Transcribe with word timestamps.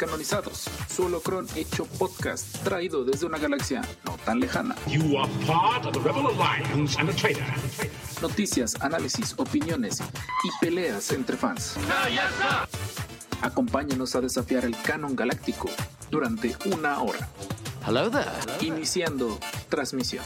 Descanonizados, 0.00 0.64
solo 0.88 1.20
cron 1.20 1.46
hecho 1.54 1.84
podcast, 1.84 2.56
traído 2.64 3.04
desde 3.04 3.26
una 3.26 3.36
galaxia 3.36 3.82
no 4.06 4.16
tan 4.24 4.40
lejana. 4.40 4.74
You 4.86 5.18
are 5.18 5.30
part 5.46 5.84
of 5.84 5.92
the 5.92 5.98
Rebel 5.98 6.26
Alliance 6.28 6.98
and 6.98 7.10
a 7.10 7.12
traitor. 7.12 7.44
Noticias, 8.22 8.76
análisis, 8.80 9.34
opiniones 9.36 10.00
y 10.00 10.48
peleas 10.58 11.10
entre 11.12 11.36
fans. 11.36 11.76
Acompáñanos 13.42 14.14
a 14.14 14.22
desafiar 14.22 14.64
el 14.64 14.74
canon 14.80 15.14
galáctico 15.14 15.68
durante 16.10 16.56
una 16.74 17.02
hora. 17.02 17.28
Hello 17.86 18.10
there. 18.10 18.26
Iniciando 18.66 19.38
transmisión. 19.68 20.24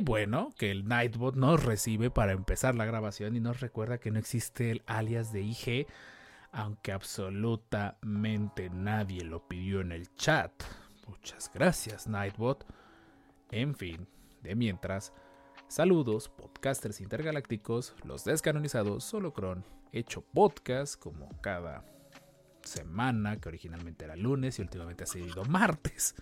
Bueno 0.00 0.52
que 0.56 0.70
el 0.70 0.86
Nightbot 0.86 1.36
nos 1.36 1.64
recibe 1.64 2.10
para 2.10 2.32
empezar 2.32 2.74
la 2.74 2.84
grabación 2.84 3.36
y 3.36 3.40
nos 3.40 3.60
recuerda 3.60 3.98
que 3.98 4.10
no 4.10 4.18
existe 4.18 4.70
el 4.70 4.82
alias 4.86 5.32
de 5.32 5.42
IG, 5.42 5.86
aunque 6.52 6.92
absolutamente 6.92 8.70
nadie 8.70 9.24
lo 9.24 9.46
pidió 9.46 9.80
en 9.80 9.92
el 9.92 10.14
chat. 10.14 10.52
Muchas 11.06 11.50
gracias, 11.52 12.06
Nightbot. 12.06 12.66
En 13.50 13.74
fin, 13.74 14.08
de 14.42 14.54
mientras, 14.54 15.12
saludos, 15.68 16.28
podcasters 16.28 17.00
intergalácticos, 17.00 17.94
los 18.04 18.24
descanonizados, 18.24 19.04
Solocron, 19.04 19.64
hecho 19.92 20.22
podcast 20.22 20.98
como 20.98 21.28
cada 21.40 21.84
semana, 22.62 23.40
que 23.40 23.48
originalmente 23.48 24.04
era 24.04 24.16
lunes 24.16 24.58
y 24.58 24.62
últimamente 24.62 25.04
ha 25.04 25.06
sido 25.06 25.44
martes. 25.44 26.14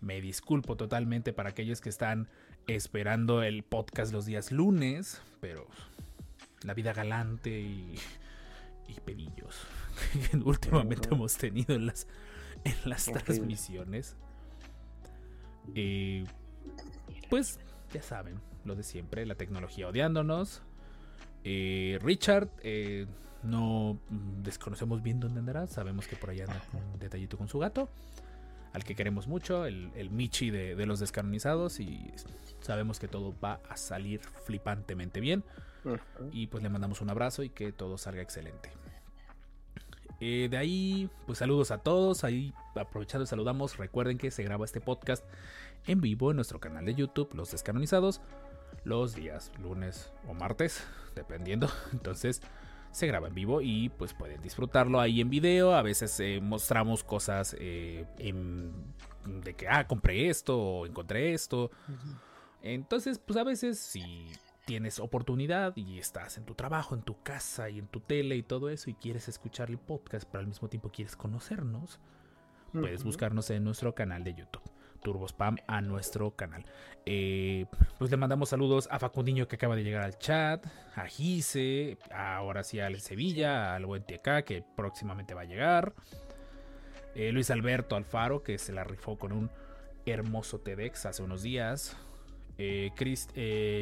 Me 0.00 0.20
disculpo 0.20 0.76
totalmente 0.76 1.32
para 1.32 1.50
aquellos 1.50 1.80
que 1.80 1.88
están 1.90 2.28
esperando 2.74 3.42
el 3.42 3.62
podcast 3.62 4.12
los 4.12 4.26
días 4.26 4.52
lunes, 4.52 5.20
pero 5.40 5.66
la 6.62 6.74
vida 6.74 6.92
galante 6.92 7.60
y, 7.60 7.94
y 8.88 9.00
pedillos 9.00 9.66
que 10.30 10.36
últimamente 10.36 11.08
hemos 11.12 11.36
tenido 11.36 11.74
en 11.74 11.86
las, 11.86 12.06
en 12.64 12.74
las 12.84 13.06
transmisiones. 13.06 14.16
Eh, 15.74 16.24
pues 17.28 17.58
ya 17.92 18.02
saben, 18.02 18.40
lo 18.64 18.74
de 18.74 18.82
siempre, 18.82 19.26
la 19.26 19.34
tecnología 19.34 19.88
odiándonos. 19.88 20.62
Eh, 21.44 21.98
Richard, 22.02 22.50
eh, 22.62 23.06
no 23.42 23.98
desconocemos 24.42 25.02
bien 25.02 25.20
dónde 25.20 25.40
andará, 25.40 25.66
sabemos 25.66 26.06
que 26.06 26.16
por 26.16 26.30
allá 26.30 26.44
anda 26.44 26.62
un 26.74 26.98
detallito 26.98 27.38
con 27.38 27.48
su 27.48 27.58
gato 27.58 27.88
al 28.72 28.84
que 28.84 28.94
queremos 28.94 29.26
mucho, 29.26 29.66
el, 29.66 29.90
el 29.94 30.10
Michi 30.10 30.50
de, 30.50 30.74
de, 30.76 30.86
los 30.86 31.00
descanonizados 31.00 31.80
y 31.80 32.12
sabemos 32.60 32.98
que 33.00 33.08
todo 33.08 33.34
va 33.42 33.60
a 33.68 33.76
salir 33.76 34.20
flipantemente 34.44 35.20
bien. 35.20 35.44
Uh 35.84 35.90
-huh. 35.90 36.30
Y 36.32 36.46
pues 36.46 36.62
le 36.62 36.68
mandamos 36.68 37.00
un 37.00 37.10
abrazo 37.10 37.42
y 37.42 37.50
que 37.50 37.72
todo 37.72 37.98
salga 37.98 38.22
excelente. 38.22 38.70
Eh, 40.20 40.48
de 40.50 40.58
ahí, 40.58 41.08
pues 41.26 41.38
saludos 41.38 41.70
a 41.70 41.78
todos. 41.78 42.24
Ahí 42.24 42.52
aprovechando 42.76 43.26
saludamos. 43.26 43.78
Recuerden 43.78 44.18
que 44.18 44.30
se 44.30 44.42
graba 44.42 44.64
este 44.64 44.80
podcast 44.80 45.24
en 45.86 46.00
vivo 46.00 46.30
en 46.30 46.36
nuestro 46.36 46.60
canal 46.60 46.84
de 46.84 46.94
YouTube, 46.94 47.34
Los 47.34 47.50
Descanonizados, 47.52 48.20
los 48.84 49.14
días 49.14 49.50
lunes 49.62 50.12
o 50.28 50.34
martes, 50.34 50.84
dependiendo. 51.14 51.68
Entonces, 51.92 52.42
se 52.90 53.06
graba 53.06 53.28
en 53.28 53.34
vivo 53.34 53.60
y 53.60 53.88
pues 53.90 54.14
pueden 54.14 54.40
disfrutarlo 54.42 55.00
ahí 55.00 55.20
en 55.20 55.30
video. 55.30 55.74
A 55.74 55.82
veces 55.82 56.18
eh, 56.20 56.40
mostramos 56.42 57.04
cosas 57.04 57.56
eh, 57.58 58.06
en, 58.18 58.72
de 59.42 59.54
que, 59.54 59.68
ah, 59.68 59.86
compré 59.86 60.28
esto 60.28 60.58
o 60.58 60.86
encontré 60.86 61.32
esto. 61.32 61.70
Uh 61.88 61.92
-huh. 61.92 62.16
Entonces, 62.62 63.18
pues 63.18 63.38
a 63.38 63.44
veces 63.44 63.78
si 63.78 64.26
tienes 64.66 65.00
oportunidad 65.00 65.76
y 65.76 65.98
estás 65.98 66.36
en 66.36 66.44
tu 66.44 66.54
trabajo, 66.54 66.94
en 66.94 67.02
tu 67.02 67.22
casa 67.22 67.70
y 67.70 67.78
en 67.78 67.86
tu 67.86 68.00
tele 68.00 68.36
y 68.36 68.42
todo 68.42 68.68
eso 68.68 68.90
y 68.90 68.94
quieres 68.94 69.28
escuchar 69.28 69.70
el 69.70 69.78
podcast, 69.78 70.28
pero 70.30 70.40
al 70.40 70.46
mismo 70.46 70.68
tiempo 70.68 70.90
quieres 70.90 71.16
conocernos, 71.16 71.98
uh 72.72 72.76
-huh. 72.76 72.80
puedes 72.82 73.02
buscarnos 73.02 73.50
en 73.50 73.64
nuestro 73.64 73.94
canal 73.94 74.22
de 74.24 74.34
YouTube. 74.34 74.69
Turbospam 75.00 75.56
a 75.66 75.80
nuestro 75.80 76.30
canal. 76.32 76.64
Eh, 77.06 77.66
pues 77.98 78.10
le 78.10 78.16
mandamos 78.16 78.50
saludos 78.50 78.88
a 78.90 78.98
Facundiño 78.98 79.48
que 79.48 79.56
acaba 79.56 79.74
de 79.74 79.82
llegar 79.82 80.02
al 80.02 80.18
chat, 80.18 80.64
a 80.94 81.06
Gise, 81.06 81.98
ahora 82.14 82.62
sí 82.62 82.78
al 82.78 83.00
Sevilla, 83.00 83.74
al 83.74 83.86
buen 83.86 84.02
TK 84.02 84.44
que 84.44 84.64
próximamente 84.76 85.34
va 85.34 85.42
a 85.42 85.46
llegar. 85.46 85.94
Eh, 87.14 87.32
Luis 87.32 87.50
Alberto 87.50 87.96
Alfaro 87.96 88.42
que 88.42 88.58
se 88.58 88.72
la 88.72 88.84
rifó 88.84 89.18
con 89.18 89.32
un 89.32 89.50
hermoso 90.06 90.60
TEDx 90.60 91.06
hace 91.06 91.22
unos 91.22 91.42
días. 91.42 91.96
Eh, 92.58 92.90
Christ, 92.94 93.30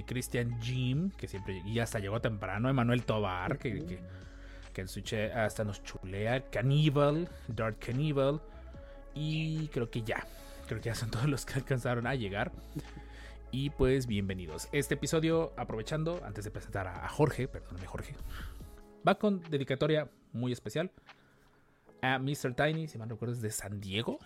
Christian 0.06 0.62
Jim 0.62 1.11
que 1.11 1.27
siempre 1.27 1.61
y 1.67 1.79
hasta 1.81 1.99
llegó 1.99 2.21
temprano. 2.21 2.69
Emanuel 2.69 3.05
Tobar 3.05 3.59
que, 3.59 3.99
en 4.75 4.87
Switch 4.89 5.12
hasta 5.15 5.65
nos 5.65 5.83
chulea. 5.83 6.49
Cannibal, 6.50 7.29
Dark 7.49 7.79
Cannibal. 7.81 8.41
Y 9.15 9.67
creo 9.69 9.91
que 9.91 10.03
ya, 10.03 10.25
creo 10.69 10.81
que 10.81 10.91
ya 10.91 10.95
son 10.95 11.11
todos 11.11 11.27
los 11.27 11.45
que 11.45 11.55
alcanzaron 11.55 12.06
a 12.06 12.15
llegar. 12.15 12.53
Y 13.51 13.71
pues 13.71 14.06
bienvenidos. 14.06 14.69
Este 14.73 14.95
episodio, 14.95 15.53
aprovechando, 15.56 16.21
antes 16.25 16.45
de 16.45 16.51
presentar 16.51 16.87
a 16.87 17.09
Jorge, 17.09 17.49
perdóname 17.49 17.87
Jorge, 17.87 18.15
va 19.06 19.19
con 19.19 19.41
dedicatoria 19.51 20.11
muy 20.33 20.53
especial 20.53 20.93
a 22.03 22.19
Mr. 22.19 22.55
Tiny, 22.55 22.87
si 22.87 22.99
mal 22.99 23.09
recuerdo 23.09 23.34
es 23.34 23.41
de 23.41 23.51
San 23.51 23.81
Diego. 23.81 24.19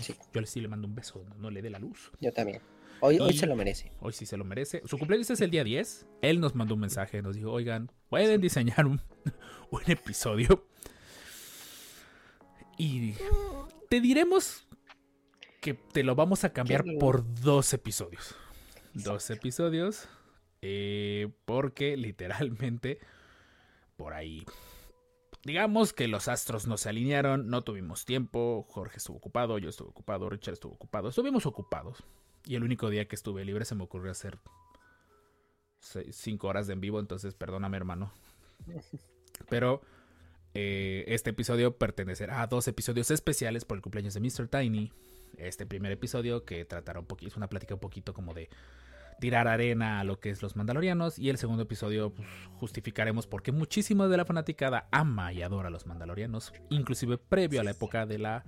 Sí. 0.00 0.14
Yo 0.32 0.46
sí 0.46 0.60
le 0.60 0.68
mando 0.68 0.86
un 0.86 0.94
beso, 0.94 1.24
no 1.38 1.50
le 1.50 1.62
dé 1.62 1.70
la 1.70 1.78
luz. 1.78 2.12
Yo 2.20 2.32
también. 2.32 2.60
Hoy, 3.00 3.18
hoy 3.18 3.36
se 3.36 3.46
lo 3.46 3.56
merece. 3.56 3.92
Hoy 4.00 4.12
sí 4.12 4.24
se 4.24 4.36
lo 4.36 4.44
merece. 4.44 4.82
Su 4.86 4.98
cumpleaños 4.98 5.28
es 5.30 5.40
el 5.40 5.50
día 5.50 5.64
10. 5.64 6.06
Él 6.22 6.40
nos 6.40 6.54
mandó 6.54 6.74
un 6.74 6.80
mensaje, 6.80 7.20
nos 7.20 7.36
dijo, 7.36 7.52
oigan, 7.52 7.90
pueden 8.08 8.40
diseñar 8.40 8.86
un, 8.86 9.00
un 9.70 9.82
episodio. 9.86 10.66
Y 12.78 13.14
te 13.90 14.00
diremos 14.00 14.65
que 15.66 15.74
te 15.74 16.04
lo 16.04 16.14
vamos 16.14 16.44
a 16.44 16.52
cambiar 16.52 16.84
por 17.00 17.24
dos 17.40 17.72
episodios. 17.72 18.36
Exacto. 18.94 19.10
Dos 19.10 19.30
episodios. 19.30 20.08
Eh, 20.62 21.28
porque 21.44 21.96
literalmente 21.96 23.00
por 23.96 24.14
ahí. 24.14 24.46
Digamos 25.42 25.92
que 25.92 26.06
los 26.06 26.28
astros 26.28 26.68
no 26.68 26.76
se 26.76 26.88
alinearon, 26.88 27.48
no 27.48 27.64
tuvimos 27.64 28.04
tiempo. 28.04 28.64
Jorge 28.68 28.98
estuvo 28.98 29.16
ocupado, 29.16 29.58
yo 29.58 29.68
estuve 29.68 29.88
ocupado, 29.88 30.30
Richard 30.30 30.52
estuvo 30.52 30.74
ocupado. 30.74 31.08
Estuvimos 31.08 31.46
ocupados. 31.46 32.04
Y 32.44 32.54
el 32.54 32.62
único 32.62 32.88
día 32.88 33.08
que 33.08 33.16
estuve 33.16 33.44
libre 33.44 33.64
se 33.64 33.74
me 33.74 33.82
ocurrió 33.82 34.12
hacer 34.12 34.38
cinco 36.12 36.46
horas 36.46 36.68
de 36.68 36.74
en 36.74 36.80
vivo. 36.80 37.00
Entonces, 37.00 37.34
perdóname, 37.34 37.76
hermano. 37.76 38.12
Pero 39.48 39.82
eh, 40.54 41.06
este 41.08 41.30
episodio 41.30 41.76
pertenecerá 41.76 42.40
a 42.40 42.46
dos 42.46 42.68
episodios 42.68 43.10
especiales 43.10 43.64
por 43.64 43.78
el 43.78 43.82
cumpleaños 43.82 44.14
de 44.14 44.20
Mr. 44.20 44.46
Tiny. 44.46 44.92
Este 45.38 45.66
primer 45.66 45.92
episodio 45.92 46.44
que 46.44 46.64
tratará 46.64 47.00
un 47.00 47.06
poquito, 47.06 47.30
es 47.30 47.36
una 47.36 47.48
plática 47.48 47.74
un 47.74 47.80
poquito 47.80 48.14
como 48.14 48.34
de 48.34 48.48
tirar 49.20 49.48
arena 49.48 50.00
a 50.00 50.04
lo 50.04 50.20
que 50.20 50.30
es 50.30 50.42
los 50.42 50.56
mandalorianos. 50.56 51.18
Y 51.18 51.30
el 51.30 51.38
segundo 51.38 51.62
episodio 51.64 52.10
pues, 52.10 52.28
justificaremos 52.54 53.26
por 53.26 53.42
qué 53.42 53.52
muchísimo 53.52 54.08
de 54.08 54.16
la 54.16 54.24
fanaticada 54.24 54.88
ama 54.90 55.32
y 55.32 55.42
adora 55.42 55.68
a 55.68 55.70
los 55.70 55.86
mandalorianos, 55.86 56.52
inclusive 56.70 57.18
previo 57.18 57.60
a 57.60 57.64
la 57.64 57.72
época 57.72 58.06
de 58.06 58.18
la 58.18 58.44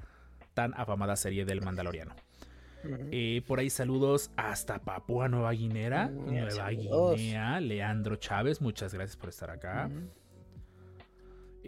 tan 0.55 0.75
afamada 0.77 1.17
serie 1.17 1.45
del 1.45 1.63
mandaloriano. 1.63 2.15
Eh, 3.11 3.43
por 3.47 3.59
ahí 3.59 3.71
saludos 3.71 4.31
hasta 4.37 4.79
Papua 4.79 5.29
Nueva 5.29 5.51
Guinea. 5.53 6.09
Nueva 6.09 6.71
Guinea, 6.71 7.61
Leandro 7.61 8.17
Chávez, 8.17 8.61
muchas 8.61 8.95
gracias 8.95 9.17
por 9.17 9.31
estar 9.31 9.51
acá. 9.51 9.91
Uh 9.91 9.95
-huh. 9.95 10.09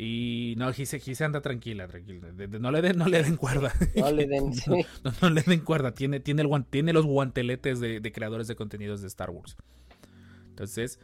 Y 0.02 0.54
no, 0.56 0.72
Gise, 0.72 0.98
Gise 0.98 1.24
anda 1.24 1.42
tranquila, 1.42 1.86
tranquila. 1.86 2.32
De, 2.32 2.46
de, 2.46 2.58
no 2.58 2.70
le 2.70 2.80
den, 2.80 2.96
no 2.96 3.04
le 3.06 3.22
den 3.22 3.36
cuerda. 3.36 3.70
No 3.96 4.10
le 4.10 4.26
den, 4.26 4.54
sí. 4.54 4.70
no, 5.04 5.12
no, 5.20 5.28
le 5.28 5.42
den 5.42 5.60
cuerda. 5.60 5.92
Tiene, 5.92 6.20
tiene, 6.20 6.40
el, 6.40 6.64
tiene 6.70 6.94
los 6.94 7.04
guanteletes 7.04 7.80
de, 7.80 8.00
de, 8.00 8.10
creadores 8.10 8.48
de 8.48 8.56
contenidos 8.56 9.02
de 9.02 9.08
Star 9.08 9.28
Wars. 9.28 9.58
Entonces, 10.48 11.00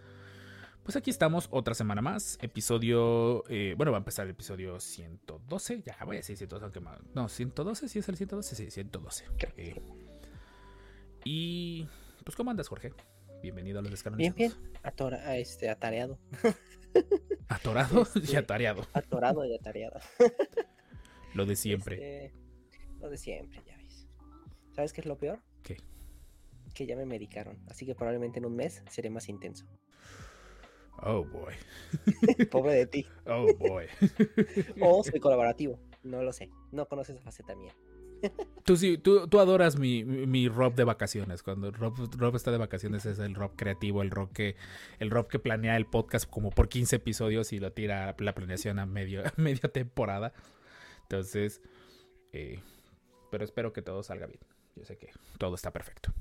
pues 0.83 0.97
aquí 0.97 1.11
estamos 1.11 1.47
otra 1.51 1.75
semana 1.75 2.01
más. 2.01 2.39
Episodio, 2.41 3.45
eh, 3.51 3.75
bueno, 3.77 3.93
va 3.93 3.99
a 3.99 4.01
empezar 4.01 4.25
el 4.25 4.31
episodio 4.31 4.81
112. 4.81 5.83
Ya 5.83 5.99
voy 6.07 6.17
a 6.17 6.21
decir 6.21 6.39
112, 6.39 6.65
aunque 6.65 6.81
más. 6.81 6.99
No, 7.15 7.29
112, 7.29 7.91
sí 7.91 7.99
es 7.99 8.09
el 8.09 8.17
112, 8.17 8.57
sí, 8.57 8.71
112. 8.71 9.27
Eh, 9.59 9.83
y, 11.23 11.87
pues, 12.25 12.35
¿cómo 12.35 12.51
andas, 12.51 12.69
Jorge? 12.69 12.95
Bienvenido 13.43 13.79
a 13.79 13.83
los 13.83 13.91
descanonizados. 13.91 14.37
Bien, 14.37 14.53
bien. 14.53 14.73
Atora, 14.83 15.37
este, 15.37 15.69
atareado. 15.69 16.19
Atorado 17.49 18.03
este, 18.03 18.21
y 18.33 18.37
atareado. 18.37 18.87
Atorado 18.93 19.45
y 19.45 19.55
atareado. 19.55 20.01
lo 21.35 21.47
de 21.47 21.57
siempre. 21.57 22.25
Este, 22.27 22.39
lo 23.01 23.11
de 23.11 23.19
siempre, 23.19 23.63
ya 23.67 23.77
ves. 23.77 24.09
¿Sabes 24.73 24.93
qué 24.93 25.01
es 25.01 25.07
lo 25.07 25.19
peor? 25.19 25.41
¿Qué? 25.63 25.77
Que 26.75 26.87
ya 26.87 26.97
me 26.97 27.07
medicaron. 27.07 27.59
Así 27.69 27.87
que 27.87 27.95
probablemente 27.95 28.39
en 28.39 28.47
un 28.47 28.57
mes 28.57 28.83
seré 28.91 29.11
más 29.11 29.29
intenso. 29.29 29.67
Oh 31.03 31.25
boy. 31.25 31.55
Pobre 32.51 32.73
de 32.75 32.87
ti. 32.87 33.07
Oh 33.27 33.47
boy. 33.59 33.87
o 34.81 35.05
soy 35.05 35.21
colaborativo. 35.21 35.79
No 36.03 36.23
lo 36.23 36.33
sé. 36.33 36.51
No 36.73 36.87
conoces 36.87 37.17
esa 37.17 37.25
faceta 37.25 37.55
mía. 37.55 37.75
Tú, 38.65 38.77
sí, 38.77 38.99
tú, 38.99 39.29
tú 39.29 39.39
adoras 39.39 39.79
mi, 39.79 40.05
mi, 40.05 40.49
Rob 40.49 40.75
de 40.75 40.83
vacaciones. 40.83 41.45
Cuando 41.45 41.71
Rob, 41.71 41.95
Rob 42.17 42.35
está 42.35 42.51
de 42.51 42.59
vacaciones 42.59 43.07
es 43.07 43.21
el 43.21 43.37
Rob 43.37 43.53
creativo, 43.55 44.03
el 44.03 44.11
Rob 44.11 44.33
que, 44.33 44.57
el 44.99 45.11
Rob 45.11 45.29
que 45.29 45.39
planea 45.39 45.77
el 45.77 45.87
podcast 45.87 46.29
como 46.29 46.51
por 46.51 46.69
15 46.69 46.97
episodios 46.97 47.53
y 47.53 47.61
lo 47.61 47.73
tira 47.73 48.17
la 48.19 48.35
planeación 48.35 48.81
a 48.81 48.87
medio, 48.87 49.25
a 49.25 49.33
media 49.37 49.71
temporada. 49.73 50.33
Entonces, 51.03 51.63
eh, 52.33 52.61
pero 53.31 53.45
espero 53.45 53.73
que 53.73 53.83
todo 53.83 54.03
salga 54.03 54.27
bien. 54.27 54.41
Yo 54.75 54.85
sé 54.85 54.97
que 54.97 55.11
todo 55.39 55.55
está 55.55 55.73
perfecto. 55.73 56.13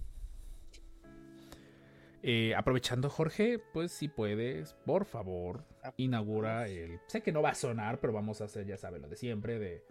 Eh, 2.28 2.56
aprovechando, 2.56 3.10
Jorge, 3.10 3.60
pues 3.60 3.92
si 3.92 4.08
puedes, 4.08 4.74
por 4.86 5.06
favor, 5.06 5.64
inaugura 5.98 6.68
el. 6.68 7.00
Sé 7.08 7.22
que 7.22 7.32
no 7.32 7.42
va 7.42 7.50
a 7.50 7.56
sonar, 7.56 8.00
pero 8.00 8.14
vamos 8.14 8.42
a 8.42 8.46
hacer, 8.46 8.66
ya 8.66 8.78
saben, 8.78 9.04
lo 9.04 9.08
de 9.08 9.16
siempre, 9.16 9.60
de, 9.60 9.84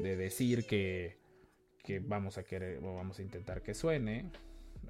de 0.00 0.16
decir 0.16 0.66
que, 0.66 1.18
que 1.82 2.00
vamos 2.00 2.38
a 2.38 2.44
querer, 2.44 2.78
o 2.84 2.94
vamos 2.94 3.18
a 3.18 3.22
intentar 3.22 3.62
que 3.62 3.74
suene. 3.74 4.30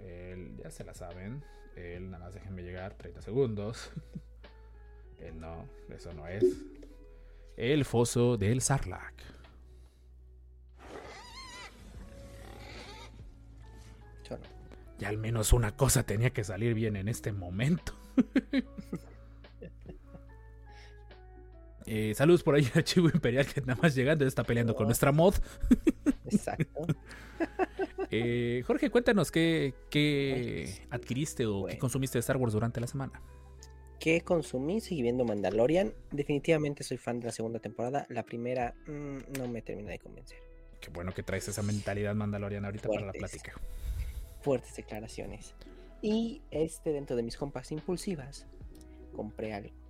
El- 0.02 0.56
ya 0.56 0.70
se 0.70 0.84
la 0.84 0.94
saben. 0.94 1.42
El, 1.76 2.10
nada 2.10 2.24
más 2.24 2.34
déjenme 2.34 2.62
llegar 2.62 2.94
30 2.94 3.22
segundos. 3.22 3.90
El 5.20 5.40
no, 5.40 5.66
eso 5.88 6.12
no 6.12 6.26
es. 6.28 6.44
El 7.56 7.84
foso 7.86 8.36
del 8.36 8.60
Sarlacc. 8.60 9.14
Ya 14.98 15.08
al 15.08 15.18
menos 15.18 15.52
una 15.52 15.76
cosa 15.76 16.04
tenía 16.04 16.30
que 16.30 16.42
salir 16.42 16.72
bien 16.74 16.96
en 16.96 17.08
este 17.08 17.32
momento. 17.32 17.92
Eh, 21.86 22.14
saludos 22.14 22.42
por 22.42 22.56
ahí 22.56 22.68
a 22.74 22.82
Chivo 22.82 23.08
Imperial 23.08 23.46
que 23.46 23.60
nada 23.60 23.78
más 23.80 23.94
llegando 23.94 24.26
está 24.26 24.42
peleando 24.42 24.74
con 24.74 24.86
nuestra 24.86 25.12
mod. 25.12 25.34
Exacto. 26.24 26.86
Eh, 28.10 28.62
Jorge, 28.66 28.88
cuéntanos 28.88 29.32
qué, 29.32 29.74
qué 29.90 30.86
adquiriste 30.90 31.44
o 31.44 31.66
qué 31.66 31.76
consumiste 31.76 32.16
de 32.16 32.20
Star 32.20 32.36
Wars 32.36 32.52
durante 32.52 32.80
la 32.80 32.86
semana. 32.86 33.20
¿Qué 33.98 34.20
consumí? 34.20 34.80
Seguí 34.80 35.02
viendo 35.02 35.24
Mandalorian. 35.24 35.92
Definitivamente 36.12 36.84
soy 36.84 36.98
fan 36.98 37.18
de 37.18 37.26
la 37.26 37.32
segunda 37.32 37.58
temporada. 37.58 38.06
La 38.08 38.22
primera 38.22 38.74
mm, 38.86 39.38
no 39.38 39.48
me 39.48 39.60
termina 39.60 39.90
de 39.90 39.98
convencer. 39.98 40.38
Qué 40.80 40.90
bueno 40.90 41.12
que 41.12 41.22
traes 41.22 41.48
esa 41.48 41.62
mentalidad 41.62 42.14
mandaloriana 42.14 42.68
ahorita 42.68 42.88
para 42.88 43.06
la 43.06 43.12
plática. 43.12 43.52
Fuertes 44.40 44.76
declaraciones. 44.76 45.54
Y 46.00 46.42
este, 46.50 46.92
dentro 46.92 47.16
de 47.16 47.22
mis 47.22 47.36
compras 47.36 47.72
impulsivas, 47.72 48.46
compré 49.14 49.52
algo. 49.52 49.85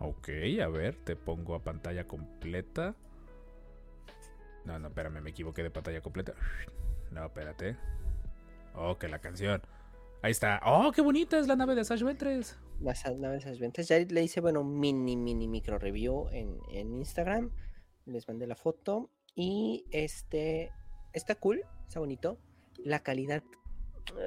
Ok, 0.00 0.28
a 0.62 0.68
ver, 0.68 0.96
te 1.04 1.14
pongo 1.14 1.54
a 1.54 1.62
pantalla 1.62 2.06
completa. 2.06 2.94
No, 4.64 4.78
no, 4.78 4.88
espérame, 4.88 5.20
me 5.22 5.30
equivoqué 5.30 5.62
de 5.62 5.70
pantalla 5.70 6.00
completa. 6.00 6.34
No, 7.10 7.26
espérate. 7.26 7.76
Oh, 8.74 8.96
que 8.98 9.08
la 9.08 9.18
canción. 9.20 9.62
Ahí 10.22 10.30
está. 10.32 10.60
Oh, 10.64 10.92
qué 10.92 11.00
bonita 11.02 11.38
es 11.38 11.46
la 11.48 11.56
nave 11.56 11.74
de 11.74 11.84
Sash 11.84 12.02
Ventres. 12.02 12.58
Las 12.80 13.04
a- 13.06 13.12
naves 13.12 13.44
de 13.44 13.50
las 13.50 13.58
ventas. 13.58 13.88
Ya 13.88 13.98
le 13.98 14.22
hice, 14.22 14.40
bueno, 14.40 14.62
mini, 14.64 15.16
mini 15.16 15.48
micro 15.48 15.78
review 15.78 16.28
en, 16.30 16.58
en 16.70 16.94
Instagram. 16.94 17.50
Les 18.06 18.26
mandé 18.28 18.46
la 18.46 18.56
foto. 18.56 19.10
Y 19.34 19.84
este 19.90 20.72
está 21.12 21.34
cool, 21.34 21.62
está 21.86 22.00
bonito. 22.00 22.38
La 22.78 23.00
calidad 23.00 23.42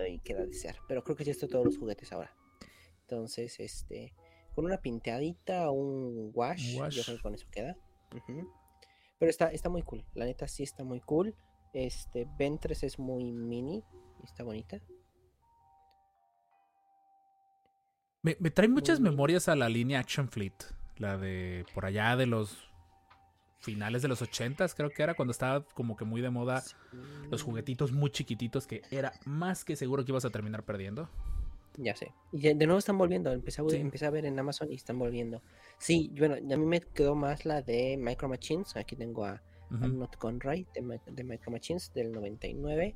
ay, 0.04 0.20
queda 0.20 0.46
de 0.46 0.54
ser. 0.54 0.78
Pero 0.88 1.04
creo 1.04 1.16
que 1.16 1.24
ya 1.24 1.32
está 1.32 1.48
todos 1.48 1.66
los 1.66 1.78
juguetes 1.78 2.12
ahora. 2.12 2.36
Entonces, 3.02 3.60
este, 3.60 4.14
con 4.54 4.66
una 4.66 4.78
pinteadita 4.78 5.70
o 5.70 5.74
un 5.74 6.32
wash, 6.34 6.78
Wash. 6.78 6.96
yo 6.96 7.04
creo 7.04 7.18
que 7.18 7.24
con 7.24 7.36
eso 7.36 7.48
queda. 7.52 7.76
Pero 9.20 9.30
está, 9.30 9.52
está 9.52 9.70
muy 9.70 9.82
cool. 9.84 10.06
La 10.14 10.26
neta 10.26 10.48
sí 10.48 10.64
está 10.64 10.84
muy 10.84 11.00
cool. 11.02 11.36
Este, 11.74 12.28
Ventres 12.38 12.84
es 12.84 13.00
muy 13.00 13.32
mini. 13.32 13.84
y 14.22 14.26
Está 14.26 14.44
bonita. 14.44 14.80
Me, 18.22 18.38
me 18.40 18.52
trae 18.52 18.68
muchas 18.68 19.00
Muy- 19.00 19.10
memorias 19.10 19.48
a 19.50 19.56
la 19.56 19.70
línea 19.70 20.00
Action 20.00 20.30
Fleet. 20.30 20.54
La 20.98 21.18
de 21.18 21.66
por 21.74 21.86
allá 21.86 22.16
de 22.16 22.26
los 22.28 22.70
finales 23.60 24.02
de 24.02 24.08
los 24.10 24.22
ochentas, 24.22 24.76
creo 24.76 24.90
que 24.90 25.02
era 25.04 25.14
cuando 25.16 25.32
estaba 25.32 25.66
como 25.66 25.96
que 25.96 26.04
muy 26.06 26.22
de 26.22 26.30
moda 26.30 26.62
los 27.32 27.42
juguetitos 27.44 27.94
muy 27.94 28.12
chiquititos 28.12 28.68
que 28.68 28.82
era 28.92 29.14
más 29.26 29.64
que 29.64 29.78
seguro 29.78 30.04
que 30.04 30.12
ibas 30.12 30.26
a 30.26 30.30
terminar 30.30 30.64
perdiendo. 30.64 31.10
Ya 31.78 31.96
sé. 31.96 32.14
Y 32.32 32.42
de 32.42 32.66
nuevo 32.66 32.78
están 32.78 32.98
volviendo. 32.98 33.32
Empecé 33.32 33.62
a, 33.62 33.66
Sí. 33.70 33.78
empecé 33.78 34.06
a 34.06 34.10
ver 34.10 34.26
en 34.26 34.38
Amazon 34.38 34.72
y 34.72 34.76
están 34.76 35.00
volviendo. 35.00 35.42
Sí, 35.78 36.14
bueno, 36.18 36.36
a 36.36 36.58
mí 36.58 36.66
me 36.66 36.82
quedó 36.82 37.16
más 37.16 37.46
la 37.46 37.62
de 37.62 37.98
Micro 37.98 38.30
Machines. 38.30 38.76
Aquí 38.76 38.96
tengo 38.96 39.26
a. 39.26 39.42
I'm 39.82 39.98
Not 39.98 40.18
Conray 40.18 40.68
de, 40.76 41.00
de 41.08 41.24
Micro 41.24 41.52
Machines 41.52 41.92
del 41.96 42.12
99. 42.12 42.96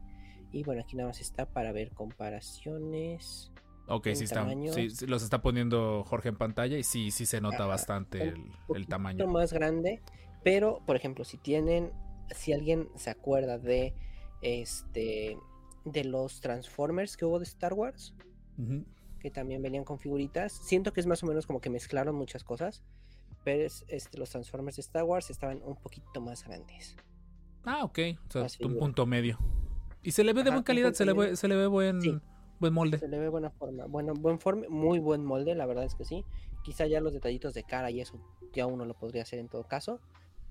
Y 0.51 0.63
bueno, 0.63 0.81
aquí 0.81 0.95
nada 0.95 1.09
más 1.09 1.19
está 1.21 1.47
para 1.51 1.71
ver 1.71 1.91
comparaciones. 1.91 3.51
Ok, 3.87 4.09
sí, 4.13 4.25
está, 4.25 4.47
sí, 4.73 5.05
los 5.07 5.23
está 5.23 5.41
poniendo 5.41 6.03
Jorge 6.03 6.29
en 6.29 6.37
pantalla 6.37 6.77
y 6.77 6.83
sí, 6.83 7.09
sí 7.09 7.25
se 7.25 7.39
nota 7.41 7.65
bastante 7.65 8.33
un 8.33 8.51
el, 8.69 8.75
el 8.75 8.87
tamaño. 8.87 9.27
más 9.27 9.53
grande. 9.53 10.01
Pero, 10.43 10.81
por 10.85 10.95
ejemplo, 10.97 11.23
si 11.23 11.37
tienen, 11.37 11.91
si 12.35 12.53
alguien 12.53 12.89
se 12.95 13.09
acuerda 13.09 13.57
de 13.57 13.93
este 14.41 15.37
de 15.85 16.03
los 16.03 16.41
Transformers 16.41 17.15
que 17.15 17.25
hubo 17.25 17.39
de 17.39 17.45
Star 17.45 17.73
Wars, 17.73 18.13
Que 19.19 19.31
también 19.31 19.61
venían 19.61 19.83
con 19.83 19.99
figuritas. 19.99 20.51
Siento 20.53 20.93
que 20.93 20.99
es 20.99 21.07
más 21.07 21.23
o 21.23 21.25
menos 21.27 21.45
como 21.47 21.59
que 21.61 21.69
mezclaron 21.69 22.15
muchas 22.15 22.43
cosas, 22.43 22.83
pero 23.43 23.63
es, 23.63 23.85
este, 23.87 24.17
los 24.17 24.29
Transformers 24.29 24.75
de 24.77 24.81
Star 24.81 25.03
Wars 25.03 25.29
estaban 25.29 25.61
un 25.63 25.75
poquito 25.75 26.21
más 26.21 26.43
grandes. 26.43 26.95
Ah, 27.63 27.83
ok. 27.83 27.99
O 28.27 28.31
sea, 28.31 28.41
Más 28.43 28.53
un 28.59 28.67
figura. 28.69 28.79
punto 28.79 29.05
medio. 29.05 29.37
Y 30.03 30.11
se 30.11 30.23
le 30.23 30.33
ve 30.33 30.43
de 30.43 30.51
buena 30.51 30.63
calidad, 30.63 30.93
se 30.93 31.05
le, 31.05 31.13
ve, 31.13 31.19
medio. 31.19 31.35
se 31.35 31.47
le 31.47 31.55
ve 31.55 31.67
buen, 31.67 32.01
Sí. 32.01 32.17
buen 32.59 32.73
molde. 32.73 32.97
Se 32.99 33.07
le 33.07 33.19
ve 33.19 33.29
buena 33.29 33.49
forma, 33.49 33.85
bueno, 33.85 34.13
buen 34.13 34.39
forma, 34.39 34.65
muy 34.69 34.99
buen 34.99 35.25
molde, 35.25 35.53
la 35.55 35.65
verdad 35.65 35.83
es 35.83 35.95
que 35.95 36.05
sí. 36.05 36.23
Quizá 36.63 36.85
ya 36.87 37.01
los 37.01 37.13
detallitos 37.13 37.53
de 37.53 37.63
cara 37.63 37.91
y 37.91 37.99
eso 38.01 38.19
ya 38.53 38.65
uno 38.67 38.85
lo 38.85 38.93
podría 38.93 39.23
hacer 39.23 39.39
en 39.39 39.49
todo 39.49 39.63
caso, 39.67 39.99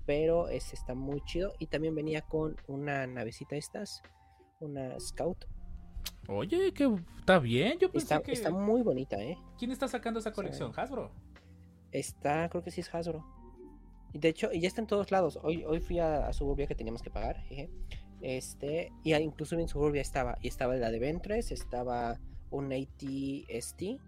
pero 0.05 0.47
ese 0.49 0.75
está 0.75 0.93
muy 0.93 1.21
chido 1.21 1.53
y 1.59 1.67
también 1.67 1.95
venía 1.95 2.21
con 2.21 2.55
una 2.67 3.07
navecita 3.07 3.55
estas, 3.55 4.01
una 4.59 4.99
Scout. 4.99 5.45
Oye, 6.27 6.73
que 6.73 6.89
está 7.19 7.39
bien. 7.39 7.77
Yo 7.79 7.91
pensé 7.91 8.05
Está, 8.05 8.21
que... 8.21 8.31
está 8.31 8.49
muy 8.49 8.81
bonita, 8.81 9.21
¿eh? 9.21 9.37
¿Quién 9.57 9.71
está 9.71 9.87
sacando 9.87 10.19
esa 10.19 10.31
colección? 10.31 10.71
¿Hasbro? 10.75 11.11
Está, 11.91 12.49
creo 12.49 12.63
que 12.63 12.71
sí 12.71 12.81
es 12.81 12.93
Hasbro. 12.93 13.25
Y 14.13 14.19
de 14.19 14.29
hecho, 14.29 14.51
ya 14.51 14.67
está 14.67 14.81
en 14.81 14.87
todos 14.87 15.11
lados. 15.11 15.39
Hoy, 15.41 15.63
hoy 15.65 15.79
fui 15.79 15.99
a, 15.99 16.27
a 16.27 16.33
Suburbia 16.33 16.67
que 16.67 16.75
teníamos 16.75 17.01
que 17.01 17.09
pagar. 17.09 17.43
Este, 18.21 18.91
y 19.03 19.13
incluso 19.15 19.57
en 19.57 19.67
Suburbia 19.67 20.01
estaba. 20.01 20.37
Y 20.41 20.47
estaba 20.47 20.75
la 20.75 20.91
de 20.91 20.99
Ventres, 20.99 21.51
estaba 21.51 22.19
un 22.49 22.71
AT-ST. 22.73 23.99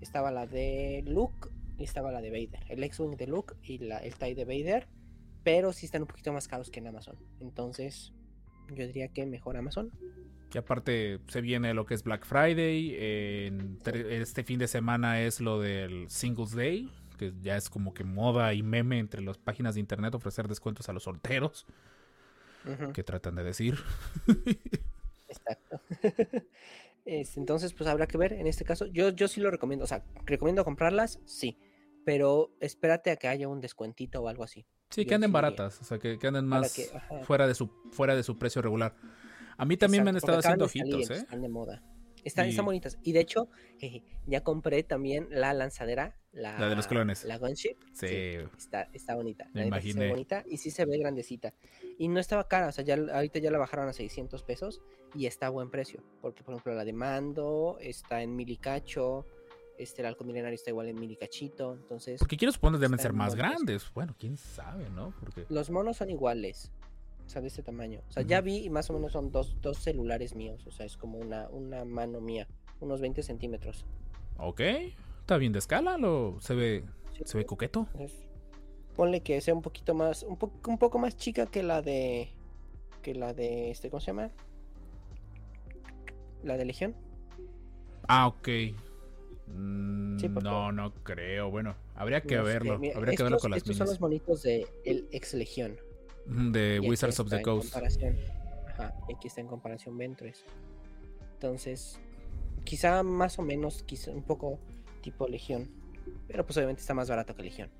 Estaba 0.00 0.30
la 0.30 0.46
de 0.46 1.02
Luke 1.06 1.48
y 1.78 1.84
estaba 1.84 2.10
la 2.10 2.20
de 2.20 2.30
Vader. 2.30 2.64
El 2.68 2.82
X-Wing 2.84 3.16
de 3.16 3.26
Luke 3.26 3.54
y 3.62 3.78
la, 3.78 3.98
el 3.98 4.14
TIE 4.14 4.34
de 4.34 4.44
Vader. 4.44 4.88
Pero 5.42 5.72
sí 5.72 5.86
están 5.86 6.02
un 6.02 6.08
poquito 6.08 6.32
más 6.32 6.48
caros 6.48 6.70
que 6.70 6.80
en 6.80 6.86
Amazon. 6.86 7.16
Entonces, 7.40 8.12
yo 8.74 8.86
diría 8.86 9.08
que 9.08 9.26
mejor 9.26 9.56
Amazon. 9.56 9.90
Que 10.50 10.58
aparte 10.58 11.20
se 11.28 11.40
viene 11.40 11.72
lo 11.74 11.86
que 11.86 11.94
es 11.94 12.02
Black 12.02 12.26
Friday. 12.26 12.96
en 12.98 13.78
este 13.84 14.42
fin 14.44 14.58
de 14.58 14.68
semana 14.68 15.22
es 15.22 15.40
lo 15.40 15.60
del 15.60 16.10
Singles 16.10 16.52
Day. 16.54 16.90
Que 17.18 17.32
ya 17.42 17.56
es 17.56 17.68
como 17.70 17.92
que 17.94 18.02
moda 18.04 18.52
y 18.54 18.62
meme 18.62 18.98
entre 18.98 19.20
las 19.22 19.38
páginas 19.38 19.74
de 19.74 19.80
internet 19.80 20.14
ofrecer 20.14 20.48
descuentos 20.48 20.88
a 20.88 20.92
los 20.92 21.04
solteros. 21.04 21.66
Ujú. 22.66 22.92
Que 22.92 23.02
tratan 23.04 23.34
de 23.36 23.44
decir. 23.44 23.78
Exacto. 25.28 25.80
Entonces, 27.04 27.72
pues 27.72 27.88
habrá 27.88 28.06
que 28.06 28.18
ver 28.18 28.32
en 28.34 28.46
este 28.46 28.64
caso. 28.64 28.86
Yo, 28.86 29.10
yo 29.10 29.28
sí 29.28 29.40
lo 29.40 29.50
recomiendo. 29.50 29.84
O 29.84 29.88
sea, 29.88 30.04
recomiendo 30.26 30.64
comprarlas, 30.64 31.18
sí. 31.24 31.58
Pero 32.04 32.50
espérate 32.60 33.10
a 33.10 33.16
que 33.16 33.28
haya 33.28 33.48
un 33.48 33.60
descuentito 33.60 34.20
o 34.22 34.28
algo 34.28 34.44
así. 34.44 34.64
Sí, 34.90 35.04
que 35.06 35.14
anden 35.14 35.28
sí 35.30 35.32
diría. 35.32 35.42
baratas. 35.50 35.80
O 35.80 35.84
sea, 35.84 35.98
que, 35.98 36.18
que 36.18 36.26
anden 36.26 36.46
más 36.46 36.74
que- 36.74 36.90
fuera, 37.24 37.46
de 37.46 37.54
su, 37.54 37.68
fuera 37.92 38.14
de 38.16 38.22
su 38.22 38.38
precio 38.38 38.62
regular. 38.62 38.94
A 39.60 39.64
mí 39.64 39.76
también 39.76 40.04
me 40.04 40.10
han 40.10 40.16
Exacto, 40.16 40.38
estado 40.38 40.54
haciendo 40.66 40.68
salir, 40.68 40.94
ojitos, 40.94 41.10
¿eh? 41.16 41.20
Están 41.20 41.42
de 41.42 41.48
moda. 41.48 41.82
Están, 42.24 42.48
están 42.48 42.64
Y- 42.64 42.66
bonitas. 42.66 42.98
Y 43.02 43.12
de 43.12 43.20
hecho, 43.20 43.48
jeje, 43.78 44.02
ya 44.26 44.42
compré 44.42 44.82
también 44.82 45.26
la 45.30 45.52
lanzadera. 45.54 46.16
La, 46.32 46.58
La 46.60 46.68
de 46.68 46.76
los 46.76 46.86
clones. 46.86 47.24
La 47.24 47.38
Gunship. 47.38 47.76
Sí. 47.92 48.06
está, 48.56 48.88
está 48.92 49.14
bonita. 49.16 49.48
Me 49.52 49.60
la 49.68 49.80
sí 49.80 49.90
imaginé. 49.90 50.10
bonita 50.10 50.44
y 50.46 50.58
sí 50.58 50.70
se 50.70 50.84
ve 50.84 50.96
grandecita. 50.98 51.54
Y 51.98 52.08
no 52.08 52.20
estaba 52.20 52.46
cara, 52.46 52.68
o 52.68 52.72
sea, 52.72 52.84
ya 52.84 52.94
ahorita 52.94 53.38
ya 53.40 53.50
la 53.50 53.58
bajaron 53.58 53.88
a 53.88 53.92
600 53.92 54.42
pesos 54.44 54.80
y 55.14 55.26
está 55.26 55.46
a 55.46 55.50
buen 55.50 55.70
precio. 55.70 56.02
Porque, 56.20 56.42
por 56.44 56.54
ejemplo, 56.54 56.74
la 56.74 56.84
de 56.84 56.92
Mando 56.92 57.78
está 57.80 58.22
en 58.22 58.36
milicacho. 58.36 59.24
Este, 59.78 60.02
el 60.02 60.06
halcón 60.08 60.26
milenario 60.26 60.54
está 60.54 60.70
igual 60.70 60.88
en 60.88 61.00
milicachito. 61.00 61.72
Entonces, 61.74 62.18
Porque 62.20 62.36
quiero 62.36 62.52
suponer 62.52 62.78
deben 62.80 62.94
Está 62.98 63.02
ser 63.08 63.12
más 63.14 63.34
buen 63.34 63.38
precio. 63.40 63.56
grandes. 63.56 63.92
Bueno, 63.94 64.14
quién 64.18 64.36
sabe, 64.36 64.90
¿no? 64.90 65.14
Porque. 65.20 65.46
los 65.48 65.70
monos 65.70 65.96
son 65.96 66.10
iguales. 66.10 66.70
O 67.30 67.32
sea, 67.32 67.40
de 67.42 67.46
este 67.46 67.62
tamaño. 67.62 68.00
O 68.08 68.12
sea, 68.12 68.24
ya 68.24 68.40
vi 68.40 68.56
y 68.64 68.70
más 68.70 68.90
o 68.90 68.92
menos 68.92 69.12
son 69.12 69.30
dos, 69.30 69.56
dos 69.62 69.78
celulares 69.78 70.34
míos. 70.34 70.66
O 70.66 70.72
sea, 70.72 70.84
es 70.84 70.96
como 70.96 71.16
una, 71.16 71.48
una 71.50 71.84
mano 71.84 72.20
mía. 72.20 72.48
Unos 72.80 73.00
20 73.00 73.22
centímetros. 73.22 73.84
Ok. 74.36 74.58
Está 75.20 75.36
bien 75.36 75.52
de 75.52 75.60
escala. 75.60 75.96
Lo, 75.96 76.40
se 76.40 76.56
ve. 76.56 76.84
Sí, 77.16 77.22
Se 77.26 77.38
ve 77.38 77.46
coqueto. 77.46 77.86
Entonces, 77.92 78.18
ponle 78.96 79.20
que 79.20 79.40
sea 79.40 79.54
un 79.54 79.62
poquito 79.62 79.94
más, 79.94 80.24
un, 80.24 80.36
po- 80.38 80.50
un 80.66 80.76
poco 80.76 80.98
más 80.98 81.16
chica 81.16 81.46
que 81.46 81.62
la 81.62 81.82
de 81.82 82.30
que 83.00 83.14
la 83.14 83.32
de 83.32 83.70
este, 83.70 83.90
¿cómo 83.90 84.00
se 84.00 84.08
llama? 84.08 84.30
La 86.42 86.56
de 86.56 86.64
Legión. 86.64 86.96
Ah, 88.08 88.26
ok. 88.26 88.48
Mm, 89.46 90.18
Sí, 90.18 90.28
no, 90.28 90.72
no 90.72 90.92
creo. 91.04 91.48
Bueno, 91.48 91.76
habría 91.94 92.22
que 92.22 92.36
verlo. 92.40 92.78
mira, 92.80 92.96
habría 92.96 93.14
que 93.16 93.22
verlo 93.22 93.36
estos- 93.36 93.42
con 93.42 93.50
las 93.52 93.58
Estos 93.58 93.76
son 93.76 93.86
los 93.86 94.00
monitos 94.00 94.42
de 94.42 94.66
el 94.84 95.06
ex 95.12 95.34
Legión. 95.34 95.76
De 96.26 96.80
Wizards 96.80 97.18
of 97.20 97.28
the 97.30 97.42
Coast. 97.42 97.74
Ajá, 97.76 98.94
y 99.08 99.14
aquí 99.14 99.28
está 99.28 99.40
en 99.40 99.46
comparación 99.46 99.96
Ventress. 99.98 100.44
Entonces, 101.34 101.98
quizá 102.64 103.02
más 103.02 103.38
o 103.38 103.42
menos, 103.42 103.82
quizá 103.82 104.10
un 104.10 104.22
poco 104.22 104.58
tipo 105.02 105.26
Legión. 105.28 105.68
Pero 106.28 106.44
pues 106.44 106.56
obviamente 106.56 106.80
está 106.80 106.94
más 106.94 107.08
barato 107.08 107.34
que 107.34 107.42
Legión. 107.42 107.70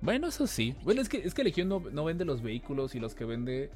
Bueno, 0.00 0.28
eso 0.28 0.46
sí. 0.46 0.76
Bueno, 0.84 1.00
es 1.00 1.08
que, 1.08 1.18
es 1.18 1.34
que 1.34 1.42
Legión 1.44 1.68
no, 1.68 1.80
no 1.80 2.04
vende 2.04 2.24
los 2.24 2.42
vehículos 2.42 2.94
y 2.94 3.00
los 3.00 3.14
que 3.14 3.24
vende. 3.24 3.70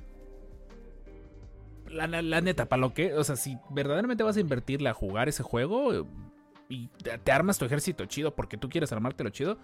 La, 1.88 2.06
la- 2.06 2.22
la 2.22 2.40
neta, 2.40 2.68
para 2.68 2.80
lo 2.80 2.94
que. 2.94 3.14
O 3.14 3.24
sea, 3.24 3.36
si 3.36 3.58
verdaderamente 3.70 4.22
vas 4.22 4.36
a 4.36 4.40
invertirle 4.40 4.88
a 4.88 4.94
jugar 4.94 5.28
ese 5.28 5.42
juego 5.42 6.06
y 6.68 6.86
te, 7.02 7.18
te 7.18 7.32
armas 7.32 7.58
tu 7.58 7.64
ejército 7.64 8.06
chido 8.06 8.34
porque 8.34 8.56
tú 8.56 8.68
quieres 8.68 8.92
armártelo 8.92 9.30
chido. 9.30 9.58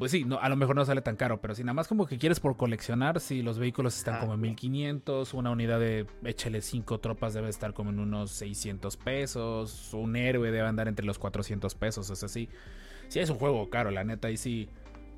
Pues 0.00 0.10
sí, 0.12 0.24
no, 0.24 0.38
a 0.40 0.48
lo 0.48 0.56
mejor 0.56 0.74
no 0.74 0.84
sale 0.84 1.02
tan 1.02 1.14
caro, 1.14 1.40
pero 1.42 1.54
si 1.54 1.62
nada 1.62 1.74
más 1.74 1.86
como 1.86 2.06
que 2.06 2.16
quieres 2.18 2.40
por 2.40 2.56
coleccionar, 2.56 3.20
si 3.20 3.42
los 3.42 3.58
vehículos 3.58 3.96
están 3.98 4.14
Ah, 4.14 4.20
como 4.20 4.32
en 4.32 4.40
no. 4.40 4.46
1500, 4.46 5.34
una 5.34 5.50
unidad 5.50 5.78
de 5.78 6.06
échale 6.24 6.62
5 6.62 7.00
tropas 7.00 7.34
debe 7.34 7.50
estar 7.50 7.74
como 7.74 7.90
en 7.90 8.00
unos 8.00 8.30
600 8.30 8.96
pesos, 8.96 9.92
un 9.92 10.16
héroe 10.16 10.50
debe 10.50 10.66
andar 10.66 10.88
entre 10.88 11.04
los 11.04 11.18
400 11.18 11.74
pesos, 11.74 12.08
es 12.08 12.22
así. 12.24 12.48
Si 13.08 13.20
es 13.20 13.28
un 13.28 13.36
juego 13.38 13.68
caro, 13.68 13.90
la 13.90 14.02
neta, 14.02 14.30
y 14.30 14.38
sí, 14.38 14.70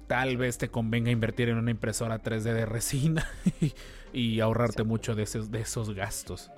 tal 0.08 0.36
vez 0.36 0.58
te 0.58 0.68
convenga 0.68 1.12
invertir 1.12 1.48
en 1.48 1.58
una 1.58 1.70
impresora 1.70 2.18
3D 2.20 2.52
de 2.52 2.66
resina 2.66 3.24
y, 3.60 3.72
y 4.12 4.40
ahorrarte 4.40 4.82
mucho 4.82 5.14
de 5.14 5.22
esos, 5.22 5.52
de 5.52 5.60
esos 5.60 5.94
gastos. 5.94 6.50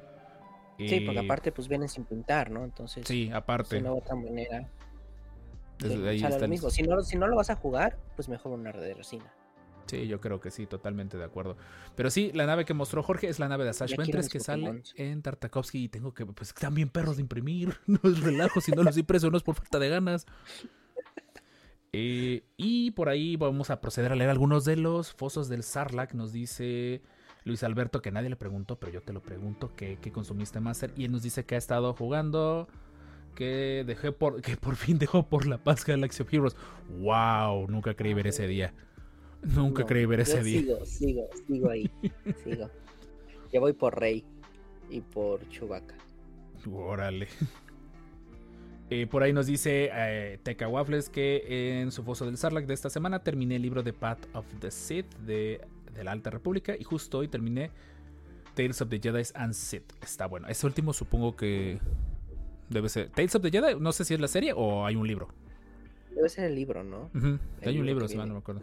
Sí, 0.78 1.00
porque 1.00 1.20
aparte 1.20 1.52
pues 1.52 1.68
vienen 1.68 1.88
sin 1.90 2.04
pintar, 2.04 2.50
¿no? 2.50 2.64
Entonces, 2.64 3.06
Sí, 3.06 3.26
de 3.28 3.34
aparte. 3.34 3.78
una 3.78 3.92
u 3.92 3.98
otra 3.98 4.16
manera, 4.16 4.66
ahí 5.82 6.20
lo 6.20 6.48
mismo. 6.48 6.70
Si 6.70 6.82
no, 6.82 7.02
si 7.02 7.16
no 7.16 7.26
lo 7.26 7.36
vas 7.36 7.50
a 7.50 7.56
jugar, 7.56 7.98
pues 8.16 8.28
mejor 8.28 8.52
una 8.52 8.72
red 8.72 8.82
de 8.82 8.94
resina. 8.94 9.32
Sí, 9.86 10.06
yo 10.06 10.20
creo 10.20 10.40
que 10.40 10.50
sí, 10.50 10.66
totalmente 10.66 11.18
de 11.18 11.24
acuerdo. 11.24 11.56
Pero 11.94 12.10
sí, 12.10 12.30
la 12.34 12.46
nave 12.46 12.64
que 12.64 12.74
mostró 12.74 13.02
Jorge 13.02 13.28
es 13.28 13.38
la 13.38 13.48
nave 13.48 13.64
de 13.64 13.70
Asash 13.70 13.96
mis 13.98 14.28
que 14.28 14.40
sale 14.40 14.82
en 14.96 15.22
Tartakovsky 15.22 15.84
y 15.84 15.88
tengo 15.88 16.14
que, 16.14 16.24
pues 16.24 16.54
bien 16.72 16.88
perros 16.88 17.16
de 17.16 17.22
imprimir, 17.22 17.76
no 17.86 18.00
es 18.04 18.20
relajo, 18.20 18.60
si 18.60 18.72
no 18.72 18.82
los 18.82 18.96
impreso 18.96 19.30
no 19.30 19.36
es 19.36 19.42
por 19.42 19.54
falta 19.54 19.78
de 19.78 19.88
ganas. 19.88 20.26
Eh, 21.96 22.42
y 22.56 22.90
por 22.90 23.08
ahí 23.08 23.36
vamos 23.36 23.70
a 23.70 23.80
proceder 23.80 24.10
a 24.10 24.16
leer 24.16 24.28
algunos 24.28 24.64
de 24.64 24.74
los 24.74 25.12
fosos 25.12 25.48
del 25.48 25.62
Sarlacc. 25.62 26.12
Nos 26.12 26.32
dice 26.32 27.02
Luis 27.44 27.62
Alberto 27.62 28.02
que 28.02 28.10
nadie 28.10 28.28
le 28.28 28.34
preguntó, 28.34 28.80
pero 28.80 28.90
yo 28.90 29.00
te 29.00 29.12
lo 29.12 29.22
pregunto, 29.22 29.76
¿qué, 29.76 29.98
qué 30.02 30.10
consumiste 30.10 30.58
Master? 30.58 30.92
Y 30.96 31.04
él 31.04 31.12
nos 31.12 31.22
dice 31.22 31.46
que 31.46 31.54
ha 31.54 31.58
estado 31.58 31.94
jugando, 31.94 32.66
que 33.34 33.84
dejé 33.86 34.12
por, 34.12 34.40
que 34.42 34.56
por 34.56 34.76
fin 34.76 34.98
dejó 34.98 35.28
por 35.28 35.46
la 35.46 35.58
paz 35.58 35.84
Galaxy 35.84 36.22
of 36.22 36.32
Heroes. 36.32 36.56
¡Wow! 36.88 37.68
Nunca 37.68 37.94
creí 37.94 38.14
ver 38.14 38.26
ese 38.26 38.46
día. 38.46 38.72
Nunca 39.42 39.82
No, 39.82 39.88
creí 39.88 40.06
ver 40.06 40.20
ese 40.20 40.38
yo 40.38 40.44
día. 40.44 40.60
Sigo, 40.60 40.86
sigo, 40.86 41.28
sigo 41.46 41.70
ahí. 41.70 41.90
sigo. 42.44 42.70
Ya 43.52 43.60
voy 43.60 43.72
por 43.72 43.98
Rey 43.98 44.24
y 44.90 45.00
por 45.00 45.46
Chewbacca. 45.48 45.96
Órale. 46.72 47.28
Eh, 48.90 49.06
por 49.06 49.22
ahí 49.22 49.32
nos 49.32 49.46
dice 49.46 49.90
eh, 49.92 50.38
Teca 50.42 50.68
Waffles 50.68 51.08
que 51.08 51.80
en 51.80 51.90
su 51.90 52.02
foso 52.02 52.26
del 52.26 52.36
Sarlacc 52.36 52.66
de 52.66 52.74
esta 52.74 52.90
semana 52.90 53.22
terminé 53.22 53.56
el 53.56 53.62
libro 53.62 53.82
de 53.82 53.94
Path 53.94 54.26
of 54.34 54.44
the 54.60 54.70
Sith 54.70 55.10
de, 55.20 55.60
de 55.94 56.04
la 56.04 56.12
Alta 56.12 56.30
República 56.30 56.76
y 56.78 56.84
justo 56.84 57.18
hoy 57.18 57.28
terminé 57.28 57.70
Tales 58.54 58.80
of 58.82 58.90
the 58.90 59.00
Jedi 59.00 59.22
and 59.34 59.54
Sith. 59.54 59.92
Está 60.02 60.26
bueno. 60.26 60.48
Ese 60.48 60.66
último 60.66 60.92
supongo 60.92 61.34
que 61.34 61.80
debe 62.71 62.88
ser. 62.88 63.11
Tales 63.11 63.35
of 63.35 63.42
the 63.42 63.50
Jedi, 63.50 63.78
no 63.78 63.92
sé 63.92 64.04
si 64.04 64.14
es 64.14 64.21
la 64.21 64.28
serie 64.28 64.52
o 64.54 64.85
hay 64.87 64.97
un 64.97 65.06
libro. 65.06 65.28
Debe 66.14 66.28
ser 66.28 66.44
el 66.44 66.54
libro, 66.54 66.85
¿no? 66.85 67.11
El 67.14 67.38
Hay 67.68 67.78
un 67.78 67.87
libro, 67.87 68.06
si 68.09 68.16
mal 68.16 68.28
no 68.28 68.35
me 68.35 68.40
acuerdo. 68.40 68.61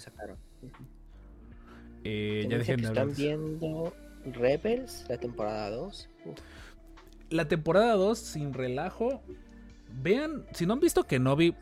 Eh, 2.03 2.47
ya 2.49 2.57
dejen 2.57 2.81
de 2.81 2.87
hablar. 2.87 3.07
están 3.09 3.17
viendo 3.23 3.93
Rebels, 4.25 5.05
la 5.09 5.17
temporada 5.17 5.69
2. 5.69 6.09
Uf, 6.25 6.39
la 7.29 7.47
temporada 7.47 7.93
2, 7.93 8.17
sin 8.17 8.53
relajo. 8.53 9.21
Vean, 10.01 10.45
si 10.53 10.65
no 10.65 10.73
han 10.73 10.79
visto 10.79 11.03
que 11.03 11.19
no 11.19 11.35
vi. 11.35 11.53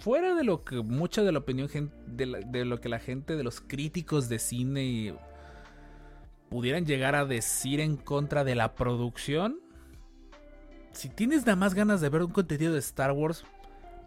Fuera 0.00 0.34
de 0.36 0.44
lo 0.44 0.64
que 0.64 0.76
mucha 0.76 1.22
de 1.24 1.32
la 1.32 1.40
opinión 1.40 1.68
de, 2.06 2.26
la- 2.26 2.38
de 2.38 2.64
lo 2.64 2.80
que 2.80 2.88
la 2.88 3.00
gente, 3.00 3.34
de 3.36 3.42
los 3.42 3.60
críticos 3.60 4.28
de 4.28 4.38
cine 4.38 5.14
pudieran 6.50 6.86
llegar 6.86 7.14
a 7.16 7.24
decir 7.26 7.80
en 7.80 7.96
contra 7.96 8.44
de 8.44 8.54
la 8.54 8.74
producción. 8.74 9.58
Si 10.98 11.08
tienes 11.08 11.42
nada 11.46 11.54
más 11.54 11.74
ganas 11.74 12.00
de 12.00 12.08
ver 12.08 12.22
un 12.22 12.32
contenido 12.32 12.72
de 12.72 12.80
Star 12.80 13.12
Wars 13.12 13.44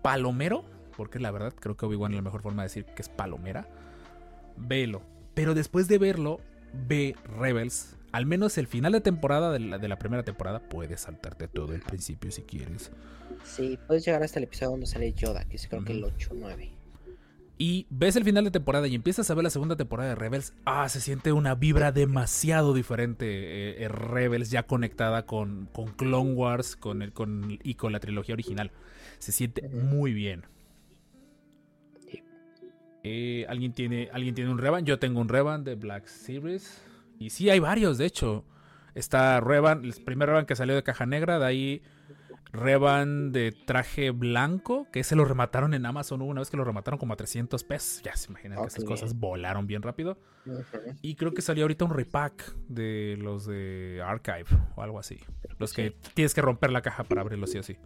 palomero, 0.01 0.65
porque 0.98 1.19
la 1.19 1.31
verdad 1.31 1.53
creo 1.57 1.77
que 1.77 1.86
Obi-Wan 1.86 2.12
es 2.12 2.17
la 2.17 2.21
mejor 2.21 2.41
forma 2.41 2.63
de 2.63 2.65
decir 2.65 2.83
que 2.83 3.01
es 3.01 3.07
palomera, 3.07 3.65
velo. 4.57 5.01
Pero 5.33 5.53
después 5.53 5.88
de 5.88 5.98
verlo, 5.98 6.41
ve 6.74 7.15
Rebels. 7.39 7.95
Al 8.12 8.25
menos 8.25 8.57
el 8.57 8.67
final 8.67 8.91
de 8.91 9.00
temporada 9.00 9.53
de 9.53 9.62
la, 9.62 9.77
de 9.77 9.88
la 9.88 9.98
primera 9.98 10.24
temporada, 10.24 10.60
puedes 10.60 11.00
saltarte 11.00 11.48
todo 11.48 11.74
el 11.74 11.79
principio 11.79 12.29
si 12.29 12.41
quieres. 12.41 12.91
Sí, 13.45 13.79
puedes 13.88 14.03
llegar 14.05 14.21
hasta 14.24 14.39
el 14.39 14.43
episodio 14.43 14.71
donde 14.71 14.86
sale 14.86 15.13
Yoda, 15.13 15.45
que 15.45 15.55
es 15.55 15.69
creo 15.69 15.86
que 15.86 15.93
el 15.93 16.03
Ujú. 16.03 16.13
8 16.13 16.29
9. 16.33 16.71
Y 17.62 17.86
ves 17.91 18.15
el 18.15 18.24
final 18.24 18.44
de 18.44 18.50
temporada 18.50 18.88
y 18.88 18.96
empiezas 18.96 19.30
a 19.30 19.36
ver 19.36 19.44
la 19.44 19.51
segunda 19.51 19.75
temporada 19.75 20.10
de 20.10 20.15
Rebels. 20.15 20.56
Ah, 20.65 20.89
se 20.89 21.00
siente 21.00 21.32
una 21.32 21.53
vibra 21.53 21.91
demasiado 21.91 22.74
diferente. 22.74 23.27
eh, 23.27 23.84
eh, 23.84 23.88
Rebels 23.88 24.50
ya 24.50 24.63
conectada 24.63 25.27
con, 25.27 25.70
con 25.72 25.89
Clone 25.89 26.34
Wars 26.34 26.75
con 26.75 27.03
el, 27.03 27.13
con, 27.13 27.60
y 27.62 27.75
con 27.75 27.91
la 27.91 28.00
trilogía 28.00 28.34
original. 28.34 28.72
Se 29.20 29.32
siente 29.32 29.70
muy 29.70 30.12
bien. 30.12 30.48
Eh, 33.03 33.46
¿alguien, 33.48 33.74
tiene, 33.74 34.10
¿Alguien 34.12 34.34
tiene 34.34 34.50
un 34.50 34.58
Revan? 34.58 34.84
Yo 34.84 34.98
tengo 34.98 35.22
un 35.22 35.30
Revan 35.30 35.63
de 35.63 35.75
Black 35.75 36.08
Series. 36.08 36.82
Y 37.20 37.30
sí, 37.30 37.51
hay 37.51 37.60
varios, 37.60 38.00
de 38.00 38.08
hecho. 38.08 38.44
Está 38.96 39.39
Revan, 39.39 39.86
el 39.86 39.94
primer 40.03 40.30
Revan 40.30 40.48
que 40.48 40.56
salió 40.56 40.74
de 40.74 40.82
caja 40.82 41.06
negra. 41.06 41.38
De 41.38 41.46
ahí 41.46 41.84
Revan 42.53 43.31
de 43.31 43.51
traje 43.53 44.12
blanco, 44.12 44.86
que 44.91 45.00
ese 45.00 45.15
lo 45.15 45.24
remataron 45.25 45.74
en 45.74 45.86
Amazon. 45.86 46.22
Una 46.22 46.41
vez 46.41 46.50
que 46.50 46.58
lo 46.58 46.63
remataron 46.65 46.98
como 47.00 47.13
a 47.13 47.15
300 47.15 47.63
pesos. 47.63 48.01
Ya 48.03 48.15
se 48.15 48.29
imaginan 48.29 48.60
que 48.62 48.67
esas 48.67 48.84
cosas 48.84 49.17
volaron 49.17 49.67
bien 49.67 49.81
rápido. 49.81 50.17
Y 51.01 51.15
creo 51.15 51.34
que 51.34 51.41
salió 51.41 51.63
ahorita 51.63 51.86
un 51.86 51.93
repack 51.93 52.55
de 52.67 53.17
los 53.22 53.46
de 53.46 54.01
Archive 54.05 54.46
o 54.75 54.81
algo 54.81 55.00
así. 55.00 55.17
Los 55.60 55.72
que 55.74 55.96
tienes 56.13 56.34
que 56.34 56.41
romper 56.41 56.72
la 56.72 56.81
caja 56.81 57.03
para 57.05 57.22
abrirlos 57.22 57.51
sí 57.51 57.58
o 57.60 57.63
sí. 57.63 57.77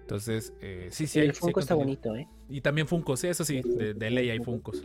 Entonces, 0.00 0.52
eh, 0.60 0.88
sí, 0.90 1.06
sí. 1.06 1.20
Hay- 1.20 1.28
el 1.28 1.34
sí 1.34 1.40
Funko 1.40 1.60
está 1.60 1.74
bonito, 1.74 2.14
¿eh? 2.16 2.26
Y 2.48 2.60
también 2.60 2.86
Funkos, 2.86 3.20
sí, 3.20 3.28
eso 3.28 3.44
sí, 3.44 3.62
de, 3.62 3.94
de 3.94 4.10
ley 4.10 4.30
hay 4.30 4.40
Funkos. 4.40 4.82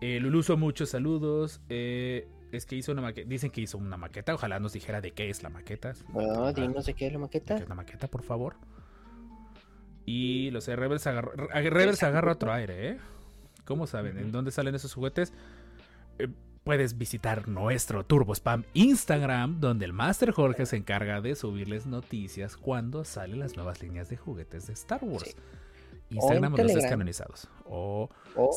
Eh, 0.00 0.18
Luluso, 0.20 0.56
muchos 0.56 0.88
saludos. 0.90 1.60
Eh, 1.68 2.26
es 2.52 2.66
que 2.66 2.76
hizo 2.76 2.92
una 2.92 3.02
maqueta. 3.02 3.28
Dicen 3.28 3.50
que 3.50 3.60
hizo 3.60 3.78
una 3.78 3.96
maqueta. 3.96 4.34
Ojalá 4.34 4.58
nos 4.60 4.72
dijera 4.72 5.00
de 5.00 5.12
qué 5.12 5.30
es 5.30 5.42
la 5.42 5.48
maqueta. 5.50 5.92
Bueno, 6.08 6.44
Ah, 6.46 6.52
dinos 6.52 6.86
de 6.86 6.94
qué 6.94 7.06
es 7.06 7.12
la 7.12 7.18
¿de 7.18 7.22
maqueta. 7.22 7.56
qué 7.56 7.62
es 7.62 7.68
la 7.68 7.74
maqueta, 7.74 8.08
por 8.08 8.22
favor? 8.22 8.56
Y 10.06 10.50
los 10.50 10.66
Rebels 10.66 11.06
agarra, 11.06 11.30
Rebels 11.60 12.02
agarra 12.02 12.32
otro 12.32 12.52
aire, 12.52 12.88
¿eh? 12.90 12.98
¿Cómo 13.64 13.86
saben? 13.86 14.18
¿En 14.18 14.32
dónde 14.32 14.50
salen 14.50 14.74
esos 14.74 14.92
juguetes? 14.94 15.32
Eh, 16.18 16.28
puedes 16.64 16.98
visitar 16.98 17.46
nuestro 17.48 18.04
Turbo 18.04 18.34
Spam 18.34 18.64
Instagram, 18.74 19.60
donde 19.60 19.84
el 19.84 19.92
Master 19.92 20.32
Jorge 20.32 20.66
se 20.66 20.76
encarga 20.76 21.20
de 21.20 21.36
subirles 21.36 21.86
noticias 21.86 22.56
cuando 22.56 23.04
salen 23.04 23.38
las 23.38 23.54
nuevas 23.56 23.80
líneas 23.82 24.08
de 24.08 24.16
juguetes 24.16 24.66
de 24.66 24.72
Star 24.72 25.04
Wars. 25.04 25.30
Sí. 25.30 25.36
Instagram 26.10 26.42
O 26.42 26.46
en 26.46 26.50
los 26.52 26.56
Telegram. 26.72 26.80
descanonizados. 26.82 27.48
O 27.66 28.08
O 28.34 28.50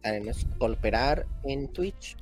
tenemos 0.00 0.46
cooperar 0.58 1.26
en 1.44 1.68
Twitch. 1.72 2.16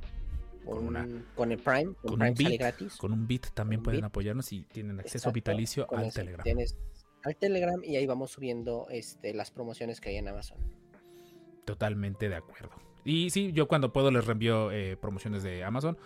Con 0.65 0.77
un- 0.79 0.87
una- 0.87 1.07
con 1.35 1.51
el 1.51 1.57
Prime. 1.59 1.85
Con, 1.85 1.93
con 1.95 2.13
un 2.13 2.33
Prime 2.33 2.49
bit, 2.51 2.59
gratis. 2.59 2.95
con 2.97 3.11
un 3.13 3.27
bit 3.27 3.47
también 3.53 3.81
pueden 3.83 4.03
apoyarnos 4.03 4.51
y 4.51 4.63
tienen 4.63 4.99
acceso 4.99 5.17
Exacto, 5.29 5.33
vitalicio 5.33 5.87
al 5.93 6.11
Telegram. 6.11 6.43
Tienes 6.43 6.75
al 7.23 7.35
Telegram 7.37 7.81
y 7.83 7.95
ahí 7.95 8.05
vamos 8.05 8.31
subiendo 8.31 8.85
este, 8.89 9.33
las 9.33 9.49
promociones 9.51 9.99
que 10.01 10.09
hay 10.09 10.17
en 10.17 10.27
Amazon. 10.27 10.57
Totalmente 11.65 12.29
de 12.29 12.35
acuerdo. 12.35 12.69
Y 13.03 13.29
sí, 13.31 13.51
yo 13.53 13.67
cuando 13.67 13.91
puedo 13.93 14.11
les 14.11 14.25
reenvío 14.25 14.71
eh, 14.71 14.97
promociones 14.97 15.43
de 15.43 15.63
Amazon. 15.63 15.97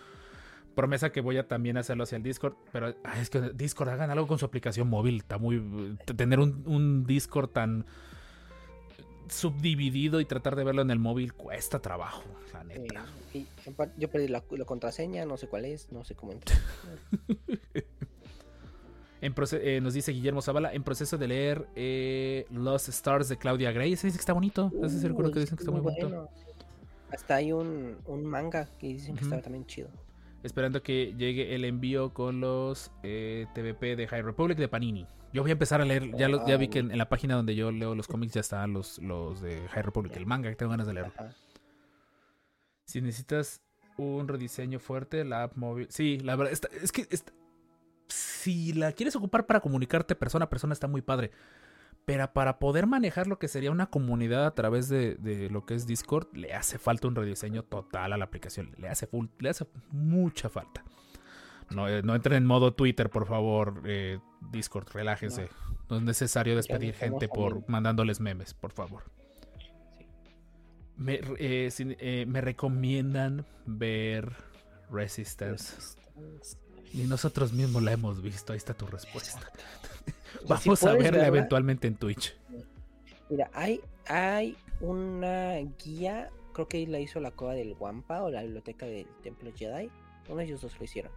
Promesa 0.75 1.12
que 1.12 1.20
voy 1.20 1.38
a 1.38 1.48
también 1.48 1.75
hacerlo 1.78 2.04
hacia 2.04 2.16
el 2.16 2.24
Discord. 2.24 2.56
Pero 2.72 2.96
ay, 3.04 3.22
es 3.22 3.30
que 3.30 3.42
Discord 3.54 3.89
hagan 3.89 4.12
algo 4.12 4.28
con 4.28 4.38
su 4.39 4.46
aplicación 4.46 4.88
móvil. 4.88 5.18
Está 5.18 5.38
muy. 5.38 5.98
Tener 6.16 6.39
un, 6.39 6.63
un 6.66 7.06
Discord 7.06 7.50
tan 7.50 7.86
subdividido 9.29 10.19
y 10.19 10.25
tratar 10.25 10.55
de 10.55 10.63
verlo 10.63 10.81
en 10.81 10.91
el 10.91 11.00
móvil 11.00 11.33
cuesta 11.33 11.79
trabajo, 11.79 12.24
la 12.53 12.63
neta. 12.63 13.05
yo 13.98 14.09
perdí 14.09 14.27
la, 14.27 14.43
la 14.51 14.65
contraseña, 14.65 15.25
no 15.25 15.38
sé 15.38 15.48
cuál 15.48 15.65
es, 15.65 15.91
no 15.91 16.03
sé 16.03 16.15
cómo 16.15 16.31
entrar. 16.33 16.59
En 19.21 19.36
eh, 19.51 19.81
nos 19.81 19.93
dice 19.93 20.13
Guillermo 20.13 20.41
Zavala, 20.41 20.74
en 20.74 20.83
proceso 20.83 21.17
de 21.17 21.27
leer 21.27 21.67
eh, 21.75 22.45
Lost 22.51 22.88
Stars 22.88 23.27
de 23.27 23.38
Claudia 23.38 23.71
Gray. 23.71 23.93
Ese 23.93 24.07
dice 24.07 24.17
que 24.17 24.21
está 24.21 24.33
bonito. 24.33 24.71
Ese 24.81 25.12
Uy, 25.12 25.31
que 25.31 25.39
dicen 25.39 25.57
que 25.57 25.63
está 25.63 25.71
muy 25.71 25.81
bonito. 25.81 26.29
Hasta 27.12 27.36
hay 27.36 27.51
un, 27.51 27.98
un 28.05 28.25
manga 28.25 28.69
que 28.79 28.88
dicen 28.88 29.15
que 29.15 29.21
Ujú. 29.21 29.25
estaba 29.25 29.41
también 29.41 29.65
chido. 29.65 29.89
Esperando 30.41 30.81
que 30.81 31.13
llegue 31.17 31.53
el 31.53 31.65
envío 31.65 32.13
con 32.13 32.39
los 32.39 32.91
eh, 33.03 33.45
TVP 33.53 33.98
de 33.98 34.07
High 34.07 34.21
Republic 34.21 34.57
de 34.57 34.69
Panini. 34.69 35.05
Yo 35.33 35.41
voy 35.43 35.51
a 35.51 35.53
empezar 35.53 35.79
a 35.81 35.86
leer, 35.86 36.15
ya, 36.17 36.27
lo- 36.27 36.48
ya 36.48 36.57
vi 36.57 36.67
que 36.69 36.79
en, 36.79 36.91
en 36.91 36.98
la 36.98 37.07
página 37.09 37.36
donde 37.36 37.55
yo 37.55 37.71
leo 37.71 37.93
los 37.95 38.07
cómics 38.07 38.33
ya 38.33 38.41
están 38.41 38.74
los, 38.74 38.98
los 39.00 39.41
de 39.41 39.67
High 39.69 39.83
Republic, 39.83 40.15
el 40.15 40.25
manga, 40.25 40.50
que 40.50 40.55
tengo 40.55 40.71
ganas 40.71 40.88
de 40.88 40.93
leerlo. 40.93 41.13
Si 42.86 43.01
necesitas 43.01 43.62
un 43.98 44.27
rediseño 44.27 44.79
fuerte, 44.79 45.24
la 45.25 45.43
app 45.43 45.55
móvil. 45.57 45.88
Sí, 45.89 46.17
la 46.19 46.36
verdad, 46.36 46.53
está- 46.53 46.69
es 46.81 46.91
que 46.91 47.05
está- 47.12 47.33
si 48.07 48.74
la 48.74 48.91
quieres 48.93 49.15
ocupar 49.15 49.45
para 49.45 49.59
comunicarte 49.59 50.15
persona 50.15 50.45
a 50.45 50.50
persona 50.50 50.74
está 50.74 50.88
muy 50.88 51.01
padre. 51.01 51.31
Pero 52.05 52.31
para 52.33 52.57
poder 52.57 52.88
manejar 52.88 53.27
lo 53.27 53.38
que 53.38 53.48
sería 53.48 53.69
una 53.69 53.86
comunidad 53.91 54.48
a 54.48 54.55
través 54.55 54.89
de, 54.89 55.13
de 55.15 55.48
lo 55.51 55.65
que 55.67 55.75
es 55.75 55.86
Discord, 55.86 56.27
le 56.33 56.55
hace 56.55 56.79
falta 56.79 57.07
un 57.07 57.13
rediseño 57.15 57.62
total 57.63 58.13
a 58.13 58.17
la 58.17 58.25
aplicación. 58.25 58.74
Le 58.79 58.89
hace, 58.89 59.05
full- 59.05 59.27
le 59.38 59.50
hace 59.50 59.67
mucha 59.91 60.50
falta. 60.50 60.83
No, 61.71 61.88
eh, 61.88 62.01
no 62.03 62.15
entren 62.15 62.38
en 62.38 62.45
modo 62.45 62.73
Twitter, 62.73 63.09
por 63.09 63.27
favor. 63.27 63.81
eh, 63.85 64.19
Discord, 64.51 64.88
relájense. 64.93 65.49
No. 65.89 65.97
es 65.97 66.03
necesario 66.03 66.55
despedir 66.55 66.93
gente 66.93 67.27
por 67.27 67.67
mandándoles 67.67 68.19
memes, 68.19 68.53
por 68.53 68.71
favor. 68.71 69.03
Sí. 69.57 69.65
Me, 70.97 71.21
eh, 71.38 71.69
eh, 71.77 72.25
me 72.27 72.41
recomiendan 72.41 73.45
ver 73.65 74.33
Resistance. 74.91 75.97
Y 76.93 77.03
nosotros 77.03 77.53
mismos 77.53 77.83
la 77.83 77.91
hemos 77.91 78.21
visto. 78.21 78.53
Ahí 78.53 78.57
está 78.57 78.73
tu 78.73 78.88
respuesta. 78.88 79.51
Vamos 80.47 80.79
si 80.79 80.88
a 80.88 80.91
verla 80.93 81.03
verla, 81.03 81.27
eventualmente 81.27 81.88
en 81.88 81.95
Twitch. 81.95 82.35
Mira, 83.29 83.49
hay, 83.53 83.81
hay 84.07 84.57
una 84.81 85.55
guía, 85.83 86.29
creo 86.53 86.67
que 86.67 86.85
la 86.88 86.99
hizo 86.99 87.19
la 87.19 87.31
Cueva 87.31 87.53
del 87.53 87.75
Wampa 87.79 88.23
o 88.23 88.29
la 88.29 88.41
biblioteca 88.41 88.85
del 88.85 89.07
Templo 89.21 89.51
Jedi. 89.55 89.89
Uno 90.27 90.38
de 90.38 90.45
ellos 90.45 90.61
dos 90.61 90.77
lo 90.77 90.83
hicieron. 90.85 91.11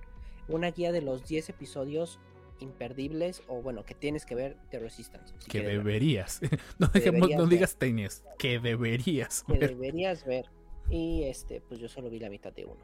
Una 0.49 0.71
guía 0.71 0.93
de 0.93 1.03
los 1.03 1.27
10 1.27 1.51
episodios 1.51 2.19
imperdibles 2.59 3.43
o 3.49 3.61
bueno, 3.63 3.85
que 3.85 3.95
tienes 3.95 4.25
que 4.27 4.35
ver 4.35 4.57
de 4.71 4.79
Resistance. 4.79 5.35
si 5.39 5.51
Que 5.51 5.63
deberías. 5.63 6.41
No, 6.79 6.91
Que 6.93 7.01
dejemos- 7.01 7.21
deberías 7.29 7.39
no 7.41 7.47
digas 7.47 7.77
tenías. 7.77 8.25
Que 8.39 8.59
deberías. 8.61 9.43
Que 9.45 9.59
ver. 9.59 9.71
deberías 9.71 10.25
ver. 10.25 10.47
Y 10.91 11.25
este, 11.25 11.61
pues 11.61 11.81
yo 11.81 11.89
solo 11.89 12.11
vi 12.11 12.19
la 12.19 12.31
mitad 12.31 12.53
de 12.53 12.65
uno. 12.65 12.81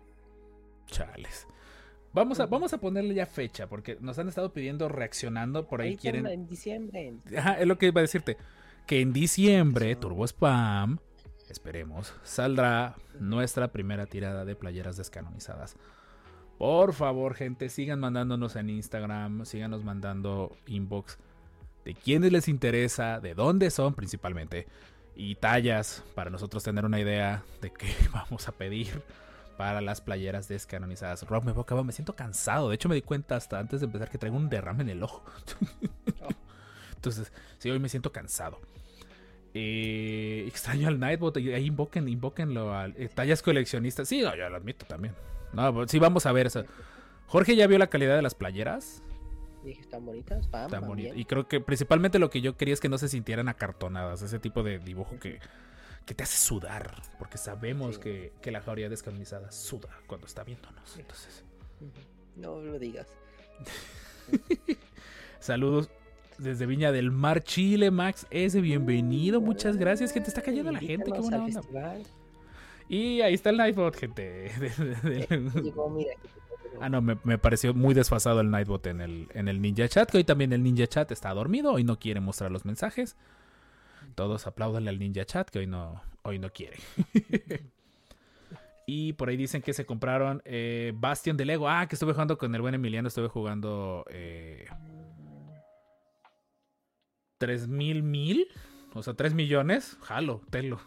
Chales. 0.87 1.47
Vamos 2.13 2.41
a, 2.41 2.47
vamos 2.47 2.73
a 2.73 2.79
ponerle 2.79 3.15
ya 3.15 3.27
fecha, 3.27 3.69
porque 3.69 3.99
nos 4.01 4.19
han 4.19 4.29
estado 4.29 4.53
pidiendo 4.53 4.89
reaccionando. 4.89 5.67
Por 5.69 5.83
ahí 5.83 5.97
quieren. 5.97 6.27
En 6.27 6.47
diciembre. 6.47 7.15
Ajá, 7.37 7.55
es 7.61 7.67
lo 7.67 7.77
que 7.79 7.87
iba 7.87 8.01
a 8.01 8.03
decirte. 8.03 8.37
Que 8.87 9.01
en 9.01 9.13
diciembre, 9.13 9.95
Turbo 9.97 10.25
Spam, 10.27 10.99
esperemos, 11.51 12.15
saldrá 12.23 12.97
nuestra 13.21 13.71
primera 13.71 14.07
tirada 14.07 14.47
de 14.47 14.57
playeras 14.57 14.97
descanonizadas. 14.97 15.77
Por 16.59 16.93
favor, 16.93 17.35
gente, 17.35 17.69
sigan 17.69 18.01
mandándonos 18.01 18.57
en 18.57 18.69
Instagram, 18.71 19.45
síganos 19.45 19.85
mandando 19.85 20.57
inbox 20.67 21.19
de 21.85 21.95
quiénes 21.95 22.33
les 22.33 22.49
interesa, 22.49 23.21
de 23.21 23.35
dónde 23.35 23.71
son 23.71 23.95
principalmente, 23.95 24.67
y 25.15 25.37
tallas 25.37 26.03
para 26.17 26.31
nosotros 26.31 26.65
tener 26.65 26.85
una 26.85 26.99
idea 27.01 27.45
de 27.63 27.73
qué 27.73 27.87
vamos 28.13 28.49
a 28.49 28.53
pedir 28.53 29.03
para 29.57 29.81
las 29.81 30.01
playeras 30.01 30.49
descanonizadas. 30.49 31.23
Rob, 31.29 31.45
me, 31.45 31.53
acabo- 31.53 31.85
me 31.85 31.93
siento 31.93 32.15
cansado. 32.15 32.69
De 32.69 32.75
hecho, 32.75 32.89
me 32.89 32.95
di 32.97 33.03
cuenta 33.03 33.37
hasta 33.37 33.59
antes 33.59 33.81
de 33.81 33.87
empezar 33.87 34.09
que 34.11 34.19
traigo 34.19 34.37
un 34.37 34.49
derrame 34.49 34.83
en 34.83 34.89
el 34.91 35.03
ojo. 35.03 35.25
Entonces, 36.95 37.33
sí, 37.59 37.71
hoy 37.71 37.79
me 37.79 37.89
siento 37.89 38.13
cansado. 38.13 38.61
Eh, 39.55 40.45
extraño 40.47 40.89
al 40.89 40.99
Nightbot. 41.01 41.37
Ahí 41.39 41.67
invoquen, 41.67 42.09
invoquenlo 42.09 42.75
al 42.75 42.95
eh, 42.97 43.09
tallas 43.13 43.43
coleccionistas. 43.43 44.09
Sí, 44.09 44.21
no, 44.23 44.35
yo 44.37 44.49
lo 44.49 44.57
admito 44.57 44.87
también. 44.87 45.15
No, 45.53 45.73
pues, 45.75 45.91
sí, 45.91 45.99
vamos 45.99 46.27
a 46.27 46.33
ver 46.33 46.47
eso. 46.47 46.65
Jorge 47.27 47.57
ya 47.57 47.67
vio 47.67 47.79
la 47.79 47.89
calidad 47.89 48.17
de 48.17 48.23
las 48.23 48.35
playeras. 48.35 49.03
Dije, 49.65 49.81
están 49.81 50.07
bonitas. 50.07 50.47
Pam. 50.49 50.71
Y 50.99 51.25
creo 51.25 51.49
que 51.49 51.61
principalmente 51.61 52.19
lo 52.19 52.31
que 52.31 52.41
yo 52.41 52.57
quería 52.57 52.75
es 52.75 52.81
que 52.81 52.89
no 52.89 52.97
se 52.99 53.09
sintieran 53.09 53.49
acartonadas. 53.49 54.23
Ese 54.23 54.39
tipo 54.39 54.63
de 54.63 54.79
dibujo 54.79 55.19
que, 55.19 55.41
que 56.07 56.15
te 56.15 56.23
hace 56.23 56.39
sudar. 56.39 57.03
Porque 57.19 57.39
sabemos 57.39 57.97
Sí. 57.97 58.01
que, 58.03 58.33
que 58.41 58.51
la 58.51 58.61
jauría 58.63 58.89
descanonizada 58.89 59.51
suda 59.51 59.89
cuando 60.07 60.27
está 60.27 60.45
viéndonos. 60.45 60.97
Entonces. 60.99 61.45
No 62.37 62.61
lo 62.61 62.79
digas. 62.79 63.09
saludos 65.41 65.91
desde 66.39 66.67
Viña 66.67 66.93
del 66.93 67.11
Mar, 67.11 67.43
Chile, 67.43 67.91
Max 67.91 68.27
S. 68.31 68.61
Bienvenido, 68.61 69.41
muchas 69.41 69.77
gracias. 69.77 70.13
Que 70.13 70.21
te 70.21 70.29
está 70.29 70.41
cayendo 70.41 70.71
la 70.71 70.79
gente, 70.79 71.11
qué 71.11 71.19
buena 71.21 71.39
onda. 71.45 71.61
festival. 71.61 72.03
Y 72.89 73.21
ahí 73.21 73.35
está 73.35 73.51
el 73.51 73.59
Nightbot, 73.59 73.97
gente. 73.97 74.51
Mira, 75.91 76.15
Ah, 76.81 76.89
no, 76.89 77.03
me, 77.03 77.19
me 77.25 77.39
pareció 77.39 77.75
muy 77.75 77.95
desfasado 77.95 78.41
el 78.41 78.51
Nightbot 78.51 78.87
en 78.87 79.01
el, 79.01 79.29
en 79.35 79.49
el 79.49 79.61
Ninja 79.61 79.89
Chat, 79.89 80.11
que 80.11 80.19
hoy 80.19 80.25
también 80.25 80.53
el 80.53 80.63
Ninja 80.63 80.87
Chat 80.87 81.11
está 81.11 81.35
dormido, 81.35 81.79
y 81.79 81.85
no 81.85 81.99
quiere 81.99 82.21
mostrar 82.21 82.53
los 82.53 82.65
mensajes. 82.65 83.17
Todos 84.15 84.47
apláudanle 84.47 84.91
al 84.91 84.99
Ninja 84.99 85.25
Chat, 85.25 85.51
que 85.51 85.61
hoy 85.61 85.67
no, 85.67 86.01
hoy 86.23 86.39
no 86.39 86.51
quiere. 86.53 86.79
y 88.87 89.13
por 89.15 89.29
ahí 89.29 89.37
dicen 89.37 89.61
que 89.63 89.73
se 89.73 89.87
compraron 89.87 90.41
eh, 90.45 90.93
Bastion 90.95 91.37
de 91.37 91.45
Lego. 91.45 91.69
Ah, 91.69 91.87
que 91.89 91.97
estuve 91.97 92.13
jugando 92.13 92.39
con 92.39 92.55
el 92.55 92.61
buen 92.61 92.75
Emiliano, 92.75 93.09
estuve 93.09 93.29
jugando 93.29 94.05
eh, 94.11 94.67
3 97.39 97.69
mil 97.69 98.03
mil, 98.03 98.47
o 98.95 99.03
sea, 99.03 99.15
3 99.15 99.35
millones. 99.35 99.97
Jalo, 100.03 100.43
telo. 100.51 100.81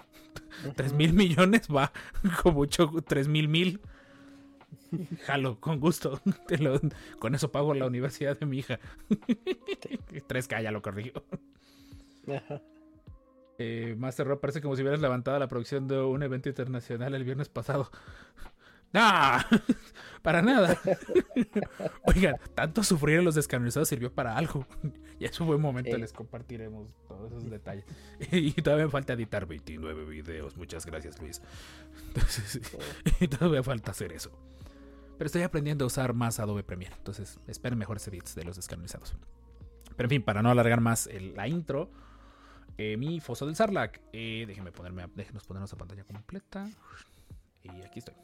3 0.75 0.93
mil 0.93 1.13
millones 1.13 1.67
va 1.73 1.91
con 2.43 2.53
mucho 2.53 2.91
3 3.07 3.27
mil 3.27 3.47
mil. 3.47 3.81
Jalo, 5.25 5.59
con 5.59 5.79
gusto. 5.79 6.19
Te 6.47 6.57
lo- 6.57 6.79
con 7.19 7.35
eso 7.35 7.51
pago 7.51 7.73
la 7.73 7.85
universidad 7.87 8.37
de 8.39 8.45
mi 8.45 8.59
hija. 8.59 8.79
3K 10.27 10.63
ya 10.63 10.71
lo 10.71 10.81
corrigió. 10.81 11.13
Ajá. 12.27 12.61
Eh, 13.57 13.95
Master 13.97 14.25
Rob 14.27 14.39
parece 14.39 14.61
como 14.61 14.75
si 14.75 14.81
hubieras 14.81 15.01
levantado 15.01 15.37
la 15.37 15.47
producción 15.47 15.87
de 15.87 16.01
un 16.01 16.23
evento 16.23 16.49
internacional 16.49 17.13
el 17.13 17.23
viernes 17.23 17.47
pasado. 17.49 17.91
¡No! 18.93 19.01
Para 20.21 20.41
nada. 20.41 20.77
Oigan, 22.03 22.35
tanto 22.53 22.83
sufrir 22.83 23.19
en 23.19 23.25
los 23.25 23.35
descanonizados 23.35 23.87
sirvió 23.89 24.13
para 24.13 24.37
algo. 24.37 24.65
Y 25.21 25.25
es 25.25 25.39
un 25.39 25.45
buen 25.45 25.61
momento, 25.61 25.91
Sí. 25.95 26.01
les 26.01 26.13
compartiremos 26.13 26.87
todos 27.07 27.31
esos 27.31 27.47
detalles. 27.51 27.85
Y 28.31 28.53
todavía 28.53 28.85
me 28.85 28.91
falta 28.91 29.13
editar 29.13 29.45
29 29.45 30.03
videos. 30.05 30.57
Muchas 30.57 30.83
gracias, 30.87 31.21
Luis. 31.21 31.43
Entonces, 32.07 32.59
y 33.19 33.27
todavía 33.27 33.61
falta 33.61 33.91
hacer 33.91 34.13
eso. 34.13 34.31
Pero 35.19 35.27
estoy 35.27 35.43
aprendiendo 35.43 35.85
a 35.85 35.87
usar 35.87 36.15
más 36.15 36.39
Adobe 36.39 36.63
Premiere. 36.63 36.95
Entonces, 36.97 37.39
esperen 37.45 37.77
mejores 37.77 38.07
edits 38.07 38.33
de 38.33 38.45
los 38.45 38.55
descanonizados. 38.55 39.15
Pero 39.95 40.07
en 40.07 40.09
fin, 40.09 40.23
para 40.23 40.41
no 40.41 40.49
alargar 40.49 40.81
más 40.81 41.05
el- 41.05 41.35
la 41.35 41.47
intro, 41.47 41.91
eh, 42.79 42.97
mi 42.97 43.19
foso 43.19 43.45
del 43.45 43.55
Sarlacc. 43.55 43.99
Eh, 44.13 44.45
déjenme 44.47 44.71
ponerme, 44.71 45.03
a- 45.03 45.09
déjenos 45.13 45.43
ponernos 45.45 45.71
a 45.71 45.77
pantalla 45.77 46.03
completa. 46.03 46.67
Y 47.61 47.69
aquí 47.83 47.99
estoy. 47.99 48.15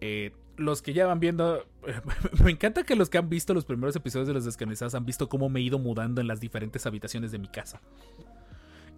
Eh, 0.00 0.32
los 0.56 0.82
que 0.82 0.92
ya 0.92 1.06
van 1.06 1.20
viendo, 1.20 1.66
me 2.44 2.50
encanta 2.50 2.84
que 2.84 2.96
los 2.96 3.10
que 3.10 3.18
han 3.18 3.28
visto 3.28 3.54
los 3.54 3.64
primeros 3.64 3.96
episodios 3.96 4.28
de 4.28 4.34
los 4.34 4.44
descanonizados 4.44 4.94
han 4.94 5.06
visto 5.06 5.28
cómo 5.28 5.48
me 5.48 5.60
he 5.60 5.62
ido 5.62 5.78
mudando 5.78 6.20
en 6.20 6.28
las 6.28 6.40
diferentes 6.40 6.86
habitaciones 6.86 7.32
de 7.32 7.38
mi 7.38 7.48
casa. 7.48 7.80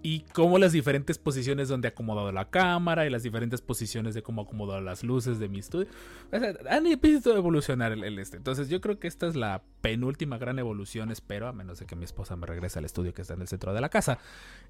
Y 0.03 0.21
cómo 0.35 0.59
las 0.59 0.71
diferentes 0.71 1.19
posiciones 1.19 1.69
donde 1.69 1.89
he 1.89 1.91
acomodado 1.91 2.31
la 2.31 2.49
cámara 2.49 3.07
y 3.07 3.11
las 3.11 3.25
diferentes 3.25 3.61
posiciones 3.61 4.15
de 4.15 4.23
cómo 4.23 4.43
he 4.43 4.45
acomodado 4.45 4.81
las 4.81 5.03
luces 5.03 5.41
de 5.41 5.49
mi 5.49 5.59
estudio. 5.59 5.89
O 6.31 6.39
sea, 6.39 6.55
han 6.71 6.85
visto 7.01 7.37
evolucionar 7.37 7.91
el, 7.91 8.19
este. 8.21 8.37
Entonces 8.37 8.69
yo 8.69 8.81
creo 8.81 9.01
que 9.01 9.09
esta 9.09 9.27
es 9.27 9.35
la 9.35 9.63
penúltima 9.81 10.39
gran 10.39 10.61
evolución, 10.61 11.11
espero, 11.11 11.49
a 11.49 11.53
menos 11.53 11.81
de 11.81 11.87
que 11.87 11.97
mi 11.97 12.05
esposa 12.05 12.37
me 12.37 12.47
regrese 12.47 12.79
al 12.79 12.85
estudio 12.85 13.15
que 13.15 13.23
está 13.23 13.35
en 13.35 13.41
el 13.41 13.49
centro 13.49 13.75
de 13.75 13.81
la 13.81 13.89
casa. 13.89 14.19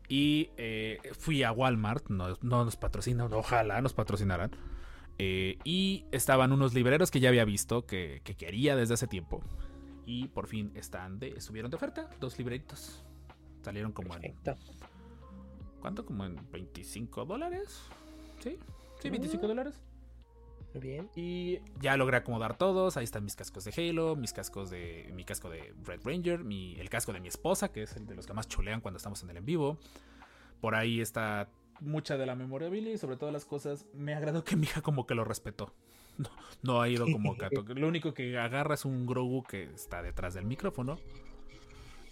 Y 0.09 0.51
eh, 0.57 1.01
fui 1.19 1.43
a 1.43 1.53
Walmart, 1.53 2.09
no, 2.09 2.39
no 2.41 2.65
nos 2.65 2.77
patrocinan, 2.77 3.31
ojalá 3.35 3.83
nos 3.83 3.93
patrocinaran. 3.93 4.53
Eh, 5.19 5.59
y 5.65 6.05
estaban 6.13 6.53
unos 6.53 6.75
libreros 6.75 7.11
que 7.11 7.21
ya 7.21 7.29
había 7.29 7.45
visto, 7.45 7.87
que, 7.87 8.21
que 8.25 8.35
quería 8.35 8.77
desde 8.77 8.95
hace 8.95 9.07
tiempo. 9.07 9.43
Y 10.05 10.29
por 10.29 10.47
fin 10.47 10.73
están 10.75 11.19
de, 11.19 11.29
estuvieron 11.29 11.71
de 11.71 11.77
oferta, 11.77 12.09
dos 12.21 12.39
libreritos. 12.39 13.03
Salieron 13.63 13.93
como 13.93 14.15
en... 14.17 14.35
¿Cuánto? 15.81 16.05
Como 16.05 16.25
en 16.25 16.37
25 16.53 17.25
dólares. 17.25 17.81
¿Sí? 18.41 18.59
Sí, 19.01 19.11
25 19.11 19.47
dólares. 19.47 19.75
Muy 20.75 20.81
bien. 20.81 21.11
Y 21.15 21.61
ya 21.81 21.97
logré 21.97 22.19
acomodar 22.19 22.57
todos. 22.57 22.97
Ahí 22.97 23.05
están 23.05 23.25
mis 23.25 23.37
cascos 23.37 23.65
de 23.65 23.73
Halo, 23.77 24.17
mis 24.17 24.33
cascos 24.33 24.71
de. 24.71 25.11
mi 25.15 25.25
casco 25.25 25.49
de 25.49 25.73
Red 25.85 26.01
Ranger, 26.05 26.45
mi, 26.45 26.79
el 26.79 26.91
casco 26.91 27.13
de 27.13 27.21
mi 27.21 27.29
esposa, 27.29 27.73
que 27.73 27.83
es 27.83 27.97
el 27.97 28.07
de 28.07 28.15
los 28.15 28.27
que 28.27 28.33
más 28.33 28.49
chulean 28.49 28.81
cuando 28.81 28.97
estamos 28.97 29.23
en 29.23 29.31
el 29.31 29.39
en 29.39 29.45
vivo. 29.45 29.79
Por 30.61 30.75
ahí 30.75 31.01
está 31.01 31.49
mucha 31.81 32.17
de 32.17 32.27
la 32.27 32.35
memorabilia 32.35 32.93
y 32.93 32.99
sobre 32.99 33.17
todas 33.17 33.33
las 33.33 33.45
cosas. 33.45 33.87
Me 33.95 34.15
agradó 34.15 34.45
que 34.45 34.57
mi 34.57 34.65
hija 34.65 34.83
como 34.83 35.07
que 35.07 35.15
lo 35.15 35.25
respetó. 35.25 35.73
No, 36.63 36.81
ha 36.81 36.89
ido 36.89 37.05
como 37.05 37.37
gato. 37.37 37.63
Lo 37.75 37.87
único 37.87 38.15
que 38.15 38.39
agarra 38.39 38.75
es 38.75 38.87
un 38.87 39.07
Grogu 39.07 39.45
que 39.45 39.65
está 39.65 40.03
detrás 40.03 40.33
del 40.33 40.47
micrófono. 40.47 40.99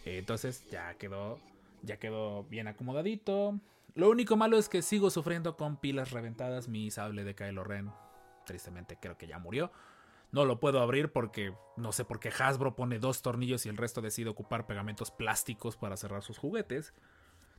Eh, 0.04 0.18
Entonces 0.18 0.68
ya 0.70 0.94
quedó. 0.94 1.38
Ya 1.82 1.98
quedó 1.98 2.44
bien 2.44 2.68
acomodadito. 2.68 3.58
Lo 3.94 4.10
único 4.10 4.36
malo 4.36 4.58
es 4.58 4.68
que 4.68 4.82
sigo 4.82 5.10
sufriendo 5.10 5.56
con 5.56 5.76
pilas 5.76 6.10
reventadas 6.10 6.68
mi 6.68 6.90
sable 6.90 7.24
de 7.24 7.34
Kylo 7.34 7.64
Ren. 7.64 7.90
Tristemente 8.44 8.98
creo 9.00 9.16
que 9.16 9.26
ya 9.26 9.38
murió. 9.38 9.72
No 10.32 10.44
lo 10.44 10.58
puedo 10.58 10.80
abrir 10.80 11.12
porque 11.12 11.54
no 11.76 11.92
sé 11.92 12.04
por 12.04 12.18
qué 12.18 12.28
Hasbro 12.36 12.74
pone 12.74 12.98
dos 12.98 13.22
tornillos 13.22 13.66
y 13.66 13.68
el 13.68 13.76
resto 13.76 14.00
decide 14.00 14.30
ocupar 14.30 14.66
pegamentos 14.66 15.10
plásticos 15.12 15.76
para 15.76 15.96
cerrar 15.96 16.22
sus 16.22 16.38
juguetes. 16.38 16.92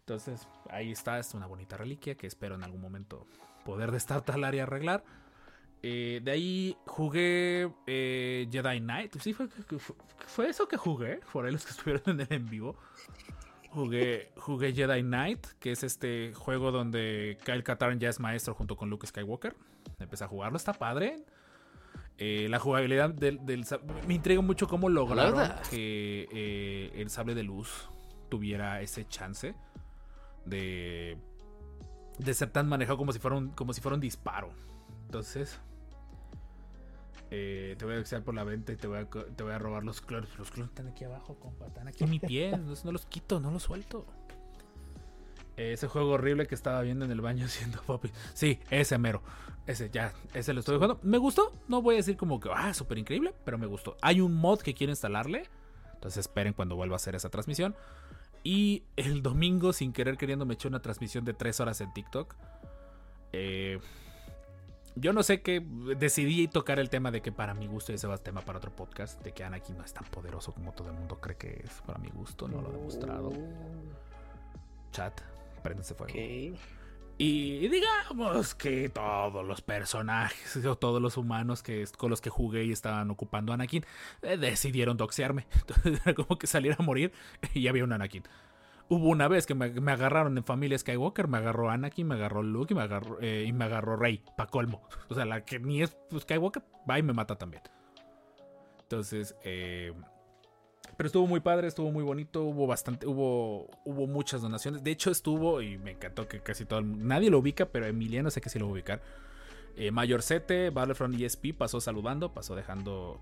Entonces 0.06 0.48
ahí 0.70 0.92
está, 0.92 1.18
es 1.18 1.34
una 1.34 1.48
bonita 1.48 1.78
reliquia 1.78 2.14
que 2.14 2.28
espero 2.28 2.54
en 2.54 2.64
algún 2.64 2.80
momento 2.80 3.26
poder 3.66 3.90
destartalar 3.90 4.54
y 4.54 4.60
arreglar. 4.60 5.04
Eh, 5.82 6.22
de 6.24 6.32
ahí 6.32 6.78
jugué 6.86 7.72
eh, 7.88 8.48
Jedi 8.52 8.82
Knight. 8.82 9.16
Sí, 9.20 9.34
fue, 9.34 9.48
fue, 10.28 10.50
eso 10.50 10.68
que 10.68 10.78
jugué. 10.78 11.22
Por 11.34 11.46
ahí 11.46 11.52
los 11.52 11.66
que 11.66 11.72
estuvieron 11.72 12.04
en 12.06 12.20
el 12.22 12.28
en 12.30 12.48
vivo. 12.48 12.78
Jugué, 13.72 14.32
jugué 14.38 14.74
Jedi 14.74 15.02
Knight, 15.02 15.48
que 15.60 15.72
es 15.72 15.84
este 15.84 16.34
juego 16.36 16.72
donde 16.72 17.40
Kyle 17.44 17.64
Katarn 17.64 18.00
ya 18.00 18.10
es 18.10 18.20
maestro 18.20 18.54
junto 18.54 18.78
con 18.78 18.92
Luke 18.92 19.08
Skywalker. 19.08 19.56
Empecé 19.98 20.24
a 20.24 20.28
jugarlo, 20.28 20.58
está 20.58 20.74
padre. 20.74 21.26
Eh, 22.20 22.46
la 22.52 22.60
jugabilidad 22.60 23.10
del, 23.10 23.40
Me 24.08 24.14
intriga 24.14 24.42
mucho 24.42 24.68
cómo 24.68 24.88
lograron 24.88 25.52
que 25.72 26.92
el 26.94 27.10
sable 27.10 27.34
de 27.34 27.42
luz 27.42 27.90
tuviera 28.30 28.82
ese 28.82 29.08
chance 29.08 29.56
de, 30.46 31.18
de 32.18 32.34
ser 32.34 32.50
tan 32.50 32.68
manejado 32.68 32.98
como 32.98 33.12
si 33.12 33.20
fuera 33.20 33.38
un, 33.38 33.50
como 33.50 33.74
si 33.74 33.82
fuera 33.82 33.96
un 33.96 34.02
disparo. 34.02 34.52
Entonces, 35.06 35.60
eh, 37.32 37.76
te 37.78 37.86
voy 37.86 37.96
a 37.96 38.00
echar 38.00 38.24
por 38.24 38.36
la 38.36 38.44
venta 38.44 38.72
y 38.72 38.76
te 38.76 38.88
voy, 38.88 39.00
a, 39.00 39.10
te 39.10 39.44
voy 39.44 39.54
a 39.54 39.60
robar 39.60 39.84
los 39.84 40.02
clones. 40.02 40.30
Los 40.38 40.52
clones 40.52 40.72
están 40.72 40.88
aquí 40.88 41.04
abajo, 41.04 41.36
compa. 41.36 41.68
Están 41.68 41.88
aquí 41.88 42.04
en 42.04 42.10
mi 42.10 42.20
pie. 42.20 42.58
no, 42.84 42.92
los 42.92 43.06
quito, 43.06 43.40
no 43.40 43.52
los 43.52 43.64
suelto. 43.64 44.06
ese 45.58 45.88
juego 45.88 46.12
horrible 46.12 46.48
que 46.48 46.56
estaba 46.56 46.82
viendo 46.82 47.06
en 47.06 47.12
el 47.12 47.22
baño 47.22 47.46
haciendo 47.48 47.82
popi. 47.82 48.12
Sí, 48.34 48.60
ese 48.70 48.98
mero. 48.98 49.22
Ese 49.68 49.90
ya, 49.90 50.14
ese 50.34 50.54
lo 50.54 50.60
estoy 50.60 50.76
jugando. 50.76 51.00
Me 51.02 51.18
gustó. 51.18 51.52
No 51.68 51.82
voy 51.82 51.96
a 51.96 51.98
decir 51.98 52.18
como 52.18 52.40
que, 52.40 52.50
ah, 52.54 52.74
súper 52.74 53.00
increíble, 53.00 53.34
pero 53.44 53.58
me 53.58 53.66
gustó. 53.66 53.98
Hay 54.02 54.22
un 54.22 54.34
mod 54.34 54.60
que 54.60 54.74
quiero 54.74 54.92
instalarle. 54.92 55.50
Entonces 55.96 56.20
esperen 56.20 56.54
cuando 56.54 56.76
vuelva 56.76 56.96
a 56.96 56.98
hacer 56.98 57.16
esa 57.16 57.30
transmisión. 57.30 57.76
Y 58.46 58.84
el 58.96 59.24
domingo, 59.24 59.74
sin 59.74 59.92
querer 59.92 60.18
queriendo, 60.18 60.46
me 60.46 60.54
eché 60.54 60.68
una 60.68 60.80
transmisión 60.80 61.26
de 61.26 61.34
3 61.34 61.62
horas 61.62 61.82
en 61.82 61.92
TikTok. 61.92 62.36
Eh, 63.34 63.80
yo 64.96 65.14
no 65.14 65.24
sé 65.24 65.42
qué. 65.42 65.66
Decidí 65.98 66.48
tocar 66.48 66.78
el 66.78 66.92
tema 66.92 67.10
de 67.10 67.24
que 67.24 67.32
para 67.32 67.56
mi 67.56 67.66
gusto, 67.66 67.92
y 67.92 67.96
ese 67.96 68.06
va 68.06 68.14
a 68.14 68.18
tema 68.20 68.42
para 68.42 68.60
otro 68.60 68.70
podcast, 68.72 69.20
de 69.24 69.32
que 69.32 69.44
Anakin 69.44 69.80
no 69.80 69.84
es 69.84 69.94
tan 69.94 70.04
poderoso 70.06 70.54
como 70.54 70.74
todo 70.74 70.90
el 70.90 70.94
mundo 70.94 71.20
cree 71.20 71.38
que 71.38 71.64
es. 71.66 71.82
Para 71.88 71.98
mi 71.98 72.10
gusto, 72.10 72.48
no 72.48 72.62
lo 72.62 72.70
he 72.70 72.74
demostrado. 72.74 73.34
Chat, 74.92 75.20
préndense 75.64 75.96
fuego. 75.96 76.14
Y 77.18 77.70
digamos 77.70 78.56
que 78.56 78.90
todos 78.90 79.46
los 79.46 79.62
personajes 79.62 80.66
o 80.66 80.78
todos 80.78 81.02
los 81.02 81.16
humanos 81.16 81.64
que, 81.64 81.86
con 81.98 82.10
los 82.10 82.20
que 82.20 82.30
jugué 82.30 82.66
y 82.66 82.72
estaban 82.72 83.10
ocupando 83.10 83.54
Anakin 83.54 83.86
eh, 84.22 84.36
decidieron 84.36 84.98
doxearme. 84.98 85.48
Entonces 85.56 86.02
era 86.04 86.14
como 86.14 86.38
que 86.38 86.48
saliera 86.48 86.76
a 86.80 86.84
morir 86.84 87.14
y 87.54 87.68
había 87.68 87.86
un 87.86 87.94
Anakin. 87.94 88.24
Hubo 88.90 89.08
una 89.08 89.28
vez 89.28 89.48
que 89.48 89.56
me, 89.56 89.92
agarraron 89.92 90.38
en 90.38 90.44
familia 90.44 90.78
Skywalker, 90.78 91.28
me 91.28 91.38
agarró 91.38 91.70
Anakin, 91.70 92.06
me 92.06 92.16
agarró 92.16 92.44
Luke 92.44 92.74
y 92.74 92.76
me 92.76 92.84
agarró, 92.84 93.18
eh, 93.22 93.46
y 93.48 93.54
me 93.54 93.66
agarró 93.66 93.96
Rey, 93.96 94.22
pa' 94.38 94.48
colmo. 94.48 94.88
O 95.10 95.16
sea, 95.16 95.26
la 95.26 95.44
que 95.46 95.60
ni 95.60 95.82
es 95.82 95.98
Skywalker, 96.20 96.64
va 96.88 97.00
y 97.00 97.04
me 97.04 97.14
mata 97.14 97.36
también. 97.38 97.64
Entonces, 98.82 99.36
eh, 99.44 99.94
pero 100.98 101.08
estuvo 101.08 101.28
muy 101.28 101.40
padre, 101.40 101.68
estuvo 101.68 101.92
muy 101.92 102.04
bonito, 102.04 102.44
hubo 102.44 102.68
bastante, 102.68 103.06
hubo, 103.08 103.68
hubo 103.84 104.08
muchas 104.08 104.42
donaciones. 104.42 104.84
De 104.84 104.92
hecho, 104.92 105.12
estuvo, 105.12 105.62
y 105.62 105.78
me 105.78 105.92
encantó 105.92 106.28
que 106.28 106.40
casi 106.42 106.66
todo 106.66 106.82
nadie 106.82 107.30
lo 107.30 107.40
ubica, 107.40 107.66
pero 107.66 107.86
Emiliano 107.86 108.30
sé 108.30 108.42
que 108.42 108.50
sí 108.50 108.60
lo 108.60 108.66
va 108.66 108.72
a 108.72 108.74
ubicar. 108.74 109.02
Eh, 109.78 109.92
Mayorcete, 109.92 110.70
Battlefront 110.70 111.20
ESP 111.20 111.54
pasó 111.58 111.82
saludando, 111.82 112.34
pasó 112.34 112.56
dejando, 112.56 113.20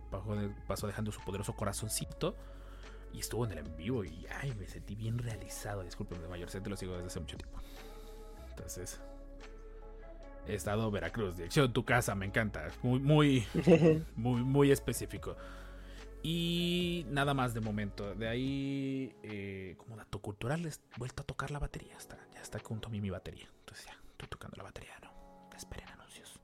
pasó 0.68 0.86
dejando 0.86 1.12
su 1.12 1.22
poderoso 1.22 1.56
corazoncito. 1.56 2.36
Y 3.12 3.20
estuvo 3.20 3.46
en 3.46 3.52
el 3.52 3.60
en 3.60 3.78
vivo 3.78 4.04
y 4.04 4.26
ay, 4.42 4.54
me 4.60 4.68
sentí 4.68 4.96
bien 4.96 5.18
realizado. 5.18 5.84
Disculpen, 5.84 6.22
de 6.22 6.28
mayor 6.28 6.50
lo 6.68 6.78
sigo 6.78 6.94
desde 6.94 7.08
hace 7.08 7.20
mucho 7.20 7.38
tiempo. 7.38 7.60
Entonces, 8.50 9.00
he 10.48 10.56
estado 10.56 10.90
Veracruz, 10.92 11.38
dirección 11.38 11.74
tu 11.74 11.86
casa, 11.86 12.16
me 12.16 12.26
encanta. 12.26 12.70
Muy, 12.82 13.00
muy, 13.00 13.48
muy, 14.16 14.44
muy 14.44 14.72
específico. 14.72 15.36
Y 16.24 17.06
nada 17.10 17.34
más 17.34 17.54
de 17.54 17.60
momento. 17.60 18.16
De 18.16 18.30
ahí, 18.30 19.14
eh, 19.24 19.76
como 19.78 19.98
dato 19.98 20.20
cultural, 20.20 20.66
he 20.66 20.72
vuelto 20.98 21.22
a 21.22 21.26
tocar 21.26 21.52
la 21.52 21.60
batería. 21.60 21.98
Está, 21.98 22.18
ya 22.34 22.42
está 22.42 22.60
junto 22.60 22.88
a 22.88 22.92
mí 22.92 23.02
mi 23.02 23.10
batería. 23.10 23.50
Entonces 23.60 23.86
ya, 23.88 23.98
estoy 24.12 24.30
tocando 24.30 24.56
la 24.56 24.64
batería, 24.64 24.94
¿no? 25.02 25.12
Esperen 25.54 25.90
anuncios. 25.90 26.40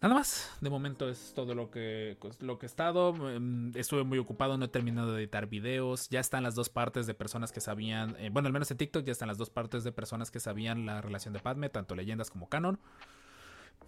Nada 0.00 0.12
más, 0.12 0.56
de 0.60 0.70
momento 0.70 1.08
es 1.08 1.32
todo 1.34 1.54
lo 1.54 1.70
que, 1.70 2.16
pues, 2.20 2.42
lo 2.42 2.58
que 2.58 2.66
he 2.66 2.68
estado. 2.68 3.30
Em, 3.30 3.70
estuve 3.76 4.02
muy 4.02 4.18
ocupado, 4.18 4.58
no 4.58 4.64
he 4.64 4.68
terminado 4.68 5.12
de 5.12 5.22
editar 5.22 5.46
videos. 5.46 6.08
Ya 6.08 6.18
están 6.18 6.42
las 6.42 6.56
dos 6.56 6.68
partes 6.68 7.06
de 7.06 7.14
personas 7.14 7.52
que 7.52 7.60
sabían, 7.60 8.16
eh, 8.18 8.30
bueno, 8.32 8.48
al 8.48 8.52
menos 8.52 8.70
en 8.72 8.76
TikTok 8.76 9.04
ya 9.04 9.12
están 9.12 9.28
las 9.28 9.38
dos 9.38 9.50
partes 9.50 9.84
de 9.84 9.92
personas 9.92 10.32
que 10.32 10.40
sabían 10.40 10.84
la 10.84 11.00
relación 11.00 11.32
de 11.32 11.38
Padme, 11.38 11.68
tanto 11.68 11.94
leyendas 11.94 12.28
como 12.28 12.48
canon. 12.48 12.80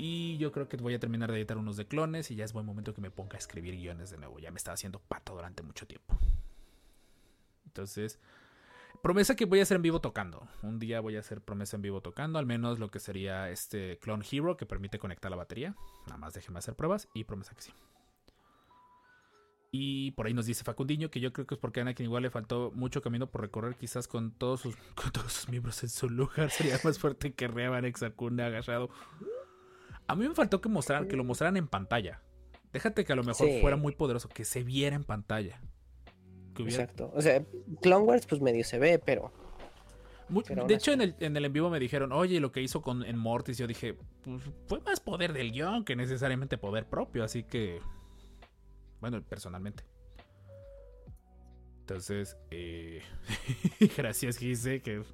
Y 0.02 0.38
yo 0.38 0.50
creo 0.50 0.66
que 0.66 0.78
voy 0.78 0.94
a 0.94 0.98
terminar 0.98 1.30
de 1.30 1.36
editar 1.36 1.58
unos 1.58 1.76
de 1.76 1.86
clones 1.86 2.30
y 2.30 2.34
ya 2.34 2.46
es 2.46 2.54
buen 2.54 2.64
momento 2.64 2.94
que 2.94 3.02
me 3.02 3.10
ponga 3.10 3.34
a 3.34 3.38
escribir 3.38 3.74
guiones 3.74 4.08
de 4.08 4.16
nuevo. 4.16 4.38
Ya 4.38 4.50
me 4.50 4.56
estaba 4.56 4.72
haciendo 4.72 4.98
pato 4.98 5.34
durante 5.34 5.62
mucho 5.62 5.86
tiempo. 5.86 6.16
Entonces, 7.66 8.18
Promesa 9.02 9.36
que 9.36 9.44
voy 9.44 9.60
a 9.60 9.62
hacer 9.62 9.76
en 9.76 9.82
vivo 9.82 10.00
tocando. 10.00 10.48
Un 10.62 10.78
día 10.78 11.00
voy 11.00 11.16
a 11.16 11.20
hacer 11.20 11.42
promesa 11.42 11.76
en 11.76 11.82
vivo 11.82 12.00
tocando. 12.00 12.38
Al 12.38 12.46
menos 12.46 12.78
lo 12.78 12.90
que 12.90 12.98
sería 12.98 13.50
este 13.50 13.98
Clone 13.98 14.24
Hero 14.30 14.56
que 14.56 14.64
permite 14.64 14.98
conectar 14.98 15.30
la 15.30 15.36
batería. 15.36 15.74
Nada 16.06 16.16
más 16.16 16.32
déjenme 16.32 16.60
hacer 16.60 16.74
pruebas 16.74 17.08
y 17.12 17.24
promesa 17.24 17.54
que 17.54 17.60
sí. 17.60 17.72
Y 19.72 20.10
por 20.12 20.26
ahí 20.26 20.34
nos 20.34 20.46
dice 20.46 20.64
Facundiño 20.64 21.10
que 21.10 21.20
yo 21.20 21.32
creo 21.32 21.46
que 21.46 21.54
es 21.54 21.60
porque 21.60 21.80
a 21.80 21.82
Anakin 21.82 22.06
igual 22.06 22.24
le 22.24 22.30
faltó 22.30 22.72
mucho 22.74 23.02
camino 23.02 23.30
por 23.30 23.40
recorrer, 23.42 23.76
quizás 23.76 24.08
con 24.08 24.32
todos 24.32 24.62
sus, 24.62 24.76
con 24.94 25.12
todos 25.12 25.32
sus 25.32 25.48
miembros 25.48 25.82
en 25.82 25.88
su 25.90 26.08
lugar. 26.08 26.50
Sería 26.50 26.78
más 26.82 26.98
fuerte 26.98 27.32
que 27.32 27.48
Revan 27.48 27.84
Exacune 27.84 28.42
agachado. 28.42 28.90
A 30.10 30.16
mí 30.16 30.26
me 30.26 30.34
faltó 30.34 30.60
que 30.60 30.68
mostrar, 30.68 31.06
que 31.06 31.16
lo 31.16 31.22
mostraran 31.22 31.56
en 31.56 31.68
pantalla. 31.68 32.20
Déjate 32.72 33.04
que 33.04 33.12
a 33.12 33.16
lo 33.16 33.22
mejor 33.22 33.48
fuera 33.60 33.76
muy 33.76 33.94
poderoso, 33.94 34.28
que 34.28 34.44
se 34.44 34.64
viera 34.64 34.96
en 34.96 35.04
pantalla. 35.04 35.60
Exacto. 36.58 37.12
O 37.14 37.22
sea, 37.22 37.44
Clone 37.80 38.04
Wars 38.04 38.26
pues 38.26 38.40
medio 38.40 38.64
se 38.64 38.80
ve, 38.80 38.98
pero... 38.98 39.32
de 40.28 40.74
hecho, 40.74 40.90
en 40.90 41.02
el, 41.02 41.14
en 41.20 41.36
el 41.36 41.44
en 41.44 41.52
vivo 41.52 41.70
me 41.70 41.78
dijeron, 41.78 42.10
oye, 42.10 42.40
lo 42.40 42.50
que 42.50 42.60
hizo 42.60 42.82
con 42.82 43.04
en 43.04 43.16
Mortis, 43.16 43.56
yo 43.56 43.68
dije, 43.68 43.96
pues 44.22 44.42
fue 44.66 44.80
más 44.80 44.98
poder 44.98 45.32
del 45.32 45.52
guion 45.52 45.84
que 45.84 45.94
necesariamente 45.94 46.58
poder 46.58 46.86
propio, 46.86 47.22
así 47.22 47.44
que... 47.44 47.78
Bueno, 49.00 49.22
personalmente. 49.22 49.84
Entonces, 51.82 52.36
eh... 52.50 53.00
gracias, 53.96 54.38
Gise, 54.38 54.82
que, 54.82 55.04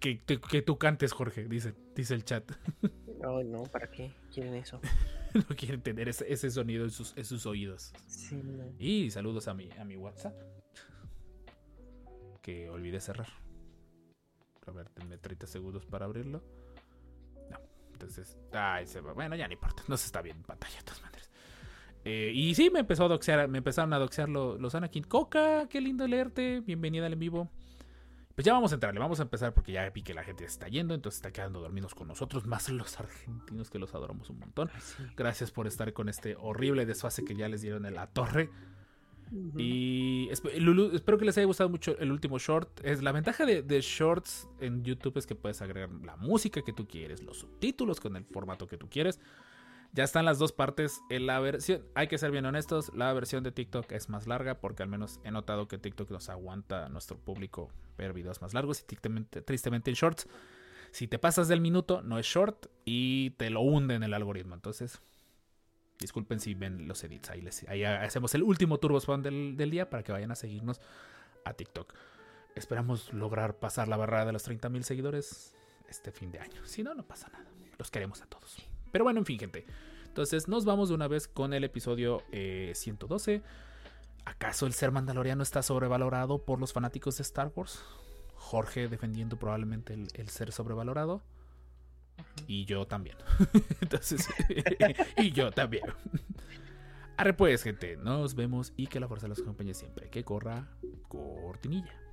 que, 0.00 0.20
que, 0.20 0.62
tú 0.62 0.78
cantes, 0.78 1.12
Jorge, 1.12 1.44
dice, 1.44 1.74
dice 1.94 2.14
el 2.14 2.24
chat. 2.24 2.50
No, 3.20 3.42
no, 3.42 3.62
¿para 3.64 3.90
qué 3.90 4.12
quieren 4.32 4.54
eso? 4.54 4.80
no 5.34 5.56
quieren 5.56 5.80
tener 5.80 6.08
ese, 6.08 6.50
sonido 6.50 6.84
en 6.84 6.90
sus, 6.90 7.16
en 7.16 7.24
sus 7.24 7.46
oídos. 7.46 7.92
Y 8.78 9.10
saludos 9.10 9.48
a 9.48 9.54
mi, 9.54 9.70
a 9.78 9.84
mi 9.84 9.96
WhatsApp. 9.96 10.34
Que 12.42 12.68
olvidé 12.68 13.00
cerrar. 13.00 13.28
A 14.66 14.70
ver, 14.72 14.90
denme 14.94 15.18
30 15.18 15.46
segundos 15.46 15.86
para 15.86 16.04
abrirlo. 16.06 16.42
No, 17.50 17.58
entonces. 17.92 18.36
Ay, 18.52 18.86
se 18.86 19.00
va. 19.00 19.12
Bueno, 19.12 19.36
ya 19.36 19.46
no 19.46 19.54
importa. 19.54 19.82
No 19.88 19.96
se 19.96 20.06
está 20.06 20.20
bien 20.20 20.38
en 20.38 20.42
pantalla, 20.42 20.76
de 20.76 20.82
todas 20.82 21.02
maneras. 21.02 21.30
Eh, 22.04 22.32
y 22.34 22.54
sí, 22.54 22.68
me 22.70 22.80
empezó 22.80 23.04
a 23.04 23.08
doxear, 23.08 23.48
me 23.48 23.58
empezaron 23.58 23.92
a 23.94 23.98
doxear 23.98 24.28
los, 24.28 24.60
los 24.60 24.74
Anakin. 24.74 25.04
Coca, 25.04 25.68
qué 25.68 25.80
lindo 25.80 26.06
leerte. 26.06 26.60
Bienvenida 26.60 27.06
al 27.06 27.14
en 27.14 27.18
vivo. 27.18 27.50
Pues 28.34 28.44
ya 28.44 28.52
vamos 28.52 28.72
a 28.72 28.74
entrarle, 28.74 28.98
vamos 28.98 29.20
a 29.20 29.22
empezar 29.22 29.54
porque 29.54 29.72
ya 29.72 29.88
vi 29.90 30.02
que 30.02 30.12
la 30.12 30.24
gente 30.24 30.44
está 30.44 30.66
yendo, 30.66 30.94
entonces 30.94 31.18
está 31.18 31.30
quedando 31.30 31.60
dormidos 31.60 31.94
con 31.94 32.08
nosotros, 32.08 32.46
más 32.46 32.68
los 32.68 32.98
argentinos 32.98 33.70
que 33.70 33.78
los 33.78 33.94
adoramos 33.94 34.28
un 34.30 34.40
montón. 34.40 34.70
Gracias 35.16 35.52
por 35.52 35.68
estar 35.68 35.92
con 35.92 36.08
este 36.08 36.36
horrible 36.36 36.84
desfase 36.84 37.24
que 37.24 37.36
ya 37.36 37.48
les 37.48 37.62
dieron 37.62 37.86
en 37.86 37.94
la 37.94 38.08
torre. 38.08 38.50
Y 39.56 40.28
espero 40.30 41.18
que 41.18 41.24
les 41.24 41.36
haya 41.38 41.46
gustado 41.46 41.68
mucho 41.68 41.96
el 41.98 42.12
último 42.12 42.38
short. 42.38 42.68
Es 42.84 43.02
la 43.02 43.12
ventaja 43.12 43.46
de, 43.46 43.62
de, 43.62 43.80
shorts 43.80 44.48
en 44.60 44.84
YouTube 44.84 45.16
es 45.16 45.26
que 45.26 45.34
puedes 45.34 45.60
agregar 45.62 45.90
la 46.04 46.16
música 46.16 46.62
que 46.62 46.72
tú 46.72 46.86
quieres, 46.86 47.22
los 47.22 47.38
subtítulos 47.38 48.00
con 48.00 48.16
el 48.16 48.24
formato 48.24 48.66
que 48.66 48.76
tú 48.76 48.88
quieres. 48.88 49.18
Ya 49.94 50.02
están 50.02 50.24
las 50.24 50.40
dos 50.40 50.50
partes. 50.50 51.00
La 51.08 51.38
versión, 51.38 51.84
hay 51.94 52.08
que 52.08 52.18
ser 52.18 52.32
bien 52.32 52.44
honestos, 52.44 52.92
la 52.94 53.12
versión 53.12 53.44
de 53.44 53.52
TikTok 53.52 53.92
es 53.92 54.08
más 54.08 54.26
larga 54.26 54.58
porque 54.58 54.82
al 54.82 54.88
menos 54.88 55.20
he 55.22 55.30
notado 55.30 55.68
que 55.68 55.78
TikTok 55.78 56.10
nos 56.10 56.28
aguanta 56.28 56.86
a 56.86 56.88
nuestro 56.88 57.16
público 57.16 57.70
ver 57.96 58.12
videos 58.12 58.42
más 58.42 58.54
largos 58.54 58.80
y 58.80 58.84
tristemente, 58.84 59.90
en 59.90 59.94
shorts. 59.94 60.26
Si 60.90 61.06
te 61.06 61.20
pasas 61.20 61.46
del 61.46 61.60
minuto, 61.60 62.02
no 62.02 62.18
es 62.18 62.26
short 62.26 62.66
y 62.84 63.30
te 63.30 63.50
lo 63.50 63.60
hunde 63.60 63.94
en 63.94 64.02
el 64.02 64.14
algoritmo. 64.14 64.56
Entonces, 64.56 65.00
disculpen 66.00 66.40
si 66.40 66.54
ven 66.54 66.88
los 66.88 67.04
edits. 67.04 67.30
Ahí, 67.68 67.84
hacemos 67.84 68.34
el 68.34 68.42
último 68.42 68.78
turbo 68.78 68.98
spawn 68.98 69.22
del, 69.22 69.56
del, 69.56 69.70
día 69.70 69.90
para 69.90 70.02
que 70.02 70.10
vayan 70.10 70.32
a 70.32 70.34
seguirnos 70.34 70.80
a 71.44 71.54
TikTok. 71.54 71.94
esperamos 72.56 73.12
lograr 73.12 73.60
pasar 73.60 73.86
la 73.86 73.96
barrera 73.96 74.26
de 74.26 74.32
los 74.32 74.48
30.000 74.48 74.82
seguidores 74.82 75.54
este 75.88 76.10
fin 76.10 76.32
de 76.32 76.40
año. 76.40 76.64
Si 76.66 76.82
no, 76.82 76.94
no 76.96 77.06
pasa 77.06 77.28
nada. 77.28 77.46
Los 77.78 77.92
queremos 77.92 78.22
a 78.22 78.26
todos. 78.26 78.56
Pero 78.94 79.02
bueno, 79.02 79.18
en 79.18 79.26
fin, 79.26 79.40
gente. 79.40 79.66
Entonces 80.06 80.46
nos 80.46 80.64
vamos 80.64 80.88
de 80.88 80.94
una 80.94 81.08
vez 81.08 81.26
con 81.26 81.52
el 81.52 81.64
episodio 81.64 82.22
eh, 82.30 82.70
112. 82.76 83.42
¿Acaso 84.24 84.66
el 84.66 84.72
ser 84.72 84.92
mandaloriano 84.92 85.42
está 85.42 85.64
sobrevalorado 85.64 86.44
por 86.44 86.60
los 86.60 86.72
fanáticos 86.72 87.16
de 87.16 87.22
Star 87.22 87.50
Wars? 87.56 87.82
Jorge 88.36 88.86
defendiendo 88.86 89.36
probablemente 89.36 89.94
el, 89.94 90.06
el 90.14 90.28
ser 90.28 90.52
sobrevalorado. 90.52 91.22
Y 92.46 92.66
yo 92.66 92.86
también. 92.86 93.16
Entonces, 93.80 94.28
y 95.18 95.32
yo 95.32 95.50
también. 95.50 95.86
Arre 97.16 97.34
pues, 97.34 97.64
gente. 97.64 97.96
Nos 97.96 98.36
vemos 98.36 98.72
y 98.76 98.86
que 98.86 99.00
la 99.00 99.08
fuerza 99.08 99.26
los 99.26 99.40
acompañe 99.40 99.74
siempre. 99.74 100.08
Que 100.08 100.22
corra 100.22 100.68
cortinilla. 101.08 102.03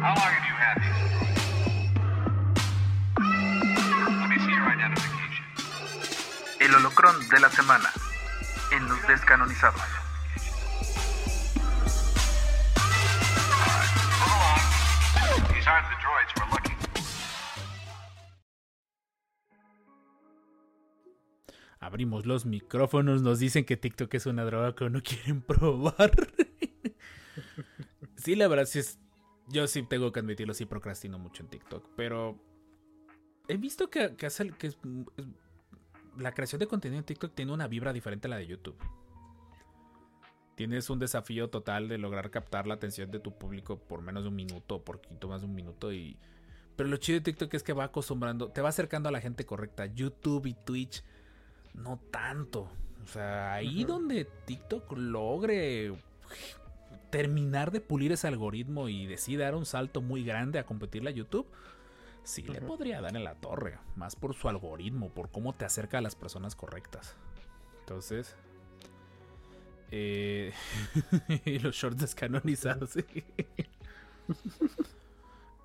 How 0.00 0.14
long 0.14 0.30
have 0.30 0.46
you 0.46 0.54
had 0.54 0.78
these? 0.78 1.00
Let 3.18 4.28
me 4.30 4.38
see 4.38 4.52
your 4.54 4.68
identification. 4.70 5.44
El 6.60 6.72
holocrón 6.72 7.28
de 7.28 7.40
la 7.40 7.50
semana 7.50 7.90
en 8.70 8.86
los 8.88 9.04
descanonizados. 9.08 9.82
Move 14.20 14.38
along. 14.38 14.62
These 15.52 15.66
aren't 15.66 15.88
the 15.90 15.98
droids 15.98 16.30
we're 16.38 16.50
looking 16.54 16.76
for. 16.78 17.02
Abrimos 21.80 22.24
los 22.24 22.46
micrófonos. 22.46 23.22
Nos 23.22 23.40
dicen 23.40 23.64
que 23.64 23.76
TikTok 23.76 24.14
es 24.14 24.26
una 24.26 24.44
droga 24.44 24.76
que 24.76 24.88
no 24.90 25.02
quieren 25.02 25.42
probar. 25.42 26.12
sí, 28.16 28.36
la 28.36 28.46
verdad, 28.46 28.66
sí 28.66 28.78
es. 28.78 28.96
Yo 29.50 29.66
sí 29.66 29.82
tengo 29.82 30.12
que 30.12 30.20
admitirlo, 30.20 30.52
sí 30.54 30.66
procrastino 30.66 31.18
mucho 31.18 31.42
en 31.42 31.48
TikTok. 31.48 31.84
Pero 31.96 32.38
he 33.48 33.56
visto 33.56 33.88
que, 33.90 34.14
que 34.16 34.26
hace 34.26 34.50
que 34.52 34.68
es- 34.68 34.78
es- 35.16 35.26
la 36.16 36.34
creación 36.34 36.58
de 36.58 36.66
contenido 36.66 36.98
en 36.98 37.04
TikTok 37.04 37.34
tiene 37.34 37.52
una 37.52 37.68
vibra 37.68 37.92
diferente 37.92 38.26
a 38.26 38.30
la 38.30 38.36
de 38.36 38.46
YouTube. 38.46 38.76
Tienes 40.56 40.90
un 40.90 40.98
desafío 40.98 41.48
total 41.50 41.88
de 41.88 41.98
lograr 41.98 42.30
captar 42.30 42.66
la 42.66 42.74
atención 42.74 43.10
de 43.12 43.20
tu 43.20 43.38
público 43.38 43.78
por 43.78 44.02
menos 44.02 44.24
de 44.24 44.28
un 44.30 44.34
minuto 44.34 44.76
o 44.76 44.84
por 44.84 45.00
poquito 45.00 45.28
más 45.28 45.40
de 45.42 45.46
un 45.46 45.54
minuto. 45.54 45.92
Y... 45.92 46.16
Pero 46.74 46.88
lo 46.88 46.96
chido 46.96 47.20
de 47.20 47.24
TikTok 47.24 47.54
es 47.54 47.62
que 47.62 47.72
va 47.72 47.84
acostumbrando, 47.84 48.48
te 48.50 48.60
va 48.60 48.68
acercando 48.70 49.08
a 49.08 49.12
la 49.12 49.20
gente 49.20 49.46
correcta. 49.46 49.86
YouTube 49.86 50.46
y 50.46 50.54
Twitch 50.54 51.04
no 51.74 52.00
tanto. 52.10 52.68
O 53.04 53.06
sea, 53.06 53.54
ahí 53.54 53.84
donde 53.84 54.24
TikTok 54.24 54.92
logre 54.98 55.92
terminar 57.10 57.70
de 57.70 57.80
pulir 57.80 58.12
ese 58.12 58.28
algoritmo 58.28 58.88
y 58.88 59.06
decide 59.06 59.44
dar 59.44 59.54
un 59.54 59.66
salto 59.66 60.00
muy 60.00 60.24
grande 60.24 60.58
a 60.58 60.66
competirle 60.66 61.10
a 61.10 61.12
YouTube, 61.12 61.46
sí 62.22 62.42
le 62.42 62.60
podría 62.60 63.00
dar 63.00 63.16
en 63.16 63.24
la 63.24 63.34
torre. 63.34 63.78
Más 63.96 64.16
por 64.16 64.34
su 64.34 64.48
algoritmo, 64.48 65.10
por 65.10 65.30
cómo 65.30 65.54
te 65.54 65.64
acerca 65.64 65.98
a 65.98 66.00
las 66.00 66.14
personas 66.14 66.54
correctas. 66.54 67.16
Entonces. 67.80 68.36
Eh, 69.90 70.52
y 71.44 71.58
los 71.58 71.74
shorts 71.74 72.00
descanonizados. 72.00 72.92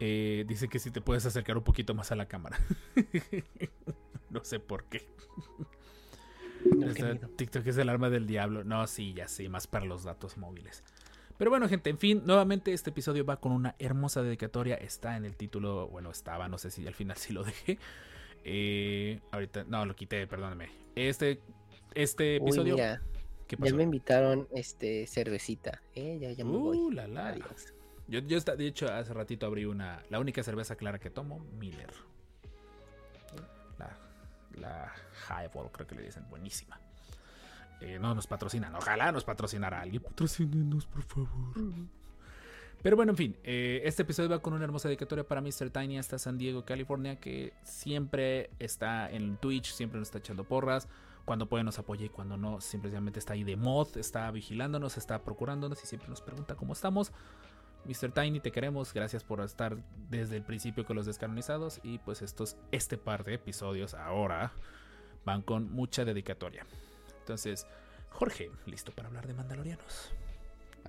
Eh, 0.06 0.44
dice 0.48 0.68
que 0.68 0.80
si 0.80 0.92
te 0.92 1.00
puedes 1.00 1.26
acercar 1.26 1.56
un 1.56 1.64
poquito 1.64 1.94
más 1.94 2.12
a 2.12 2.16
la 2.16 2.28
cámara. 2.28 2.60
no 4.30 4.44
sé 4.44 4.60
por 4.60 4.84
qué. 4.86 5.08
No, 6.76 6.88
O 6.88 6.94
qué 6.94 7.00
sea, 7.00 7.14
miedo. 7.14 7.30
TikTok 7.30 7.66
es 7.68 7.78
el 7.78 7.88
arma 7.88 8.10
del 8.10 8.28
diablo. 8.28 8.66
No, 8.66 8.86
sí, 8.88 9.14
ya 9.14 9.30
sé, 9.30 9.48
más 9.48 9.66
para 9.66 9.86
los 9.86 10.04
datos 10.04 10.38
móviles. 10.38 10.84
Pero 11.44 11.52
bueno, 11.52 11.68
gente, 11.68 11.90
en 11.90 11.98
fin, 11.98 12.22
nuevamente 12.26 12.72
este 12.72 12.92
episodio 12.92 13.26
va 13.26 13.36
con 13.36 13.52
una 13.52 13.76
hermosa 13.78 14.24
dedicatoria. 14.24 14.76
Está 14.76 15.18
en 15.18 15.26
el 15.26 15.36
título, 15.36 15.90
bueno, 15.90 16.10
estaba, 16.10 16.48
no 16.48 16.58
sé 16.58 16.72
si 16.72 16.88
al 16.88 16.94
final 16.94 17.18
sí 17.18 17.34
lo 17.34 17.44
dejé. 17.44 17.80
Eh, 18.46 19.20
ahorita, 19.30 19.66
no, 19.66 19.86
lo 19.86 19.94
quité, 19.94 20.26
perdóname. 20.26 20.70
Este, 20.96 21.42
este 21.96 22.40
Uy, 22.40 22.48
episodio. 22.48 22.76
mira, 22.76 23.02
¿Qué 23.46 23.58
ya 23.60 23.74
me 23.74 23.84
invitaron 23.84 24.48
este 24.54 25.06
cervecita. 25.06 25.82
Eh, 25.96 26.18
ya, 26.22 26.32
ya 26.32 26.46
me 26.46 26.52
voy. 26.52 26.78
Uh, 26.78 26.92
la, 26.92 27.10
la. 27.10 27.28
Adiós. 27.28 27.74
Yo, 28.08 28.20
yo 28.22 28.38
esta- 28.38 28.56
de 28.56 28.66
hecho, 28.66 28.88
hace 28.88 29.14
ratito 29.14 29.46
abrí 29.46 29.66
una. 29.66 30.02
La 30.10 30.22
única 30.22 30.44
cerveza 30.44 30.78
clara 30.78 30.98
que 30.98 31.10
tomo, 31.10 31.40
Miller. 31.60 31.92
La, 33.78 33.98
la 34.54 34.94
Highball, 35.28 35.70
creo 35.74 35.88
que 35.88 35.96
le 35.96 36.04
dicen. 36.04 36.26
Buenísima. 36.30 36.80
Eh, 37.84 38.00
no 38.00 38.16
nos 38.16 38.28
patrocinan. 38.28 38.74
Ojalá 38.76 39.12
nos 39.12 39.26
patrocinara 39.26 39.82
alguien. 39.82 40.02
Patrocínenos, 40.02 40.86
por 40.86 41.04
favor. 41.04 41.54
Pero 42.82 42.96
bueno, 42.96 43.12
en 43.12 43.18
fin. 43.18 43.36
eh, 43.44 43.82
este 43.84 44.04
episodio 44.04 44.30
va 44.30 44.42
con 44.42 44.54
una 44.54 44.64
hermosa 44.64 44.88
dedicatoria 44.88 45.28
para 45.28 45.42
Mr. 45.42 45.70
Tiny 45.70 45.98
hasta 46.00 46.18
San 46.18 46.38
Diego, 46.38 46.64
California, 46.64 47.20
que 47.20 47.54
siempre 47.64 48.52
está 48.60 49.12
en 49.12 49.36
Twitch, 49.36 49.74
siempre 49.74 50.00
nos 50.00 50.08
está 50.08 50.20
echando 50.20 50.46
porras. 50.46 50.88
Cuando 51.26 51.48
puede 51.50 51.66
nos 51.66 51.78
apoya 51.78 52.06
y 52.06 52.10
cuando 52.10 52.38
no, 52.38 52.62
simplemente 52.62 53.20
está 53.20 53.34
ahí 53.34 53.44
de 53.44 53.58
mod, 53.58 53.98
está 53.98 54.30
vigilándonos, 54.32 54.98
está 54.98 55.22
procurándonos 55.24 55.82
y 55.84 55.88
siempre 55.88 56.10
nos 56.10 56.22
pregunta 56.22 56.56
cómo 56.56 56.72
estamos. 56.72 57.12
Mr. 57.86 58.14
Tiny, 58.14 58.40
te 58.40 58.52
queremos. 58.52 58.94
Gracias 58.94 59.26
por 59.26 59.42
estar 59.42 59.78
desde 60.10 60.38
el 60.38 60.44
principio 60.44 60.86
con 60.86 60.96
los 60.96 61.06
descanonizados. 61.06 61.82
Y 61.84 61.98
pues 62.00 62.22
estos, 62.22 62.56
este 62.72 62.98
par 62.98 63.26
de 63.26 63.34
episodios 63.34 63.94
ahora 63.94 64.54
van 65.26 65.42
con 65.42 65.70
mucha 65.70 66.06
dedicatoria. 66.06 66.66
Entonces, 67.24 67.66
Jorge, 68.10 68.52
listo 68.66 68.92
para 68.92 69.08
hablar 69.08 69.26
de 69.28 69.34
Mandalorianos. 69.34 70.12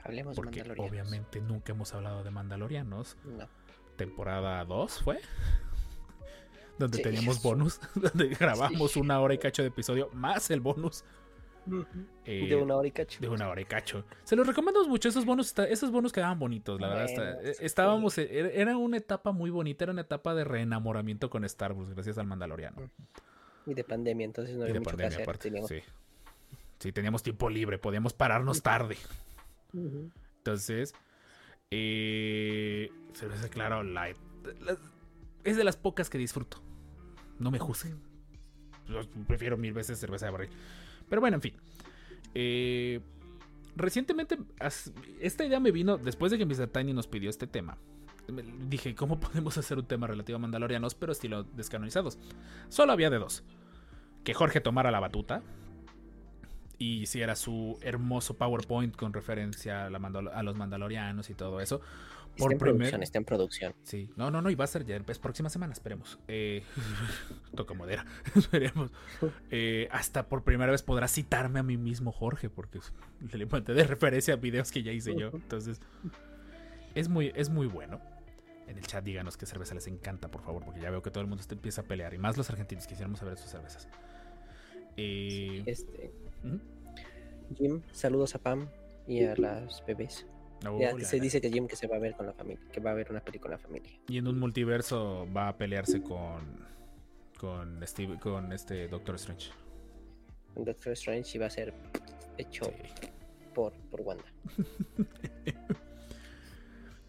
Hablemos 0.02 0.34
de 0.36 0.42
Mandalorianos. 0.42 0.90
obviamente 0.90 1.40
nunca 1.40 1.72
hemos 1.72 1.94
hablado 1.94 2.24
de 2.24 2.30
Mandalorianos. 2.30 3.16
No. 3.24 3.48
Temporada 3.96 4.64
2 4.64 5.00
fue. 5.02 5.20
Donde 6.78 6.96
Sí. 6.98 7.02
teníamos 7.04 7.40
bonus. 7.42 7.80
Donde 7.94 8.28
grabamos 8.30 8.96
una 8.96 9.20
hora 9.20 9.34
y 9.34 9.38
cacho 9.38 9.62
de 9.62 9.68
episodio. 9.68 10.10
Más 10.12 10.50
el 10.50 10.60
bonus. 10.60 11.04
eh, 12.26 12.46
de 12.48 12.56
una 12.56 12.74
hora 12.76 12.88
y 12.88 12.90
cacho. 12.90 13.20
de 13.20 13.28
una 13.28 13.48
hora 13.48 13.60
y 13.60 13.64
cacho. 13.64 14.04
Se 14.24 14.34
los 14.36 14.44
recomendamos 14.46 14.88
mucho. 14.88 15.08
Esos 15.08 15.24
bonus, 15.24 15.46
está- 15.46 15.68
esos 15.68 15.90
bonus 15.92 16.12
quedaban 16.12 16.38
bonitos, 16.38 16.80
la 16.80 16.88
verdad. 16.88 17.04
está- 17.04 17.22
Bueno, 17.36 17.52
sí. 17.54 17.64
estábamos, 17.64 18.18
eh, 18.18 18.60
era 18.60 18.76
una 18.76 18.96
etapa 18.96 19.30
muy 19.30 19.50
bonita. 19.50 19.84
Era 19.84 19.92
una 19.92 20.02
etapa 20.02 20.34
de 20.34 20.42
reenamoramiento 20.44 21.30
con 21.30 21.44
Star 21.44 21.72
Wars, 21.72 21.90
gracias 21.94 22.18
al 22.18 22.26
Mandaloriano. 22.26 22.90
Y 23.66 23.72
de 23.72 23.84
pandemia, 23.84 24.24
entonces 24.26 24.56
no 24.56 24.64
había 24.64 24.74
mucho 24.80 24.96
que 24.96 25.04
hacer. 25.04 25.22
aparte. 25.22 25.48
teníamos- 25.48 25.68
Sí. 25.70 25.80
Sí, 26.84 26.92
teníamos 26.92 27.22
tiempo 27.22 27.48
libre. 27.48 27.78
Podíamos 27.78 28.12
pararnos 28.12 28.60
tarde. 28.62 28.98
Entonces, 29.72 30.94
eh, 31.70 32.90
cerveza 33.14 33.48
claro, 33.48 33.82
light. 33.82 34.18
La- 34.60 34.76
Es 35.44 35.56
de 35.56 35.64
las 35.64 35.78
pocas 35.78 36.10
que 36.10 36.18
disfruto. 36.18 36.62
No 37.38 37.50
me 37.50 37.58
juzguen. 37.58 37.98
Prefiero 39.26 39.56
mil 39.56 39.72
veces 39.72 39.98
cerveza 39.98 40.26
de 40.26 40.32
barril. 40.32 40.50
Pero 41.08 41.22
bueno, 41.22 41.36
en 41.36 41.40
fin. 41.40 41.54
Eh, 42.34 43.00
recientemente, 43.76 44.36
esta 45.20 45.42
idea 45.46 45.58
me 45.60 45.70
vino 45.70 45.96
después 45.96 46.32
de 46.32 46.36
que 46.36 46.44
Mr. 46.44 46.66
Tiny 46.66 46.92
nos 46.92 47.06
pidió 47.06 47.30
este 47.30 47.46
tema. 47.46 47.78
Dije, 48.68 48.94
¿cómo 48.94 49.18
podemos 49.20 49.56
hacer 49.56 49.78
un 49.78 49.86
tema 49.86 50.06
relativo 50.06 50.36
a 50.36 50.38
Mandalorianos, 50.38 50.94
pero 50.94 51.12
estilo 51.12 51.44
descanonizados? 51.44 52.18
Solo 52.68 52.92
había 52.92 53.08
de 53.08 53.16
dos. 53.18 53.42
Que 54.22 54.34
Jorge 54.34 54.60
tomara 54.60 54.90
la 54.90 55.00
batuta 55.00 55.42
y 56.78 57.02
hiciera 57.02 57.36
su 57.36 57.78
hermoso 57.82 58.34
PowerPoint 58.36 58.96
con 58.96 59.12
referencia 59.12 59.86
a, 59.86 59.90
la 59.90 59.98
Mandal- 59.98 60.30
a 60.32 60.42
los 60.42 60.56
Mandalorianos 60.56 61.30
y 61.30 61.34
todo 61.34 61.60
eso. 61.60 61.80
Está 62.36 62.50
en 62.50 62.58
producción, 62.58 63.02
está 63.04 63.18
en 63.18 63.24
producción. 63.24 63.74
Sí, 63.84 64.10
no, 64.16 64.28
no, 64.28 64.42
no, 64.42 64.50
y 64.50 64.56
va 64.56 64.64
a 64.64 64.66
ser 64.66 64.84
ya 64.84 64.96
es 64.96 65.18
próxima 65.20 65.48
semana, 65.48 65.72
esperemos. 65.72 66.18
Eh, 66.26 66.64
toca 67.54 67.74
madera, 67.74 68.04
esperemos. 68.34 68.90
Eh, 69.52 69.88
hasta 69.92 70.26
por 70.26 70.42
primera 70.42 70.72
vez 70.72 70.82
podrá 70.82 71.06
citarme 71.06 71.60
a 71.60 71.62
mí 71.62 71.76
mismo 71.76 72.10
Jorge, 72.10 72.50
porque 72.50 72.80
le 73.32 73.46
mandé 73.46 73.74
de 73.74 73.84
referencia 73.84 74.34
a 74.34 74.36
videos 74.36 74.72
que 74.72 74.82
ya 74.82 74.90
hice 74.90 75.14
yo. 75.16 75.30
Entonces, 75.32 75.80
es 76.96 77.08
muy, 77.08 77.30
es 77.36 77.50
muy 77.50 77.68
bueno. 77.68 78.00
En 78.66 78.78
el 78.78 78.86
chat 78.86 79.04
díganos 79.04 79.36
qué 79.36 79.46
cerveza 79.46 79.74
les 79.74 79.86
encanta, 79.86 80.28
por 80.28 80.42
favor, 80.42 80.64
porque 80.64 80.80
ya 80.80 80.90
veo 80.90 81.02
que 81.02 81.10
todo 81.12 81.20
el 81.20 81.28
mundo 81.28 81.44
empieza 81.48 81.82
a 81.82 81.84
pelear, 81.84 82.14
y 82.14 82.18
más 82.18 82.36
los 82.36 82.50
argentinos, 82.50 82.86
quisiéramos 82.88 83.20
saber 83.20 83.36
sus 83.38 83.50
cervezas. 83.50 83.88
Eh, 84.96 85.62
Este, 85.66 86.12
Jim, 87.56 87.82
saludos 87.92 88.34
a 88.34 88.38
Pam 88.38 88.68
y 89.06 89.24
a 89.24 89.34
las 89.36 89.84
bebés. 89.86 90.26
Ya 90.80 90.98
se 91.00 91.20
dice 91.20 91.40
que 91.40 91.50
Jim 91.50 91.66
que 91.66 91.76
se 91.76 91.86
va 91.86 91.96
a 91.96 91.98
ver 91.98 92.14
con 92.14 92.26
la 92.26 92.32
familia, 92.32 92.64
que 92.72 92.80
va 92.80 92.92
a 92.92 92.94
ver 92.94 93.10
una 93.10 93.20
película 93.20 93.54
en 93.54 93.60
la 93.60 93.66
familia. 93.66 93.92
Y 94.08 94.16
en 94.18 94.26
un 94.28 94.38
multiverso 94.38 95.26
va 95.34 95.48
a 95.48 95.56
pelearse 95.56 96.02
con 96.02 96.72
con 97.38 97.86
Steve, 97.86 98.18
con 98.18 98.52
este 98.52 98.88
Doctor 98.88 99.16
Strange. 99.16 99.50
Doctor 100.54 100.92
Strange 100.92 101.36
iba 101.36 101.46
a 101.46 101.50
ser 101.50 101.74
hecho 102.38 102.64
Sí. 102.64 103.08
por, 103.54 103.72
por 103.90 104.00
Wanda. 104.00 104.24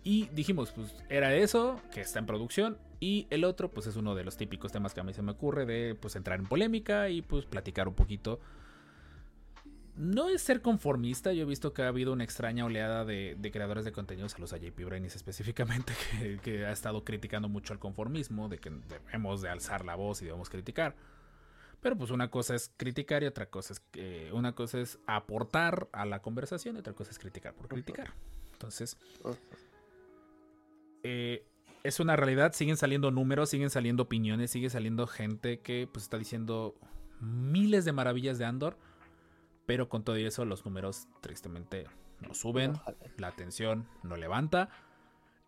Y 0.07 0.27
dijimos, 0.35 0.71
pues 0.71 0.95
era 1.09 1.33
eso, 1.33 1.81
que 1.91 1.99
está 2.01 2.19
en 2.19 2.27
producción. 2.27 2.77
Y 2.99 3.25
el 3.31 3.43
otro, 3.43 3.71
pues 3.71 3.87
es 3.87 3.95
uno 3.95 4.13
de 4.13 4.23
los 4.23 4.37
típicos 4.37 4.71
temas 4.71 4.93
que 4.93 4.99
a 4.99 5.03
mí 5.03 5.13
se 5.13 5.23
me 5.23 5.31
ocurre 5.31 5.65
de 5.65 5.95
pues 5.95 6.15
entrar 6.15 6.39
en 6.39 6.45
polémica 6.45 7.09
y 7.09 7.23
pues 7.23 7.45
platicar 7.47 7.87
un 7.87 7.95
poquito. 7.95 8.39
No 9.95 10.27
es 10.27 10.41
ser 10.41 10.61
conformista, 10.61 11.31
yo 11.31 11.43
he 11.43 11.45
visto 11.45 11.73
que 11.73 11.83
ha 11.83 11.87
habido 11.87 12.11
una 12.11 12.25
extraña 12.25 12.65
oleada 12.65 13.05
de, 13.05 13.35
de 13.39 13.51
creadores 13.51 13.85
de 13.85 13.93
contenidos, 13.93 14.35
a 14.35 14.39
los 14.39 14.51
a 14.51 14.57
JP 14.57 14.77
Brenis 14.83 15.15
específicamente, 15.15 15.93
que, 16.19 16.37
que 16.39 16.65
ha 16.65 16.71
estado 16.71 17.03
criticando 17.03 17.47
mucho 17.47 17.73
al 17.73 17.79
conformismo, 17.79 18.49
de 18.49 18.57
que 18.57 18.69
debemos 18.69 19.41
de 19.41 19.49
alzar 19.49 19.85
la 19.85 19.95
voz 19.95 20.21
y 20.21 20.25
debemos 20.25 20.49
criticar. 20.49 20.95
Pero 21.85 21.97
pues 21.97 22.09
una 22.09 22.29
cosa 22.31 22.55
es 22.55 22.71
criticar 22.77 23.23
y 23.23 23.27
otra 23.27 23.45
cosa 23.45 23.73
es 23.73 23.79
que 23.79 24.31
una 24.33 24.53
cosa 24.53 24.79
es 24.79 24.97
aportar 25.05 25.87
a 25.91 26.05
la 26.05 26.19
conversación 26.19 26.75
y 26.75 26.79
otra 26.79 26.93
cosa 26.93 27.11
es 27.11 27.19
criticar 27.19 27.53
por 27.53 27.67
criticar. 27.67 28.11
Entonces, 28.53 28.97
eh, 31.03 31.45
es 31.83 31.99
una 31.99 32.15
realidad, 32.15 32.53
siguen 32.53 32.77
saliendo 32.77 33.11
números, 33.11 33.51
siguen 33.51 33.69
saliendo 33.69 34.03
opiniones, 34.03 34.49
sigue 34.49 34.71
saliendo 34.71 35.05
gente 35.05 35.59
que 35.59 35.87
pues 35.91 36.05
está 36.05 36.17
diciendo 36.17 36.73
miles 37.21 37.85
de 37.85 37.91
maravillas 37.91 38.39
de 38.39 38.45
Andor, 38.45 38.79
pero 39.65 39.89
con 39.89 40.03
todo 40.03 40.15
eso 40.15 40.45
los 40.45 40.65
números 40.65 41.07
tristemente 41.21 41.85
no 42.21 42.33
suben, 42.33 42.73
la 43.17 43.27
atención 43.27 43.87
no 44.03 44.15
levanta 44.15 44.69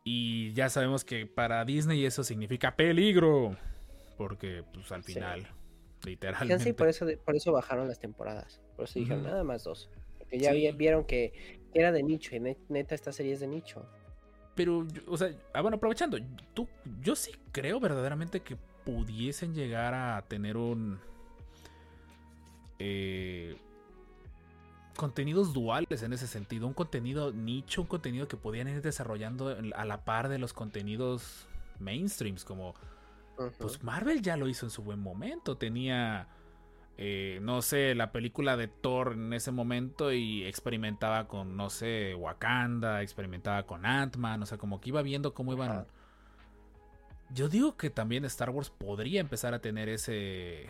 y 0.03 0.53
ya 0.53 0.69
sabemos 0.69 1.03
que 1.05 1.25
para 1.25 1.63
Disney 1.65 2.05
eso 2.05 2.23
significa 2.23 2.75
peligro, 2.75 3.55
porque 4.17 4.63
pues 4.73 4.91
al 4.91 5.03
Sí. 5.03 5.13
final 5.13 5.47
literalmente 6.03 6.63
Sí, 6.63 6.73
por 6.73 6.87
eso, 6.87 7.05
por 7.25 7.35
eso 7.35 7.51
bajaron 7.51 7.87
las 7.87 7.99
temporadas. 7.99 8.61
Por 8.75 8.85
eso 8.85 8.99
dijeron 8.99 9.23
nada 9.23 9.43
más 9.43 9.63
dos. 9.63 9.89
Porque 10.19 10.39
ya 10.39 10.51
Sí. 10.51 10.57
vi- 10.57 10.71
vieron 10.71 11.03
que 11.05 11.59
era 11.73 11.91
de 11.91 12.03
nicho 12.03 12.35
y 12.35 12.39
ne- 12.39 12.57
neta 12.69 12.95
esta 12.95 13.11
serie 13.11 13.33
es 13.33 13.39
de 13.39 13.47
nicho. 13.47 13.85
Pero, 14.55 14.87
o 15.07 15.17
sea, 15.17 15.31
ah, 15.53 15.61
bueno, 15.61 15.77
aprovechando, 15.77 16.17
tú, 16.53 16.67
yo 17.01 17.15
sí 17.15 17.31
creo 17.51 17.79
verdaderamente 17.79 18.39
que 18.41 18.55
pudiesen 18.85 19.53
llegar 19.53 19.93
a 19.93 20.21
tener 20.27 20.55
un. 20.57 20.99
eh, 22.79 23.55
contenidos 24.97 25.53
duales 25.53 26.03
en 26.03 26.11
ese 26.11 26.27
sentido. 26.27 26.67
Un 26.67 26.73
contenido 26.73 27.31
nicho, 27.31 27.83
un 27.83 27.87
contenido 27.87 28.27
que 28.27 28.35
podían 28.35 28.67
ir 28.67 28.81
desarrollando 28.81 29.55
a 29.75 29.85
la 29.85 30.03
par 30.03 30.27
de 30.27 30.39
los 30.39 30.51
contenidos 30.51 31.47
mainstreams. 31.79 32.43
Como, 32.43 32.75
pues 33.57 33.81
Marvel 33.83 34.21
ya 34.21 34.35
lo 34.35 34.49
hizo 34.49 34.65
en 34.65 34.71
su 34.71 34.83
buen 34.83 34.99
momento. 34.99 35.55
Tenía. 35.55 36.27
eh, 36.97 37.39
no 37.43 37.61
sé, 37.61 37.93
la 37.93 38.11
película 38.11 38.57
de 38.57 38.67
Thor 38.67 39.13
en 39.13 39.31
ese 39.31 39.51
momento 39.51 40.11
y 40.11 40.43
experimentaba 40.45 41.27
con, 41.27 41.55
no 41.55 41.69
sé, 41.69 42.15
Wakanda, 42.15 43.03
experimentaba 43.03 43.63
con 43.63 43.85
Ant-Man, 43.85 44.41
o 44.41 44.45
sea, 44.47 44.57
como 44.57 44.81
que 44.81 44.89
iba 44.89 45.03
viendo 45.03 45.33
cómo 45.33 45.53
iban... 45.53 45.85
Yo 47.29 47.49
digo 47.49 47.77
que 47.77 47.89
también 47.89 48.25
Star 48.25 48.49
Wars 48.49 48.71
podría 48.71 49.21
empezar 49.21 49.53
a 49.53 49.59
tener 49.59 49.89
ese... 49.89 50.67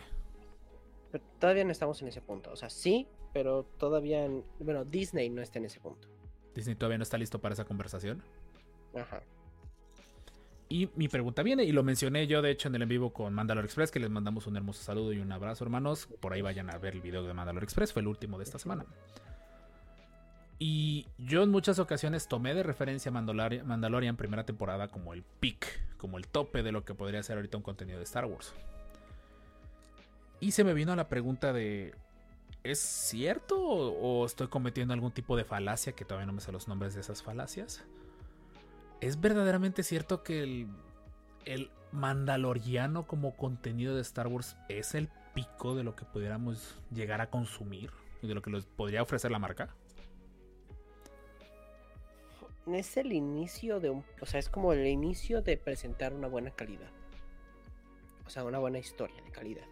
Pero 1.10 1.24
todavía 1.38 1.64
no 1.64 1.72
estamos 1.72 2.00
en 2.02 2.08
ese 2.08 2.20
punto. 2.20 2.50
O 2.52 2.56
sea, 2.56 2.70
sí, 2.70 3.06
pero 3.32 3.64
todavía. 3.78 4.28
Bueno, 4.60 4.84
Disney 4.84 5.30
no 5.30 5.42
está 5.42 5.58
en 5.58 5.66
ese 5.66 5.80
punto. 5.80 6.08
Disney 6.54 6.74
todavía 6.74 6.98
no 6.98 7.02
está 7.02 7.18
listo 7.18 7.40
para 7.40 7.54
esa 7.54 7.64
conversación. 7.64 8.22
Ajá. 8.94 9.22
Y 10.70 10.90
mi 10.96 11.08
pregunta 11.08 11.42
viene, 11.42 11.64
y 11.64 11.72
lo 11.72 11.82
mencioné 11.82 12.26
yo 12.26 12.42
de 12.42 12.50
hecho 12.50 12.68
en 12.68 12.74
el 12.74 12.82
en 12.82 12.88
vivo 12.90 13.10
con 13.10 13.32
Mandalore 13.32 13.64
Express, 13.64 13.90
que 13.90 14.00
les 14.00 14.10
mandamos 14.10 14.46
un 14.46 14.56
hermoso 14.56 14.82
saludo 14.82 15.14
y 15.14 15.18
un 15.18 15.32
abrazo 15.32 15.64
hermanos. 15.64 16.08
Por 16.20 16.34
ahí 16.34 16.42
vayan 16.42 16.68
a 16.68 16.76
ver 16.76 16.94
el 16.94 17.00
video 17.00 17.22
de 17.22 17.32
Mandalore 17.32 17.64
Express, 17.64 17.94
fue 17.94 18.02
el 18.02 18.08
último 18.08 18.36
de 18.36 18.44
esta 18.44 18.58
semana. 18.58 18.84
Y 20.58 21.06
yo 21.16 21.42
en 21.42 21.50
muchas 21.50 21.78
ocasiones 21.78 22.28
tomé 22.28 22.52
de 22.52 22.64
referencia 22.64 23.10
a 23.10 23.14
Mandalori- 23.14 23.62
Mandalorian 23.62 24.16
primera 24.16 24.44
temporada 24.44 24.88
como 24.88 25.14
el 25.14 25.22
peak, 25.22 25.96
como 25.96 26.18
el 26.18 26.26
tope 26.26 26.62
de 26.62 26.72
lo 26.72 26.84
que 26.84 26.94
podría 26.94 27.22
ser 27.22 27.36
ahorita 27.36 27.56
un 27.56 27.62
contenido 27.62 27.96
de 27.98 28.04
Star 28.04 28.26
Wars. 28.26 28.52
Y 30.40 30.52
se 30.52 30.64
me 30.64 30.74
vino 30.74 30.94
la 30.94 31.08
pregunta 31.08 31.52
de, 31.52 31.94
¿es 32.62 32.78
cierto 32.78 33.58
o, 33.60 34.24
estoy 34.24 34.48
cometiendo 34.48 34.94
algún 34.94 35.12
tipo 35.12 35.36
de 35.36 35.44
falacia 35.44 35.92
que 35.92 36.04
todavía 36.04 36.26
no 36.26 36.32
me 36.32 36.40
sé 36.40 36.52
los 36.52 36.68
nombres 36.68 36.94
de 36.94 37.00
esas 37.00 37.22
falacias? 37.22 37.84
¿Es 39.00 39.20
verdaderamente 39.20 39.82
cierto 39.82 40.22
que 40.22 40.42
el, 41.44 41.70
Mandaloriano 41.90 43.06
como 43.06 43.34
contenido 43.34 43.94
de 43.94 44.02
Star 44.02 44.26
Wars 44.26 44.56
es 44.68 44.94
el 44.94 45.08
pico 45.34 45.74
de 45.74 45.82
lo 45.82 45.96
que 45.96 46.04
pudiéramos 46.04 46.78
llegar 46.92 47.22
a 47.22 47.30
consumir 47.30 47.90
y 48.20 48.26
de 48.26 48.34
lo 48.34 48.42
que 48.42 48.50
nos 48.50 48.66
podría 48.66 49.00
ofrecer 49.00 49.30
la 49.30 49.38
marca? 49.38 49.74
Es 52.66 52.98
el 52.98 53.14
inicio 53.14 53.80
de 53.80 53.88
un. 53.88 54.04
O 54.20 54.26
sea, 54.26 54.38
es 54.38 54.50
como 54.50 54.74
el 54.74 54.86
inicio 54.86 55.40
de 55.40 55.56
presentar 55.56 56.12
una 56.12 56.28
buena 56.28 56.50
calidad. 56.50 56.90
O 58.26 58.30
sea, 58.30 58.44
una 58.44 58.58
buena 58.58 58.78
historia 58.78 59.22
de 59.22 59.30
calidad. 59.30 59.64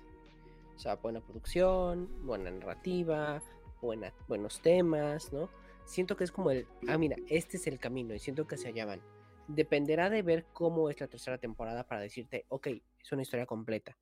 O 0.76 0.78
sea, 0.78 0.96
buena 0.96 1.20
producción, 1.20 2.08
buena 2.26 2.50
narrativa, 2.50 3.42
buena, 3.80 4.12
buenos 4.28 4.60
temas, 4.60 5.32
¿no? 5.32 5.48
Siento 5.86 6.16
que 6.16 6.24
es 6.24 6.32
como 6.32 6.50
el. 6.50 6.66
Ah, 6.86 6.98
mira, 6.98 7.16
este 7.28 7.56
es 7.56 7.66
el 7.66 7.78
camino 7.78 8.14
y 8.14 8.18
siento 8.18 8.46
que 8.46 8.56
allá 8.56 8.84
van. 8.84 9.00
Dependerá 9.48 10.10
de 10.10 10.20
ver 10.22 10.44
cómo 10.52 10.90
es 10.90 11.00
la 11.00 11.06
tercera 11.06 11.38
temporada 11.38 11.86
para 11.86 12.02
decirte, 12.02 12.44
ok, 12.48 12.68
es 13.00 13.12
una 13.12 13.22
historia 13.22 13.46
completa. 13.46 13.96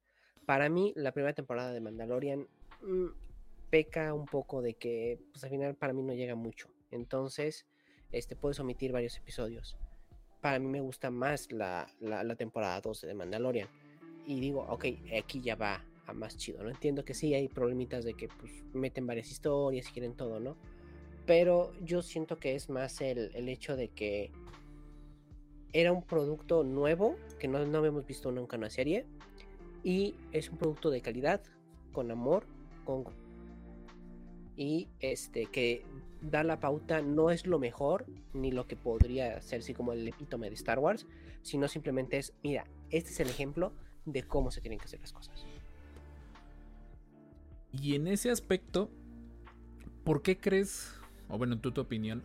Para 0.46 0.68
mí, 0.68 0.92
la 0.96 1.12
primera 1.12 1.32
temporada 1.32 1.72
de 1.72 1.80
Mandalorian 1.80 2.48
mm, 2.82 3.06
peca 3.70 4.12
un 4.12 4.24
poco 4.24 4.60
de 4.60 4.74
que, 4.74 5.20
pues 5.30 5.44
al 5.44 5.50
final 5.50 5.76
para 5.76 5.92
mí 5.92 6.02
no 6.02 6.12
llega 6.12 6.34
mucho. 6.34 6.68
Entonces, 6.90 7.66
este, 8.10 8.34
puedes 8.34 8.58
omitir 8.58 8.90
varios 8.90 9.16
episodios. 9.16 9.76
Para 10.40 10.58
mí 10.58 10.66
me 10.66 10.80
gusta 10.80 11.10
más 11.10 11.52
la, 11.52 11.86
la, 12.00 12.24
la 12.24 12.34
temporada 12.34 12.80
12 12.80 13.06
de 13.06 13.14
Mandalorian. 13.14 13.68
Y 14.26 14.40
digo, 14.40 14.62
ok, 14.62 14.86
aquí 15.16 15.40
ya 15.40 15.54
va 15.54 15.84
a 16.06 16.12
más 16.12 16.36
chido, 16.36 16.62
¿no? 16.62 16.70
Entiendo 16.70 17.04
que 17.04 17.14
sí 17.14 17.34
hay 17.34 17.48
problemitas 17.48 18.04
de 18.04 18.14
que 18.14 18.28
pues, 18.28 18.52
meten 18.72 19.06
varias 19.06 19.30
historias 19.30 19.88
y 19.88 19.92
quieren 19.92 20.14
todo, 20.14 20.40
¿no? 20.40 20.56
Pero 21.26 21.72
yo 21.82 22.02
siento 22.02 22.38
que 22.38 22.54
es 22.54 22.68
más 22.68 23.00
el, 23.00 23.30
el 23.34 23.48
hecho 23.48 23.76
de 23.76 23.88
que 23.88 24.30
era 25.72 25.92
un 25.92 26.02
producto 26.02 26.62
nuevo, 26.62 27.16
que 27.38 27.48
no, 27.48 27.64
no 27.66 27.78
habíamos 27.78 28.06
visto 28.06 28.30
nunca 28.30 28.56
en 28.56 28.62
una 28.62 28.70
serie. 28.70 29.06
Y 29.82 30.14
es 30.32 30.48
un 30.50 30.56
producto 30.56 30.90
de 30.90 31.00
calidad, 31.00 31.42
con 31.92 32.10
amor, 32.10 32.46
con 32.84 33.04
y 34.56 34.88
este 35.00 35.46
que 35.46 35.84
da 36.20 36.44
la 36.44 36.60
pauta 36.60 37.02
no 37.02 37.30
es 37.30 37.46
lo 37.46 37.58
mejor 37.58 38.06
ni 38.32 38.52
lo 38.52 38.66
que 38.66 38.76
podría 38.76 39.40
ser 39.42 39.60
así 39.60 39.74
como 39.74 39.92
el 39.92 40.06
epítome 40.06 40.48
de 40.48 40.54
Star 40.54 40.78
Wars, 40.78 41.06
sino 41.42 41.68
simplemente 41.68 42.18
es, 42.18 42.32
mira, 42.42 42.64
este 42.90 43.10
es 43.10 43.20
el 43.20 43.28
ejemplo 43.28 43.72
de 44.04 44.22
cómo 44.22 44.50
se 44.50 44.60
tienen 44.60 44.78
que 44.78 44.84
hacer 44.84 45.00
las 45.00 45.12
cosas. 45.12 45.44
Y 47.80 47.94
en 47.96 48.06
ese 48.06 48.30
aspecto, 48.30 48.90
¿por 50.04 50.22
qué 50.22 50.38
crees, 50.38 50.94
o 51.28 51.38
bueno, 51.38 51.54
en 51.54 51.60
tu, 51.60 51.80
opinión, 51.80 52.22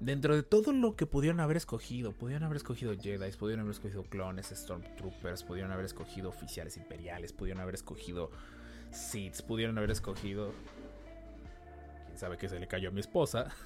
dentro 0.00 0.34
de 0.34 0.42
todo 0.42 0.72
lo 0.72 0.96
que 0.96 1.06
pudieron 1.06 1.40
haber 1.40 1.56
escogido, 1.56 2.12
pudieron 2.12 2.44
haber 2.44 2.56
escogido 2.56 2.94
Jedi, 2.94 3.32
pudieron 3.32 3.62
haber 3.62 3.72
escogido 3.72 4.04
clones, 4.04 4.52
Stormtroopers, 4.54 5.44
pudieron 5.44 5.72
haber 5.72 5.86
escogido 5.86 6.28
oficiales 6.28 6.76
imperiales, 6.76 7.32
pudieron 7.32 7.62
haber 7.62 7.74
escogido 7.74 8.30
Sith, 8.90 9.42
pudieron 9.42 9.78
haber 9.78 9.90
escogido... 9.90 10.52
Quién 12.06 12.18
sabe 12.18 12.36
que 12.36 12.48
se 12.48 12.60
le 12.60 12.68
cayó 12.68 12.90
a 12.90 12.92
mi 12.92 13.00
esposa. 13.00 13.48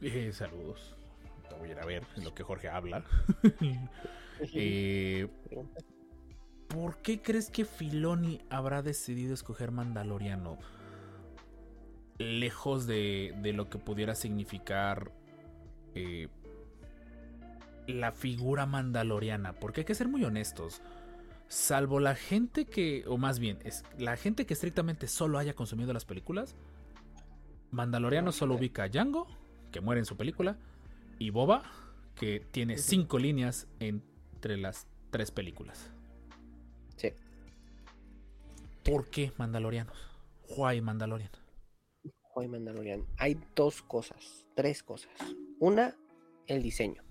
Eh, 0.00 0.30
saludos. 0.32 0.94
Te 1.48 1.56
voy 1.56 1.70
a 1.70 1.72
ir 1.72 1.78
a 1.80 1.84
ver 1.84 2.04
lo 2.22 2.32
que 2.32 2.44
Jorge 2.44 2.68
habla. 2.68 3.04
Eh, 4.54 5.26
¿Por 6.68 6.98
qué 6.98 7.20
crees 7.20 7.50
que 7.50 7.64
Filoni 7.64 8.40
habrá 8.50 8.82
decidido 8.82 9.34
escoger 9.34 9.72
Mandaloriano? 9.72 10.58
Lejos 12.18 12.86
de, 12.86 13.34
de 13.42 13.52
lo 13.52 13.70
que 13.70 13.78
pudiera 13.78 14.14
significar 14.14 15.12
eh, 15.94 16.28
la 17.86 18.12
figura 18.12 18.66
mandaloriana. 18.66 19.54
Porque 19.54 19.80
hay 19.80 19.84
que 19.84 19.94
ser 19.94 20.08
muy 20.08 20.24
honestos. 20.24 20.82
Salvo 21.48 21.98
la 22.00 22.14
gente 22.14 22.66
que, 22.66 23.04
o 23.06 23.16
más 23.16 23.38
bien, 23.38 23.58
es 23.64 23.84
la 23.98 24.16
gente 24.16 24.44
que 24.44 24.54
estrictamente 24.54 25.08
solo 25.08 25.38
haya 25.38 25.54
consumido 25.54 25.92
las 25.92 26.04
películas, 26.04 26.54
Mandaloriano 27.70 28.32
solo 28.32 28.54
ubica 28.54 28.84
a 28.84 28.88
Django, 28.88 29.26
que 29.72 29.80
muere 29.80 30.00
en 30.00 30.04
su 30.04 30.16
película, 30.16 30.58
y 31.18 31.30
Boba, 31.30 31.62
que 32.14 32.40
tiene 32.50 32.78
cinco 32.78 33.18
líneas 33.18 33.66
entre 33.80 34.56
las 34.56 34.86
tres 35.10 35.30
películas. 35.30 35.90
¿Por 38.88 39.10
qué 39.10 39.32
Mandalorianos? 39.36 39.96
Why 40.56 40.80
Mandalorian? 40.80 41.30
Hoy 42.34 42.48
Mandalorian. 42.48 43.06
Hay 43.18 43.38
dos 43.54 43.82
cosas, 43.82 44.46
tres 44.54 44.82
cosas. 44.82 45.12
Una, 45.58 45.96
el 46.46 46.62
diseño. 46.62 47.02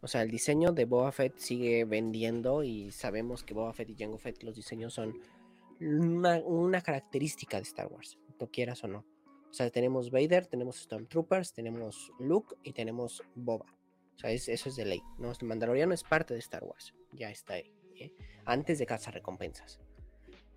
O 0.00 0.08
sea, 0.08 0.22
el 0.22 0.30
diseño 0.30 0.72
de 0.72 0.84
Boba 0.86 1.12
Fett 1.12 1.36
sigue 1.38 1.84
vendiendo 1.84 2.62
y 2.62 2.90
sabemos 2.90 3.44
que 3.44 3.54
Boba 3.54 3.72
Fett 3.72 3.90
y 3.90 3.96
Jango 3.96 4.18
Fett, 4.18 4.42
los 4.42 4.54
diseños 4.56 4.94
son 4.94 5.20
una, 5.80 6.80
característica 6.80 7.56
de 7.58 7.64
Star 7.64 7.86
Wars, 7.88 8.18
no 8.40 8.48
quieras 8.48 8.82
o 8.84 8.88
no. 8.88 9.04
O 9.50 9.52
sea, 9.52 9.70
tenemos 9.70 10.10
Vader, 10.10 10.46
tenemos 10.46 10.76
Stormtroopers, 10.76 11.52
tenemos 11.52 12.10
Luke 12.18 12.56
y 12.62 12.72
tenemos 12.72 13.22
Boba. 13.34 13.66
O 14.16 14.18
sea, 14.18 14.30
es- 14.30 14.48
eso 14.48 14.68
es 14.68 14.76
de 14.76 14.84
ley. 14.84 15.02
¿no? 15.18 15.32
Mandaloriano 15.42 15.94
es 15.94 16.02
parte 16.02 16.34
de 16.34 16.40
Star 16.40 16.64
Wars. 16.64 16.92
Ya 17.12 17.30
está 17.30 17.54
ahí. 17.54 17.72
¿eh? 17.96 18.12
Antes 18.44 18.78
de 18.78 18.86
Casa 18.86 19.10
Recompensas. 19.10 19.80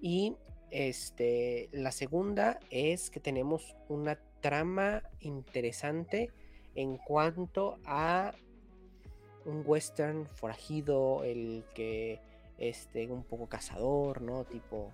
Y 0.01 0.35
este, 0.71 1.69
la 1.71 1.91
segunda 1.91 2.59
es 2.69 3.09
que 3.09 3.19
tenemos 3.19 3.75
una 3.87 4.19
trama 4.41 5.03
interesante 5.19 6.31
en 6.75 6.97
cuanto 6.97 7.77
a 7.85 8.33
un 9.45 9.63
western 9.65 10.27
forajido, 10.27 11.23
el 11.23 11.63
que 11.73 12.19
este 12.57 13.11
un 13.11 13.23
poco 13.23 13.47
cazador, 13.47 14.21
¿no? 14.21 14.45
Tipo 14.45 14.91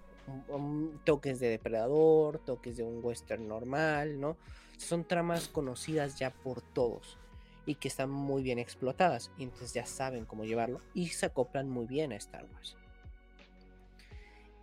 toques 1.06 1.40
de 1.40 1.50
depredador, 1.50 2.40
toques 2.40 2.78
de 2.78 2.84
un 2.84 3.04
western 3.04 3.48
normal, 3.48 4.20
¿no? 4.20 4.38
Son 4.78 5.06
tramas 5.06 5.48
conocidas 5.48 6.20
ya 6.20 6.32
por 6.32 6.62
todos 6.62 7.18
y 7.66 7.76
que 7.76 7.88
están 7.88 8.10
muy 8.10 8.44
bien 8.44 8.60
explotadas 8.60 9.32
y 9.38 9.44
entonces 9.44 9.74
ya 9.74 9.86
saben 9.86 10.26
cómo 10.26 10.46
llevarlo 10.46 10.82
y 10.94 11.08
se 11.10 11.28
acoplan 11.28 11.70
muy 11.70 11.86
bien 11.86 12.12
a 12.12 12.16
Star 12.16 12.46
Wars. 12.54 12.76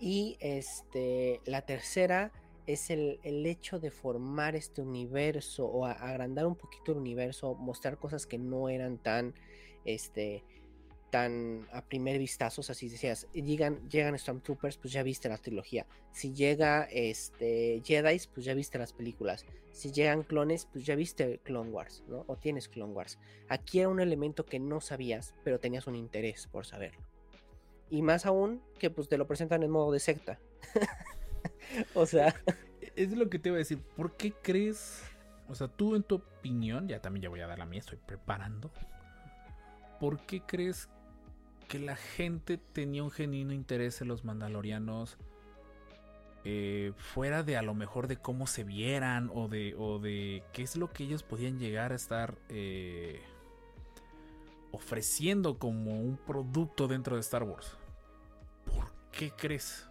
Y 0.06 0.36
este, 0.40 1.40
la 1.46 1.62
tercera 1.62 2.30
es 2.66 2.90
el, 2.90 3.20
el 3.22 3.46
hecho 3.46 3.78
de 3.78 3.90
formar 3.90 4.54
este 4.54 4.82
universo 4.82 5.64
o 5.64 5.86
agrandar 5.86 6.44
un 6.44 6.56
poquito 6.56 6.92
el 6.92 6.98
universo, 6.98 7.54
mostrar 7.54 7.96
cosas 7.96 8.26
que 8.26 8.36
no 8.36 8.68
eran 8.68 8.98
tan, 8.98 9.32
este, 9.86 10.44
tan 11.08 11.66
a 11.72 11.80
primer 11.80 12.18
vistazo, 12.18 12.60
o 12.60 12.64
sea, 12.64 12.74
si 12.74 12.90
decías, 12.90 13.28
llegan, 13.32 13.88
llegan 13.88 14.18
Stormtroopers, 14.18 14.76
pues 14.76 14.92
ya 14.92 15.02
viste 15.02 15.30
la 15.30 15.38
trilogía. 15.38 15.86
Si 16.12 16.34
llega 16.34 16.84
este 16.84 17.80
Jedi, 17.82 18.20
pues 18.34 18.44
ya 18.44 18.52
viste 18.52 18.78
las 18.78 18.92
películas. 18.92 19.46
Si 19.72 19.90
llegan 19.90 20.22
clones, 20.22 20.68
pues 20.70 20.84
ya 20.84 20.96
viste 20.96 21.40
Clone 21.44 21.70
Wars, 21.70 22.04
¿no? 22.08 22.26
O 22.26 22.36
tienes 22.36 22.68
Clone 22.68 22.92
Wars. 22.92 23.18
Aquí 23.48 23.80
era 23.80 23.88
un 23.88 24.00
elemento 24.00 24.44
que 24.44 24.58
no 24.58 24.82
sabías, 24.82 25.32
pero 25.44 25.60
tenías 25.60 25.86
un 25.86 25.94
interés 25.94 26.46
por 26.46 26.66
saberlo. 26.66 27.13
Y 27.90 28.02
más 28.02 28.26
aún 28.26 28.62
que 28.78 28.90
pues 28.90 29.08
te 29.08 29.18
lo 29.18 29.26
presentan 29.26 29.62
en 29.62 29.70
modo 29.70 29.92
de 29.92 30.00
secta. 30.00 30.38
o 31.94 32.06
sea, 32.06 32.34
Es 32.96 33.16
lo 33.16 33.28
que 33.28 33.38
te 33.38 33.48
iba 33.48 33.56
a 33.56 33.58
decir. 33.58 33.80
¿Por 33.96 34.16
qué 34.16 34.32
crees? 34.32 35.02
O 35.48 35.54
sea, 35.54 35.68
tú 35.68 35.94
en 35.94 36.02
tu 36.02 36.16
opinión, 36.16 36.88
ya 36.88 37.00
también 37.00 37.22
ya 37.22 37.28
voy 37.28 37.40
a 37.40 37.46
dar 37.46 37.58
la 37.58 37.66
mía, 37.66 37.80
estoy 37.80 37.98
preparando. 37.98 38.70
¿Por 40.00 40.20
qué 40.26 40.40
crees 40.40 40.88
que 41.68 41.78
la 41.78 41.96
gente 41.96 42.58
tenía 42.58 43.02
un 43.02 43.10
genuino 43.10 43.52
interés 43.52 44.00
en 44.00 44.08
los 44.08 44.24
mandalorianos? 44.24 45.18
eh, 46.44 46.92
fuera 46.96 47.42
de 47.42 47.56
a 47.56 47.62
lo 47.62 47.74
mejor 47.74 48.06
de 48.06 48.18
cómo 48.18 48.46
se 48.46 48.64
vieran 48.64 49.30
o 49.34 49.48
de, 49.48 49.74
o 49.78 49.98
de 49.98 50.42
qué 50.52 50.62
es 50.62 50.76
lo 50.76 50.92
que 50.92 51.04
ellos 51.04 51.22
podían 51.22 51.58
llegar 51.58 51.92
a 51.92 51.94
estar 51.94 52.36
eh, 52.50 53.22
ofreciendo 54.74 55.58
como 55.58 55.92
un 56.00 56.16
producto 56.16 56.88
dentro 56.88 57.16
de 57.16 57.20
Star 57.20 57.42
Wars. 57.44 57.72
¿Por 58.66 58.90
qué 59.12 59.30
crees? 59.30 59.88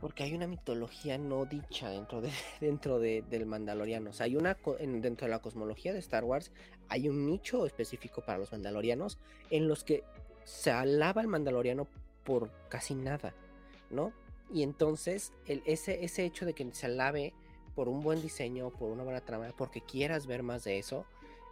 porque 0.00 0.22
hay 0.22 0.32
una 0.32 0.46
mitología 0.46 1.18
no 1.18 1.44
dicha 1.44 1.90
dentro, 1.90 2.22
de, 2.22 2.30
dentro 2.62 2.98
de- 2.98 3.20
del 3.28 3.44
Mandaloriano. 3.44 4.08
O 4.08 4.12
sea, 4.14 4.24
hay 4.24 4.34
una 4.34 4.56
dentro 4.78 5.26
de 5.26 5.30
la 5.30 5.40
cosmología 5.40 5.92
de 5.92 5.98
Star 5.98 6.24
Wars, 6.24 6.52
hay 6.88 7.06
un 7.10 7.26
nicho 7.26 7.66
específico 7.66 8.22
para 8.24 8.38
los 8.38 8.50
Mandalorianos 8.50 9.18
en 9.50 9.68
los 9.68 9.84
que 9.84 10.02
se 10.44 10.70
alaba 10.70 11.20
al 11.20 11.26
Mandaloriano 11.28 11.86
por 12.24 12.50
casi 12.70 12.94
nada, 12.94 13.34
¿no? 13.90 14.14
Y 14.50 14.62
entonces, 14.62 15.34
el, 15.44 15.62
ese, 15.66 16.02
ese 16.02 16.24
hecho 16.24 16.46
de 16.46 16.54
que 16.54 16.66
se 16.72 16.86
alabe 16.86 17.34
por 17.74 17.90
un 17.90 18.00
buen 18.00 18.22
diseño, 18.22 18.70
por 18.70 18.90
una 18.90 19.04
buena 19.04 19.20
trama, 19.20 19.48
porque 19.54 19.82
quieras 19.82 20.26
ver 20.26 20.42
más 20.42 20.64
de 20.64 20.78
eso, 20.78 21.04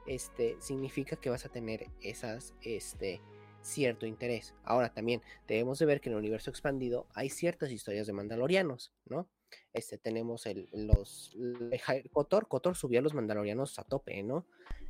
este, 0.09 0.57
significa 0.61 1.17
que 1.17 1.31
vas 1.31 1.45
a 1.45 1.49
tener 1.49 1.87
esas, 2.01 2.55
este, 2.63 3.21
cierto 3.63 4.07
interés. 4.07 4.55
Ahora 4.65 4.93
también 4.93 5.23
debemos 5.47 5.79
de 5.79 5.87
ver 5.87 6.01
que 6.01 6.09
en 6.09 6.15
el 6.15 6.19
universo 6.21 6.51
expandido 6.51 7.07
hay 7.15 7.29
ciertas 7.31 7.71
historias 7.71 8.07
de 8.07 8.13
mandalorianos, 8.13 8.93
¿no? 9.07 9.29
Este, 9.73 9.97
tenemos 9.99 10.47
el, 10.47 10.69
los... 10.73 11.35
el 11.37 12.11
Kotor, 12.11 12.49
Kotor 12.49 12.77
subió 12.77 12.99
a 12.99 13.03
los 13.03 13.15
mandalorianos 13.15 13.79
a 13.79 13.85
tope, 13.85 14.23
¿no? 14.23 14.47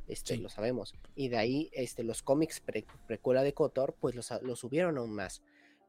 Este, 0.07 0.35
Sí. 0.35 0.41
lo 0.41 0.49
sabemos. 0.49 0.95
Y 1.15 1.29
de 1.29 1.37
ahí, 1.37 1.69
este, 1.73 2.03
los 2.03 2.23
cómics 2.23 2.59
pre- 2.59 2.85
precuela 3.07 3.43
de 3.43 3.53
Kotor, 3.53 3.95
pues 3.99 4.15
los, 4.15 4.31
los 4.41 4.59
subieron 4.59 4.97
aún 4.97 5.11
más. 5.13 5.41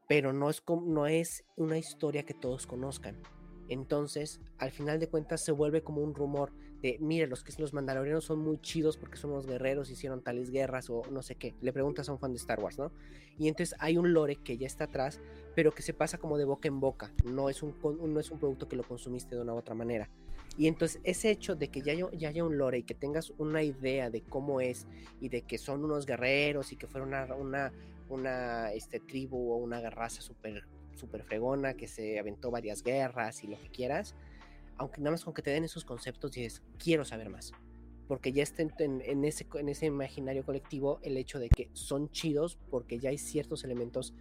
Pero 0.07 0.31
no 0.31 0.49
es, 0.49 0.63
no 0.85 1.07
es 1.07 1.43
una 1.55 1.77
historia 1.77 2.23
que 2.23 2.33
todos 2.33 2.67
conozcan. 2.67 3.21
Entonces, 3.67 4.41
al 4.57 4.71
final 4.71 4.99
de 4.99 5.07
cuentas, 5.07 5.43
se 5.43 5.51
vuelve 5.51 5.81
como 5.83 6.01
un 6.01 6.13
rumor 6.13 6.51
de, 6.81 6.97
mire, 6.99 7.27
los 7.27 7.43
que 7.43 7.53
los 7.61 7.73
mandalorianos 7.73 8.25
son 8.25 8.39
muy 8.39 8.59
chidos 8.59 8.97
porque 8.97 9.17
son 9.17 9.31
unos 9.31 9.45
guerreros, 9.45 9.89
hicieron 9.89 10.21
tales 10.21 10.49
guerras 10.49 10.89
o 10.89 11.03
no 11.11 11.21
sé 11.21 11.35
qué. 11.35 11.53
Le 11.61 11.71
preguntas 11.71 12.09
a 12.09 12.11
un 12.11 12.19
fan 12.19 12.31
de 12.31 12.37
Star 12.37 12.59
Wars, 12.59 12.79
¿no? 12.79 12.91
Y 13.37 13.47
entonces 13.47 13.75
hay 13.79 13.97
un 13.97 14.13
lore 14.13 14.37
que 14.37 14.57
ya 14.57 14.67
está 14.67 14.85
atrás, 14.85 15.19
pero 15.55 15.71
que 15.73 15.81
se 15.81 15.93
pasa 15.93 16.17
como 16.17 16.37
de 16.37 16.45
boca 16.45 16.67
en 16.67 16.79
boca. 16.79 17.11
No 17.23 17.49
es 17.49 17.61
un, 17.61 17.75
no 17.83 18.19
es 18.19 18.31
un 18.31 18.39
producto 18.39 18.67
que 18.67 18.75
lo 18.75 18.83
consumiste 18.83 19.35
de 19.35 19.41
una 19.41 19.53
u 19.53 19.57
otra 19.57 19.75
manera. 19.75 20.09
Y 20.57 20.67
entonces 20.67 20.99
ese 21.03 21.31
hecho 21.31 21.55
de 21.55 21.69
que 21.69 21.81
ya 21.81 21.93
haya, 21.93 22.09
ya 22.11 22.29
haya 22.29 22.43
un 22.43 22.57
lore 22.57 22.79
y 22.79 22.83
que 22.83 22.93
tengas 22.93 23.31
una 23.37 23.63
idea 23.63 24.09
de 24.09 24.21
cómo 24.21 24.59
es 24.59 24.85
y 25.21 25.29
de 25.29 25.43
que 25.43 25.57
son 25.57 25.85
unos 25.85 26.05
guerreros 26.05 26.71
y 26.71 26.75
que 26.75 26.87
fueron 26.87 27.09
una, 27.09 27.33
una, 27.35 27.71
una 28.09 28.73
este, 28.73 28.99
tribu 28.99 29.53
o 29.53 29.57
una 29.57 29.89
raza 29.89 30.21
súper 30.21 30.63
super 30.93 31.23
fregona 31.23 31.73
que 31.73 31.87
se 31.87 32.19
aventó 32.19 32.51
varias 32.51 32.83
guerras 32.83 33.43
y 33.43 33.47
lo 33.47 33.59
que 33.59 33.69
quieras, 33.69 34.13
aunque 34.81 34.99
nada 34.99 35.11
más 35.11 35.23
con 35.23 35.35
que 35.35 35.43
te 35.43 35.51
den 35.51 35.63
esos 35.63 35.85
conceptos 35.85 36.31
dices, 36.31 36.63
quiero 36.79 37.05
saber 37.05 37.29
más. 37.29 37.51
Porque 38.07 38.31
ya 38.31 38.41
está 38.41 38.63
en, 38.63 39.23
ese, 39.23 39.47
en 39.53 39.69
ese 39.69 39.85
imaginario 39.85 40.43
colectivo 40.43 40.99
el 41.03 41.17
hecho 41.17 41.37
de 41.37 41.49
que 41.49 41.69
son 41.73 42.09
chidos 42.09 42.57
porque 42.71 42.97
ya 42.97 43.11
hay 43.11 43.19
ciertos 43.19 43.63
elementos 43.63 44.15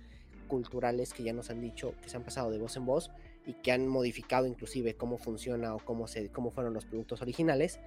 culturales 0.48 1.14
que 1.14 1.22
ya 1.22 1.32
nos 1.32 1.48
han 1.48 1.62
dicho, 1.62 1.94
que 2.02 2.10
se 2.10 2.18
han 2.18 2.24
pasado 2.24 2.50
de 2.50 2.58
voz 2.58 2.76
en 2.76 2.84
voz 2.84 3.10
y 3.46 3.54
que 3.54 3.72
han 3.72 3.88
modificado 3.88 4.46
inclusive 4.46 4.94
cómo 4.96 5.16
funciona 5.16 5.74
o 5.74 5.78
cómo, 5.78 6.06
se, 6.06 6.28
cómo 6.28 6.50
fueron 6.50 6.74
los 6.74 6.84
productos 6.84 7.22
originales, 7.22 7.80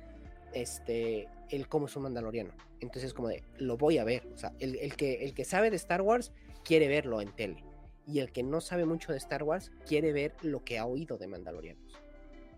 este, 0.53 1.27
el 1.51 1.67
cómo 1.67 1.85
es 1.85 1.95
un 1.95 2.03
mandaloriano. 2.03 2.53
Entonces 2.79 3.13
como 3.13 3.27
de, 3.27 3.43
lo 3.59 3.77
voy 3.77 3.99
a 3.99 4.03
ver. 4.03 4.25
O 4.33 4.37
sea, 4.37 4.51
el, 4.57 4.77
el 4.77 4.95
que, 4.95 5.23
el 5.25 5.35
que 5.35 5.45
sabe 5.45 5.69
de 5.69 5.75
Star 5.75 6.01
Wars 6.01 6.31
quiere 6.63 6.87
verlo 6.87 7.21
en 7.21 7.31
tele. 7.35 7.63
Y 8.07 8.17
el 8.17 8.31
que 8.31 8.41
no 8.41 8.61
sabe 8.61 8.83
mucho 8.85 9.11
de 9.11 9.19
Star 9.19 9.43
Wars 9.43 9.71
quiere 9.85 10.11
ver 10.11 10.33
lo 10.41 10.65
que 10.65 10.79
ha 10.79 10.85
oído 10.87 11.19
de 11.19 11.27
mandalorianos. 11.27 12.02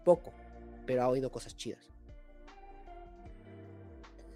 Poco, 0.05 0.33
pero 0.85 1.03
ha 1.03 1.09
oído 1.09 1.29
cosas 1.29 1.57
chidas. 1.57 1.91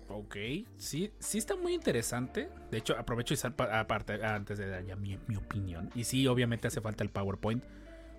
Ok, 0.10 0.36
sí, 0.78 1.14
sí 1.20 1.38
está 1.38 1.56
muy 1.56 1.74
interesante. 1.74 2.50
De 2.72 2.80
hecho, 2.80 2.98
aprovecho 2.98 3.36
y 3.36 3.38
aparte 3.72 4.26
antes 4.26 4.58
de 4.58 4.68
dar 4.68 4.84
ya 4.84 4.96
mi, 4.96 5.20
mi 5.28 5.36
opinión. 5.36 5.92
Y 5.94 6.04
sí, 6.04 6.26
obviamente 6.28 6.68
hace 6.68 6.82
falta 6.82 7.04
el 7.04 7.12
PowerPoint. 7.12 7.64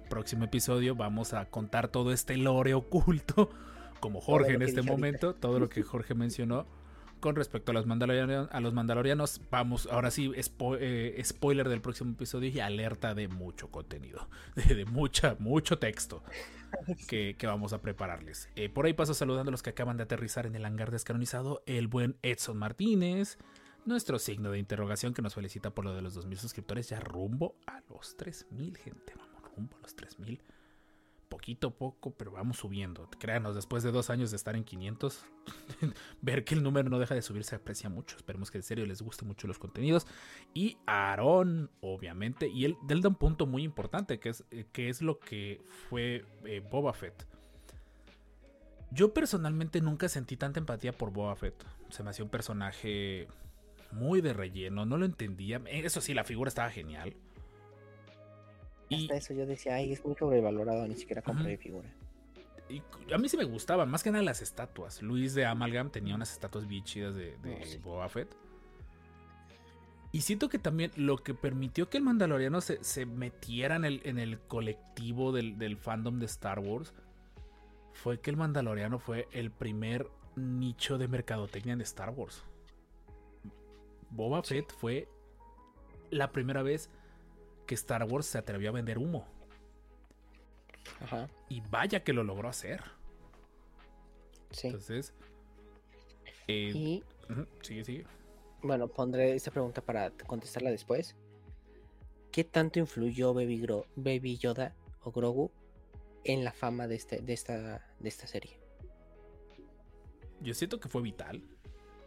Próximo 0.08 0.44
episodio 0.44 0.94
vamos 0.94 1.32
a 1.34 1.46
contar 1.46 1.88
todo 1.88 2.12
este 2.12 2.36
lore 2.36 2.74
oculto, 2.74 3.50
como 3.98 4.20
Jorge 4.20 4.54
en 4.54 4.62
este 4.62 4.80
ahorita. 4.80 4.92
momento, 4.92 5.34
todo 5.34 5.58
lo 5.58 5.68
que 5.68 5.82
Jorge 5.84 6.14
mencionó 6.14 6.66
con 7.20 7.36
respecto 7.36 7.70
a 7.70 7.74
los 7.74 7.86
mandalorianos. 7.86 8.48
A 8.50 8.60
los 8.60 8.74
mandalorianos, 8.74 9.40
vamos, 9.50 9.86
ahora 9.90 10.10
sí, 10.10 10.28
spo- 10.36 10.76
eh, 10.80 11.20
spoiler 11.24 11.68
del 11.68 11.80
próximo 11.80 12.12
episodio 12.12 12.48
y 12.50 12.60
alerta 12.60 13.14
de 13.14 13.28
mucho 13.28 13.70
contenido, 13.70 14.28
de, 14.56 14.74
de 14.74 14.84
mucha, 14.84 15.36
mucho 15.38 15.78
texto 15.78 16.22
que, 17.08 17.36
que 17.38 17.46
vamos 17.46 17.72
a 17.72 17.80
prepararles. 17.82 18.48
Eh, 18.56 18.68
por 18.68 18.86
ahí 18.86 18.92
paso 18.94 19.14
saludando 19.14 19.50
a 19.50 19.52
los 19.52 19.62
que 19.62 19.70
acaban 19.70 19.96
de 19.96 20.02
aterrizar 20.04 20.46
en 20.46 20.54
el 20.56 20.64
hangar 20.64 20.90
descanonizado, 20.90 21.62
el 21.66 21.86
buen 21.88 22.16
Edson 22.22 22.56
Martínez, 22.56 23.38
nuestro 23.84 24.18
signo 24.18 24.50
de 24.50 24.58
interrogación 24.58 25.14
que 25.14 25.22
nos 25.22 25.34
felicita 25.34 25.70
por 25.70 25.84
lo 25.84 25.94
de 25.94 26.02
los 26.02 26.16
2.000 26.16 26.36
suscriptores, 26.36 26.88
ya 26.88 27.00
rumbo 27.00 27.56
a 27.66 27.80
los 27.88 28.16
3.000, 28.16 28.76
gente, 28.76 29.14
vamos, 29.16 29.42
rumbo 29.56 29.76
a 29.76 29.80
los 29.82 29.96
3.000. 29.96 30.40
Poquito 31.30 31.68
a 31.68 31.70
poco, 31.70 32.10
pero 32.10 32.32
vamos 32.32 32.58
subiendo. 32.58 33.08
Créanos, 33.20 33.54
después 33.54 33.84
de 33.84 33.92
dos 33.92 34.10
años 34.10 34.30
de 34.30 34.36
estar 34.36 34.56
en 34.56 34.64
500, 34.64 35.24
ver 36.20 36.44
que 36.44 36.56
el 36.56 36.62
número 36.62 36.90
no 36.90 36.98
deja 36.98 37.14
de 37.14 37.22
subir 37.22 37.44
se 37.44 37.54
aprecia 37.54 37.88
mucho. 37.88 38.16
Esperemos 38.16 38.50
que 38.50 38.58
en 38.58 38.64
serio 38.64 38.84
les 38.84 39.00
guste 39.00 39.24
mucho 39.24 39.46
los 39.46 39.58
contenidos. 39.58 40.08
Y 40.54 40.76
Aarón, 40.86 41.70
obviamente, 41.80 42.48
y 42.48 42.64
él, 42.64 42.76
él 42.88 43.00
da 43.00 43.08
un 43.08 43.14
punto 43.14 43.46
muy 43.46 43.62
importante, 43.62 44.18
que 44.18 44.30
es, 44.30 44.44
eh, 44.50 44.66
que 44.72 44.88
es 44.88 45.02
lo 45.02 45.20
que 45.20 45.62
fue 45.88 46.26
eh, 46.44 46.66
Boba 46.68 46.92
Fett. 46.92 47.26
Yo 48.90 49.14
personalmente 49.14 49.80
nunca 49.80 50.08
sentí 50.08 50.36
tanta 50.36 50.58
empatía 50.58 50.92
por 50.92 51.12
Boba 51.12 51.36
Fett. 51.36 51.64
Se 51.90 52.02
me 52.02 52.10
hacía 52.10 52.24
un 52.24 52.30
personaje 52.30 53.28
muy 53.92 54.20
de 54.20 54.32
relleno, 54.32 54.84
no 54.84 54.96
lo 54.96 55.06
entendía. 55.06 55.62
Eso 55.66 56.00
sí, 56.00 56.12
la 56.12 56.24
figura 56.24 56.48
estaba 56.48 56.70
genial. 56.70 57.14
Y, 58.90 59.02
Hasta 59.04 59.14
eso 59.16 59.32
yo 59.34 59.46
decía, 59.46 59.76
ay, 59.76 59.92
es 59.92 60.04
muy 60.04 60.14
sobrevalorado, 60.16 60.86
ni 60.86 60.96
siquiera 60.96 61.22
compré 61.22 61.54
Ujú. 61.54 61.62
figura. 61.62 61.88
y 62.68 62.82
a 63.12 63.18
mí 63.18 63.28
sí 63.28 63.36
me 63.36 63.44
gustaban, 63.44 63.88
más 63.88 64.02
que 64.02 64.10
nada 64.10 64.22
las 64.22 64.42
estatuas. 64.42 65.00
Luis 65.00 65.34
de 65.34 65.46
Amalgam 65.46 65.90
tenía 65.90 66.14
unas 66.14 66.32
estatuas 66.32 66.66
bien 66.68 66.84
chidas 66.84 67.14
de, 67.14 67.36
de 67.38 67.54
Oh, 67.62 67.64
sí. 67.64 67.78
Boba 67.78 68.08
Fett. 68.08 68.34
Y 70.12 70.22
siento 70.22 70.48
que 70.48 70.58
también 70.58 70.90
lo 70.96 71.18
que 71.18 71.34
permitió 71.34 71.88
que 71.88 71.96
el 71.98 72.02
Mandaloriano 72.02 72.60
se, 72.60 72.82
se 72.82 73.06
metiera 73.06 73.76
en 73.76 73.84
el, 73.84 74.00
en 74.04 74.18
el 74.18 74.40
colectivo 74.40 75.30
del, 75.32 75.56
del 75.56 75.76
fandom 75.76 76.18
de 76.18 76.26
Star 76.26 76.58
Wars 76.58 76.92
fue 77.92 78.20
que 78.20 78.30
el 78.30 78.36
Mandaloriano 78.36 78.98
fue 78.98 79.28
el 79.32 79.50
primer 79.52 80.08
nicho 80.34 80.98
de 80.98 81.06
mercadotecnia 81.06 81.74
en 81.74 81.80
Star 81.82 82.10
Wars. 82.10 82.42
Boba 84.10 84.42
Fett 84.42 84.72
fue 84.72 85.08
la 86.10 86.32
primera 86.32 86.62
vez 86.62 86.90
que 87.70 87.74
Star 87.76 88.02
Wars 88.02 88.26
se 88.26 88.36
atrevió 88.36 88.70
a 88.70 88.72
vender 88.72 88.98
humo. 88.98 89.24
Ajá. 91.02 91.28
Y 91.48 91.60
vaya 91.60 92.02
que 92.02 92.12
lo 92.12 92.24
logró 92.24 92.48
hacer. 92.48 92.82
Sí. 94.50 94.66
Entonces. 94.66 95.14
eh, 96.48 96.72
Y 96.74 97.04
sigue, 97.62 97.84
sigue. 97.84 98.06
bueno, 98.60 98.88
pondré 98.88 99.36
esta 99.36 99.52
pregunta 99.52 99.80
para 99.82 100.10
contestarla 100.26 100.70
después. 100.72 101.14
¿Qué 102.32 102.42
tanto 102.42 102.80
influyó 102.80 103.32
Baby, 103.34 103.60
Gro- 103.62 103.86
Baby 103.94 104.36
Yoda 104.36 104.74
o 105.04 105.12
Grogu 105.12 105.52
en 106.24 106.42
la 106.42 106.50
fama 106.52 106.88
de, 106.88 106.96
este, 106.96 107.20
de, 107.22 107.32
esta, 107.32 107.86
de 108.00 108.08
esta 108.08 108.26
serie? 108.26 108.58
Yo 110.40 110.54
siento 110.54 110.80
que 110.80 110.88
fue 110.88 111.02
vital. 111.02 111.40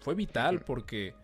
Fue 0.02 0.14
vital 0.14 0.60
porque 0.66 1.16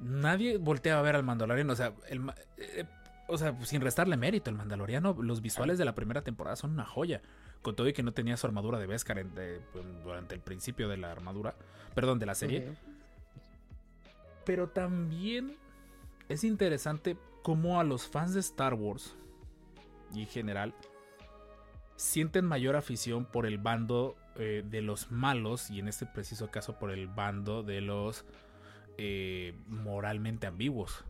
nadie 0.00 0.56
voltea 0.56 0.98
a 0.98 1.02
ver 1.02 1.16
al 1.16 1.22
Mandaloriano. 1.22 1.74
O 1.74 1.76
sea, 1.76 1.92
el 2.08 2.32
eh, 2.56 2.84
o 3.28 3.38
sea, 3.38 3.54
sin 3.64 3.80
restarle 3.80 4.16
mérito, 4.16 4.50
el 4.50 4.56
Mandaloriano, 4.56 5.14
los 5.20 5.40
visuales 5.42 5.78
de 5.78 5.84
la 5.84 5.94
primera 5.94 6.22
temporada 6.22 6.56
son 6.56 6.72
una 6.72 6.84
joya. 6.84 7.22
Con 7.62 7.74
todo 7.76 7.88
y 7.88 7.92
que 7.92 8.02
no 8.02 8.12
tenía 8.12 8.36
su 8.36 8.46
armadura 8.46 8.78
de 8.78 8.86
Beskar 8.86 9.18
en- 9.18 9.34
de- 9.34 9.60
durante 10.04 10.34
el 10.34 10.40
principio 10.40 10.88
de 10.88 10.96
la 10.96 11.10
armadura, 11.12 11.54
perdón, 11.94 12.18
de 12.18 12.26
la 12.26 12.34
serie. 12.34 12.60
Pero 14.44 14.68
también 14.68 15.56
es 16.28 16.44
interesante 16.44 17.16
cómo 17.42 17.80
a 17.80 17.84
los 17.84 18.06
fans 18.06 18.34
de 18.34 18.40
Star 18.40 18.74
Wars 18.74 19.14
y 20.14 20.22
en 20.22 20.26
general 20.28 20.74
sienten 21.96 22.44
mayor 22.44 22.76
afición 22.76 23.24
por 23.24 23.44
el 23.46 23.58
bando 23.58 24.16
eh, 24.36 24.62
de 24.64 24.82
los 24.82 25.10
malos 25.10 25.68
y 25.70 25.80
en 25.80 25.88
este 25.88 26.06
preciso 26.06 26.48
caso 26.50 26.78
por 26.78 26.90
el 26.92 27.08
bando 27.08 27.62
de 27.64 27.80
los 27.80 28.24
eh, 28.98 29.54
moralmente 29.66 30.46
ambiguos. 30.46 31.04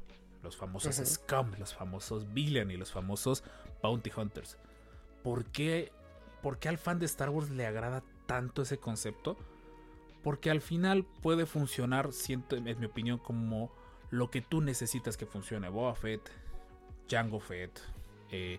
Los 0.48 0.56
famosos 0.56 0.96
scum, 1.06 1.52
los 1.58 1.74
famosos 1.74 2.32
villain 2.32 2.70
y 2.70 2.76
los 2.76 2.90
famosos 2.92 3.44
bounty 3.82 4.10
hunters. 4.16 4.56
¿Por 5.22 5.44
qué, 5.46 5.92
¿Por 6.42 6.58
qué 6.58 6.68
al 6.68 6.78
fan 6.78 6.98
de 6.98 7.06
Star 7.06 7.30
Wars 7.30 7.50
le 7.50 7.66
agrada 7.66 8.02
tanto 8.26 8.62
ese 8.62 8.78
concepto? 8.78 9.36
Porque 10.22 10.50
al 10.50 10.60
final 10.60 11.04
puede 11.22 11.46
funcionar, 11.46 12.12
siento, 12.12 12.56
en 12.56 12.64
mi 12.80 12.86
opinión, 12.86 13.18
como 13.18 13.70
lo 14.10 14.30
que 14.30 14.40
tú 14.40 14.60
necesitas 14.60 15.16
que 15.16 15.26
funcione. 15.26 15.68
Boba 15.68 15.94
Fett, 15.94 16.22
Jango 17.10 17.40
Fett, 17.40 17.78
eh, 18.30 18.58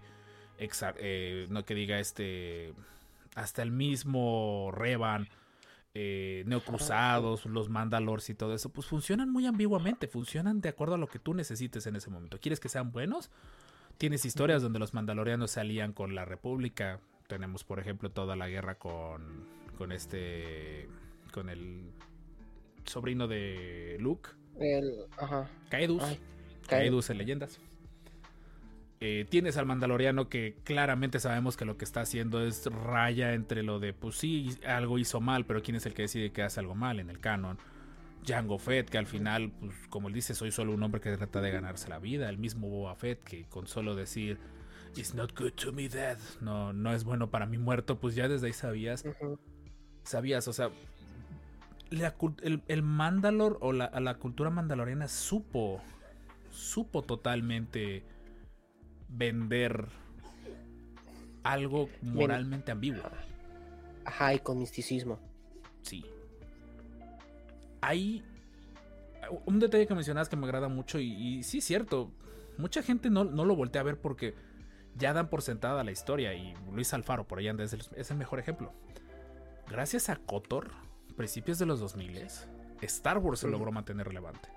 Exar- 0.59 0.95
eh, 0.97 1.47
no 1.49 1.63
que 1.65 1.73
diga 1.73 1.99
este, 1.99 2.73
hasta 3.35 3.61
el 3.61 3.71
mismo 3.71 4.71
Revan, 4.73 5.29
eh, 6.01 6.43
Neocruzados, 6.45 7.45
los 7.45 7.67
Mandalors 7.67 8.29
y 8.29 8.33
todo 8.33 8.53
eso, 8.53 8.69
pues 8.69 8.87
funcionan 8.87 9.29
muy 9.29 9.45
ambiguamente, 9.45 10.07
funcionan 10.07 10.61
de 10.61 10.69
acuerdo 10.69 10.95
a 10.95 10.97
lo 10.97 11.07
que 11.07 11.19
tú 11.19 11.33
necesites 11.33 11.85
en 11.87 11.97
ese 11.97 12.09
momento. 12.09 12.39
¿Quieres 12.39 12.61
que 12.61 12.69
sean 12.69 12.93
buenos? 12.93 13.29
Tienes 13.97 14.23
historias 14.23 14.61
donde 14.61 14.79
los 14.79 14.93
mandalorianos 14.93 15.51
se 15.51 15.59
alían 15.59 15.91
con 15.91 16.15
la 16.15 16.23
República. 16.23 17.01
Tenemos, 17.27 17.65
por 17.65 17.81
ejemplo, 17.81 18.11
toda 18.11 18.37
la 18.37 18.47
guerra 18.47 18.75
con, 18.75 19.45
con 19.77 19.91
este, 19.91 20.87
con 21.33 21.49
el 21.49 21.91
sobrino 22.85 23.27
de 23.27 23.97
Luke, 23.99 24.29
El, 24.57 25.05
ajá. 25.17 25.49
Caedus. 25.69 26.01
Ay, 26.01 26.17
Caedus 26.65 27.09
en 27.09 27.17
leyendas. 27.17 27.59
Eh, 29.01 29.25
tienes 29.29 29.55
al 29.55 29.65
Mandaloriano 29.65 30.27
que 30.27 30.57
claramente 30.65 31.19
sabemos 31.19 31.55
que 31.55 31.63
lo 31.63 31.77
que 31.77 31.85
está 31.85 32.01
haciendo 32.01 32.45
es 32.45 32.65
raya 32.65 33.33
entre 33.33 33.63
lo 33.63 33.79
de, 33.79 33.93
pues 33.93 34.15
sí, 34.15 34.57
algo 34.67 34.97
hizo 34.97 35.21
mal, 35.21 35.45
pero 35.45 35.61
quién 35.61 35.77
es 35.77 35.85
el 35.85 35.93
que 35.93 36.01
decide 36.03 36.31
que 36.31 36.43
hace 36.43 36.59
algo 36.59 36.75
mal 36.75 36.99
en 36.99 37.09
el 37.09 37.19
canon. 37.19 37.57
Jango 38.27 38.59
Fett, 38.59 38.89
que 38.89 38.97
al 38.97 39.05
final, 39.05 39.51
pues 39.59 39.73
como 39.89 40.09
él 40.09 40.13
dice, 40.13 40.35
soy 40.35 40.51
solo 40.51 40.73
un 40.73 40.83
hombre 40.83 40.99
que 40.99 41.15
trata 41.15 41.39
de 41.39 41.51
ganarse 41.51 41.87
la 41.87 41.99
vida. 41.99 42.27
El 42.27 42.37
mismo 42.37 42.67
Boba 42.67 42.95
Fett, 42.95 43.23
que 43.23 43.45
con 43.45 43.67
solo 43.67 43.95
decir, 43.95 44.37
It's 44.95 45.13
not 45.13 45.37
good 45.39 45.53
to 45.53 45.71
me 45.71 45.87
dead, 45.87 46.17
no, 46.41 46.73
no 46.73 46.93
es 46.93 47.03
bueno 47.03 47.29
para 47.29 47.45
mí 47.45 47.57
muerto, 47.57 47.99
pues 47.99 48.15
ya 48.15 48.27
desde 48.27 48.47
ahí 48.47 48.53
sabías 48.53 49.05
sabías, 50.03 50.47
o 50.47 50.53
sea, 50.53 50.71
la 51.91 52.15
el, 52.41 52.63
el 52.67 52.83
Mandalor 52.83 53.57
o 53.61 53.71
la, 53.71 53.85
a 53.85 53.99
la 53.99 54.15
cultura 54.15 54.49
mandaloriana 54.49 55.07
supo, 55.07 55.81
supo 56.51 57.03
totalmente 57.03 58.03
vender 59.09 59.87
algo 61.43 61.89
moralmente 62.01 62.71
ambiguo. 62.71 63.03
Ajá, 64.05 64.33
y 64.33 64.39
con 64.39 64.59
misticismo. 64.59 65.19
Sí. 65.81 66.05
Hay 67.81 68.23
un 69.45 69.59
detalle 69.59 69.87
que 69.87 69.95
mencionabas 69.95 70.29
que 70.29 70.35
me 70.35 70.45
agrada 70.45 70.67
mucho 70.67 70.99
y, 70.99 71.11
y 71.11 71.43
sí 71.43 71.59
es 71.59 71.65
cierto, 71.65 72.11
mucha 72.57 72.81
gente 72.83 73.09
no, 73.09 73.23
no 73.23 73.45
lo 73.45 73.55
voltea 73.55 73.81
a 73.81 73.85
ver 73.85 73.99
porque 73.99 74.35
ya 74.95 75.13
dan 75.13 75.29
por 75.29 75.41
sentada 75.41 75.83
la 75.83 75.91
historia 75.91 76.33
y 76.33 76.53
Luis 76.73 76.93
Alfaro 76.93 77.27
por 77.27 77.39
allá 77.39 77.51
anda, 77.51 77.63
es 77.63 77.73
el, 77.73 77.81
es 77.95 78.11
el 78.11 78.17
mejor 78.17 78.39
ejemplo. 78.39 78.73
Gracias 79.69 80.09
a 80.09 80.15
Kotor, 80.15 80.71
principios 81.15 81.59
de 81.59 81.65
los 81.65 81.79
2000 81.79 82.27
Star 82.81 83.17
Wars 83.17 83.41
se 83.41 83.47
logró 83.47 83.71
mantener 83.71 84.07
relevante. 84.07 84.49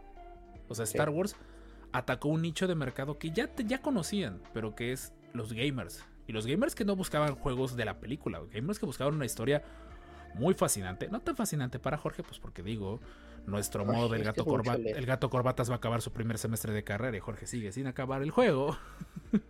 O 0.69 0.75
sea. 0.75 0.85
Star 0.85 1.11
Wars 1.11 1.37
atacó 1.93 2.28
un 2.28 2.43
nicho 2.43 2.66
de 2.66 2.74
mercado 2.74 3.18
que 3.18 3.30
ya, 3.30 3.51
ya 3.64 3.82
conocían, 3.82 4.40
pero 4.55 4.74
que 4.74 4.93
es 4.93 5.12
los 5.32 5.53
gamers. 5.53 6.05
Y 6.26 6.32
los 6.32 6.47
gamers 6.47 6.74
que 6.74 6.84
no 6.84 6.97
buscaban 6.97 7.34
juegos 7.34 7.76
de 7.76 7.84
la 7.84 7.99
película, 8.01 8.40
gamers 8.53 8.78
que 8.78 8.86
buscaban 8.86 9.14
una 9.14 9.26
historia 9.26 9.62
muy 10.34 10.55
fascinante. 10.55 11.09
No 11.09 11.20
tan 11.20 11.36
fascinante 11.36 11.78
para 11.78 11.99
Jorge, 11.99 12.22
pues 12.22 12.38
porque 12.38 12.62
digo, 12.62 13.01
nuestro 13.47 13.84
Jorge, 13.84 13.99
modo 13.99 14.09
del 14.09 14.24
gato, 14.24 14.45
corba- 14.45 14.76
el 14.76 15.07
gato 15.07 15.28
corbatas 15.30 15.68
va 15.68 15.74
a 15.74 15.76
acabar 15.78 16.01
su 16.01 16.12
primer 16.12 16.38
semestre 16.38 16.72
de 16.72 16.84
carrera 16.84 17.16
y 17.16 17.20
Jorge 17.20 17.47
sigue 17.47 17.72
sin 17.72 17.86
acabar 17.86 18.22
el 18.22 18.30
juego. 18.30 18.76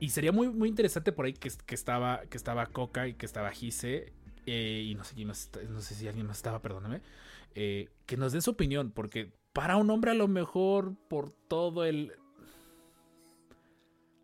y 0.00 0.10
sería 0.10 0.32
muy, 0.32 0.48
muy 0.48 0.68
interesante 0.68 1.12
por 1.12 1.26
ahí 1.26 1.32
que, 1.34 1.50
que 1.64 1.74
estaba, 1.74 2.22
que 2.28 2.36
estaba 2.36 2.66
Coca 2.66 3.06
y 3.08 3.14
que 3.14 3.26
estaba 3.26 3.50
Gise. 3.52 4.12
eh, 4.46 4.82
y 4.86 4.94
no 4.94 5.04
sé, 5.04 5.14
quién 5.14 5.28
más 5.28 5.40
está- 5.44 5.62
no 5.62 5.80
sé 5.80 5.94
si 5.94 6.06
alguien 6.08 6.26
más 6.26 6.36
estaba, 6.38 6.60
perdóname. 6.60 7.00
Eh, 7.54 7.88
que 8.06 8.16
nos 8.16 8.32
den 8.32 8.42
su 8.42 8.50
opinión, 8.50 8.90
porque 8.90 9.32
para 9.52 9.76
un 9.76 9.90
hombre 9.90 10.10
a 10.10 10.14
lo 10.14 10.28
mejor 10.28 10.94
por 11.08 11.30
todo 11.30 11.84
el... 11.84 12.12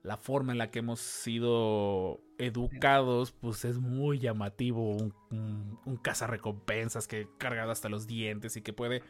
La 0.03 0.17
forma 0.17 0.53
en 0.53 0.59
la 0.59 0.71
que 0.71 0.79
hemos 0.79 0.99
sido 1.01 2.23
educados, 2.39 3.33
pues 3.33 3.67
es 3.67 3.79
muy 3.79 4.19
llamativo 4.19 4.93
un, 4.93 5.15
un, 5.31 5.79
un 5.85 5.97
cazarrecompensas 5.99 7.07
que 7.07 7.29
cargado 7.37 7.71
hasta 7.71 7.91
los 7.91 8.07
dientes 8.07 8.57
y 8.57 8.63
que 8.63 8.73
puede 8.73 9.03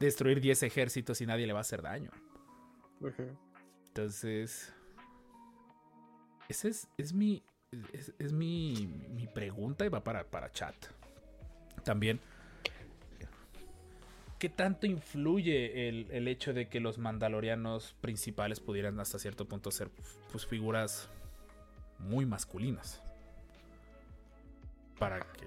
destruir 0.00 0.40
10 0.40 0.64
ejércitos 0.64 1.20
y 1.20 1.26
nadie 1.26 1.46
le 1.46 1.52
va 1.52 1.60
a 1.60 1.62
hacer 1.62 1.82
daño. 1.82 2.10
Entonces, 3.88 4.74
esa 6.48 6.68
es, 6.68 6.88
es 6.98 7.12
mi, 7.12 7.42
es, 7.92 8.12
es 8.18 8.32
mi, 8.32 8.88
mi 9.10 9.26
pregunta 9.26 9.84
y 9.84 9.88
va 9.88 10.02
para, 10.02 10.24
para 10.24 10.50
chat. 10.50 10.74
También, 11.84 12.20
¿qué 14.38 14.48
tanto 14.48 14.86
influye 14.86 15.88
el, 15.88 16.08
el 16.10 16.28
hecho 16.28 16.52
de 16.52 16.68
que 16.68 16.80
los 16.80 16.98
mandalorianos 16.98 17.94
principales 18.00 18.60
pudieran 18.60 18.98
hasta 19.00 19.18
cierto 19.18 19.46
punto 19.46 19.70
ser 19.70 19.90
pues, 20.30 20.46
figuras 20.46 21.08
muy 21.98 22.26
masculinas? 22.26 23.02
Para 24.98 25.20
que, 25.20 25.46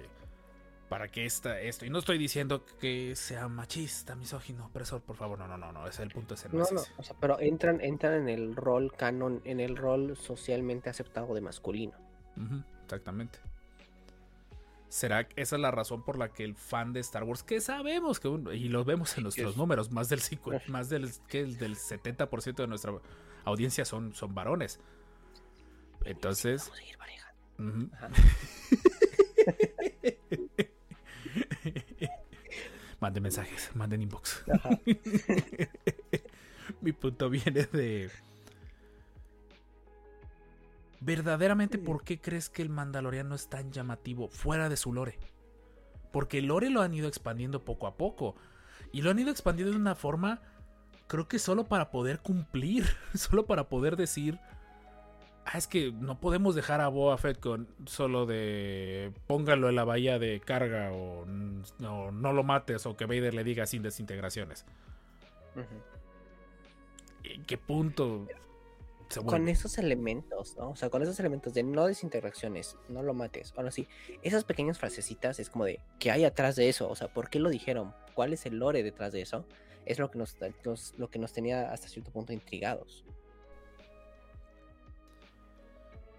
para 0.89 1.07
que 1.07 1.25
esta, 1.25 1.59
esto, 1.59 1.85
y 1.85 1.89
no 1.89 1.99
estoy 1.99 2.17
diciendo 2.17 2.65
que 2.79 3.15
sea 3.15 3.47
machista, 3.47 4.15
misógino, 4.15 4.67
opresor, 4.67 5.01
por 5.01 5.15
favor, 5.15 5.39
no, 5.39 5.47
no, 5.47 5.57
no, 5.57 5.71
no, 5.71 5.81
ese 5.87 6.01
es 6.03 6.07
el 6.07 6.09
punto, 6.11 6.35
ese 6.35 6.49
no 6.49 6.59
No, 6.59 6.63
es 6.63 6.71
no, 6.71 6.81
ese. 6.81 6.91
o 6.97 7.03
sea, 7.03 7.15
pero 7.19 7.39
entran, 7.39 7.81
entran 7.81 8.13
en 8.13 8.29
el 8.29 8.55
rol 8.55 8.91
canon, 8.95 9.41
en 9.45 9.59
el 9.59 9.75
rol 9.75 10.15
socialmente 10.17 10.89
aceptado 10.89 11.33
de 11.33 11.41
masculino. 11.41 11.93
Exactamente. 12.83 13.39
¿Será 14.89 15.27
que 15.27 15.41
esa 15.41 15.55
es 15.55 15.61
la 15.61 15.71
razón 15.71 16.03
por 16.03 16.17
la 16.17 16.29
que 16.33 16.43
el 16.43 16.55
fan 16.55 16.93
de 16.93 16.99
Star 16.99 17.23
Wars, 17.23 17.43
que 17.43 17.61
sabemos 17.61 18.19
que, 18.19 18.27
un- 18.27 18.51
y 18.53 18.69
lo 18.69 18.83
vemos 18.83 19.15
en 19.17 19.23
nuestros 19.23 19.51
es- 19.51 19.57
números, 19.57 19.91
más 19.91 20.09
del, 20.09 20.19
más 20.67 20.89
del, 20.89 21.09
que 21.27 21.41
el 21.41 21.57
del 21.57 21.75
70% 21.75 22.63
de 22.63 22.67
nuestra 22.67 22.93
audiencia 23.45 23.85
son, 23.85 24.13
son 24.15 24.33
varones? 24.33 24.79
Entonces, 26.05 26.71
Vamos 27.57 27.59
a 27.59 27.61
ujú. 27.61 27.89
Ajá. 27.95 28.09
manden 32.99 33.23
mensajes, 33.23 33.69
manden 33.75 34.01
inbox. 34.01 34.43
Mi 36.81 36.91
punto 36.93 37.29
viene 37.29 37.63
de. 37.65 38.09
Verdaderamente, 41.01 41.77
¿por 41.77 42.03
qué 42.03 42.19
crees 42.19 42.49
que 42.49 42.61
el 42.61 42.69
Mandaloriano 42.69 43.35
es 43.35 43.49
tan 43.49 43.71
llamativo 43.71 44.27
fuera 44.29 44.67
de 44.67 44.77
su 44.77 44.93
lore? 44.93 45.17
Porque 46.11 46.39
el 46.39 46.47
lore 46.47 46.69
lo 46.69 46.81
han 46.81 46.93
ido 46.93 47.07
expandiendo 47.07 47.63
poco 47.63 47.87
a 47.87 47.95
poco. 47.95 48.35
Y 48.91 49.01
lo 49.01 49.11
han 49.11 49.19
ido 49.19 49.31
expandiendo 49.31 49.71
de 49.71 49.79
una 49.79 49.95
forma, 49.95 50.41
creo 51.07 51.27
que 51.27 51.39
solo 51.39 51.65
para 51.65 51.91
poder 51.91 52.19
cumplir, 52.19 52.85
solo 53.13 53.45
para 53.45 53.69
poder 53.69 53.95
decir, 53.95 54.39
ah, 55.45 55.57
es 55.57 55.67
que 55.67 55.91
no 55.91 56.19
podemos 56.19 56.55
dejar 56.55 56.81
a 56.81 56.87
Boa 56.87 57.17
Fett 57.17 57.39
con 57.39 57.67
solo 57.85 58.25
de 58.25 59.13
póngalo 59.27 59.69
en 59.69 59.75
la 59.75 59.85
bahía 59.85 60.19
de 60.19 60.41
carga 60.41 60.91
o 60.91 61.25
no, 61.25 62.11
no 62.11 62.33
lo 62.33 62.43
mates 62.43 62.85
o 62.85 62.97
que 62.97 63.05
Vader 63.05 63.33
le 63.33 63.43
diga 63.43 63.65
sin 63.65 63.83
desintegraciones. 63.83 64.65
¿En 67.23 67.43
qué 67.43 67.57
punto 67.57 68.27
se 69.09 69.21
Con 69.23 69.49
esos 69.49 69.77
elementos, 69.79 70.55
¿no? 70.57 70.69
O 70.69 70.75
sea, 70.75 70.89
con 70.89 71.01
esos 71.01 71.19
elementos 71.19 71.53
de 71.55 71.63
no 71.63 71.87
desintegraciones, 71.87 72.77
no 72.89 73.01
lo 73.01 73.15
mates. 73.15 73.53
Ahora 73.57 73.71
sí, 73.71 73.87
esas 74.21 74.43
pequeñas 74.43 74.77
frasecitas 74.77 75.39
es 75.39 75.49
como 75.49 75.65
de, 75.65 75.79
¿qué 75.97 76.11
hay 76.11 76.25
atrás 76.25 76.55
de 76.55 76.69
eso? 76.69 76.87
O 76.87 76.95
sea, 76.95 77.07
¿por 77.07 77.29
qué 77.29 77.39
lo 77.39 77.49
dijeron? 77.49 77.93
¿Cuál 78.13 78.33
es 78.33 78.45
el 78.45 78.59
lore 78.59 78.83
detrás 78.83 79.11
de 79.11 79.21
eso? 79.21 79.45
Es 79.85 79.97
lo 79.97 80.11
que 80.11 80.19
nos, 80.19 80.37
lo 80.97 81.09
que 81.09 81.17
nos 81.17 81.33
tenía 81.33 81.71
hasta 81.71 81.87
cierto 81.87 82.11
punto 82.11 82.33
intrigados. 82.33 83.03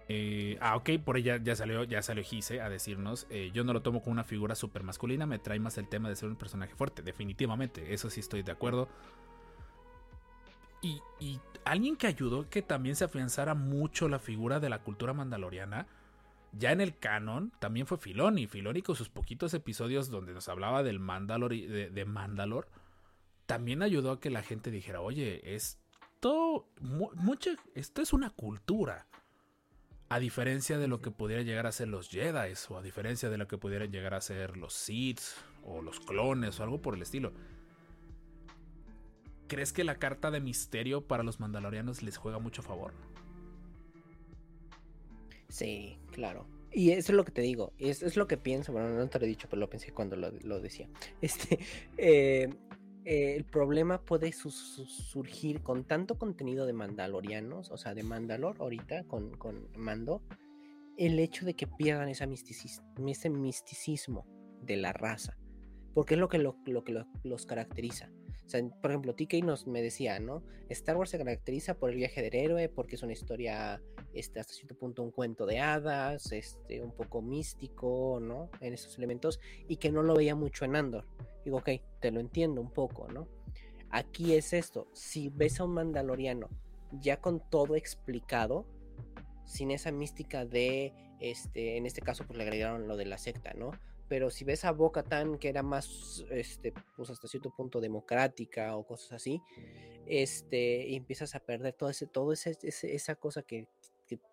Eh, 0.09 0.57
ah, 0.59 0.75
ok, 0.75 0.89
por 1.05 1.15
ella 1.15 1.39
ya 1.41 1.55
salió, 1.55 1.85
ya 1.85 2.01
salió 2.01 2.21
Gise 2.21 2.59
a 2.59 2.67
decirnos, 2.67 3.27
eh, 3.29 3.49
yo 3.53 3.63
no 3.63 3.71
lo 3.71 3.81
tomo 3.81 4.01
como 4.01 4.11
una 4.11 4.25
figura 4.25 4.55
súper 4.55 4.83
masculina, 4.83 5.25
me 5.25 5.39
trae 5.39 5.57
más 5.57 5.77
el 5.77 5.87
tema 5.87 6.09
de 6.09 6.17
ser 6.17 6.27
un 6.27 6.35
personaje 6.35 6.75
fuerte, 6.75 7.01
definitivamente, 7.01 7.93
eso 7.93 8.09
sí 8.09 8.19
estoy 8.19 8.43
de 8.43 8.51
acuerdo. 8.51 8.89
Y, 10.81 10.99
y 11.21 11.39
alguien 11.65 11.95
que 11.95 12.07
ayudó 12.07 12.49
que 12.49 12.61
también 12.61 12.95
se 12.95 13.05
afianzara 13.05 13.53
mucho 13.53 14.07
la 14.07 14.19
figura 14.19 14.59
de 14.59 14.69
la 14.69 14.79
cultura 14.83 15.13
mandaloriana, 15.13 15.87
ya 16.53 16.71
en 16.71 16.81
el 16.81 16.97
canon, 16.97 17.51
también 17.59 17.87
fue 17.87 17.97
Filoni, 17.97 18.47
Filoni 18.47 18.81
con 18.81 18.95
sus 18.95 19.09
poquitos 19.09 19.53
episodios 19.53 20.09
donde 20.09 20.33
nos 20.33 20.49
hablaba 20.49 20.83
del 20.83 20.99
Mandalor 20.99 21.51
de, 21.51 22.05
Mandalor, 22.05 22.67
también 23.45 23.81
ayudó 23.81 24.11
a 24.11 24.19
que 24.19 24.29
la 24.29 24.43
gente 24.43 24.69
dijera, 24.71 25.01
oye, 25.01 25.55
esto, 25.55 26.67
mu- 26.79 27.11
mucha, 27.15 27.51
esto 27.75 28.01
es 28.01 28.11
una 28.13 28.29
cultura. 28.31 29.07
A 30.09 30.19
diferencia 30.19 30.77
de 30.77 30.89
lo 30.89 31.01
que 31.01 31.09
pudiera 31.09 31.41
llegar 31.41 31.67
a 31.67 31.71
ser 31.71 31.87
los 31.87 32.09
Jedi, 32.09 32.53
o 32.69 32.77
a 32.77 32.81
diferencia 32.81 33.29
de 33.29 33.37
lo 33.37 33.47
que 33.47 33.57
pudieran 33.57 33.91
llegar 33.91 34.13
a 34.13 34.19
ser 34.19 34.57
los 34.57 34.73
Sith, 34.73 35.21
o 35.63 35.81
los 35.81 36.01
clones, 36.01 36.59
o 36.59 36.63
algo 36.63 36.81
por 36.81 36.95
el 36.95 37.01
estilo. 37.01 37.31
¿Crees 39.51 39.73
que 39.73 39.83
la 39.83 39.95
carta 39.95 40.31
de 40.31 40.39
misterio 40.39 41.05
para 41.05 41.23
los 41.23 41.41
mandalorianos 41.41 42.03
les 42.03 42.15
juega 42.15 42.39
mucho 42.39 42.61
favor? 42.61 42.93
Sí, 45.49 45.97
claro. 46.13 46.47
Y 46.71 46.91
eso 46.91 47.11
es 47.11 47.17
lo 47.17 47.25
que 47.25 47.33
te 47.33 47.41
digo, 47.41 47.73
es, 47.77 48.01
es 48.01 48.15
lo 48.15 48.27
que 48.27 48.37
pienso, 48.37 48.71
bueno, 48.71 48.87
no 48.91 49.09
te 49.09 49.19
lo 49.19 49.25
he 49.25 49.27
dicho, 49.27 49.49
pero 49.49 49.59
lo 49.59 49.69
pensé 49.69 49.91
cuando 49.91 50.15
lo, 50.15 50.31
lo 50.31 50.61
decía. 50.61 50.87
Este, 51.21 51.59
eh, 51.97 52.47
eh, 53.03 53.35
el 53.35 53.43
problema 53.43 54.01
puede 54.01 54.31
su- 54.31 54.51
su- 54.51 54.85
surgir 54.85 55.61
con 55.63 55.83
tanto 55.83 56.17
contenido 56.17 56.65
de 56.65 56.71
mandalorianos, 56.71 57.71
o 57.71 57.77
sea, 57.77 57.93
de 57.93 58.03
Mandalor 58.03 58.55
ahorita, 58.61 59.03
con, 59.03 59.35
con 59.35 59.67
Mando, 59.75 60.21
el 60.95 61.19
hecho 61.19 61.45
de 61.45 61.55
que 61.55 61.67
pierdan 61.67 62.07
ese 62.07 62.25
misticismo 62.25 64.25
de 64.61 64.77
la 64.77 64.93
raza, 64.93 65.35
porque 65.93 66.15
es 66.15 66.19
lo 66.19 66.29
que, 66.29 66.37
lo, 66.37 66.55
lo 66.65 66.83
que 66.83 66.91
lo- 66.93 67.07
los 67.23 67.45
caracteriza. 67.45 68.09
O 68.45 68.49
sea, 68.51 68.61
por 68.81 68.91
ejemplo, 68.91 69.15
TK 69.15 69.43
nos 69.45 69.65
me 69.67 69.81
decía, 69.81 70.19
¿no? 70.19 70.43
Star 70.69 70.97
Wars 70.97 71.09
se 71.11 71.17
caracteriza 71.17 71.75
por 71.75 71.89
el 71.89 71.95
viaje 71.95 72.21
del 72.21 72.35
héroe, 72.35 72.67
porque 72.69 72.95
es 72.95 73.03
una 73.03 73.13
historia 73.13 73.81
este, 74.13 74.39
hasta 74.41 74.53
cierto 74.53 74.75
punto 74.75 75.03
un 75.03 75.11
cuento 75.11 75.45
de 75.45 75.59
hadas, 75.59 76.31
este, 76.33 76.81
un 76.81 76.91
poco 76.91 77.21
místico, 77.21 78.19
¿no? 78.21 78.49
En 78.59 78.73
esos 78.73 78.97
elementos, 78.97 79.39
y 79.69 79.77
que 79.77 79.91
no 79.91 80.03
lo 80.03 80.15
veía 80.15 80.35
mucho 80.35 80.65
en 80.65 80.75
Andor. 80.75 81.05
Digo, 81.45 81.57
ok, 81.59 81.69
te 82.01 82.11
lo 82.11 82.19
entiendo 82.19 82.59
un 82.59 82.71
poco, 82.71 83.07
¿no? 83.07 83.27
Aquí 83.89 84.33
es 84.33 84.51
esto, 84.53 84.87
si 84.93 85.29
ves 85.29 85.59
a 85.59 85.65
un 85.65 85.73
mandaloriano 85.73 86.49
ya 86.99 87.21
con 87.21 87.41
todo 87.49 87.75
explicado, 87.75 88.65
sin 89.45 89.71
esa 89.71 89.91
mística 89.91 90.45
de, 90.45 90.93
este, 91.19 91.77
en 91.77 91.85
este 91.85 92.01
caso 92.01 92.25
pues 92.25 92.37
le 92.37 92.43
agregaron 92.43 92.87
lo 92.87 92.97
de 92.97 93.05
la 93.05 93.17
secta, 93.17 93.53
¿no? 93.53 93.71
Pero 94.11 94.29
si 94.29 94.43
ves 94.43 94.65
a 94.65 94.73
Boca 94.73 95.03
Tan, 95.03 95.37
que 95.37 95.47
era 95.47 95.63
más, 95.63 96.25
este, 96.31 96.73
pues 96.97 97.09
hasta 97.09 97.29
cierto 97.29 97.49
punto 97.49 97.79
democrática 97.79 98.75
o 98.75 98.85
cosas 98.85 99.13
así, 99.13 99.41
este, 100.05 100.85
y 100.85 100.97
empiezas 100.97 101.33
a 101.33 101.39
perder 101.39 101.71
todo 101.71 101.89
ese, 101.89 102.07
todo 102.07 102.33
esa 102.33 103.15
cosa 103.15 103.41
que, 103.41 103.69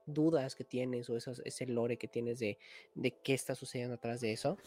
dudas 0.04 0.56
que 0.56 0.64
tienes 0.64 1.08
o 1.08 1.16
esos- 1.16 1.42
ese 1.44 1.64
lore 1.66 1.96
que 1.96 2.08
tienes 2.08 2.40
de, 2.40 2.58
de 2.96 3.12
qué 3.22 3.34
está 3.34 3.54
sucediendo 3.54 3.94
atrás 3.94 4.20
de 4.20 4.32
eso, 4.32 4.58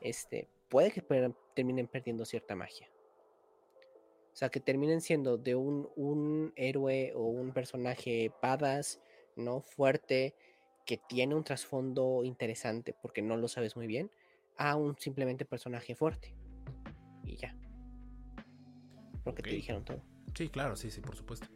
este, 0.00 0.46
puede 0.68 0.92
que 0.92 1.02
terminen 1.56 1.88
perdiendo 1.88 2.24
cierta 2.24 2.54
magia. 2.54 2.88
O 4.32 4.36
sea, 4.36 4.50
que 4.50 4.60
terminen 4.60 5.00
siendo 5.00 5.36
de 5.36 5.56
un, 5.56 5.90
un 5.96 6.52
héroe 6.54 7.12
o 7.16 7.24
un 7.24 7.52
personaje 7.52 8.30
badass, 8.40 9.00
¿no? 9.34 9.62
Fuerte, 9.62 10.36
que 10.86 10.96
tiene 10.96 11.34
un 11.34 11.42
trasfondo 11.42 12.22
interesante 12.22 12.94
porque 13.02 13.20
no 13.20 13.36
lo 13.36 13.48
sabes 13.48 13.74
muy 13.74 13.88
bien, 13.88 14.12
a 14.56 14.76
un 14.76 14.96
simplemente 14.98 15.44
personaje 15.44 15.94
fuerte. 15.94 16.34
Y 17.24 17.36
ya. 17.36 17.56
Porque 19.22 19.42
te 19.42 19.54
dijeron 19.54 19.84
todo. 19.84 20.02
Sí, 20.34 20.48
claro, 20.48 20.76
sí, 20.76 20.90
sí, 20.90 21.00
por 21.00 21.16
supuesto. 21.16 21.48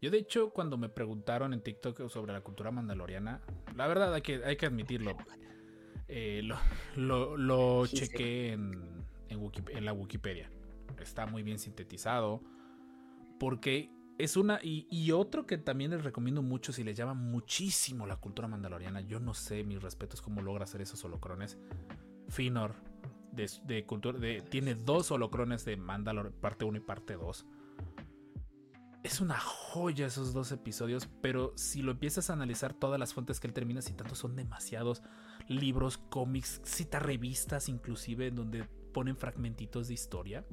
Yo 0.00 0.10
de 0.10 0.18
hecho, 0.18 0.50
cuando 0.50 0.76
me 0.76 0.88
preguntaron 0.88 1.54
en 1.54 1.62
TikTok 1.62 2.08
sobre 2.08 2.32
la 2.32 2.42
cultura 2.42 2.70
mandaloriana, 2.70 3.40
la 3.74 3.86
verdad 3.86 4.12
hay 4.14 4.22
que, 4.22 4.44
hay 4.44 4.56
que 4.56 4.66
admitirlo. 4.66 5.16
eh, 6.08 6.42
lo 6.44 6.58
lo, 6.96 7.36
lo 7.36 7.86
Sí, 7.86 7.96
sí. 8.06 8.08
chequé 8.08 8.52
en, 8.52 9.06
en 9.28 9.84
la 9.84 9.92
Wikipedia. 9.92 10.50
Está 11.00 11.26
muy 11.26 11.42
bien 11.42 11.58
sintetizado. 11.58 12.42
Porque 13.38 13.90
es 14.18 14.36
una... 14.36 14.60
Y, 14.62 14.86
y 14.90 15.12
otro 15.12 15.46
que 15.46 15.58
también 15.58 15.90
les 15.90 16.04
recomiendo 16.04 16.42
mucho 16.42 16.72
si 16.72 16.84
les 16.84 16.96
llama 16.96 17.14
muchísimo 17.14 18.06
la 18.06 18.16
cultura 18.16 18.48
mandaloriana. 18.48 19.00
Yo 19.00 19.20
no 19.20 19.34
sé, 19.34 19.64
mis 19.64 19.82
respetos, 19.82 20.22
cómo 20.22 20.42
logra 20.42 20.64
hacer 20.64 20.80
esos 20.82 21.04
holocrones. 21.04 21.58
Finor, 22.28 22.74
de, 23.32 23.50
de 23.64 23.84
cultura... 23.84 24.18
De, 24.18 24.40
tiene 24.42 24.74
dos 24.74 25.10
holocrones 25.10 25.64
de 25.64 25.76
Mandalor, 25.76 26.32
parte 26.32 26.64
1 26.64 26.78
y 26.78 26.80
parte 26.80 27.14
2 27.14 27.46
es 29.04 29.20
una 29.20 29.38
joya 29.38 30.06
esos 30.06 30.32
dos 30.32 30.50
episodios, 30.50 31.08
pero 31.20 31.52
si 31.56 31.82
lo 31.82 31.92
empiezas 31.92 32.30
a 32.30 32.32
analizar, 32.32 32.72
todas 32.72 32.98
las 32.98 33.12
fuentes 33.12 33.38
que 33.38 33.46
él 33.46 33.52
termina 33.52 33.82
citando 33.82 34.14
son 34.14 34.34
demasiados 34.34 35.02
libros, 35.46 35.98
cómics, 35.98 36.62
cita 36.64 36.98
revistas 36.98 37.68
inclusive, 37.68 38.28
en 38.28 38.36
donde 38.36 38.64
ponen 38.94 39.16
fragmentitos 39.18 39.88
de 39.88 39.94
historia. 39.94 40.44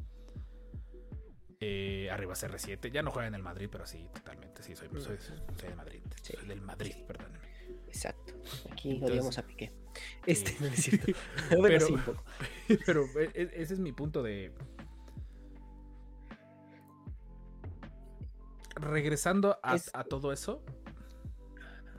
Eh, 1.62 2.10
arriba 2.12 2.34
CR7, 2.34 2.92
ya 2.92 3.02
no 3.02 3.12
juega 3.12 3.30
en 3.30 3.36
el 3.36 3.44
Madrid, 3.44 3.70
pero 3.72 3.86
sí, 3.86 4.06
totalmente, 4.14 4.62
sí, 4.64 4.76
soy, 4.76 4.90
soy, 5.00 5.18
soy 5.18 5.70
de 5.70 5.76
Madrid, 5.76 6.02
soy 6.22 6.46
del 6.46 6.62
Madrid, 6.62 6.96
perdónenme. 7.08 7.51
Exacto. 7.94 8.34
Aquí 8.72 8.92
Entonces, 8.92 9.12
odiamos 9.12 9.38
a 9.38 9.46
Piqué. 9.46 9.72
Este, 10.26 10.52
eh, 10.52 10.56
no 10.62 10.68
es 10.68 10.76
cierto. 10.84 11.12
Bueno, 11.50 11.64
pero- 11.64 11.86
sí, 11.88 11.94
un 11.94 12.02
poco. 12.02 12.24
Pero 12.86 13.04
e- 13.20 13.32
e- 13.34 13.52
ese 13.62 13.74
es 13.74 13.80
mi 13.80 13.92
punto 13.92 14.24
de... 14.24 14.54
Regresando 18.76 19.60
a, 19.62 19.76
Es- 19.76 19.89
a 19.94 20.04
todo 20.04 20.32
eso. 20.32 20.64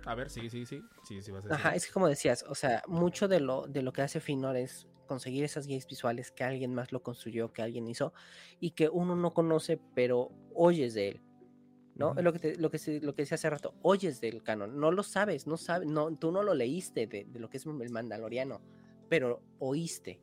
A 0.05 0.15
ver, 0.15 0.31
sí, 0.31 0.51
sí, 0.51 0.67
sí. 0.67 0.83
Sí, 1.07 1.23
sí, 1.23 1.31
vas 1.31 1.45
a 1.45 1.49
decir. 1.49 1.67
Ajá, 1.67 1.75
es 1.77 1.87
que 1.87 1.93
como 1.93 2.09
decías, 2.09 2.45
o 2.49 2.55
sea, 2.55 2.83
mucho 2.89 3.29
de 3.29 3.39
lo, 3.41 3.67
de 3.69 3.83
lo 3.83 3.93
que 3.93 4.03
hace 4.03 4.19
Finor 4.21 4.57
es 4.57 4.89
conseguir 5.07 5.45
esas 5.45 5.67
guías 5.67 5.87
visuales 5.87 6.33
que 6.33 6.43
alguien 6.43 6.75
más 6.75 6.91
lo 6.91 7.03
construyó, 7.03 7.53
que 7.53 7.63
alguien 7.63 7.87
hizo, 7.87 8.13
y 8.59 8.71
que 8.73 8.89
uno 8.89 9.15
no 9.15 9.33
conoce, 9.35 9.79
pero 9.95 10.31
oyes 10.55 10.95
de 10.95 11.09
él. 11.09 11.23
¿No? 11.95 12.15
Es 12.17 12.25
lo 12.25 12.33
que, 12.33 12.39
te- 12.39 12.57
lo, 12.57 12.71
que 12.71 12.79
se- 12.79 13.01
lo 13.01 13.15
que 13.15 13.23
decía 13.23 13.35
hace 13.35 13.51
rato, 13.51 13.75
oyes 13.83 14.21
del 14.21 14.43
canon, 14.43 14.81
no 14.81 14.91
lo 14.91 15.03
sabes, 15.03 15.47
no 15.47 15.57
sabes, 15.59 15.87
no, 15.89 16.15
tú 16.17 16.33
no 16.33 16.43
lo 16.43 16.55
leíste 16.55 17.07
de, 17.07 17.25
de 17.25 17.39
lo 17.39 17.51
que 17.51 17.59
es 17.59 17.67
el 17.67 17.91
Mandaloriano, 17.91 18.63
pero 19.11 19.43
oíste, 19.59 20.19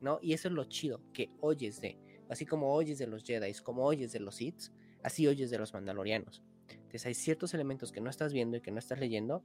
¿no? 0.00 0.18
Y 0.20 0.34
eso 0.34 0.48
es 0.48 0.54
lo 0.54 0.64
chido, 0.64 1.00
que 1.14 1.30
oyes 1.40 1.80
de, 1.80 1.98
así 2.28 2.44
como 2.44 2.74
oyes 2.74 2.98
de 2.98 3.06
los 3.06 3.24
Jedi, 3.24 3.52
como 3.62 3.84
oyes 3.86 4.12
de 4.12 4.20
los 4.20 4.34
Sith, 4.36 4.64
así 5.02 5.26
oyes 5.26 5.50
de 5.50 5.58
los 5.58 5.72
Mandalorianos. 5.72 6.42
Entonces 6.68 7.06
hay 7.06 7.14
ciertos 7.14 7.54
elementos 7.54 7.90
que 7.90 8.00
no 8.02 8.10
estás 8.10 8.32
viendo 8.34 8.58
y 8.58 8.60
que 8.60 8.70
no 8.70 8.78
estás 8.78 9.00
leyendo, 9.00 9.42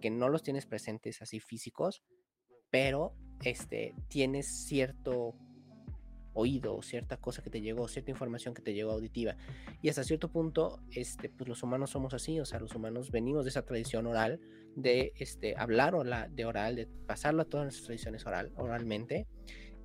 que 0.00 0.10
no 0.10 0.28
los 0.28 0.42
tienes 0.42 0.66
presentes 0.66 1.22
así 1.22 1.38
físicos, 1.38 2.02
pero 2.70 3.14
este, 3.44 3.94
tienes 4.08 4.46
cierto 4.66 5.34
oído, 6.34 6.74
o 6.76 6.82
cierta 6.82 7.16
cosa 7.16 7.42
que 7.42 7.50
te 7.50 7.60
llegó, 7.60 7.88
cierta 7.88 8.10
información 8.10 8.54
que 8.54 8.62
te 8.62 8.72
llegó 8.74 8.92
auditiva. 8.92 9.36
Y 9.82 9.88
hasta 9.88 10.04
cierto 10.04 10.30
punto, 10.30 10.80
este, 10.90 11.28
pues 11.28 11.48
los 11.48 11.62
humanos 11.62 11.90
somos 11.90 12.14
así, 12.14 12.40
o 12.40 12.44
sea, 12.44 12.60
los 12.60 12.74
humanos 12.74 13.10
venimos 13.10 13.44
de 13.44 13.50
esa 13.50 13.62
tradición 13.62 14.06
oral, 14.06 14.40
de 14.76 15.12
este, 15.16 15.56
hablar 15.56 15.94
ola- 15.94 16.28
de 16.28 16.44
oral, 16.44 16.76
de 16.76 16.86
pasarlo 17.06 17.42
a 17.42 17.44
todas 17.44 17.64
nuestras 17.66 17.86
tradiciones 17.86 18.26
oral, 18.26 18.52
oralmente, 18.56 19.26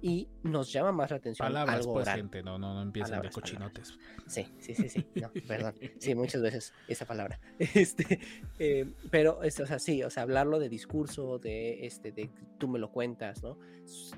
y 0.02 0.28
nos 0.43 0.72
llama 0.72 0.91
más 0.91 1.12
la 1.12 1.18
atención 1.18 1.48
Palabras, 1.48 1.78
algo 1.78 1.93
pues, 1.93 2.10
gente, 2.10 2.43
no, 2.43 2.58
no, 2.58 2.74
no 2.74 2.82
empiecen 2.82 3.12
Palabras, 3.12 3.36
de 3.36 3.41
cochinotes. 3.41 3.98
Sí, 4.28 4.46
sí, 4.60 4.76
sí, 4.76 4.89
sí, 4.89 5.08
no, 5.16 5.32
perdón. 5.48 5.76
Sí, 6.00 6.16
muchas 6.16 6.41
veces 6.41 6.74
esa 6.88 7.06
palabra. 7.06 7.39
Este, 7.76 8.20
eh, 8.60 8.91
pero, 9.12 9.43
es, 9.43 9.60
o 9.60 9.66
sea, 9.66 9.80
sí, 9.80 10.04
o 10.04 10.10
sea, 10.10 10.24
hablarlo 10.24 10.60
de 10.60 10.70
discurso, 10.70 11.39
de, 11.39 11.86
este, 11.86 12.12
de 12.12 12.30
tú 12.58 12.68
me 12.68 12.80
lo 12.80 12.91
cuentas, 12.91 13.41
¿no? 13.43 13.58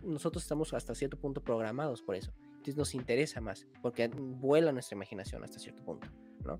Nosotros 0.04 0.44
estamos 0.44 0.74
hasta 0.74 0.94
cierto 0.96 1.18
punto 1.18 1.42
programados 1.42 2.02
por 2.02 2.16
eso. 2.16 2.34
Entonces 2.50 2.76
nos 2.76 2.94
interesa 2.96 3.40
más, 3.40 3.68
porque 3.82 4.08
vuela 4.08 4.72
nuestra 4.72 4.96
imaginación 4.96 5.44
hasta 5.44 5.60
cierto 5.60 5.84
punto, 5.84 6.08
¿no? 6.44 6.60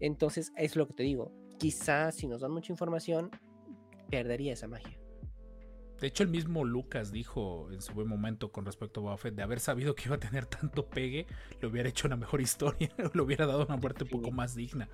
Entonces, 0.00 0.52
es 0.56 0.76
lo 0.76 0.86
que 0.86 0.94
te 0.94 1.02
digo. 1.02 1.32
quizás 1.58 2.16
si 2.16 2.26
nos 2.26 2.40
dan 2.40 2.50
mucha 2.50 2.72
información, 2.72 3.30
perdería 4.10 4.52
esa 4.52 4.66
magia. 4.66 5.01
De 6.02 6.08
hecho, 6.08 6.24
el 6.24 6.30
mismo 6.30 6.64
Lucas 6.64 7.12
dijo 7.12 7.70
en 7.70 7.80
su 7.80 7.92
buen 7.92 8.08
momento 8.08 8.50
con 8.50 8.66
respecto 8.66 8.98
a 8.98 9.02
Boba 9.04 9.16
Fett, 9.18 9.36
de 9.36 9.42
haber 9.44 9.60
sabido 9.60 9.94
que 9.94 10.06
iba 10.06 10.16
a 10.16 10.18
tener 10.18 10.46
tanto 10.46 10.84
pegue, 10.84 11.28
le 11.60 11.68
hubiera 11.68 11.88
hecho 11.88 12.08
una 12.08 12.16
mejor 12.16 12.40
historia, 12.40 12.90
le 13.14 13.22
hubiera 13.22 13.46
dado 13.46 13.64
una 13.64 13.76
muerte 13.76 14.02
un 14.02 14.10
poco 14.10 14.32
más 14.32 14.56
digna. 14.56 14.88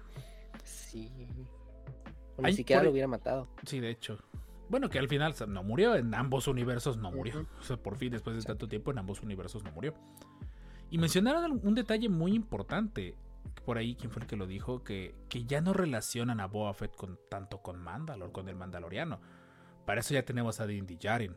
Sí. 0.65 1.11
O 2.37 2.43
ni 2.43 2.53
siquiera 2.53 2.81
por 2.81 2.85
lo 2.89 2.93
hubiera 2.93 3.09
matado. 3.09 3.49
Sí, 3.65 3.81
de 3.81 3.89
hecho. 3.89 4.19
Bueno, 4.69 4.91
que 4.91 4.99
al 4.99 5.09
final 5.09 5.35
no 5.49 5.63
murió, 5.63 5.95
en 5.95 6.15
ambos 6.15 6.47
universos 6.47 6.99
no 6.99 7.11
murió. 7.11 7.47
O 7.59 7.63
sea, 7.63 7.79
por 7.79 7.97
fin, 7.97 8.13
después 8.13 8.37
de 8.37 8.43
tanto 8.43 8.69
tiempo, 8.69 8.91
en 8.91 8.99
ambos 8.99 9.23
universos 9.23 9.65
no 9.65 9.73
murió. 9.73 9.95
Y 10.91 10.99
mencionaron 10.99 11.59
un 11.63 11.75
detalle 11.75 12.11
muy 12.11 12.35
importante. 12.35 13.17
Por 13.65 13.79
ahí, 13.79 13.95
¿quién 13.95 14.11
fue 14.11 14.21
el 14.21 14.29
que 14.29 14.37
lo 14.37 14.47
dijo? 14.47 14.85
Que, 14.85 15.15
que 15.31 15.45
ya 15.45 15.63
no 15.63 15.73
relacionan 15.73 16.39
a 16.41 16.49
Boba 16.49 16.75
Fett 16.75 16.95
con, 16.95 17.19
tanto 17.31 17.63
con 17.63 17.83
Mandalor, 17.83 18.31
con 18.31 18.47
el 18.51 18.57
Mandaloriano. 18.57 19.21
Para 19.89 20.01
eso 20.01 20.13
ya 20.13 20.23
tenemos 20.23 20.61
a 20.61 20.67
Din 20.67 20.87
Djarin. 20.87 21.35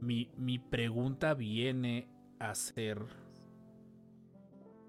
Mi, 0.00 0.32
mi 0.38 0.58
pregunta 0.58 1.34
viene 1.34 2.08
a 2.38 2.54
ser. 2.54 2.98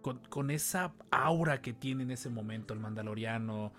Con, 0.02 0.20
con 0.30 0.50
esa 0.50 0.94
aura 1.12 1.62
que 1.62 1.74
tiene 1.74 2.04
en 2.04 2.12
ese 2.12 2.30
momento 2.30 2.74
el 2.74 2.80
Mandaloriano. 2.80 3.74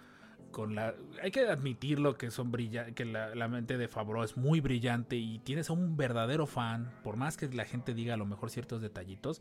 Con 0.51 0.75
la. 0.75 0.95
Hay 1.23 1.31
que 1.31 1.49
admitirlo 1.49 2.19
que 2.19 2.31
son 2.31 2.53
brilla, 2.53 2.91
que 2.91 3.07
la, 3.07 3.35
la 3.35 3.49
mente 3.49 3.79
de 3.79 3.89
Favreau 3.89 4.23
es 4.23 4.37
muy 4.37 4.61
brillante. 4.61 5.17
Y 5.17 5.39
tienes 5.39 5.71
a 5.71 5.73
un 5.73 5.97
verdadero 5.97 6.47
fan. 6.47 6.93
Por 7.03 7.17
más 7.17 7.39
que 7.39 7.49
la 7.49 7.65
gente 7.65 7.95
diga 7.95 8.13
a 8.13 8.19
lo 8.19 8.27
mejor 8.27 8.51
ciertos 8.51 8.83
detallitos. 8.83 9.41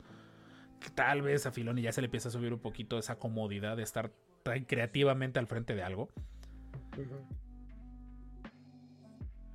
Tal 0.95 1.21
vez 1.21 1.45
a 1.47 1.51
Filoni 1.51 1.81
ya 1.81 1.91
se 1.91 1.99
le 1.99 2.05
empieza 2.05 2.29
a 2.29 2.31
subir 2.31 2.53
un 2.53 2.61
poquito 2.61 2.97
esa 2.97 3.19
comodidad 3.19 3.75
de 3.75 3.83
estar 3.83 4.09
tan 4.43 4.63
creativamente 4.63 5.37
al 5.37 5.47
frente 5.47 5.75
de 5.75 5.83
algo. 5.83 6.07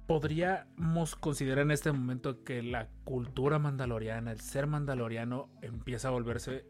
Podríamos 0.06 1.16
considerar 1.16 1.64
en 1.64 1.72
este 1.72 1.90
momento 1.90 2.44
que 2.44 2.62
la 2.62 2.88
cultura 3.04 3.58
mandaloriana, 3.58 4.30
el 4.30 4.40
ser 4.40 4.66
mandaloriano, 4.66 5.50
empieza 5.62 6.08
a 6.08 6.12
volverse 6.12 6.64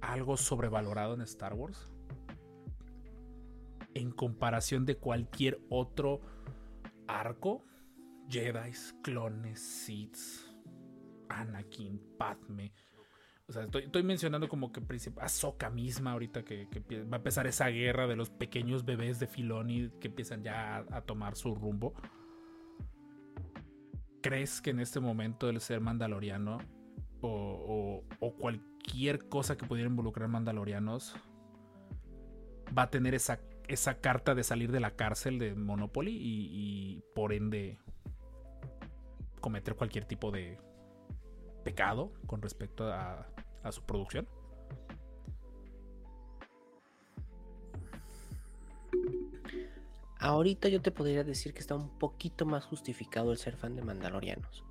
algo 0.00 0.36
sobrevalorado 0.36 1.14
en 1.14 1.22
Star 1.22 1.54
Wars. 1.54 1.92
En 3.94 4.10
comparación 4.10 4.84
de 4.84 4.96
cualquier 4.96 5.60
otro 5.68 6.20
arco, 7.06 7.64
Jedi, 8.28 8.72
clones, 9.02 9.60
Sith, 9.60 10.16
Anakin, 11.28 12.00
Padme. 12.18 12.72
O 13.46 13.52
sea, 13.52 13.64
estoy, 13.64 14.02
mencionando 14.02 14.48
como 14.48 14.72
que 14.72 14.80
Ahsoka 15.20 15.68
misma 15.68 16.12
ahorita 16.12 16.42
que, 16.42 16.66
va 17.04 17.16
a 17.16 17.18
empezar 17.18 17.46
esa 17.46 17.68
guerra 17.68 18.06
de 18.06 18.16
los 18.16 18.30
pequeños 18.30 18.84
bebés 18.84 19.18
de 19.20 19.26
Filoni 19.26 19.90
que 20.00 20.08
empiezan 20.08 20.42
ya 20.42 20.86
a 20.90 21.02
tomar 21.02 21.36
su 21.36 21.54
rumbo. 21.54 21.94
¿Crees 24.22 24.60
que 24.62 24.70
en 24.70 24.80
este 24.80 25.00
momento 25.00 25.48
el 25.48 25.60
ser 25.60 25.80
mandaloriano 25.80 26.58
o, 27.20 28.04
o- 28.20 28.34
cualquier 28.36 29.28
cosa 29.28 29.56
que 29.56 29.66
pudiera 29.66 29.90
involucrar 29.90 30.28
mandalorianos 30.28 31.16
va 32.76 32.82
a 32.82 32.90
tener 32.90 33.14
esa, 33.14 33.40
carta 34.00 34.34
de 34.34 34.44
salir 34.44 34.70
de 34.72 34.80
la 34.80 34.92
cárcel 34.92 35.38
de 35.38 35.54
Monopoly 35.54 36.16
y, 36.16 37.02
por 37.14 37.32
ende 37.32 37.78
cometer 39.40 39.74
cualquier 39.74 40.04
tipo 40.04 40.30
de 40.30 40.58
pecado 41.64 42.12
con 42.26 42.42
respecto 42.42 42.92
a 42.92 43.26
su 43.72 43.82
producción? 43.84 44.28
Ahorita 50.22 50.68
yo 50.68 50.80
te 50.80 50.92
podría 50.92 51.24
decir 51.24 51.52
que 51.52 51.58
está 51.58 51.74
un 51.74 51.98
poquito 51.98 52.46
más 52.46 52.64
justificado 52.64 53.32
el 53.32 53.38
ser 53.38 53.56
fan 53.56 53.74
de 53.74 53.82
Mandalorianos. 53.82 54.64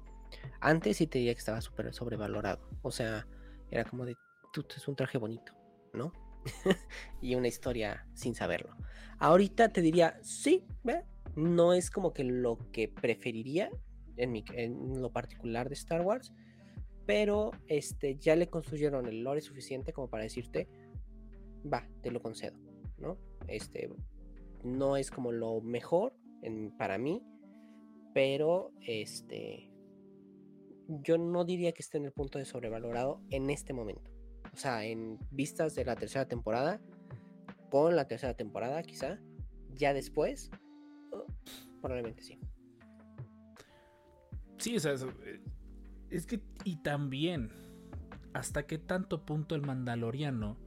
Antes 0.61 0.95
sí 0.95 1.07
te 1.07 1.17
diría 1.17 1.33
que 1.33 1.39
estaba 1.39 1.59
súper 1.59 1.93
sobrevalorado. 1.93 2.69
O 2.83 2.89
sea, 2.89 3.27
era 3.69 3.83
como 3.83 4.05
de, 4.05 4.15
tú 4.53 4.65
es 4.73 4.87
un 4.87 4.95
traje 4.95 5.17
bonito, 5.17 5.51
¿no? 5.93 6.13
y 7.21 7.35
una 7.35 7.49
historia 7.49 8.07
sin 8.13 8.33
saberlo. 8.33 8.77
Ahorita 9.19 9.73
te 9.73 9.81
diría, 9.81 10.17
sí, 10.23 10.65
ve, 10.85 11.03
no 11.35 11.73
es 11.73 11.91
como 11.91 12.13
que 12.13 12.23
lo 12.23 12.57
que 12.71 12.87
preferiría 12.87 13.69
en, 14.15 14.31
mi, 14.31 14.45
en 14.53 15.01
lo 15.01 15.11
particular 15.11 15.67
de 15.67 15.75
Star 15.75 15.99
Wars, 15.99 16.31
pero 17.05 17.51
este, 17.67 18.15
ya 18.15 18.37
le 18.37 18.47
construyeron 18.47 19.05
el 19.05 19.21
lore 19.21 19.41
suficiente 19.41 19.91
como 19.91 20.09
para 20.09 20.23
decirte, 20.23 20.69
va, 21.61 21.85
te 22.01 22.09
lo 22.09 22.21
concedo, 22.21 22.55
¿no? 22.97 23.17
Este, 23.49 23.89
no 24.63 24.97
es 24.97 25.11
como 25.11 25.31
lo 25.31 25.61
mejor 25.61 26.13
para 26.77 26.97
mí, 26.97 27.23
pero 28.13 28.71
este, 28.81 29.71
yo 30.87 31.17
no 31.17 31.45
diría 31.45 31.71
que 31.71 31.81
esté 31.81 31.97
en 31.97 32.05
el 32.05 32.11
punto 32.11 32.39
de 32.39 32.45
sobrevalorado 32.45 33.21
en 33.29 33.49
este 33.49 33.73
momento. 33.73 34.11
O 34.53 34.57
sea, 34.57 34.83
en 34.83 35.17
vistas 35.31 35.75
de 35.75 35.85
la 35.85 35.95
tercera 35.95 36.27
temporada, 36.27 36.81
con 37.69 37.95
la 37.95 38.07
tercera 38.07 38.35
temporada 38.35 38.83
quizá, 38.83 39.19
ya 39.75 39.93
después, 39.93 40.51
probablemente 41.79 42.21
sí. 42.21 42.39
Sí, 44.57 44.75
o 44.75 44.79
sea, 44.79 44.93
es 46.09 46.25
que, 46.25 46.41
y 46.65 46.77
también, 46.77 47.51
hasta 48.33 48.67
qué 48.67 48.77
tanto 48.77 49.25
punto 49.25 49.55
el 49.55 49.61
mandaloriano 49.61 50.57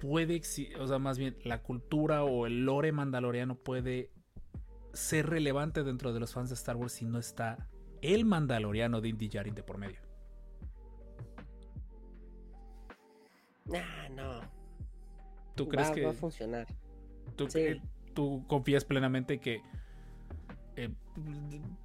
puede, 0.00 0.34
exi- 0.36 0.74
o 0.78 0.86
sea, 0.86 0.98
más 0.98 1.18
bien, 1.18 1.36
la 1.44 1.62
cultura 1.62 2.24
o 2.24 2.46
el 2.46 2.64
lore 2.64 2.92
mandaloriano 2.92 3.56
puede 3.56 4.10
ser 4.92 5.28
relevante 5.28 5.82
dentro 5.84 6.12
de 6.12 6.20
los 6.20 6.32
fans 6.32 6.48
de 6.50 6.54
Star 6.54 6.76
Wars 6.76 6.92
si 6.92 7.04
no 7.04 7.18
está 7.18 7.68
el 8.02 8.24
mandaloriano 8.24 9.00
de 9.00 9.08
Indy 9.08 9.28
Jarin 9.30 9.54
de 9.54 9.62
por 9.62 9.78
medio. 9.78 10.00
Nah, 13.66 14.08
no. 14.10 14.40
¿Tú 15.54 15.68
crees 15.68 15.90
va, 15.90 15.94
que 15.94 16.04
va 16.04 16.10
a 16.10 16.14
funcionar. 16.14 16.66
tú, 17.36 17.48
sí. 17.50 17.80
tú 18.14 18.44
confías 18.46 18.84
plenamente 18.84 19.40
que 19.40 19.60
eh, 20.76 20.88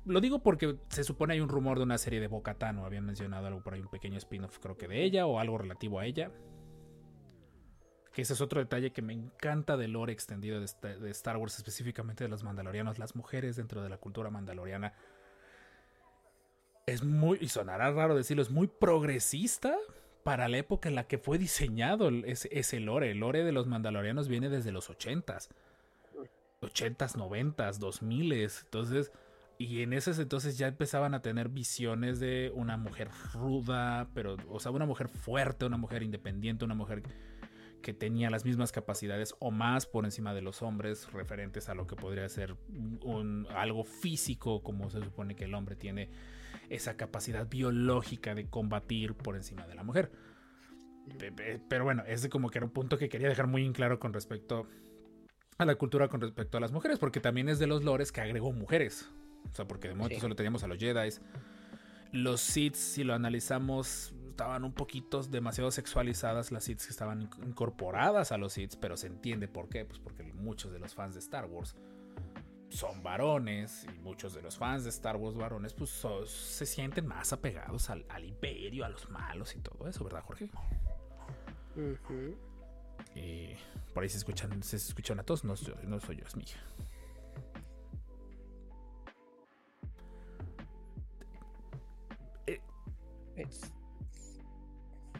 lo 0.06 0.22
digo 0.22 0.40
porque 0.44 0.78
se 0.90 1.04
supone 1.04 1.34
hay 1.34 1.42
un 1.42 1.50
rumor 1.50 1.80
de 1.80 1.84
una 1.84 1.98
serie 1.98 2.20
de 2.22 2.28
Bocatano. 2.28 2.86
Habían 2.86 3.06
mencionado 3.06 3.48
algo 3.48 3.62
por 3.62 3.74
ahí, 3.74 3.82
un 3.82 3.90
pequeño 3.90 4.18
spin-off, 4.18 4.60
creo 4.60 4.78
que 4.78 4.88
de 4.88 5.04
ella 5.04 5.26
o 5.26 5.40
algo 5.40 5.58
relativo 5.58 6.00
a 6.00 6.06
ella. 6.06 6.32
Que 8.14 8.22
ese 8.22 8.34
es 8.34 8.42
otro 8.42 8.60
detalle 8.60 8.92
que 8.92 9.02
me 9.02 9.14
encanta 9.14 9.76
del 9.76 9.94
lore 9.94 10.14
extendido 10.14 10.60
de, 10.60 10.66
esta- 10.66 10.96
de 10.96 11.10
Star 11.12 11.38
Wars, 11.38 11.58
específicamente 11.58 12.24
de 12.24 12.30
los 12.30 12.44
mandalorianos. 12.44 13.00
Las 13.00 13.16
mujeres 13.16 13.56
dentro 13.56 13.82
de 13.82 13.90
la 13.90 13.98
cultura 13.98 14.30
mandaloriana. 14.30 14.94
Es 16.86 17.04
muy, 17.04 17.38
y 17.42 17.48
sonará 17.48 17.92
raro 17.92 18.14
decirlo, 18.16 18.44
es 18.44 18.52
muy 18.52 18.68
progresista 18.68 19.76
para 20.24 20.48
la 20.48 20.58
época 20.58 20.90
en 20.90 20.96
la 20.96 21.08
que 21.08 21.18
fue 21.18 21.38
diseñado 21.38 22.10
ese, 22.26 22.80
lore. 22.80 23.12
El 23.12 23.20
lore 23.20 23.44
de 23.44 23.52
los 23.52 23.68
mandalorianos 23.68 24.28
viene 24.28 24.50
desde 24.50 24.72
los 24.72 24.90
80s. 24.90 25.50
80s, 26.62 27.16
90s, 27.16 27.80
2000s. 27.80 28.64
Entonces, 28.66 29.12
y 29.58 29.82
en 29.82 29.94
esos 29.94 30.20
entonces 30.20 30.58
ya 30.58 30.68
empezaban 30.68 31.14
a 31.14 31.22
tener 31.22 31.50
visiones 31.50 32.20
de 32.20 32.52
una 32.54 32.78
mujer 32.78 33.10
ruda, 33.34 34.08
pero, 34.14 34.38
o 34.50 34.60
sea, 34.60 34.72
una 34.72 34.86
mujer 34.86 35.08
fuerte, 35.10 35.66
una 35.66 35.78
mujer 35.78 36.04
independiente, 36.04 36.64
una 36.66 36.76
mujer 36.76 37.04
que 37.84 37.94
tenía 37.94 38.32
las 38.32 38.46
mismas 38.46 38.72
capacidades 38.72 39.36
o 39.40 39.52
más 39.52 39.86
por 39.86 40.06
encima 40.06 40.34
de 40.34 40.42
los 40.42 40.64
hombres 40.64 41.12
referentes 41.14 41.70
a 41.70 41.76
lo 41.76 41.86
que 41.86 41.96
podría 41.96 42.28
ser 42.30 42.56
un, 43.04 43.46
algo 43.52 43.84
físico 43.84 44.64
como 44.64 44.90
se 44.90 45.04
supone 45.04 45.36
que 45.36 45.44
el 45.44 45.54
hombre 45.54 45.76
tiene 45.76 46.10
esa 46.70 46.98
capacidad 46.98 47.48
biológica 47.48 48.34
de 48.34 48.48
combatir 48.50 49.14
por 49.14 49.36
encima 49.36 49.68
de 49.68 49.76
la 49.76 49.84
mujer. 49.84 50.12
Pe- 51.20 51.32
pe- 51.32 51.62
Pero 51.70 51.84
bueno, 51.84 52.04
ese 52.08 52.30
como 52.30 52.50
que 52.50 52.58
era 52.58 52.66
un 52.66 52.72
punto 52.74 52.98
que 52.98 53.10
quería 53.10 53.28
dejar 53.28 53.46
muy 53.48 53.66
en 53.66 53.74
claro 53.74 54.00
con 54.00 54.14
respecto 54.14 54.68
a 55.60 55.66
la 55.66 55.76
cultura 55.76 56.08
con 56.08 56.22
respecto 56.22 56.58
a 56.58 56.62
las 56.62 56.72
mujeres, 56.72 56.98
porque 56.98 57.20
también 57.20 57.48
es 57.50 57.60
de 57.60 57.68
los 57.68 57.84
lores 57.84 58.12
que 58.12 58.22
agregó 58.22 58.52
mujeres. 58.54 59.08
O 59.52 59.54
sea, 59.54 59.66
porque 59.68 59.90
de 59.90 59.94
momento 59.96 60.16
Sí. 60.16 60.22
solo 60.22 60.36
teníamos 60.36 60.64
a 60.64 60.68
los 60.68 60.78
Jedi. 60.80 61.10
Los 62.14 62.40
Sith, 62.42 62.76
si 62.76 63.04
lo 63.04 63.14
analizamos, 63.14 64.14
estaban 64.34 64.64
un 64.64 64.74
poquito 64.74 65.22
demasiado 65.22 65.70
sexualizadas 65.70 66.52
las 66.52 66.64
Sith 66.64 66.82
que 66.82 66.90
estaban 66.90 67.30
inc- 67.30 67.48
incorporadas 67.48 68.32
a 68.32 68.38
los 68.38 68.54
Sith, 68.54 68.76
pero 68.80 68.98
se 68.98 69.06
entiende 69.08 69.48
por 69.48 69.70
qué, 69.70 69.86
pues 69.86 70.00
porque 70.00 70.24
muchos 70.34 70.72
de 70.72 70.80
los 70.80 70.96
fans 70.96 71.14
de 71.14 71.20
Star 71.20 71.46
Wars 71.46 71.76
son 72.70 73.04
varones 73.04 73.86
y 73.96 74.00
muchos 74.00 74.34
de 74.34 74.42
los 74.42 74.58
fans 74.58 74.84
de 74.84 74.90
Star 74.90 75.18
Wars 75.18 75.36
varones 75.38 75.74
pues 75.76 75.92
so- 75.92 76.26
se 76.26 76.66
sienten 76.66 77.06
más 77.06 77.32
apegados 77.32 77.92
al, 77.92 78.06
al 78.10 78.26
imperio, 78.26 78.84
a 78.86 78.90
los 78.90 79.08
malos 79.12 79.56
y 79.56 79.60
todo 79.60 79.88
eso, 79.88 80.04
¿verdad, 80.04 80.24
Jorge? 80.24 80.50
Y 83.16 83.54
por 83.94 84.02
ahí 84.02 84.10
se 84.10 84.18
escuchan, 84.18 84.64
se 84.64 84.78
escuchan 84.78 85.20
a 85.20 85.24
todos, 85.24 85.44
no, 85.44 85.56
soy- 85.56 85.76
no 85.84 86.00
soy 86.00 86.16
yo, 86.18 86.26
es 86.26 86.36
mi 86.36 86.44
hija. 86.44 86.60
Es- 93.36 93.72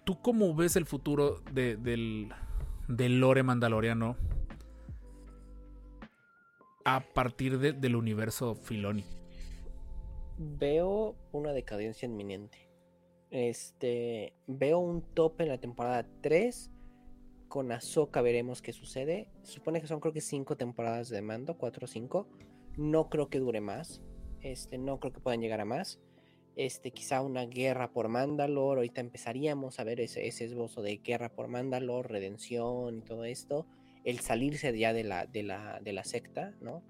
¿Tú 0.04 0.22
cómo 0.22 0.54
ves 0.54 0.76
el 0.76 0.86
futuro 0.86 1.40
de- 1.54 1.78
del, 1.78 2.30
del 2.88 3.20
lore 3.20 3.44
mandaloriano 3.44 4.18
a 6.86 7.00
partir 7.14 7.60
de- 7.60 7.72
del 7.74 7.96
universo 7.96 8.56
Filoni. 8.56 9.06
Veo 10.38 11.16
una 11.32 11.54
decadencia 11.54 12.06
inminente. 12.06 12.70
Este, 13.32 14.34
veo 14.48 14.80
un 14.80 15.02
tope 15.02 15.44
en 15.44 15.50
la 15.50 15.58
temporada 15.60 16.06
3. 16.22 16.70
Con 17.48 17.72
Ahsoka 17.72 18.22
veremos 18.22 18.62
qué 18.62 18.74
sucede. 18.74 19.30
Supone 19.44 19.80
que 19.80 19.88
son 19.88 20.00
creo 20.00 20.12
que 20.14 20.22
5 20.22 20.58
temporadas 20.58 21.10
de 21.10 21.22
mando, 21.22 21.58
4 21.58 21.86
o 21.86 21.88
5. 21.88 22.28
No 22.78 23.10
creo 23.10 23.30
que 23.30 23.40
dure 23.40 23.62
más. 23.62 24.02
Este, 24.42 24.78
no 24.78 25.00
creo 25.00 25.14
que 25.14 25.22
puedan 25.22 25.40
llegar 25.40 25.62
a 25.62 25.66
más. 25.66 26.02
Este, 26.56 26.92
quizá 26.92 27.22
una 27.22 27.46
guerra 27.46 27.92
por 27.92 28.10
Mandalore. 28.10 28.80
Ahorita 28.80 29.02
empezaríamos 29.02 29.80
a 29.80 29.84
ver 29.84 30.00
ese, 30.00 30.28
ese 30.28 30.46
esbozo 30.46 30.82
de 30.82 30.98
guerra 30.98 31.30
por 31.30 31.48
Mandalore, 31.48 32.08
redención 32.08 32.98
y 32.98 33.02
todo 33.02 33.26
esto. 33.26 33.66
El 34.04 34.20
salirse 34.20 34.78
ya 34.78 34.94
de 34.94 35.04
la, 35.04 35.26
de 35.26 35.44
la, 35.44 35.80
de 35.82 35.94
la 35.94 36.04
secta, 36.04 36.54
¿no? 36.62 36.84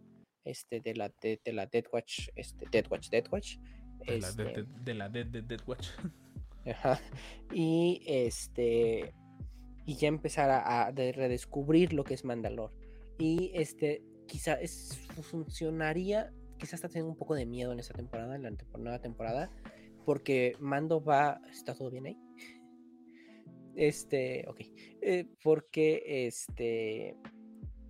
Este, 0.43 0.82
de 0.82 0.95
la, 0.95 1.09
de, 1.22 1.39
de 1.45 1.53
la 1.53 1.68
Death 1.68 1.88
Watch, 1.93 2.28
este, 2.36 2.66
Death 2.72 2.91
Watch, 2.91 3.09
Death 3.09 3.32
Watch. 3.32 3.57
De 4.05 4.20
la, 4.20 4.32
de, 4.34 4.43
este, 4.47 4.64
de- 4.64 4.68
de 4.84 4.93
la 4.93 5.09
Dead, 5.09 5.26
Dead, 5.28 5.43
Dead 5.43 5.61
Watch. 5.66 5.88
Ajá. 6.66 6.99
Y 7.53 8.01
este. 8.05 9.14
Y 9.86 9.95
ya 9.95 10.07
empezar 10.07 10.49
a, 10.49 10.88
a 10.88 10.91
de- 10.91 11.11
redescubrir 11.14 11.93
lo 11.93 12.03
que 12.03 12.14
es 12.16 12.26
Mandalore. 12.26 12.74
Y 13.20 13.51
este. 13.53 14.01
Quizá 14.28 14.53
es, 14.55 14.97
funcionaría. 15.22 16.34
Quizás 16.64 16.76
está 16.76 16.88
teniendo 16.88 17.11
un 17.11 17.18
poco 17.18 17.36
de 17.36 17.45
miedo 17.45 17.74
en 17.74 17.80
esta 17.82 17.93
temporada, 17.93 18.38
en 18.38 18.43
la 18.43 18.51
nueva 18.78 18.99
temporada. 18.99 19.51
Porque 20.05 20.55
Mando 20.61 21.03
va. 21.03 21.41
¿Está 21.51 21.76
todo 21.76 21.91
bien 21.91 22.05
ahí? 22.05 22.18
Este. 23.76 24.45
Ok. 24.47 24.61
eh, 25.01 25.28
porque 25.43 26.26
este. 26.26 27.18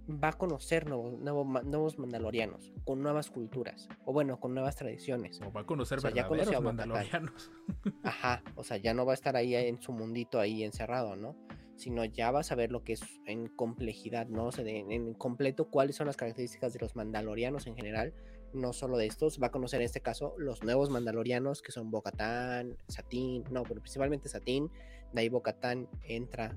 Va 0.10 0.30
a 0.30 0.34
conocer 0.34 0.88
nuevos, 0.88 1.20
nuevos 1.20 2.00
mandalorianos. 2.00 2.74
Con 2.84 3.04
nuevas 3.04 3.30
culturas. 3.30 3.88
O 4.06 4.12
bueno, 4.12 4.40
con 4.40 4.56
nuevas 4.56 4.76
tradiciones. 4.76 5.40
O 5.42 5.52
va 5.52 5.62
a 5.62 5.66
conocer 5.68 6.00
O 6.00 6.02
sea, 6.02 6.10
ya 6.10 6.26
a 6.26 6.60
mandalorianos. 6.60 7.52
Ajá, 8.04 8.44
o 8.56 8.64
sea, 8.64 8.78
ya 8.78 8.96
no 8.96 9.06
va 9.06 9.12
a 9.12 9.14
estar 9.14 9.36
ahí 9.36 9.54
en 9.54 9.80
su 9.80 9.92
mundito 9.92 10.40
ahí 10.40 10.64
encerrado, 10.64 11.16
¿no? 11.16 11.38
Sino 11.76 12.06
ya 12.06 12.32
vas 12.32 12.52
a 12.52 12.56
ver 12.56 12.72
lo 12.72 12.84
que 12.84 12.94
es 12.94 13.04
en 13.28 13.50
complejidad, 13.50 14.28
¿no? 14.30 14.48
O 14.48 14.52
sea, 14.52 14.66
en 14.68 15.14
completo 15.14 15.70
cuáles 15.70 15.96
son 15.96 16.08
las 16.08 16.18
características 16.18 16.74
de 16.74 16.80
los 16.80 16.96
mandalorianos 16.96 17.68
en 17.68 17.76
general, 17.76 18.14
no 18.54 18.74
solo 18.74 18.98
de 18.98 19.06
estos, 19.06 19.42
va 19.42 19.48
a 19.48 19.52
conocer 19.52 19.82
en 19.82 19.86
este 19.86 20.02
caso 20.02 20.36
los 20.38 20.64
nuevos 20.64 20.90
mandalorianos 20.90 21.62
que 21.62 21.72
son 21.72 21.92
Bo-Katan, 21.92 22.78
Satín, 22.88 23.44
no, 23.52 23.64
pero 23.64 23.82
principalmente 23.82 24.30
Satín, 24.30 24.70
de 25.12 25.22
ahí 25.22 25.30
Bo-Katan 25.30 25.88
entra 26.04 26.56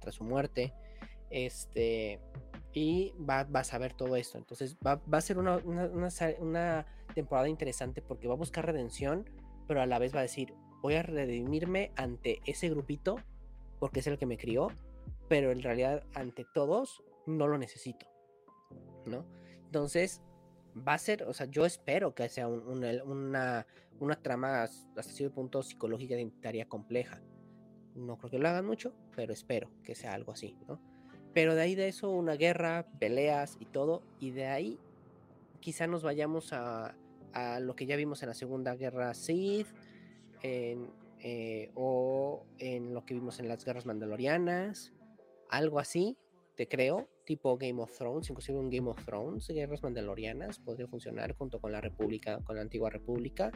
tras 0.00 0.14
su 0.16 0.24
muerte, 0.24 0.72
este, 1.30 2.20
y 2.72 3.12
va, 3.28 3.44
vas 3.44 3.72
a 3.74 3.78
ver 3.78 3.92
todo 3.94 4.16
esto, 4.16 4.38
entonces 4.38 4.76
va, 4.84 4.96
va 5.12 5.18
a 5.18 5.20
ser 5.20 5.38
una, 5.38 5.56
una- 5.58 5.86
una 6.40 6.86
temporada 7.14 7.48
interesante 7.48 8.02
porque 8.02 8.26
va 8.28 8.34
a 8.34 8.36
buscar 8.38 8.66
redención, 8.66 9.28
pero 9.66 9.80
a 9.80 9.86
la 9.86 9.98
vez 9.98 10.14
va 10.14 10.20
a 10.20 10.22
decir, 10.22 10.54
voy 10.82 10.94
a 10.94 11.02
redimirme 11.02 11.92
ante 11.96 12.40
ese 12.46 12.68
grupito 12.68 13.16
porque 13.78 14.00
es 14.00 14.06
el 14.06 14.18
que 14.18 14.26
me 14.26 14.36
crió, 14.36 14.68
pero 15.28 15.50
en 15.50 15.62
realidad 15.62 16.04
ante 16.14 16.44
todos 16.54 17.02
no 17.26 17.46
lo 17.48 17.56
necesito, 17.58 18.06
¿no? 19.06 19.24
Entonces, 19.64 20.22
va 20.76 20.94
a 20.94 20.98
ser, 20.98 21.24
o 21.24 21.32
sea, 21.32 21.46
yo 21.46 21.64
espero 21.66 22.14
que 22.14 22.28
sea 22.28 22.48
un- 22.48 22.66
una, 22.66 23.66
una, 24.00 24.16
trama 24.22 24.62
hasta 24.62 25.02
cierto 25.02 25.34
punto 25.34 25.62
psicológica 25.62 26.14
identitaria 26.14 26.66
compleja. 26.66 27.22
No 27.94 28.18
creo 28.18 28.30
que 28.30 28.38
lo 28.38 28.48
hagan 28.48 28.66
mucho, 28.66 28.92
pero 29.14 29.32
espero 29.32 29.70
que 29.84 29.94
sea 29.94 30.14
algo 30.14 30.32
así, 30.32 30.56
¿no? 30.66 30.80
Pero 31.32 31.54
de 31.54 31.62
ahí 31.62 31.74
de 31.74 31.88
eso, 31.88 32.10
una 32.10 32.34
guerra, 32.34 32.86
peleas 32.98 33.56
y 33.60 33.66
todo, 33.66 34.02
y 34.18 34.30
de 34.30 34.46
ahí 34.46 34.78
quizá 35.60 35.86
nos 35.86 36.02
vayamos 36.02 36.52
a, 36.52 36.96
a 37.32 37.60
lo 37.60 37.74
que 37.76 37.86
ya 37.86 37.96
vimos 37.96 38.22
en 38.22 38.28
la 38.28 38.34
Segunda 38.34 38.74
Guerra 38.74 39.14
Sith, 39.14 39.68
eh, 40.42 41.70
o 41.74 42.44
en 42.58 42.92
lo 42.92 43.06
que 43.06 43.14
vimos 43.14 43.40
en 43.40 43.48
las 43.48 43.64
guerras 43.64 43.86
mandalorianas, 43.86 44.92
algo 45.48 45.78
así, 45.78 46.18
te 46.54 46.68
creo, 46.68 47.08
tipo 47.24 47.56
Game 47.58 47.80
of 47.82 47.96
Thrones, 47.96 48.30
inclusive 48.30 48.58
un 48.58 48.70
Game 48.70 48.88
of 48.88 49.04
Thrones, 49.04 49.48
guerras 49.48 49.82
mandalorianas, 49.82 50.58
podría 50.58 50.86
funcionar 50.86 51.34
junto 51.34 51.60
con 51.60 51.72
la 51.72 51.80
República, 51.80 52.40
con 52.44 52.56
la 52.56 52.62
antigua 52.62 52.90
República, 52.90 53.50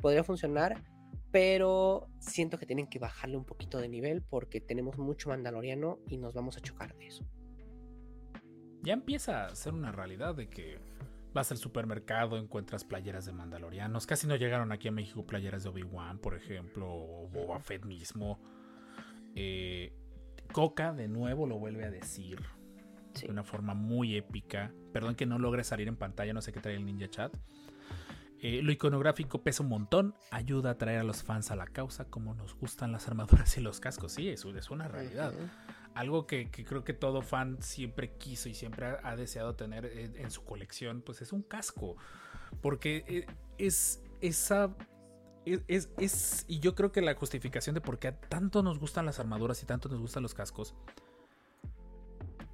podría 0.00 0.24
funcionar, 0.24 0.82
pero 1.30 2.08
siento 2.18 2.58
que 2.58 2.66
tienen 2.66 2.88
que 2.88 2.98
bajarle 2.98 3.36
un 3.36 3.44
poquito 3.44 3.78
de 3.78 3.88
nivel 3.88 4.22
porque 4.22 4.60
tenemos 4.60 4.98
mucho 4.98 5.28
mandaloriano 5.28 5.98
y 6.08 6.16
nos 6.16 6.34
vamos 6.34 6.56
a 6.56 6.60
chocar 6.60 6.94
de 6.96 7.06
eso. 7.08 7.24
Ya 8.82 8.92
empieza 8.92 9.46
a 9.46 9.54
ser 9.54 9.72
una 9.72 9.92
realidad 9.92 10.34
de 10.34 10.48
que 10.48 10.78
vas 11.32 11.50
al 11.50 11.58
supermercado, 11.58 12.38
encuentras 12.38 12.84
playeras 12.84 13.26
de 13.26 13.32
mandalorianos. 13.32 14.06
Casi 14.06 14.26
no 14.26 14.36
llegaron 14.36 14.72
aquí 14.72 14.88
a 14.88 14.92
México 14.92 15.26
playeras 15.26 15.64
de 15.64 15.70
Obi-Wan, 15.70 16.18
por 16.18 16.34
ejemplo, 16.34 16.86
o 16.86 17.28
Boba 17.28 17.58
Fett 17.60 17.84
mismo. 17.84 18.38
Eh, 19.34 19.92
Coca 20.54 20.92
de 20.94 21.08
nuevo 21.08 21.46
lo 21.46 21.58
vuelve 21.58 21.84
a 21.84 21.90
decir 21.90 22.40
Sí. 23.12 23.26
de 23.26 23.32
una 23.32 23.44
forma 23.44 23.74
muy 23.74 24.16
épica. 24.16 24.72
Perdón 24.92 25.14
que 25.16 25.26
no 25.26 25.38
logre 25.38 25.62
salir 25.64 25.86
en 25.88 25.96
pantalla, 25.96 26.32
no 26.32 26.40
sé 26.40 26.52
qué 26.52 26.60
trae 26.60 26.74
el 26.76 26.84
Ninja 26.86 27.08
Chat. 27.08 27.36
Eh, 28.40 28.60
lo 28.62 28.72
iconográfico 28.72 29.42
pesa 29.42 29.62
un 29.62 29.68
montón, 29.68 30.14
ayuda 30.30 30.70
a 30.70 30.72
atraer 30.72 31.00
a 31.00 31.04
los 31.04 31.22
fans 31.22 31.50
a 31.50 31.56
la 31.56 31.66
causa, 31.66 32.04
como 32.06 32.34
nos 32.34 32.54
gustan 32.56 32.92
las 32.92 33.06
armaduras 33.08 33.56
y 33.56 33.60
los 33.60 33.80
cascos. 33.80 34.12
Sí, 34.12 34.28
eso 34.28 34.50
es 34.56 34.70
una 34.70 34.86
realidad. 34.88 35.32
Algo 35.94 36.26
que, 36.26 36.50
que 36.50 36.64
creo 36.64 36.82
que 36.84 36.92
todo 36.92 37.22
fan 37.22 37.62
siempre 37.62 38.16
quiso 38.16 38.48
y 38.48 38.54
siempre 38.54 38.86
ha, 38.86 39.00
ha 39.04 39.16
deseado 39.16 39.54
tener 39.54 39.86
en, 39.86 40.16
en 40.16 40.30
su 40.30 40.44
colección, 40.44 41.00
pues 41.02 41.22
es 41.22 41.32
un 41.32 41.42
casco. 41.42 41.96
Porque 42.60 43.04
eh, 43.08 43.26
es 43.58 44.02
esa... 44.20 44.74
Es, 45.46 46.44
y 46.48 46.60
yo 46.60 46.74
creo 46.74 46.90
que 46.90 47.02
la 47.02 47.14
justificación 47.14 47.74
de 47.74 47.80
por 47.80 47.98
qué 47.98 48.12
tanto 48.12 48.62
nos 48.62 48.78
gustan 48.78 49.04
las 49.04 49.18
armaduras 49.18 49.62
y 49.62 49.66
tanto 49.66 49.88
nos 49.88 50.00
gustan 50.00 50.22
los 50.22 50.34
cascos. 50.34 50.74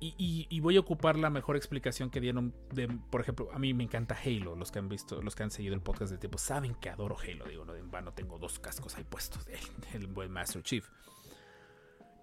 Y, 0.02 0.58
voy 0.60 0.78
a 0.78 0.80
ocupar 0.80 1.18
la 1.18 1.28
mejor 1.28 1.56
explicación 1.56 2.08
que 2.08 2.22
dieron 2.22 2.54
de, 2.72 2.88
por 2.88 3.20
ejemplo, 3.20 3.50
a 3.52 3.58
mí 3.58 3.74
me 3.74 3.84
encanta 3.84 4.16
Halo, 4.24 4.56
los 4.56 4.72
que 4.72 4.78
han 4.78 4.88
visto, 4.88 5.20
los 5.20 5.34
que 5.34 5.42
han 5.42 5.50
seguido 5.50 5.74
el 5.74 5.82
podcast 5.82 6.10
de 6.10 6.16
tiempo 6.16 6.38
saben 6.38 6.74
que 6.74 6.88
adoro 6.88 7.18
Halo, 7.18 7.44
digo, 7.44 7.66
no 7.66 7.74
en 7.74 7.90
vano 7.90 8.14
tengo 8.14 8.38
dos 8.38 8.58
cascos 8.58 8.96
ahí 8.96 9.04
puestos 9.04 9.44
del, 9.92 10.06
buen 10.06 10.30
Master 10.30 10.62
Chief. 10.62 10.88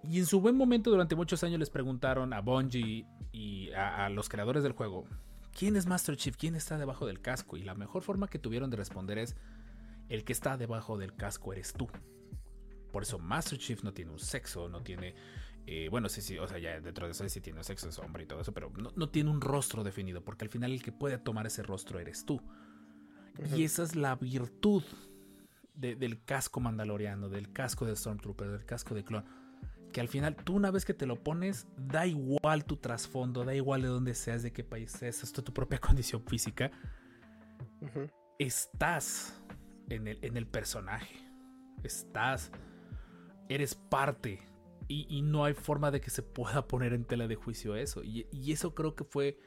Y 0.02 0.18
en 0.18 0.26
su 0.26 0.40
buen 0.40 0.56
momento, 0.56 0.90
durante 0.90 1.14
muchos 1.14 1.44
años, 1.44 1.60
les 1.60 1.70
preguntaron 1.70 2.32
a 2.32 2.40
Bungie 2.40 3.06
y 3.30 3.70
a 3.72 4.08
los 4.08 4.28
creadores 4.28 4.64
del 4.64 4.72
juego: 4.72 5.06
¿Quién 5.56 5.76
es 5.76 5.86
Master 5.86 6.16
Chief? 6.16 6.36
¿Quién 6.36 6.56
está 6.56 6.78
debajo 6.78 7.06
del 7.06 7.20
casco? 7.20 7.56
Y 7.56 7.62
la 7.62 7.74
mejor 7.74 8.02
forma 8.02 8.28
que 8.28 8.38
tuvieron 8.38 8.70
de 8.70 8.76
responder 8.76 9.18
es: 9.18 9.36
El 10.08 10.24
que 10.24 10.32
está 10.32 10.56
debajo 10.56 10.96
del 10.98 11.14
casco 11.14 11.52
eres 11.52 11.72
tú. 11.72 11.88
Por 12.92 13.02
eso 13.02 13.18
Master 13.18 13.58
Chief 13.58 13.82
no 13.84 13.92
tiene 13.92 14.10
un 14.10 14.18
sexo, 14.18 14.68
no 14.68 14.82
tiene. 14.82 15.14
eh, 15.66 15.88
bueno, 15.90 16.08
sí, 16.08 16.22
sí, 16.22 16.38
o 16.38 16.48
sea, 16.48 16.58
ya 16.58 16.80
dentro 16.80 17.04
de 17.06 17.12
eso 17.12 17.28
sí 17.28 17.40
tiene 17.42 17.58
un 17.58 17.64
sexo, 17.64 17.88
es 17.90 17.98
hombre 17.98 18.24
y 18.24 18.26
todo 18.26 18.40
eso, 18.40 18.52
pero 18.54 18.70
no, 18.70 18.90
no 18.96 19.10
tiene 19.10 19.28
un 19.30 19.40
rostro 19.42 19.84
definido, 19.84 20.24
porque 20.24 20.46
al 20.46 20.50
final 20.50 20.72
el 20.72 20.82
que 20.82 20.92
puede 20.92 21.18
tomar 21.18 21.46
ese 21.46 21.62
rostro 21.62 21.98
eres 22.00 22.24
tú. 22.24 22.40
Y 23.54 23.64
esa 23.64 23.82
es 23.82 23.94
la 23.94 24.16
virtud 24.16 24.82
de- 25.74 25.94
del 25.94 26.24
casco 26.24 26.58
mandaloriano, 26.60 27.28
del 27.28 27.52
casco 27.52 27.84
de 27.84 27.94
Stormtrooper, 27.94 28.48
del 28.50 28.64
casco 28.64 28.94
de 28.94 29.04
clon. 29.04 29.24
Que 29.92 30.00
al 30.00 30.08
final 30.08 30.34
tú 30.36 30.54
una 30.54 30.70
vez 30.70 30.84
que 30.84 30.92
te 30.94 31.06
lo 31.06 31.22
pones, 31.22 31.66
da 31.76 32.06
igual 32.06 32.64
tu 32.64 32.76
trasfondo, 32.78 33.44
da 33.44 33.54
igual 33.54 33.82
de 33.82 33.88
dónde 33.88 34.14
seas, 34.14 34.42
de 34.42 34.52
qué 34.52 34.64
país 34.64 34.90
seas, 34.90 35.22
hasta 35.22 35.42
tu 35.42 35.52
propia 35.52 35.78
condición 36.00 36.22
física, 36.26 36.70
Ujú. 37.82 38.10
estás 38.38 39.40
en 39.88 40.08
el, 40.08 40.18
en 40.22 40.36
el 40.36 40.46
personaje. 40.46 41.16
Estás, 41.82 42.50
eres 43.48 43.74
parte. 43.74 44.40
Y, 44.88 45.06
y 45.14 45.20
no 45.22 45.44
hay 45.44 45.52
forma 45.54 45.90
de 45.90 46.00
que 46.00 46.10
se 46.10 46.22
pueda 46.22 46.66
poner 46.66 46.92
en 46.94 47.04
tela 47.04 47.26
de 47.28 47.34
juicio 47.34 47.76
eso. 47.76 48.02
Y, 48.02 48.26
y 48.32 48.52
eso 48.52 48.74
creo 48.74 48.94
que 48.94 49.04
fue 49.04 49.38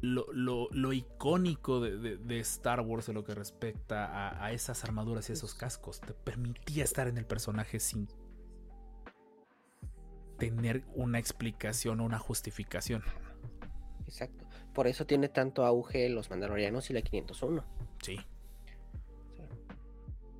lo, 0.00 0.26
lo- 0.32 0.68
lo 0.70 0.92
icónico 0.92 1.80
de, 1.80 1.96
de- 1.98 2.16
de 2.18 2.38
Star 2.40 2.80
Wars 2.80 3.08
en 3.08 3.16
lo 3.16 3.24
que 3.24 3.34
respecta 3.34 4.06
a, 4.06 4.44
a 4.44 4.52
esas 4.52 4.84
armaduras 4.84 5.28
y 5.28 5.32
esos 5.32 5.54
cascos. 5.54 6.00
Te 6.00 6.14
permitía 6.14 6.84
estar 6.84 7.08
en 7.08 7.18
el 7.18 7.26
personaje 7.26 7.80
sin 7.80 8.06
tener 10.38 10.84
una 10.94 11.18
explicación 11.18 12.00
o 12.00 12.04
una 12.04 12.18
justificación. 12.18 13.02
Exacto. 14.06 14.46
Por 14.72 14.86
eso 14.86 15.04
tiene 15.06 15.28
tanto 15.28 15.64
auge 15.64 16.08
los 16.08 16.30
mandalorianos 16.30 16.88
y 16.90 16.94
la 16.94 17.02
501. 17.02 17.64
Sí. 18.02 18.18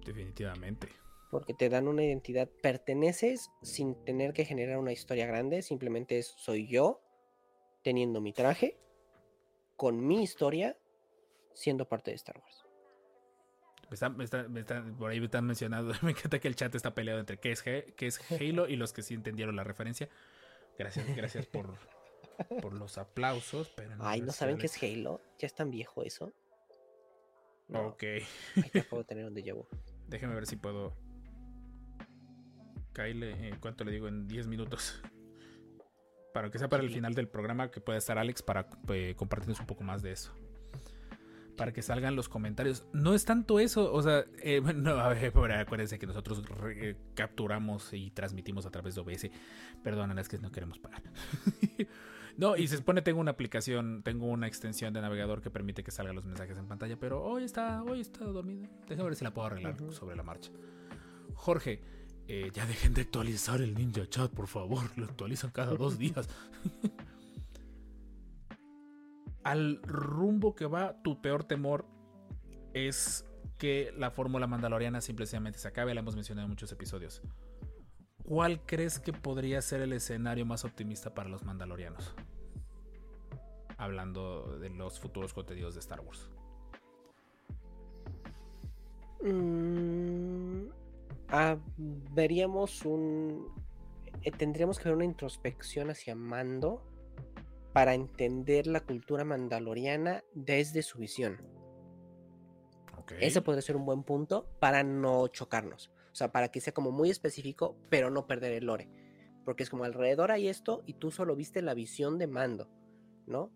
Definitivamente. 0.05 0.89
Porque 1.31 1.55
te 1.55 1.69
dan 1.69 1.87
una 1.87 2.03
identidad, 2.03 2.49
perteneces 2.63 3.51
sin 3.63 3.95
tener 4.05 4.33
que 4.33 4.45
generar 4.45 4.79
una 4.79 4.93
historia 4.93 5.27
grande, 5.27 5.63
simplemente 5.63 6.19
es 6.19 6.27
soy 6.27 6.67
yo 6.67 7.01
teniendo 7.83 8.21
mi 8.21 8.33
traje, 8.33 8.77
con 9.77 10.05
mi 10.07 10.23
historia, 10.23 10.77
siendo 11.55 11.89
parte 11.89 12.11
de 12.11 12.17
Star 12.17 12.39
Wars. 12.39 12.67
Me 13.89 13.95
están- 13.95 14.17
me 14.17 14.25
están- 14.25 14.53
me 14.53 14.61
están- 14.61 14.97
por 14.97 15.11
ahí 15.11 15.19
me 15.21 15.27
están 15.27 15.47
mencionando. 15.47 15.93
Me 16.03 16.11
encanta 16.13 16.39
que 16.39 16.49
el 16.49 16.55
chat 16.57 16.75
está 16.75 16.95
peleado 16.95 17.21
entre 17.21 17.39
qué 17.39 17.53
es, 17.53 17.63
qué 17.63 17.95
es 18.01 18.21
Halo 18.33 18.69
y 18.69 18.77
los 18.77 18.93
que 18.93 19.03
sí 19.03 19.15
entendieron 19.15 19.57
la 19.57 19.65
referencia. 19.65 20.09
Gracias, 20.79 21.15
gracias 21.17 21.47
por, 21.47 21.75
por 22.63 22.73
los 22.73 22.99
aplausos, 22.99 23.69
pero 23.77 23.91
Ay, 24.01 24.21
¿no 24.23 24.33
saben 24.33 24.59
qué 24.59 24.67
es 24.67 24.83
Halo? 24.83 25.21
¿Ya 25.39 25.47
es 25.47 25.55
tan 25.55 25.71
viejo 25.71 26.03
eso? 26.03 26.33
No, 27.71 27.89
Ok, 27.89 28.03
ay, 28.03 28.83
puedo 28.89 29.05
tener 29.09 29.25
un 29.25 29.35
déjà 29.35 29.55
vu. 29.55 29.67
déjeme 30.09 30.35
ver 30.35 30.47
si 30.47 30.57
puedo. 30.57 30.97
Kyle, 32.93 33.23
eh, 33.23 33.55
¿cuánto 33.61 33.85
le 33.85 33.93
digo? 33.93 34.09
En 34.09 34.27
10 34.27 34.49
minutos. 34.49 35.01
Para 36.35 36.51
que 36.51 36.59
sea 36.59 36.69
para 36.69 36.83
el 36.83 36.91
final 36.91 37.15
del 37.15 37.29
programa, 37.29 37.71
que 37.71 37.81
pueda 37.81 37.99
estar 37.99 38.19
Alex 38.19 38.43
para 38.43 38.69
eh, 38.89 39.15
compartirnos 39.17 39.61
un 39.61 39.67
poco 39.67 39.85
más 39.85 40.03
de 40.03 40.13
eso. 40.13 40.33
Para 41.61 41.73
que 41.73 41.83
salgan 41.83 42.17
los 42.17 42.29
comentarios. 42.29 42.87
No 42.93 43.15
es 43.15 43.25
tanto 43.25 43.61
eso, 43.61 43.93
o 43.93 44.03
sea, 44.03 44.25
eh, 44.43 44.61
no, 44.75 44.93
a 44.99 45.09
ver, 45.11 45.33
acuérdense 45.61 45.99
que 45.99 46.07
nosotros 46.07 46.45
re- 46.49 46.91
eh, 46.91 46.97
capturamos 47.15 47.93
y 47.93 48.11
transmitimos 48.11 48.67
a 48.67 48.71
través 48.71 48.95
de 48.97 49.03
OBS. 49.03 49.31
Perdón, 49.85 50.19
es 50.19 50.29
que 50.29 50.39
no 50.39 50.51
queremos 50.51 50.79
pagar. 50.79 51.03
no, 52.37 52.57
y 52.57 52.67
se 52.67 52.77
supone 52.79 53.03
tengo 53.03 53.21
una 53.21 53.33
aplicación, 53.33 54.03
tengo 54.03 54.27
una 54.27 54.47
extensión 54.47 54.93
de 54.95 55.01
navegador 55.03 55.41
que 55.43 55.51
permite 55.51 55.85
que 55.85 55.91
salgan 55.91 56.17
los 56.17 56.25
mensajes 56.25 56.57
en 56.59 56.67
pantalla, 56.67 56.97
pero 56.99 57.23
hoy 57.23 57.45
está, 57.45 57.83
hoy 57.83 58.01
está 58.01 58.25
dormida. 58.25 58.69
Déjame 58.89 59.09
ver 59.11 59.17
si 59.17 59.25
la 59.25 59.33
puedo 59.35 59.47
arreglar 59.47 59.75
Ujú. 59.75 59.93
sobre 59.93 60.17
la 60.17 60.23
marcha. 60.23 60.51
Jorge, 61.35 61.83
eh, 62.29 62.51
ya 62.55 62.65
dejen 62.67 62.95
de 62.95 63.03
actualizar 63.03 63.61
el 63.61 63.75
Ninja 63.75 64.07
Chat, 64.09 64.31
por 64.33 64.47
favor. 64.47 64.85
Lo 64.97 65.05
actualizan 65.05 65.51
cada 65.51 65.75
dos 65.75 65.99
días. 65.99 66.29
Al 69.43 69.81
rumbo 69.83 70.55
que 70.55 70.67
va, 70.67 71.03
tu 71.03 71.21
peor 71.21 71.45
temor 71.45 71.87
es 72.75 73.25
que 73.59 73.93
la 73.97 74.11
fórmula 74.11 74.47
mandaloriana 74.47 75.01
simplemente 75.01 75.59
se 75.59 75.69
acabe. 75.69 75.95
La 75.95 76.01
hemos 76.01 76.15
mencionado 76.15 76.47
en 76.47 76.51
muchos 76.51 76.73
episodios. 76.73 77.23
¿Cuál 78.25 78.65
crees 78.65 78.99
que 78.99 79.13
podría 79.13 79.61
ser 79.63 79.81
el 79.81 79.93
escenario 79.93 80.47
más 80.47 80.65
optimista 80.65 81.15
para 81.15 81.29
los 81.29 81.45
mandalorianos? 81.45 82.15
Hablando 83.77 84.59
de 84.59 84.71
los 84.71 85.01
futuros 85.01 85.33
contenidos 85.33 85.75
de 85.75 85.81
Star 85.81 86.01
Wars. 86.01 86.31
Mm, 89.23 90.69
ah, 91.29 91.57
veríamos 91.77 92.85
un. 92.85 93.49
eh, 94.23 94.31
tendríamos 94.31 94.79
que 94.79 94.85
ver 94.85 94.97
una 94.97 95.05
introspección 95.05 95.91
hacia 95.91 96.15
Mando 96.15 96.90
para 97.73 97.95
entender 97.95 98.67
la 98.67 98.81
cultura 98.81 99.25
mandaloriana 99.25 100.25
desde 100.35 100.83
su 100.83 100.99
visión. 100.99 101.41
Ok. 102.99 103.13
Ese 103.21 103.43
podría 103.43 103.63
ser 103.63 103.77
un 103.77 103.87
buen 103.87 104.03
punto 104.03 104.49
para 104.59 104.83
no 104.83 105.29
chocarnos. 105.29 105.91
O 106.13 106.15
sea, 106.15 106.33
para 106.33 106.49
que 106.49 106.61
sea 106.61 106.75
como 106.75 106.91
muy 106.91 107.11
específico, 107.11 107.77
pero 107.89 108.11
no 108.11 108.27
perder 108.27 108.53
el 108.55 108.67
lore. 108.67 108.89
Porque 109.45 109.63
es 109.63 109.71
como 109.71 109.85
alrededor 109.85 110.31
hay 110.31 110.49
esto 110.49 110.83
y 110.87 110.95
tú 110.95 111.11
solo 111.11 111.37
viste 111.37 111.63
la 111.63 111.75
visión 111.75 112.19
de 112.19 112.27
Mando, 112.27 112.69
¿no? 113.27 113.53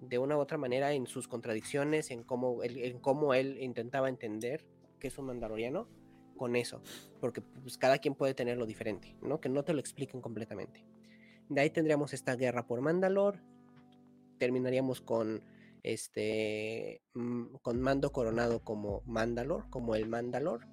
De 0.00 0.18
una 0.18 0.36
u 0.36 0.40
otra 0.40 0.56
manera 0.56 0.92
en 0.92 1.06
sus 1.06 1.28
contradicciones, 1.28 2.10
en 2.10 2.22
cómo 2.22 2.62
él, 2.62 2.78
en 2.78 3.00
cómo 3.00 3.34
él 3.34 3.58
intentaba 3.60 4.08
entender 4.08 4.66
que 4.98 5.08
es 5.08 5.18
un 5.18 5.26
mandaloriano 5.26 5.88
con 6.36 6.56
eso. 6.56 6.82
Porque 7.20 7.42
pues, 7.42 7.76
cada 7.76 7.98
quien 7.98 8.14
puede 8.14 8.34
tenerlo 8.34 8.64
diferente, 8.64 9.16
¿no? 9.20 9.40
Que 9.40 9.48
no 9.48 9.64
te 9.64 9.74
lo 9.74 9.80
expliquen 9.80 10.20
completamente. 10.20 10.86
De 11.50 11.60
ahí 11.60 11.68
tendríamos 11.70 12.14
esta 12.14 12.34
guerra 12.36 12.66
por 12.66 12.80
Mandalor. 12.80 13.42
Terminaríamos 14.38 15.02
con 15.02 15.42
este 15.82 17.02
mm, 17.14 17.56
con 17.62 17.80
Mando 17.80 18.12
coronado 18.12 18.62
como 18.64 19.02
Mandalor, 19.04 19.68
como 19.68 19.94
el 19.94 20.08
Mandalor. 20.08 20.66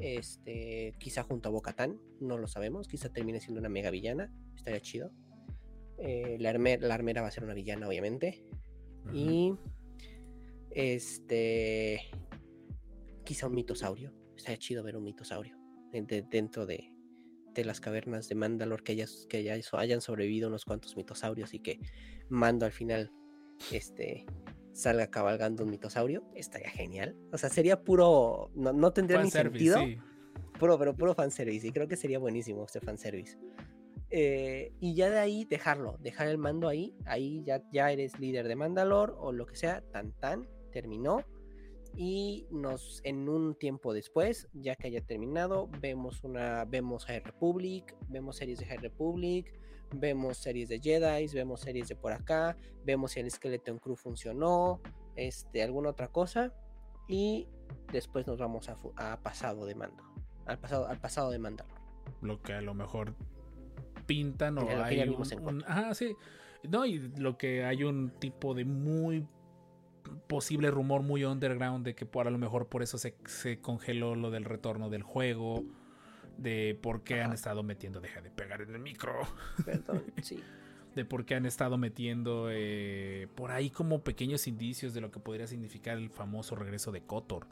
Este, 0.00 0.94
quizá 0.98 1.22
junto 1.22 1.48
a 1.48 1.52
Bocatán, 1.52 2.00
no 2.20 2.38
lo 2.38 2.46
sabemos. 2.46 2.86
Quizá 2.88 3.08
termine 3.08 3.40
siendo 3.40 3.58
una 3.60 3.68
mega 3.68 3.90
villana, 3.90 4.32
estaría 4.54 4.80
chido. 4.80 5.10
Eh, 5.98 6.36
la, 6.40 6.50
arme- 6.52 6.78
la 6.80 6.94
armera 6.94 7.22
va 7.22 7.28
a 7.28 7.32
ser 7.32 7.44
una 7.44 7.54
villana, 7.54 7.88
obviamente. 7.88 8.44
Y 9.12 9.54
este, 10.70 12.00
quizá 13.24 13.46
un 13.48 13.54
mitosaurio. 13.54 14.12
Estaría 14.36 14.58
chido 14.58 14.82
ver 14.82 14.96
un 14.96 15.04
mitosaurio 15.04 15.56
de- 15.92 16.22
dentro 16.30 16.66
de, 16.66 16.91
de 17.54 17.64
las 17.64 17.80
cavernas 17.80 18.28
de 18.28 18.34
Mandalor 18.34 18.82
que, 18.82 18.92
hayas- 18.92 19.26
que 19.28 19.38
haya- 19.38 19.60
hayan 19.72 20.00
sobrevivido 20.00 20.48
unos 20.48 20.64
cuantos 20.64 20.96
mitosaurios 20.96 21.54
y 21.54 21.58
que 21.60 21.80
Mando 22.28 22.64
al 22.66 22.72
final 22.72 23.10
este, 23.70 24.24
salga 24.72 25.08
cabalgando 25.08 25.64
un 25.64 25.70
mitosaurio. 25.70 26.24
Estaría 26.34 26.70
genial. 26.70 27.14
O 27.32 27.38
sea, 27.38 27.50
sería 27.50 27.82
puro. 27.82 28.50
No, 28.54 28.72
no 28.72 28.92
tendría 28.92 29.22
ni 29.22 29.30
sentido. 29.30 29.78
sí. 29.78 29.98
Puro, 30.58 30.78
pero 30.78 30.94
puro 30.96 31.14
fanservice. 31.14 31.66
Y 31.66 31.72
creo 31.72 31.88
que 31.88 31.96
sería 31.96 32.18
buenísimo 32.18 32.64
este 32.64 32.80
fanservice. 32.80 33.36
Eh, 34.10 34.72
y 34.80 34.94
ya 34.94 35.10
de 35.10 35.18
ahí 35.18 35.44
dejarlo, 35.44 35.96
dejar 36.00 36.28
el 36.28 36.38
mando 36.38 36.68
ahí. 36.68 36.94
Ahí 37.04 37.42
ya, 37.44 37.62
ya 37.72 37.90
eres 37.90 38.18
líder 38.20 38.46
de 38.48 38.56
Mandalor 38.56 39.16
o 39.18 39.32
lo 39.32 39.46
que 39.46 39.56
sea. 39.56 39.82
Tan 39.92 40.12
tan, 40.12 40.48
terminó. 40.70 41.24
Y 41.96 42.46
nos, 42.50 43.00
en 43.04 43.28
un 43.28 43.54
tiempo 43.54 43.92
después, 43.92 44.48
ya 44.54 44.76
que 44.76 44.86
haya 44.88 45.02
terminado, 45.02 45.68
vemos 45.80 46.24
una, 46.24 46.64
vemos 46.64 47.04
High 47.04 47.20
Republic, 47.20 47.94
vemos 48.08 48.36
series 48.36 48.58
de 48.60 48.66
High 48.66 48.78
Republic, 48.78 49.52
vemos 49.94 50.38
series 50.38 50.68
de 50.70 50.80
Jedi, 50.80 51.26
vemos 51.34 51.60
series 51.60 51.88
de 51.88 51.96
por 51.96 52.12
acá, 52.12 52.56
vemos 52.84 53.12
si 53.12 53.20
el 53.20 53.30
Skeleton 53.30 53.78
Crew 53.78 53.96
funcionó, 53.96 54.80
este, 55.16 55.62
alguna 55.62 55.90
otra 55.90 56.08
cosa. 56.08 56.54
Y 57.08 57.46
después 57.92 58.26
nos 58.26 58.38
vamos 58.38 58.68
a, 58.70 58.78
a 58.96 59.20
pasado 59.22 59.66
de 59.66 59.74
mando. 59.74 60.02
Al 60.46 60.58
pasado, 60.58 60.86
al 60.88 60.98
pasado 60.98 61.30
de 61.30 61.38
Mandalor. 61.38 61.78
lo 62.22 62.40
que 62.40 62.54
a 62.54 62.60
lo 62.62 62.74
mejor 62.74 63.14
pintan 64.06 64.58
o 64.58 64.68
hay 64.82 65.00
un, 65.08 65.16
un- 65.42 65.64
ajá, 65.66 65.94
sí. 65.94 66.14
No, 66.68 66.86
y 66.86 66.98
lo 67.18 67.36
que 67.36 67.64
hay 67.64 67.84
un 67.84 68.10
tipo 68.18 68.54
de 68.54 68.64
muy 68.64 69.26
posible 70.12 70.70
rumor 70.70 71.02
muy 71.02 71.24
underground 71.24 71.84
de 71.84 71.94
que 71.94 72.06
por 72.06 72.26
a 72.26 72.30
lo 72.30 72.38
mejor 72.38 72.68
por 72.68 72.82
eso 72.82 72.98
se, 72.98 73.14
se 73.26 73.60
congeló 73.60 74.14
lo 74.14 74.30
del 74.30 74.44
retorno 74.44 74.90
del 74.90 75.02
juego, 75.02 75.64
de 76.38 76.78
por 76.80 77.02
qué 77.02 77.22
han 77.22 77.32
estado 77.32 77.62
metiendo, 77.62 78.00
deja 78.00 78.20
de 78.20 78.30
pegar 78.30 78.62
en 78.62 78.74
el 78.74 78.78
micro, 78.80 79.14
Perdón, 79.64 80.04
sí. 80.22 80.42
de 80.94 81.04
por 81.04 81.24
qué 81.24 81.34
han 81.34 81.46
estado 81.46 81.78
metiendo 81.78 82.48
eh, 82.50 83.28
por 83.34 83.50
ahí 83.50 83.70
como 83.70 84.02
pequeños 84.02 84.46
indicios 84.46 84.94
de 84.94 85.00
lo 85.00 85.10
que 85.10 85.20
podría 85.20 85.46
significar 85.46 85.96
el 85.96 86.10
famoso 86.10 86.54
regreso 86.54 86.92
de 86.92 87.02
Kotor. 87.02 87.46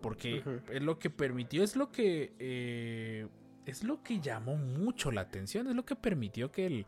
Porque 0.00 0.42
es 0.70 0.82
lo 0.82 0.98
que 0.98 1.08
permitió, 1.08 1.64
es 1.64 1.76
lo 1.76 1.90
que 1.90 2.34
eh, 2.38 3.26
es 3.64 3.84
lo 3.84 4.02
que 4.02 4.20
llamó 4.20 4.56
mucho 4.56 5.10
la 5.10 5.22
atención, 5.22 5.66
es 5.66 5.74
lo 5.74 5.86
que 5.86 5.96
permitió 5.96 6.52
que 6.52 6.66
el 6.66 6.86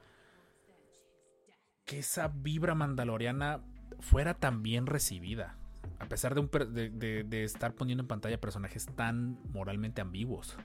que 1.87 2.01
esa 2.01 2.29
vibra 2.29 2.75
mandaloriana 2.75 3.63
fuera 4.01 4.35
tan 4.35 4.63
bien 4.63 4.87
recibida. 4.87 5.59
A 5.99 6.07
pesar 6.09 6.35
de, 6.35 6.41
un 6.41 6.49
per- 6.49 6.69
de, 6.69 6.91
de- 6.91 7.25
de 7.25 7.45
estar 7.45 7.75
poniendo 7.75 8.03
en 8.03 8.09
pantalla 8.09 8.41
personajes 8.41 8.87
tan 8.97 9.39
moralmente 9.51 10.01
ambiguos. 10.03 10.57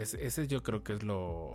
Es- 0.00 0.14
ese 0.14 0.46
yo 0.48 0.62
creo 0.62 0.82
que 0.82 0.94
es 0.94 1.02
lo. 1.02 1.54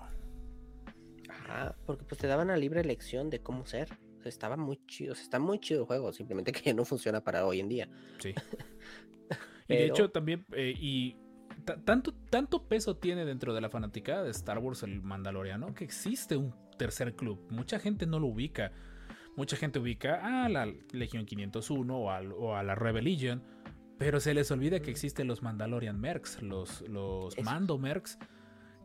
Ajá, 1.29 1.75
porque 1.85 2.03
pues 2.05 2.19
te 2.19 2.27
daban 2.27 2.47
la 2.47 2.57
libre 2.57 2.81
elección 2.81 3.29
de 3.29 3.41
cómo 3.41 3.65
ser. 3.65 3.89
O 4.19 4.21
sea, 4.21 4.29
estaba 4.29 4.57
muy 4.57 4.79
chido, 4.87 5.13
o 5.13 5.15
sea, 5.15 5.23
está 5.23 5.39
muy 5.39 5.59
chido 5.59 5.81
el 5.81 5.85
juego, 5.87 6.11
simplemente 6.13 6.51
que 6.51 6.73
no 6.73 6.85
funciona 6.85 7.23
para 7.23 7.45
hoy 7.45 7.59
en 7.59 7.69
día. 7.69 7.89
Sí. 8.19 8.33
y 9.67 9.73
de 9.75 9.85
hecho 9.85 10.09
también, 10.09 10.45
eh, 10.53 10.73
y 10.77 11.17
ta- 11.65 11.77
tanto, 11.83 12.13
tanto 12.29 12.67
peso 12.67 12.97
tiene 12.97 13.25
dentro 13.25 13.53
de 13.53 13.61
la 13.61 13.69
fanaticada 13.69 14.23
de 14.23 14.31
Star 14.31 14.59
Wars 14.59 14.83
el 14.83 15.01
Mandaloriano 15.01 15.73
que 15.73 15.83
existe 15.83 16.37
un 16.37 16.53
tercer 16.77 17.15
club. 17.15 17.39
Mucha 17.49 17.79
gente 17.79 18.05
no 18.05 18.19
lo 18.19 18.27
ubica. 18.27 18.71
Mucha 19.35 19.55
gente 19.57 19.79
ubica 19.79 20.45
a 20.45 20.49
la 20.49 20.65
Legión 20.93 21.25
501 21.25 21.97
o, 21.97 22.09
al- 22.11 22.31
o 22.31 22.55
a 22.55 22.63
la 22.63 22.75
Rebel 22.75 23.05
Legion. 23.05 23.43
Pero 23.97 24.19
se 24.19 24.33
les 24.33 24.49
olvida 24.51 24.79
que 24.79 24.91
existen 24.91 25.27
los 25.27 25.41
Mandalorian 25.41 25.99
Mercs, 25.99 26.41
los, 26.41 26.81
los. 26.87 27.37
Mando 27.43 27.77
Mercs, 27.79 28.19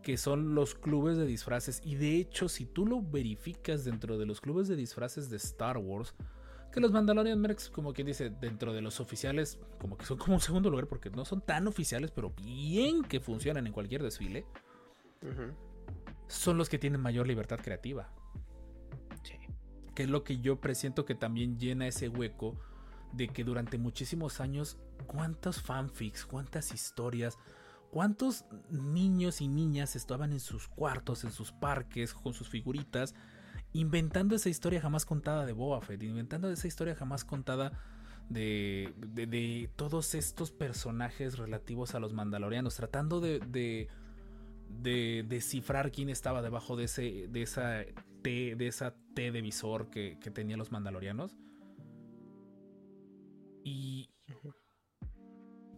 que 0.03 0.17
son 0.17 0.55
los 0.55 0.75
clubes 0.75 1.17
de 1.19 1.27
disfraces. 1.27 1.81
Y 1.85 1.97
de 1.97 2.17
hecho, 2.17 2.49
si 2.49 2.65
tú 2.67 2.87
lo 2.87 3.03
verificas 3.03 3.85
dentro 3.85 4.17
de 4.19 4.25
los 4.27 4.41
clubes 4.41 4.69
de 4.69 4.77
disfraces 4.77 5.29
de 5.29 5.37
Star 5.37 5.77
Wars, 5.79 6.15
que 6.73 6.81
los 6.81 6.93
Mandalorian 6.93 7.39
Mercs, 7.39 7.69
como 7.69 7.93
quien 7.93 8.07
dice, 8.07 8.31
dentro 8.31 8.73
de 8.73 8.81
los 8.81 9.01
oficiales, 9.01 9.59
como 9.79 9.99
que 9.99 10.07
son 10.07 10.17
como 10.17 10.35
un 10.37 10.41
segundo 10.41 10.71
lugar, 10.71 10.87
porque 10.87 11.11
no 11.11 11.27
son 11.27 11.43
tan 11.43 11.69
oficiales, 11.69 12.11
pero 12.11 12.31
bien 12.31 13.03
que 13.03 13.21
funcionan 13.21 13.67
en 13.67 13.73
cualquier 13.75 14.03
desfile, 14.03 14.47
Ujú, 15.21 15.53
son 16.29 16.59
los 16.59 16.69
que 16.69 16.79
tienen 16.79 17.01
mayor 17.01 17.27
libertad 17.27 17.59
creativa. 17.61 18.09
Sí. 19.23 19.35
Que 19.95 20.05
es 20.05 20.09
lo 20.11 20.25
que 20.25 20.41
yo 20.41 20.61
presiento 20.61 21.05
que 21.05 21.15
también 21.15 21.59
llena 21.59 21.87
ese 21.87 22.09
hueco 22.09 22.59
de 23.13 23.29
que 23.29 23.45
durante 23.45 23.77
muchísimos 23.79 24.41
años, 24.41 24.79
cuántos 25.07 25.61
fanfics, 25.61 26.25
cuántas 26.25 26.73
historias, 26.73 27.37
cuántos 27.91 28.47
niños 28.71 29.43
y 29.43 29.49
niñas 29.49 29.97
estaban 29.97 30.33
en 30.33 30.41
sus 30.41 30.67
cuartos, 30.69 31.25
en 31.25 31.31
sus 31.31 31.53
parques, 31.53 32.15
con 32.15 32.33
sus 32.33 32.49
figuritas, 32.49 33.15
inventando 33.75 34.35
esa 34.35 34.49
historia 34.49 34.81
jamás 34.81 35.05
contada 35.05 35.45
de 35.45 35.53
Boba 35.53 35.83
Fett, 35.83 36.03
inventando 36.03 36.51
esa 36.51 36.67
historia 36.67 36.95
jamás 36.95 37.25
contada 37.25 37.73
de, 38.31 38.95
de- 38.97 39.27
de 39.27 39.71
todos 39.77 40.15
estos 40.15 40.51
personajes 40.53 41.37
relativos 41.37 41.95
a 41.95 42.01
los 42.01 42.15
mandalorianos, 42.15 42.77
tratando 42.77 43.21
de, 43.21 43.41
de, 43.41 43.89
de 44.81 45.25
descifrar 45.29 45.93
quién 45.93 46.09
estaba 46.09 46.43
debajo 46.43 46.77
de 46.77 46.85
ese 46.85 47.29
de 47.29 47.43
esa 47.43 47.85
T 48.23 48.55
de 48.57 48.67
esa 48.67 48.95
T 49.15 49.31
de 49.33 49.41
visor 49.43 49.91
que, 49.91 50.19
que 50.21 50.31
tenían 50.31 50.59
los 50.59 50.73
mandalorianos 50.73 51.37
y 53.65 54.09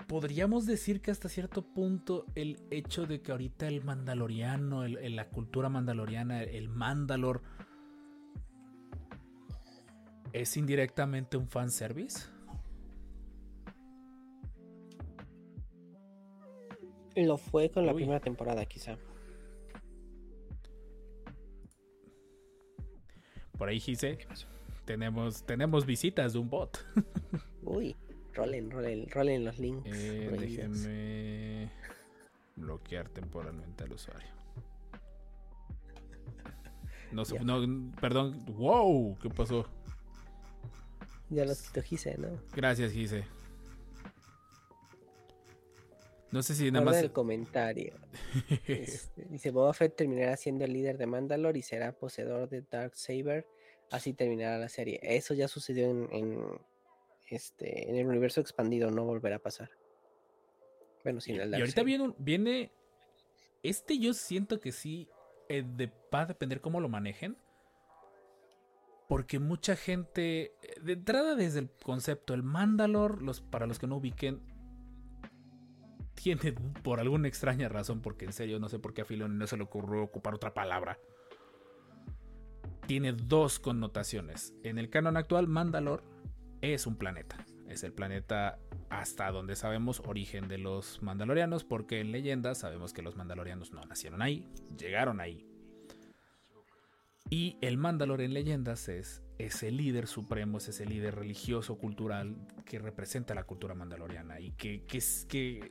podríamos 0.07 0.67
decir 0.67 1.01
que 1.01 1.11
hasta 1.11 1.29
cierto 1.29 1.63
punto 1.75 2.27
el 2.35 2.59
hecho 2.71 3.07
de 3.07 3.21
que 3.23 3.33
ahorita 3.33 3.67
el 3.69 3.83
mandaloriano, 3.83 4.85
el- 4.85 4.99
el- 4.99 5.17
la 5.17 5.29
cultura 5.31 5.69
mandaloriana, 5.69 6.43
el 6.43 6.69
mandalor, 6.69 7.43
es 10.33 10.57
indirectamente 10.57 11.37
un 11.37 11.49
fanservice. 11.49 12.29
Lo 17.17 17.37
fue 17.37 17.71
con 17.71 17.87
la 17.87 17.93
Uy. 17.93 18.03
primera 18.03 18.21
temporada, 18.21 18.65
quizá. 18.67 18.97
Por 23.57 23.69
ahí, 23.69 23.79
Gise, 23.79 24.19
tenemos, 24.85 25.45
tenemos 25.47 25.87
visitas 25.87 26.33
de 26.33 26.39
un 26.41 26.51
bot. 26.51 26.79
Uy, 27.63 27.95
rolen, 28.33 28.71
rolen, 28.71 29.09
rolen 29.11 29.45
los 29.45 29.59
links. 29.59 29.89
Eh, 29.93 30.37
déjenme 30.39 31.71
bloquear 32.57 33.09
temporalmente 33.09 33.85
al 33.85 33.93
usuario. 33.93 34.29
No, 37.13 37.25
sé- 37.25 37.37
Ya. 37.37 37.43
no, 37.45 37.93
perdón. 38.01 38.45
Wow, 38.57 39.17
¿qué 39.23 39.31
pasó? 39.31 39.67
Ya 41.31 41.45
los 41.45 41.63
quise, 41.71 42.19
¿no? 42.19 42.29
Gracias, 42.55 42.91
Gise. 42.93 43.25
No 46.35 46.43
sé 46.43 46.55
si 46.55 46.71
nada 46.71 46.85
más. 46.85 46.97
el 46.97 47.13
comentario. 47.13 47.95
Este, 48.67 49.25
dice 49.31 49.51
Boba 49.51 49.73
Fett 49.73 49.97
terminará 49.97 50.37
siendo 50.37 50.65
el 50.65 50.73
líder 50.73 50.99
de 50.99 51.07
Mandalore 51.07 51.59
y 51.59 51.63
será 51.63 51.93
poseedor 51.93 52.49
de 52.49 52.63
Dark 52.71 52.97
Saber. 52.97 53.47
Así 53.91 54.13
terminará 54.13 54.59
la 54.59 54.69
serie. 54.69 54.99
Eso 55.03 55.33
ya 55.35 55.47
sucedió 55.49 55.89
en, 55.89 56.09
en, 56.13 56.59
este 57.31 57.89
en 57.89 57.97
el 57.97 58.07
universo 58.07 58.41
expandido, 58.41 58.91
no 58.91 59.05
volverá 59.05 59.37
a 59.37 59.39
pasar. 59.39 59.71
Bueno, 61.05 61.21
sin 61.21 61.37
el 61.37 61.49
y 61.49 61.51
Dark 61.53 61.61
ahorita 61.63 61.75
Saber. 61.77 61.87
viene, 61.87 62.05
un- 62.05 62.15
viene. 62.19 62.73
Este 63.63 63.99
yo 63.99 64.13
siento 64.13 64.61
que 64.61 64.73
sí 64.73 65.09
eh, 65.49 65.63
de- 65.65 65.93
va 66.13 66.23
a 66.23 66.27
depender 66.27 66.61
cómo 66.61 66.81
lo 66.81 66.89
manejen. 66.89 67.37
Porque 69.09 69.39
mucha 69.39 69.77
gente. 69.77 70.55
eh, 70.63 70.81
De 70.83 70.95
entrada, 70.95 71.35
desde 71.37 71.61
el 71.61 71.71
concepto, 71.71 72.35
el 72.35 72.43
Mandalor, 72.43 73.23
los, 73.23 73.41
para 73.41 73.67
los 73.67 73.79
que 73.79 73.87
no 73.87 73.97
ubiquen. 73.99 74.41
Tiene 76.15 76.53
por 76.83 77.01
alguna 77.01 77.29
extraña 77.29 77.69
razón, 77.69 78.01
porque 78.01 78.25
en 78.25 78.33
serio 78.33 78.59
no 78.59 78.69
sé 78.69 78.79
por 78.79 78.95
qué 78.95 79.03
a 79.03 79.05
Filoni 79.05 79.37
no 79.37 79.47
se 79.47 79.57
le 79.57 79.65
ocurrió 79.65 80.03
ocupar 80.03 80.35
otra 80.35 80.55
palabra. 80.55 80.99
Tiene 82.87 83.13
dos 83.13 83.59
connotaciones. 83.59 84.55
En 84.63 84.79
el 84.79 84.91
canon 84.91 85.17
actual, 85.17 85.49
Mandalor 85.49 86.03
es 86.61 86.87
un 86.87 86.97
planeta. 86.97 87.45
Es 87.69 87.83
el 87.83 87.93
planeta 87.93 88.59
hasta 88.91 89.31
donde 89.31 89.57
sabemos 89.57 90.03
origen 90.07 90.49
de 90.49 90.59
los 90.59 91.03
mandalorianos, 91.03 91.65
porque 91.65 92.01
en 92.01 92.13
leyendas 92.13 92.59
sabemos 92.59 92.93
que 92.93 93.03
los 93.03 93.17
mandalorianos 93.17 93.73
no 93.73 93.81
nacieron 93.83 94.23
ahí, 94.23 94.49
llegaron 94.77 95.21
ahí. 95.21 95.47
Y 97.31 97.57
el 97.63 97.79
Mandalor 97.79 98.21
en 98.21 98.35
leyendas 98.35 98.89
es 98.89 99.23
ese 99.39 99.71
líder 99.71 100.07
supremo, 100.07 100.59
es 100.59 100.69
ese 100.69 100.85
líder 100.85 101.15
religioso, 101.15 101.79
cultural, 101.79 102.37
que 102.67 102.79
representa 102.79 103.35
la 103.35 103.45
cultura 103.45 103.75
mandaloriana 103.75 104.41
y 104.41 104.53
que, 104.53 104.85
que, 104.85 105.03
que, 105.27 105.71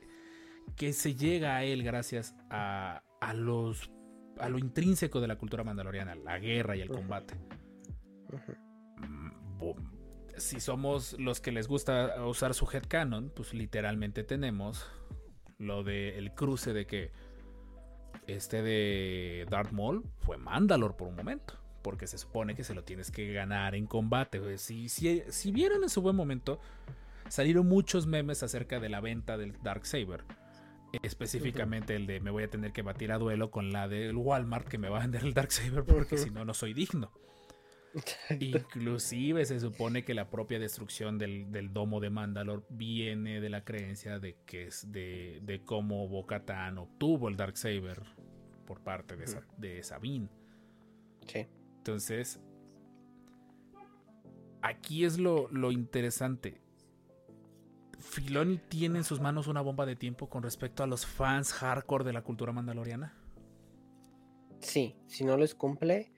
que 0.76 0.92
se 0.92 1.14
llega 1.14 1.56
a 1.56 1.64
él 1.64 1.82
gracias 1.82 2.34
a, 2.50 3.02
a 3.20 3.34
los, 3.34 3.90
a 4.38 4.48
lo 4.48 4.58
intrínseco 4.58 5.20
de 5.20 5.28
la 5.28 5.36
cultura 5.36 5.64
mandaloriana, 5.64 6.14
la 6.14 6.38
guerra 6.38 6.76
y 6.76 6.80
el 6.80 6.88
combate. 6.88 7.34
Si 10.36 10.60
somos 10.60 11.18
los 11.18 11.40
que 11.40 11.52
les 11.52 11.68
gusta 11.68 12.24
usar 12.26 12.54
su 12.54 12.68
headcanon, 12.70 13.30
pues 13.34 13.54
literalmente 13.54 14.24
tenemos 14.24 14.86
lo 15.58 15.84
de 15.84 16.18
el 16.18 16.32
cruce 16.34 16.72
de 16.72 16.86
que 16.86 17.12
este 18.26 18.62
de 18.62 19.46
Darth 19.48 19.72
Maul 19.72 20.04
fue 20.18 20.36
Mandalor 20.36 20.96
por 20.96 21.08
un 21.08 21.16
momento. 21.16 21.60
Porque 21.82 22.06
se 22.06 22.16
supone 22.16 22.54
que 22.54 22.64
se 22.64 22.74
lo 22.74 22.82
tienes 22.82 23.10
que 23.10 23.30
ganar 23.32 23.74
en 23.74 23.86
combate. 23.86 24.38
güey. 24.38 24.56
Si, 24.56 24.88
si, 24.88 25.22
si 25.28 25.52
vieron 25.52 25.82
en 25.82 25.90
su 25.90 26.00
buen 26.00 26.16
momento, 26.16 26.58
salieron 27.28 27.68
muchos 27.68 28.06
memes 28.06 28.42
acerca 28.42 28.80
de 28.80 28.88
la 28.88 29.00
venta 29.00 29.36
del 29.36 29.52
Dark 29.62 29.84
Saber. 29.84 30.24
Específicamente 31.02 31.94
el 31.96 32.06
de 32.06 32.20
me 32.20 32.30
voy 32.30 32.42
a 32.44 32.50
tener 32.50 32.72
que 32.72 32.82
batir 32.82 33.12
a 33.12 33.18
duelo 33.18 33.50
con 33.50 33.72
la 33.72 33.88
del 33.88 34.16
Walmart 34.16 34.68
que 34.68 34.78
me 34.78 34.88
va 34.88 34.98
a 34.98 35.02
vender 35.02 35.22
el 35.24 35.34
Dark 35.34 35.52
Saber 35.52 35.84
porque 35.84 36.16
si 36.18 36.30
no, 36.30 36.44
no 36.44 36.54
soy 36.54 36.74
digno. 36.74 37.12
Inclusive 38.40 39.44
se 39.46 39.60
supone 39.60 40.04
que 40.04 40.14
la 40.14 40.28
propia 40.28 40.58
destrucción 40.58 41.16
del, 41.16 41.52
del 41.52 41.72
domo 41.72 42.00
de 42.00 42.10
Mandalor 42.10 42.66
viene 42.68 43.40
de 43.40 43.48
la 43.50 43.64
creencia 43.64 44.18
de 44.18 44.36
que 44.46 44.66
es 44.66 44.90
de, 44.90 45.38
de 45.42 45.62
cómo 45.64 46.08
Bo-Katan 46.08 46.78
obtuvo 46.78 47.28
el 47.28 47.36
Darksaber 47.36 48.02
por 48.66 48.82
parte 48.82 49.16
de, 49.16 49.26
Sa- 49.28 49.46
de 49.58 49.82
Sabine. 49.84 50.28
Sí. 51.26 51.46
Entonces, 51.78 52.40
aquí 54.62 55.04
es 55.04 55.18
lo, 55.18 55.48
lo 55.50 55.70
interesante. 55.70 56.60
Filoni 58.00 58.58
tiene 58.68 58.98
en 58.98 59.04
sus 59.04 59.20
manos 59.20 59.46
una 59.46 59.60
bomba 59.60 59.86
de 59.86 59.96
tiempo 59.96 60.28
con 60.28 60.42
respecto 60.42 60.82
a 60.82 60.86
los 60.86 61.06
fans 61.06 61.52
hardcore 61.52 62.04
de 62.04 62.12
la 62.12 62.22
cultura 62.22 62.52
mandaloriana. 62.52 63.14
Sí, 64.60 64.96
si 65.06 65.24
no 65.24 65.36
les 65.36 65.54
cumple 65.54 66.12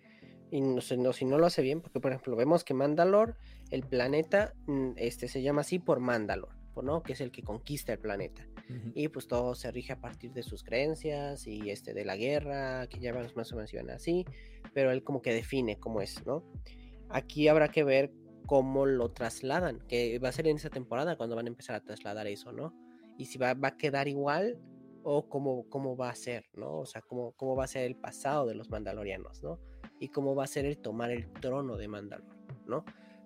y 0.50 0.60
no, 0.60 0.80
si 0.80 1.24
no 1.24 1.38
lo 1.38 1.46
hace 1.46 1.62
bien, 1.62 1.80
porque 1.80 2.00
por 2.00 2.12
ejemplo 2.12 2.36
vemos 2.36 2.62
que 2.64 2.74
Mandalor, 2.74 3.36
el 3.70 3.82
planeta, 3.82 4.54
mm, 4.66 4.92
este 4.96 5.28
se 5.28 5.42
llama 5.42 5.62
así 5.62 5.78
por 5.78 6.00
Mandalor, 6.00 6.54
¿no? 6.82 7.02
Que 7.02 7.14
es 7.14 7.20
el 7.20 7.32
que 7.32 7.42
conquista 7.42 7.92
el 7.92 7.98
planeta. 7.98 8.46
Y 8.94 9.06
pues 9.08 9.28
todo 9.28 9.54
se 9.54 9.70
rige 9.70 9.92
a 9.92 10.00
partir 10.00 10.32
de 10.32 10.42
sus 10.42 10.64
creencias 10.64 11.46
y 11.46 11.70
este 11.70 11.94
de 11.94 12.04
la 12.04 12.16
guerra, 12.16 12.88
que 12.88 12.98
ya 12.98 13.14
más 13.14 13.36
más 13.36 13.52
o 13.52 13.56
menos 13.56 13.72
iban 13.72 13.90
así, 13.90 14.24
pero 14.74 14.90
él 14.90 15.04
como 15.04 15.22
que 15.22 15.32
define 15.32 15.78
cómo 15.78 16.00
es, 16.00 16.26
¿no? 16.26 16.42
Aquí 17.08 17.46
habrá 17.46 17.68
que 17.68 17.84
ver 17.84 18.10
cómo 18.46 18.86
lo 18.86 19.10
trasladan, 19.10 19.80
que 19.88 20.18
va 20.18 20.28
a 20.28 20.32
ser 20.32 20.48
en 20.48 20.56
esa 20.56 20.70
temporada 20.70 21.16
cuando 21.16 21.36
van 21.36 21.46
a 21.46 21.48
empezar 21.48 21.76
a 21.76 21.84
trasladar 21.84 22.26
eso, 22.26 22.52
¿no? 22.52 22.74
Y 23.18 23.26
si 23.26 23.38
va, 23.38 23.54
va 23.54 23.68
a 23.68 23.76
quedar 23.76 24.08
igual 24.08 24.58
o 25.02 25.28
cómo, 25.28 25.68
cómo 25.68 25.96
va 25.96 26.10
a 26.10 26.14
ser, 26.14 26.46
¿no? 26.54 26.78
O 26.78 26.86
sea, 26.86 27.00
cómo, 27.02 27.32
cómo 27.32 27.54
va 27.56 27.64
a 27.64 27.68
ser 27.68 27.84
el 27.84 27.96
pasado 27.96 28.46
de 28.46 28.54
los 28.54 28.70
mandalorianos, 28.70 29.42
¿no? 29.42 29.60
Y 30.00 30.08
cómo 30.08 30.34
va 30.34 30.44
a 30.44 30.48
ser 30.48 30.64
el 30.64 30.78
tomar 30.78 31.10
el 31.10 31.32
trono 31.34 31.76
de 31.76 31.88
Mandalor, 31.88 32.36
¿no? 32.66 32.84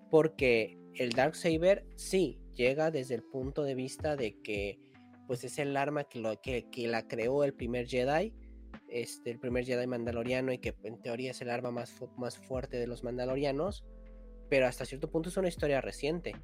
Porque 0.09 0.77
el 0.95 1.11
Darksaber 1.11 1.85
sí 1.95 2.39
llega 2.53 2.91
desde 2.91 3.15
el 3.15 3.23
punto 3.23 3.63
de 3.63 3.75
vista 3.75 4.15
de 4.15 4.39
que 4.41 4.79
pues 5.27 5.43
es 5.43 5.57
el 5.59 5.77
arma 5.77 6.03
que, 6.03 6.19
lo, 6.19 6.39
que, 6.41 6.69
que 6.69 6.87
la 6.87 7.07
creó 7.07 7.43
el 7.43 7.53
primer 7.53 7.87
Jedi, 7.87 8.33
este, 8.89 9.31
el 9.31 9.39
primer 9.39 9.65
Jedi 9.65 9.87
mandaloriano 9.87 10.51
y 10.51 10.57
que 10.57 10.75
en 10.83 11.01
teoría 11.01 11.31
es 11.31 11.41
el 11.41 11.49
arma 11.49 11.71
más, 11.71 11.95
más 12.17 12.37
fuerte 12.37 12.77
de 12.77 12.87
los 12.87 13.03
mandalorianos, 13.03 13.85
pero 14.51 14.67
hasta 14.67 14.83
cierto 14.83 15.09
punto 15.09 15.29
es 15.29 15.37
una 15.37 15.47
historia 15.47 15.79
reciente. 15.79 16.35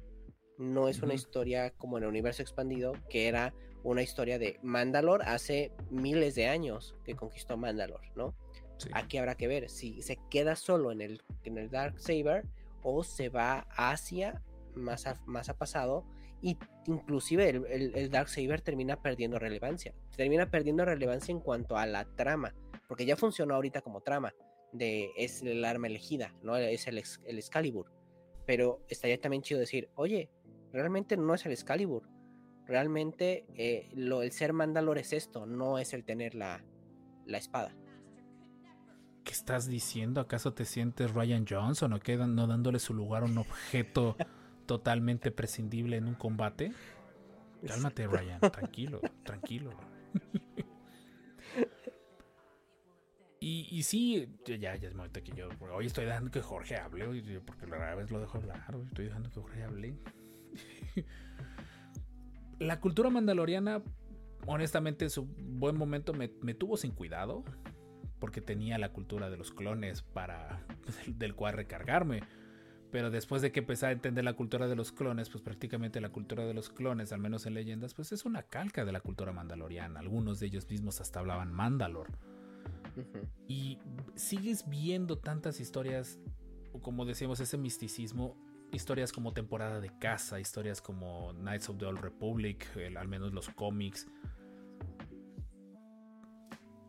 No 0.56 0.88
es 0.88 1.00
una 1.02 1.08
Ujú. 1.08 1.16
historia 1.16 1.70
como 1.76 1.98
en 1.98 2.04
el 2.04 2.08
universo 2.08 2.40
expandido, 2.40 2.94
que 3.10 3.28
era 3.28 3.52
una 3.84 4.00
historia 4.00 4.38
de 4.38 4.58
Mandalor 4.62 5.20
hace 5.24 5.72
miles 5.90 6.34
de 6.34 6.48
años 6.48 6.96
que 7.04 7.14
conquistó 7.14 7.58
Mandalor, 7.58 8.00
¿no? 8.16 8.34
Sí. 8.78 8.88
Aquí 8.94 9.18
habrá 9.18 9.34
que 9.34 9.46
ver 9.46 9.68
si 9.68 10.00
se 10.00 10.18
queda 10.30 10.56
solo 10.56 10.90
en 10.90 11.02
el, 11.02 11.20
en 11.44 11.58
el 11.58 11.68
Dark 11.68 12.00
Saber 12.00 12.46
o 12.82 13.04
se 13.04 13.28
va 13.28 13.66
hacia 13.76 14.42
más 14.74 15.06
a, 15.06 15.20
más 15.26 15.50
a 15.50 15.58
pasado 15.58 16.06
y 16.40 16.56
inclusive 16.86 17.50
el, 17.50 17.66
el, 17.66 17.94
el 17.94 18.10
Dark 18.10 18.30
Saber 18.30 18.62
termina 18.62 19.02
perdiendo 19.02 19.38
relevancia. 19.38 19.94
Termina 20.16 20.50
perdiendo 20.50 20.86
relevancia 20.86 21.30
en 21.30 21.40
cuanto 21.40 21.76
a 21.76 21.84
la 21.84 22.06
trama, 22.16 22.54
porque 22.88 23.04
ya 23.04 23.16
funcionó 23.16 23.54
ahorita 23.54 23.82
como 23.82 24.00
trama 24.00 24.32
de 24.72 25.10
es 25.18 25.42
el 25.42 25.62
arma 25.66 25.88
elegida, 25.88 26.34
no 26.42 26.56
es 26.56 26.86
el, 26.86 27.02
el 27.26 27.38
Excalibur. 27.38 27.97
Pero 28.48 28.80
estaría 28.88 29.20
también 29.20 29.42
chido 29.42 29.60
decir, 29.60 29.90
oye, 29.94 30.30
realmente 30.72 31.18
no 31.18 31.34
es 31.34 31.44
el 31.44 31.52
Excalibur. 31.52 32.08
Realmente 32.66 33.44
eh, 33.54 33.90
lo, 33.94 34.22
el 34.22 34.32
ser 34.32 34.54
Mandalor 34.54 34.96
es 34.96 35.12
esto, 35.12 35.44
no 35.44 35.78
es 35.78 35.92
el 35.92 36.02
tener 36.02 36.34
la, 36.34 36.64
la 37.26 37.36
espada. 37.36 37.76
¿Qué 39.22 39.32
estás 39.32 39.68
diciendo? 39.68 40.22
¿Acaso 40.22 40.54
te 40.54 40.64
sientes 40.64 41.12
Ryan 41.12 41.44
Johnson 41.46 41.92
o 41.92 42.00
quedan 42.00 42.34
no 42.36 42.46
dándole 42.46 42.78
su 42.78 42.94
lugar 42.94 43.24
a 43.24 43.26
un 43.26 43.36
objeto 43.36 44.16
totalmente 44.64 45.30
prescindible 45.30 45.98
en 45.98 46.06
un 46.06 46.14
combate? 46.14 46.72
Cálmate, 47.66 48.06
Ryan. 48.06 48.40
Tranquilo, 48.40 49.02
tranquilo. 49.24 49.72
Y, 53.70 53.82
sí, 53.82 54.28
ya, 54.44 54.76
ya 54.76 54.88
es 54.88 54.94
momento 54.94 55.22
que 55.22 55.32
yo. 55.32 55.48
Hoy 55.74 55.86
estoy 55.86 56.04
dejando 56.04 56.30
que 56.30 56.40
Jorge 56.40 56.76
hable, 56.76 57.40
porque 57.40 57.66
la 57.66 57.76
rara 57.76 57.94
vez 57.96 58.10
lo 58.10 58.20
dejo 58.20 58.38
hablar. 58.38 58.74
hoy 58.74 58.84
Estoy 58.86 59.06
dejando 59.06 59.30
que 59.30 59.40
Jorge 59.40 59.62
hable. 59.64 59.94
La 62.58 62.80
cultura 62.80 63.08
mandaloriana 63.08 63.82
honestamente 64.46 65.04
en 65.04 65.10
su 65.10 65.26
buen 65.26 65.76
momento 65.76 66.12
me, 66.12 66.30
me 66.42 66.54
tuvo 66.54 66.76
sin 66.76 66.92
cuidado 66.92 67.44
porque 68.18 68.40
tenía 68.40 68.78
la 68.78 68.92
cultura 68.92 69.30
de 69.30 69.36
los 69.36 69.52
clones 69.52 70.02
para 70.02 70.64
del 71.06 71.34
cual 71.34 71.54
recargarme. 71.54 72.22
Pero 72.90 73.10
después 73.10 73.42
de 73.42 73.52
que 73.52 73.60
empecé 73.60 73.86
a 73.86 73.92
entender 73.92 74.24
la 74.24 74.32
cultura 74.32 74.66
de 74.66 74.74
los 74.74 74.92
clones, 74.92 75.28
pues 75.28 75.42
prácticamente 75.42 76.00
la 76.00 76.08
cultura 76.08 76.46
de 76.46 76.54
los 76.54 76.70
clones, 76.70 77.12
al 77.12 77.20
menos 77.20 77.44
en 77.44 77.54
leyendas, 77.54 77.92
pues 77.92 78.12
es 78.12 78.24
una 78.24 78.42
calca 78.42 78.86
de 78.86 78.92
la 78.92 79.00
cultura 79.00 79.30
mandaloriana. 79.32 80.00
Algunos 80.00 80.40
de 80.40 80.46
ellos 80.46 80.68
mismos 80.70 81.00
hasta 81.00 81.20
hablaban 81.20 81.52
Mandalor. 81.52 82.08
Y 83.46 83.78
sigues 84.14 84.68
viendo 84.68 85.18
tantas 85.18 85.60
historias, 85.60 86.18
como 86.82 87.04
decíamos, 87.04 87.40
ese 87.40 87.58
misticismo, 87.58 88.36
historias 88.72 89.12
como 89.12 89.32
temporada 89.32 89.80
de 89.80 89.90
caza, 89.98 90.40
historias 90.40 90.80
como 90.80 91.32
Knights 91.32 91.68
of 91.68 91.78
the 91.78 91.86
Old 91.86 92.00
Republic, 92.00 92.66
al 92.96 93.08
menos 93.08 93.32
los 93.32 93.48
cómics. 93.48 94.06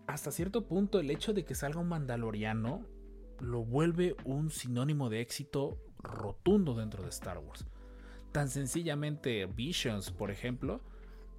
Hasta 0.08 0.32
cierto 0.32 0.68
punto, 0.68 1.00
el 1.00 1.12
hecho 1.12 1.34
de 1.34 1.46
que 1.46 1.56
salga 1.56 1.80
un 1.80 1.88
mandaloriano 1.88 2.86
lo 3.40 3.64
vuelve 3.64 4.16
un 4.26 4.50
sinónimo 4.50 5.10
de 5.10 5.22
éxito 5.22 5.78
rotundo 6.00 6.74
dentro 6.74 7.04
de 7.04 7.10
Star 7.10 7.38
Wars. 7.38 7.66
Tan 8.32 8.50
sencillamente, 8.50 9.46
Visions, 9.46 10.12
por 10.12 10.32
ejemplo, 10.32 10.82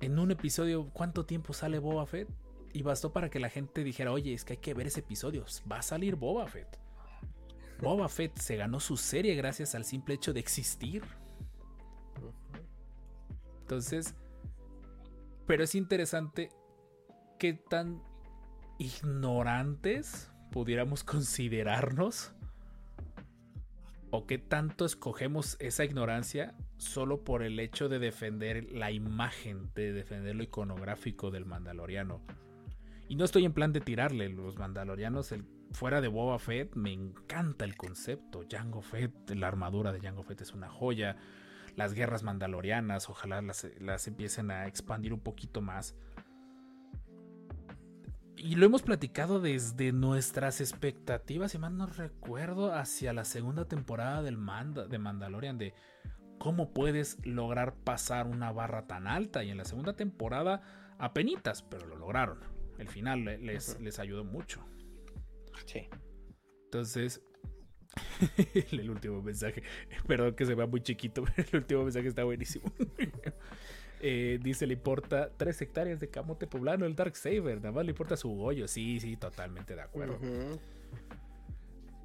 en 0.01 0.19
un 0.19 0.31
episodio, 0.31 0.89
¿cuánto 0.93 1.27
tiempo 1.27 1.53
sale 1.53 1.79
Boba 1.79 2.07
Fett? 2.07 2.29
Y 2.73 2.83
bastó 2.83 3.13
para 3.13 3.31
que 3.31 3.41
la 3.41 3.51
gente 3.51 3.83
dijera, 3.85 4.13
oye, 4.13 4.33
es 4.33 4.45
que 4.45 4.55
hay 4.55 4.59
que 4.59 4.75
ver 4.75 4.87
ese 4.87 5.01
episodio, 5.01 5.45
va 5.71 5.79
a 5.79 5.83
salir 5.83 6.17
Boba 6.17 6.47
Fett. 6.47 6.79
Boba 7.81 8.09
Fett 8.09 8.37
se 8.39 8.57
ganó 8.57 8.79
su 8.79 8.97
serie 8.97 9.35
gracias 9.35 9.75
al 9.75 9.85
simple 9.85 10.15
hecho 10.15 10.33
de 10.33 10.41
existir. 10.41 11.03
Entonces, 13.63 14.15
pero 15.47 15.65
es 15.65 15.75
interesante 15.75 16.51
qué 17.39 17.55
tan 17.55 18.03
ignorantes 18.79 20.31
pudiéramos 20.51 21.05
considerarnos 21.05 22.33
o 24.11 24.27
qué 24.27 24.39
tanto 24.39 24.85
escogemos 24.85 25.57
esa 25.61 25.85
ignorancia 25.85 26.55
solo 26.77 27.23
por 27.25 27.43
el 27.43 27.61
hecho 27.61 27.89
de 27.89 27.99
defender 27.99 28.73
la 28.73 28.91
imagen, 28.91 29.71
de 29.75 29.93
defender 29.93 30.35
lo 30.35 30.43
iconográfico 30.43 31.31
del 31.31 31.47
mandaloriano. 31.47 32.21
Y 33.11 33.17
no 33.17 33.25
estoy 33.25 33.45
en 33.45 33.53
plan 33.53 33.73
de 33.73 33.81
tirarle 33.81 34.29
los 34.29 34.57
mandalorianos, 34.57 35.33
el, 35.33 35.45
fuera 35.73 36.01
de 36.01 36.07
Boba 36.07 36.39
Fett, 36.39 36.77
me 36.77 36.93
encanta 36.93 37.65
el 37.65 37.77
concepto. 37.77 38.45
Jango 38.49 38.83
Fett, 38.83 39.31
la 39.31 39.49
armadura 39.49 39.93
de 39.93 39.99
Jango 40.01 40.23
Fett 40.23 40.43
es 40.43 40.55
una 40.55 40.69
joya. 40.69 41.17
Las 41.75 41.93
guerras 41.93 42.23
mandalorianas, 42.23 43.11
ojalá 43.11 43.43
las, 43.43 44.07
empiecen 44.07 44.53
a 44.53 44.69
expandir 44.69 45.13
un 45.13 45.19
poquito 45.19 45.61
más. 45.61 45.97
Y 48.37 48.55
lo 48.55 48.65
hemos 48.65 48.83
platicado 48.83 49.41
desde 49.41 49.91
nuestras 49.91 50.61
expectativas, 50.61 51.51
si 51.51 51.59
mal 51.59 51.77
no 51.77 51.87
recuerdo, 51.87 52.73
hacia 52.73 53.13
la 53.13 53.25
segunda 53.25 53.65
temporada 53.65 54.23
del 54.23 54.39
Manda, 54.39 54.87
de 54.87 55.01
Mandalorian, 55.01 55.59
de 55.59 55.75
cómo 56.39 56.73
puedes 56.73 57.19
lograr 57.27 57.75
pasar 57.75 58.29
una 58.29 58.53
barra 58.53 58.87
tan 58.87 59.09
alta. 59.09 59.43
Y 59.43 59.51
en 59.51 59.57
la 59.57 59.65
segunda 59.65 59.95
temporada, 59.95 60.63
apenitas, 60.97 61.65
pero 61.65 61.89
lo 61.89 61.97
lograron. 61.97 62.50
El 62.81 62.89
final 62.89 63.25
le- 63.25 63.39
les, 63.39 63.79
les 63.81 63.99
ayudó 64.01 64.25
mucho. 64.25 64.67
Sí. 65.67 65.89
Entonces, 66.65 67.21
el 68.73 68.91
último 68.91 69.23
mensaje, 69.23 69.63
perdón 70.07 70.35
que 70.35 70.47
se 70.47 70.55
vea 70.55 70.67
muy 70.67 70.81
chiquito, 70.83 71.23
pero 71.37 71.49
el 71.53 71.57
último 71.59 71.85
mensaje 71.85 72.09
está 72.09 72.25
buenísimo. 72.25 72.73
Eh, 74.01 74.39
dice, 74.43 74.67
le 74.67 74.73
importa 74.75 75.31
3 75.37 75.61
hectáreas 75.61 76.01
de 76.01 76.09
camote 76.09 76.47
poblano 76.47 76.87
el 76.87 76.97
Dark 76.97 77.15
Saber, 77.17 77.57
nada 77.57 77.73
más 77.73 77.85
le 77.85 77.91
importa 77.91 78.17
su 78.17 78.41
hoyo. 78.41 78.67
Sí, 78.67 78.99
sí, 78.99 79.17
totalmente 79.17 79.75
de 79.75 79.83
acuerdo. 79.83 80.19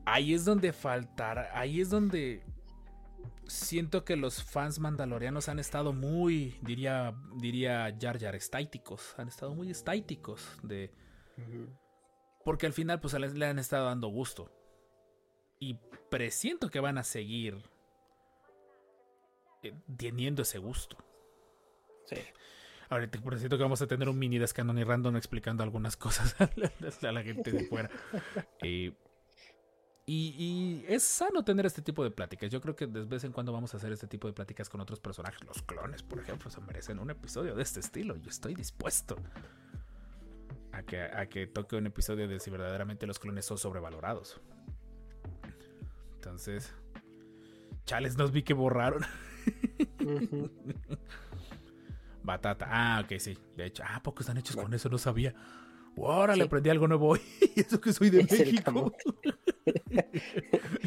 Ahí 0.05 0.33
es 0.33 0.45
donde 0.45 0.73
faltar, 0.73 1.49
ahí 1.53 1.81
es 1.81 1.89
donde 1.89 2.41
siento 3.47 4.05
que 4.05 4.15
los 4.15 4.43
fans 4.43 4.79
mandalorianos 4.79 5.49
han 5.49 5.59
estado 5.59 5.93
muy, 5.93 6.57
diría, 6.61 7.15
diría 7.35 7.95
Jar 7.99 8.19
Jar, 8.19 8.35
estáticos, 8.35 9.15
han 9.17 9.27
estado 9.27 9.53
muy 9.53 9.71
estáticos 9.71 10.57
de... 10.63 10.91
Porque 12.43 12.65
al 12.65 12.73
final 12.73 12.99
pues 13.01 13.13
le 13.13 13.45
han 13.45 13.59
estado 13.59 13.85
dando 13.85 14.07
gusto. 14.07 14.51
Y 15.59 15.79
presiento 16.09 16.69
que 16.69 16.79
van 16.79 16.97
a 16.97 17.03
seguir 17.03 17.57
eh, 19.63 19.73
teniendo 19.97 20.43
ese 20.43 20.59
gusto. 20.59 20.97
Sí. 22.05 22.17
Ahorita 22.89 23.19
presiento 23.19 23.57
que 23.57 23.63
vamos 23.63 23.81
a 23.81 23.87
tener 23.87 24.07
un 24.09 24.19
mini 24.19 24.37
descanon 24.37 24.77
y 24.77 24.83
random 24.83 25.17
explicando 25.17 25.63
algunas 25.63 25.97
cosas 25.97 26.35
a 26.39 26.49
la, 26.55 26.71
a 27.09 27.11
la 27.11 27.23
gente 27.23 27.51
de 27.51 27.65
fuera. 27.65 27.89
Eh, 28.61 28.93
y, 30.07 30.35
y 30.37 30.85
es 30.87 31.03
sano 31.03 31.43
tener 31.43 31.65
este 31.65 31.81
tipo 31.81 32.03
de 32.03 32.11
pláticas. 32.11 32.49
Yo 32.51 32.61
creo 32.61 32.75
que 32.75 32.85
de 32.87 33.03
vez 33.05 33.23
en 33.23 33.31
cuando 33.31 33.51
vamos 33.51 33.73
a 33.73 33.77
hacer 33.77 33.91
este 33.91 34.07
tipo 34.07 34.27
de 34.27 34.33
pláticas 34.33 34.69
con 34.69 34.79
otros 34.81 34.99
personajes. 34.99 35.43
Los 35.45 35.61
clones, 35.63 36.03
por 36.03 36.19
ejemplo, 36.19 36.49
se 36.51 36.61
merecen 36.61 36.99
un 36.99 37.09
episodio 37.09 37.55
de 37.55 37.63
este 37.63 37.79
estilo. 37.79 38.15
Yo 38.17 38.29
estoy 38.29 38.53
dispuesto 38.53 39.15
a 40.71 40.83
que, 40.83 41.01
a 41.01 41.25
que 41.27 41.47
toque 41.47 41.75
un 41.75 41.87
episodio 41.87 42.27
de 42.27 42.39
si 42.39 42.49
verdaderamente 42.51 43.07
los 43.07 43.17
clones 43.19 43.45
son 43.45 43.57
sobrevalorados. 43.57 44.39
Entonces, 46.15 46.71
chales, 47.85 48.17
nos 48.17 48.31
vi 48.31 48.43
que 48.43 48.53
borraron. 48.53 49.03
Batata. 52.23 52.67
Ah, 52.69 53.01
ok, 53.03 53.19
sí. 53.19 53.37
De 53.55 53.65
hecho, 53.65 53.83
ah, 53.85 53.97
¿a 53.97 54.03
poco 54.03 54.21
están 54.21 54.37
hechos 54.37 54.55
con 54.55 54.73
eso? 54.73 54.89
No 54.89 54.97
sabía. 54.97 55.33
Ahora 55.97 56.35
le 56.35 56.43
Sí. 56.43 56.47
aprendí 56.47 56.69
algo 56.69 56.87
nuevo 56.87 57.09
hoy. 57.09 57.21
Y 57.55 57.61
eso 57.61 57.79
que 57.79 57.93
soy 57.93 58.09
de 58.09 58.21
Es 58.21 58.31
México. 58.31 58.91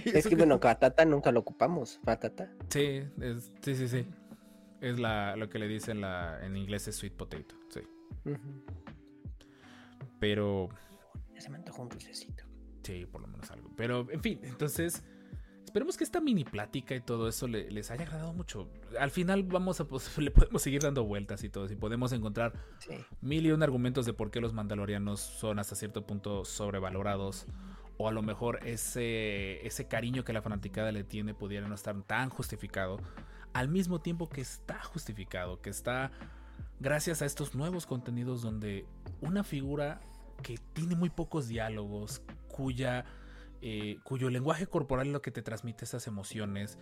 Es 0.05 0.26
que 0.26 0.36
bueno, 0.36 0.59
batata 0.59 1.05
nunca 1.05 1.32
lo 1.32 1.40
ocupamos. 1.40 2.01
Batata. 2.02 2.51
Sí, 2.70 3.02
es- 3.20 3.52
sí, 3.62 3.74
sí, 3.74 3.89
sí. 3.89 4.06
Es 4.80 4.98
la, 4.98 5.35
lo 5.36 5.48
que 5.48 5.59
le 5.59 5.66
dicen 5.68 6.01
la, 6.01 6.44
en 6.44 6.56
inglés 6.56 6.86
es 6.89 6.97
sweet 6.97 7.14
potato. 7.14 7.55
Sí. 7.70 7.80
Pero, 10.20 10.68
Ya 11.35 11.40
se 11.40 11.51
me 11.51 11.56
antojó 11.56 11.82
un 11.82 11.89
dulcecito. 11.89 12.44
sí, 12.82 13.06
por 13.06 13.20
lo 13.20 13.28
menos 13.28 13.51
algo. 13.51 13.70
Pero, 13.76 14.10
en 14.10 14.20
fin, 14.20 14.40
entonces, 14.43 15.02
esperemos 15.64 15.97
que 15.97 16.05
esta 16.05 16.20
mini 16.20 16.44
plática 16.44 16.94
y 16.94 17.01
todo 17.01 17.28
eso 17.28 17.47
le- 17.47 17.70
les 17.70 17.90
haya 17.90 18.05
agradado 18.05 18.32
mucho. 18.32 18.68
Al 18.98 19.10
final 19.10 19.43
vamos 19.44 19.80
a, 19.80 19.85
pues, 19.86 20.16
le 20.18 20.30
podemos 20.30 20.62
seguir 20.62 20.82
dando 20.82 21.05
vueltas 21.05 21.44
y 21.44 21.48
todo. 21.51 21.70
Y 21.70 21.76
podemos 21.76 22.12
encontrar 22.12 22.52
Sí. 22.80 22.94
mil 23.20 23.47
y 23.47 23.52
un 23.52 23.62
argumentos 23.62 24.06
de 24.06 24.12
por 24.12 24.30
qué 24.30 24.40
los 24.40 24.52
mandalorianos 24.52 25.20
son 25.20 25.59
hasta 25.59 25.74
cierto 25.76 26.06
punto 26.06 26.44
sobrevalorados. 26.44 27.47
O 27.99 28.09
a 28.09 28.12
lo 28.12 28.23
mejor 28.23 28.61
ese, 28.66 29.66
ese 29.66 29.87
cariño 29.87 30.25
que 30.25 30.33
la 30.33 30.41
fanaticada 30.41 30.93
le 30.93 31.05
tiene 31.05 31.35
pudiera 31.35 31.69
no 31.69 31.75
estar 31.75 32.01
tan 32.03 32.31
justificado. 32.31 32.99
Al 33.53 33.69
mismo 33.69 34.01
tiempo 34.01 34.29
que 34.29 34.41
está 34.41 34.83
justificado, 34.83 35.61
que 35.61 35.70
está 35.70 36.11
gracias 36.81 37.23
a 37.23 37.27
estos 37.27 37.55
nuevos 37.55 37.87
contenidos 37.87 38.43
donde 38.43 38.87
una 39.20 39.45
figura 39.45 40.01
que 40.43 40.59
tiene 40.73 40.95
muy 40.95 41.11
pocos 41.11 41.49
diálogos, 41.49 42.23
cuya, 42.49 43.05
eh, 43.61 43.99
cuyo 44.05 44.31
lenguaje 44.31 44.66
corporal 44.66 45.09
es 45.09 45.12
lo 45.12 45.23
que 45.23 45.31
te 45.31 45.43
transmite 45.43 45.85
esas 45.85 46.07
emociones, 46.07 46.79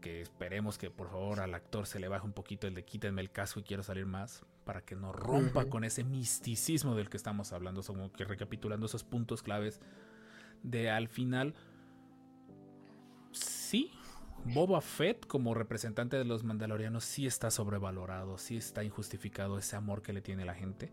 que 0.00 0.20
esperemos 0.20 0.78
que 0.78 0.90
por 0.90 1.10
favor 1.10 1.40
al 1.40 1.54
actor 1.54 1.86
se 1.86 1.98
le 1.98 2.08
baje 2.08 2.24
un 2.24 2.32
poquito 2.32 2.66
el 2.66 2.74
de 2.74 2.84
quítenme 2.84 3.20
el 3.20 3.30
casco 3.30 3.60
y 3.60 3.62
quiero 3.62 3.82
salir 3.82 4.06
más, 4.06 4.44
para 4.64 4.82
que 4.82 4.94
no 4.94 5.12
rompa 5.12 5.66
con 5.66 5.84
ese 5.84 6.04
misticismo 6.04 6.94
del 6.94 7.08
que 7.08 7.16
estamos 7.16 7.52
hablando, 7.52 7.82
como 7.82 8.12
que 8.12 8.24
recapitulando 8.24 8.86
esos 8.86 9.02
puntos 9.02 9.42
claves 9.42 9.80
de 10.62 10.90
al 10.90 11.08
final, 11.08 11.54
sí, 13.32 13.90
Boba 14.44 14.80
Fett 14.80 15.26
como 15.26 15.54
representante 15.54 16.16
de 16.16 16.24
los 16.24 16.44
mandalorianos 16.44 17.04
sí 17.04 17.26
está 17.26 17.50
sobrevalorado, 17.50 18.38
sí 18.38 18.56
está 18.56 18.84
injustificado 18.84 19.58
ese 19.58 19.76
amor 19.76 20.02
que 20.02 20.12
le 20.12 20.22
tiene 20.22 20.44
la 20.44 20.54
gente, 20.54 20.92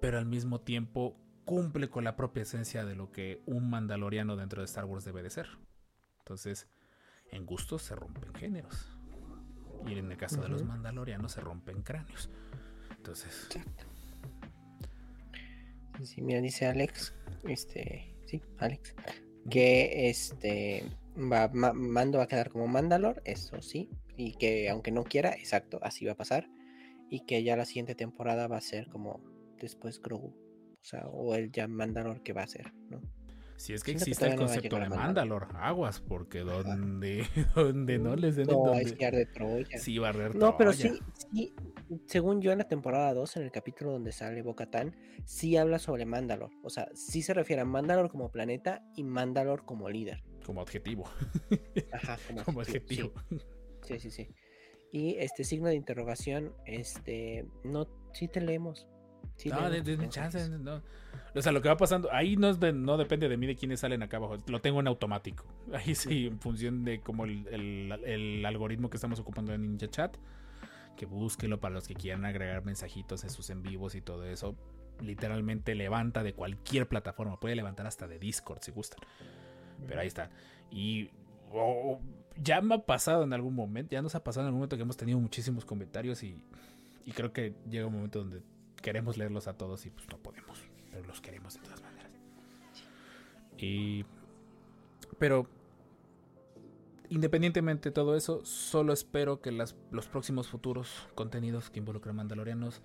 pero 0.00 0.18
al 0.18 0.26
mismo 0.26 0.60
tiempo 0.60 1.16
cumple 1.44 1.88
con 1.88 2.04
la 2.04 2.16
propia 2.16 2.42
esencia 2.42 2.84
de 2.84 2.94
lo 2.94 3.12
que 3.12 3.42
un 3.46 3.70
mandaloriano 3.70 4.36
dentro 4.36 4.62
de 4.62 4.66
Star 4.66 4.84
Wars 4.84 5.04
debe 5.04 5.22
de 5.22 5.30
ser. 5.30 5.48
Entonces, 6.20 6.68
en 7.30 7.46
gustos 7.46 7.82
se 7.82 7.96
rompen 7.96 8.32
géneros. 8.34 8.88
Y 9.86 9.98
en 9.98 10.10
el 10.10 10.16
caso 10.16 10.40
de 10.40 10.48
los 10.48 10.64
mandalorianos 10.64 11.32
se 11.32 11.40
rompen 11.40 11.82
cráneos. 11.82 12.30
Entonces, 12.96 13.48
sí, 16.02 16.22
mira, 16.22 16.40
dice 16.40 16.66
Alex, 16.66 17.14
este, 17.44 18.14
sí, 18.30 18.42
Alex, 18.58 18.94
que 19.50 20.08
este 20.10 20.84
va, 21.16 21.48
Ma- 21.52 21.72
Mando 21.72 22.18
va 22.18 22.24
a 22.24 22.28
quedar 22.28 22.50
como 22.50 22.66
Mandalor, 22.66 23.22
eso 23.24 23.60
sí, 23.60 23.90
y 24.16 24.34
que 24.34 24.68
aunque 24.70 24.92
no 24.92 25.04
quiera, 25.04 25.30
exacto, 25.32 25.80
así 25.82 26.04
va 26.04 26.12
a 26.12 26.16
pasar, 26.16 26.48
y 27.08 27.20
que 27.26 27.42
ya 27.42 27.56
la 27.56 27.64
siguiente 27.64 27.94
temporada 27.94 28.46
va 28.46 28.58
a 28.58 28.60
ser 28.60 28.88
como 28.88 29.20
después 29.58 30.00
Grogu, 30.00 30.28
o 30.80 30.84
sea, 30.84 31.06
o 31.08 31.34
el 31.34 31.50
ya 31.50 31.66
Mandalor 31.66 32.22
que 32.22 32.32
va 32.32 32.42
a 32.42 32.46
ser, 32.46 32.72
¿no? 32.88 33.00
Si 33.60 33.74
es 33.74 33.84
que 33.84 33.90
Siento 33.90 34.04
que 34.06 34.10
existe 34.12 34.26
el 34.26 34.36
no 34.36 34.46
concepto 34.46 34.76
de 34.78 34.88
Mandalor, 34.88 35.48
aguas, 35.54 36.00
porque 36.00 36.38
donde, 36.40 37.26
donde 37.54 37.98
no 37.98 38.16
les 38.16 38.34
den 38.36 38.46
No, 38.46 38.54
donde, 38.64 38.84
es 38.84 38.96
guiar 38.96 39.14
de 39.14 39.26
Troya. 39.26 39.78
sí 39.78 40.02
haber 40.02 40.34
No, 40.34 40.56
pero 40.56 40.72
sí, 40.72 40.98
sí, 41.30 41.54
según 42.06 42.40
yo 42.40 42.52
en 42.52 42.58
la 42.58 42.68
temporada 42.68 43.12
2, 43.12 43.36
en 43.36 43.42
el 43.42 43.50
capítulo 43.50 43.92
donde 43.92 44.12
sale 44.12 44.40
Bocatán, 44.40 44.96
sí 45.26 45.58
habla 45.58 45.78
sobre 45.78 46.06
Mandalor. 46.06 46.50
O 46.62 46.70
sea, 46.70 46.88
sí 46.94 47.20
se 47.20 47.34
refiere 47.34 47.60
a 47.60 47.66
Mandalor 47.66 48.10
como 48.10 48.30
planeta 48.32 48.82
y 48.96 49.04
Mandalor 49.04 49.66
como 49.66 49.90
líder. 49.90 50.22
como 50.46 50.62
objetivo, 50.62 51.04
Ajá, 51.92 52.18
como, 52.26 52.42
como 52.44 52.60
objetivo, 52.60 53.12
objetivo. 53.14 53.42
Sí, 53.82 53.98
sí, 53.98 54.10
sí, 54.10 54.24
sí. 54.24 54.34
Y 54.90 55.16
este 55.18 55.44
signo 55.44 55.68
de 55.68 55.74
interrogación, 55.74 56.54
este, 56.64 57.44
no, 57.62 57.86
sí 58.14 58.26
te 58.26 58.40
leemos. 58.40 58.88
Sí 59.36 59.48
No, 59.48 59.70
de- 59.70 60.08
chance, 60.08 60.48
no. 60.48 60.82
O 61.34 61.42
sea, 61.42 61.52
lo 61.52 61.62
que 61.62 61.68
va 61.68 61.76
pasando, 61.76 62.08
ahí 62.12 62.36
no, 62.36 62.48
es 62.50 62.58
de- 62.60 62.72
no 62.72 62.96
depende 62.96 63.28
de 63.28 63.36
mí 63.36 63.46
de 63.46 63.54
quiénes 63.56 63.80
salen 63.80 64.02
acá 64.02 64.16
abajo, 64.16 64.36
lo 64.48 64.60
tengo 64.60 64.80
en 64.80 64.88
automático. 64.88 65.44
Ahí 65.72 65.94
sí, 65.94 66.26
en 66.26 66.40
función 66.40 66.84
de 66.84 67.00
como 67.00 67.24
el, 67.24 67.46
el- 67.48 67.92
el 68.04 68.44
algoritmo 68.46 68.90
que 68.90 68.96
estamos 68.96 69.20
ocupando 69.20 69.54
en 69.54 69.62
Ninja 69.62 69.88
Chat, 69.88 70.16
que 70.96 71.06
búsquenlo 71.06 71.60
para 71.60 71.74
los 71.74 71.86
que 71.86 71.94
quieran 71.94 72.24
agregar 72.24 72.64
mensajitos 72.64 73.22
en 73.24 73.30
sus 73.30 73.48
en 73.50 73.62
vivos 73.62 73.94
y 73.94 74.00
todo 74.00 74.24
eso. 74.26 74.56
Literalmente 75.00 75.74
levanta 75.74 76.22
de 76.22 76.34
cualquier 76.34 76.86
plataforma, 76.88 77.38
puede 77.40 77.54
levantar 77.54 77.86
hasta 77.86 78.06
de 78.08 78.18
Discord 78.18 78.58
si 78.60 78.72
gustan. 78.72 79.00
Pero 79.86 80.00
ahí 80.00 80.08
está. 80.08 80.30
Y 80.70 81.10
oh, 81.52 82.00
ya 82.36 82.60
me 82.60 82.74
ha 82.74 82.78
pasado 82.78 83.22
en 83.24 83.32
algún 83.32 83.54
momento, 83.54 83.92
ya 83.92 84.02
nos 84.02 84.14
ha 84.14 84.22
pasado 84.22 84.42
en 84.44 84.46
algún 84.48 84.58
momento 84.58 84.76
que 84.76 84.82
hemos 84.82 84.96
tenido 84.96 85.18
muchísimos 85.18 85.64
comentarios 85.64 86.22
y, 86.22 86.44
y 87.06 87.12
creo 87.12 87.32
que 87.32 87.54
llega 87.70 87.86
un 87.86 87.94
momento 87.94 88.18
donde 88.18 88.42
queremos 88.82 89.16
leerlos 89.16 89.48
a 89.48 89.54
todos 89.54 89.86
y 89.86 89.90
pues 89.90 90.08
no 90.08 90.18
podemos, 90.18 90.58
pero 90.90 91.06
los 91.06 91.20
queremos 91.20 91.54
de 91.54 91.60
todas 91.60 91.82
maneras. 91.82 92.10
Y 93.58 94.04
pero 95.18 95.46
independientemente 97.08 97.90
de 97.90 97.92
todo 97.92 98.16
eso, 98.16 98.44
solo 98.44 98.92
espero 98.92 99.40
que 99.40 99.52
las, 99.52 99.76
los 99.90 100.08
próximos 100.08 100.48
futuros 100.48 101.08
contenidos 101.14 101.68
que 101.70 101.80
involucran 101.80 102.16
mandalorianos 102.16 102.82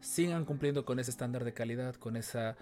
sigan 0.00 0.44
cumpliendo 0.44 0.84
con 0.84 0.98
ese 0.98 1.10
estándar 1.10 1.44
de 1.44 1.54
calidad, 1.54 1.94
con 1.94 2.16
esa 2.16 2.56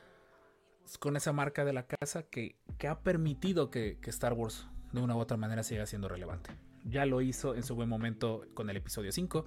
con 1.01 1.17
esa 1.17 1.35
marca 1.35 1.67
de 1.67 1.75
la 1.75 1.87
casa 1.87 2.23
que, 2.23 2.57
que 2.79 2.89
ha 2.89 3.01
permitido 3.01 3.71
que, 3.71 3.99
que 4.01 4.09
Star 4.09 4.33
Wars 4.33 4.69
de 4.93 5.03
una 5.03 5.17
u 5.17 5.19
otra 5.19 5.37
manera 5.37 5.63
siga 5.63 5.85
siendo 5.85 6.09
relevante. 6.09 6.57
Ya 6.85 7.05
lo 7.05 7.21
hizo 7.21 7.55
en 7.55 7.63
su 7.63 7.75
buen 7.75 7.91
momento 7.91 8.47
con 8.55 8.71
el 8.71 8.79
episodio 8.79 9.13
5, 9.13 9.47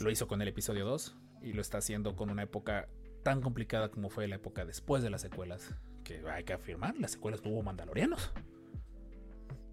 lo 0.00 0.10
hizo 0.10 0.28
con 0.28 0.42
el 0.42 0.48
episodio 0.48 0.84
2 0.84 1.16
y 1.42 1.52
lo 1.52 1.60
está 1.60 1.78
haciendo 1.78 2.16
con 2.16 2.30
una 2.30 2.42
época 2.42 2.88
tan 3.22 3.40
complicada 3.40 3.90
como 3.90 4.10
fue 4.10 4.26
la 4.28 4.36
época 4.36 4.64
después 4.64 5.02
de 5.02 5.10
las 5.10 5.22
secuelas. 5.22 5.74
Que 6.04 6.22
hay 6.28 6.44
que 6.44 6.52
afirmar, 6.52 6.96
las 6.98 7.12
secuelas 7.12 7.40
hubo 7.44 7.62
mandalorianos. 7.62 8.32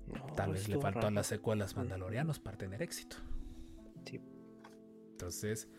No, 0.07 0.25
Tal 0.35 0.53
vez 0.53 0.69
le 0.69 0.79
faltó 0.79 1.07
a 1.07 1.11
las 1.11 1.27
secuelas 1.27 1.75
mandalorianos 1.75 2.39
para 2.39 2.57
tener 2.57 2.81
éxito. 2.81 3.17
Sí. 4.05 4.21
Entonces, 5.11 5.69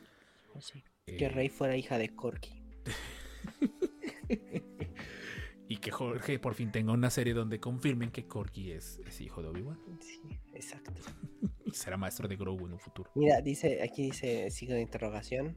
sí. 0.59 0.85
eh, 1.07 1.17
Que 1.17 1.29
Rey 1.29 1.49
fuera 1.49 1.77
hija 1.77 1.99
de 1.99 2.15
Corky. 2.15 2.63
y 5.69 5.77
que 5.79 5.91
Jorge 5.91 6.39
por 6.39 6.55
fin 6.55 6.73
tenga 6.73 6.93
una 6.93 7.11
serie 7.11 7.35
donde 7.35 7.61
confirmen 7.61 8.11
que 8.11 8.27
Corky 8.27 8.73
es, 8.73 9.01
es 9.07 9.21
hijo 9.21 9.43
de 9.43 9.49
Obi-Wan 9.49 9.79
Sí, 10.01 10.21
exacto. 10.55 10.93
y 11.65 11.73
será 11.73 11.97
maestro 11.97 12.29
de 12.29 12.37
Grogu 12.37 12.67
en 12.67 12.75
un 12.75 12.81
futuro. 12.81 13.11
Mira, 13.15 13.41
dice, 13.41 13.83
aquí 13.83 14.05
dice 14.05 14.51
signo 14.51 14.75
de 14.75 14.83
interrogación 14.83 15.57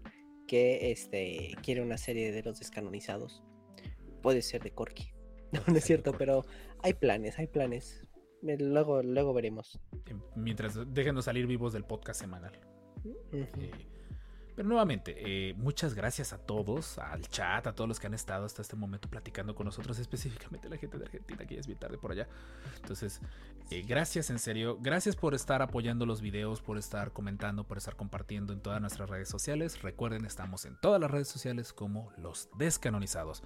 que 0.52 0.92
este 0.92 1.56
quiere 1.64 1.82
una 1.82 1.98
serie 1.98 2.34
de 2.34 2.44
los 2.44 2.60
descanonizados. 2.60 3.42
Puede 4.22 4.42
ser 4.42 4.62
de 4.62 4.72
Corky. 4.72 5.14
No, 5.68 5.76
es 5.76 5.84
cierto, 5.84 6.14
pero 6.18 6.46
hay 6.82 6.94
planes, 6.94 7.38
hay 7.38 7.48
planes. 7.48 8.08
Luego, 8.42 9.04
luego 9.04 9.34
veremos. 9.34 9.82
Eh, 10.06 10.16
Mientras 10.36 10.80
déjenos 10.94 11.26
salir 11.26 11.46
vivos 11.46 11.74
del 11.74 11.84
podcast 11.84 12.22
semanal. 12.22 12.58
Eh, 13.34 13.72
pero 14.56 14.68
nuevamente, 14.68 15.16
eh, 15.18 15.54
muchas 15.56 15.94
gracias 15.94 16.34
a 16.34 16.38
todos, 16.38 16.98
al 17.00 17.22
chat, 17.30 17.66
a 17.68 17.74
todos 17.74 17.88
los 17.88 18.00
que 18.00 18.08
han 18.08 18.14
estado 18.14 18.46
hasta 18.46 18.62
este 18.62 18.76
momento 18.76 19.10
platicando 19.10 19.56
con 19.56 19.66
nosotros, 19.66 19.98
específicamente 20.00 20.70
la 20.70 20.78
gente 20.78 20.98
de 20.98 21.06
Argentina, 21.06 21.46
que 21.46 21.56
ya 21.56 21.62
es 21.62 21.68
bien 21.68 21.80
tarde 21.80 21.98
por 21.98 22.12
allá. 22.12 22.28
Entonces, 22.76 23.22
eh, 23.70 23.84
gracias 23.88 24.30
en 24.30 24.40
serio, 24.40 24.78
gracias 24.82 25.16
por 25.16 25.34
estar 25.34 25.62
apoyando 25.62 26.06
los 26.06 26.22
videos, 26.22 26.62
por 26.62 26.78
estar 26.78 27.12
comentando, 27.12 27.64
por 27.64 27.78
estar 27.78 27.96
compartiendo 27.96 28.54
en 28.54 28.62
todas 28.62 28.82
nuestras 28.82 29.10
redes 29.10 29.30
sociales. 29.30 29.82
Recuerden, 29.82 30.26
estamos 30.26 30.66
en 30.66 30.76
todas 30.82 31.00
las 31.00 31.10
redes 31.10 31.28
sociales 31.28 31.74
como 31.74 32.12
los 32.18 32.50
descanonizados. 32.58 33.44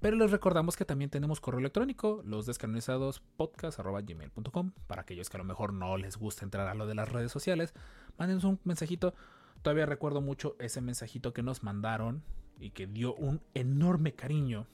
Pero 0.00 0.16
les 0.16 0.30
recordamos 0.30 0.76
que 0.76 0.86
también 0.86 1.10
tenemos 1.10 1.40
correo 1.40 1.60
electrónico, 1.60 2.22
los 2.24 2.46
descanonizados 2.46 3.20
podcast.gmail.com. 3.36 4.72
Para 4.86 5.02
aquellos 5.02 5.28
que 5.28 5.36
a 5.36 5.38
lo 5.38 5.44
mejor 5.44 5.74
no 5.74 5.98
les 5.98 6.16
gusta 6.16 6.44
entrar 6.44 6.68
a 6.68 6.74
lo 6.74 6.86
de 6.86 6.94
las 6.94 7.10
redes 7.10 7.30
sociales, 7.30 7.74
mándenos 8.16 8.44
un 8.44 8.58
mensajito. 8.64 9.14
Todavía 9.62 9.86
recuerdo 9.86 10.20
mucho 10.20 10.56
ese 10.58 10.80
mensajito 10.80 11.32
que 11.32 11.42
nos 11.42 11.62
mandaron 11.62 12.22
y 12.58 12.70
que 12.70 12.86
dio 12.86 13.14
un 13.14 13.40
enorme 13.54 14.14
cariño 14.14 14.66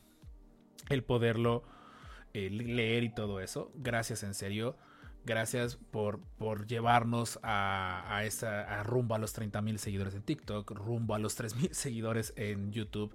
el 0.88 1.02
poderlo 1.02 1.64
eh, 2.34 2.50
leer 2.50 3.04
y 3.04 3.14
todo 3.14 3.40
eso. 3.40 3.72
Gracias 3.76 4.22
en 4.22 4.34
serio. 4.34 4.76
Gracias 5.24 5.76
por, 5.76 6.20
por 6.38 6.66
llevarnos 6.68 7.40
a, 7.42 8.04
a 8.16 8.24
esa 8.24 8.60
a 8.80 8.84
rumbo 8.84 9.16
a 9.16 9.18
los 9.18 9.32
30 9.32 9.60
mil 9.60 9.78
seguidores 9.80 10.14
en 10.14 10.22
TikTok, 10.22 10.70
rumbo 10.70 11.14
a 11.16 11.18
los 11.18 11.34
3 11.34 11.56
mil 11.56 11.68
seguidores 11.74 12.32
en 12.36 12.70
YouTube, 12.70 13.12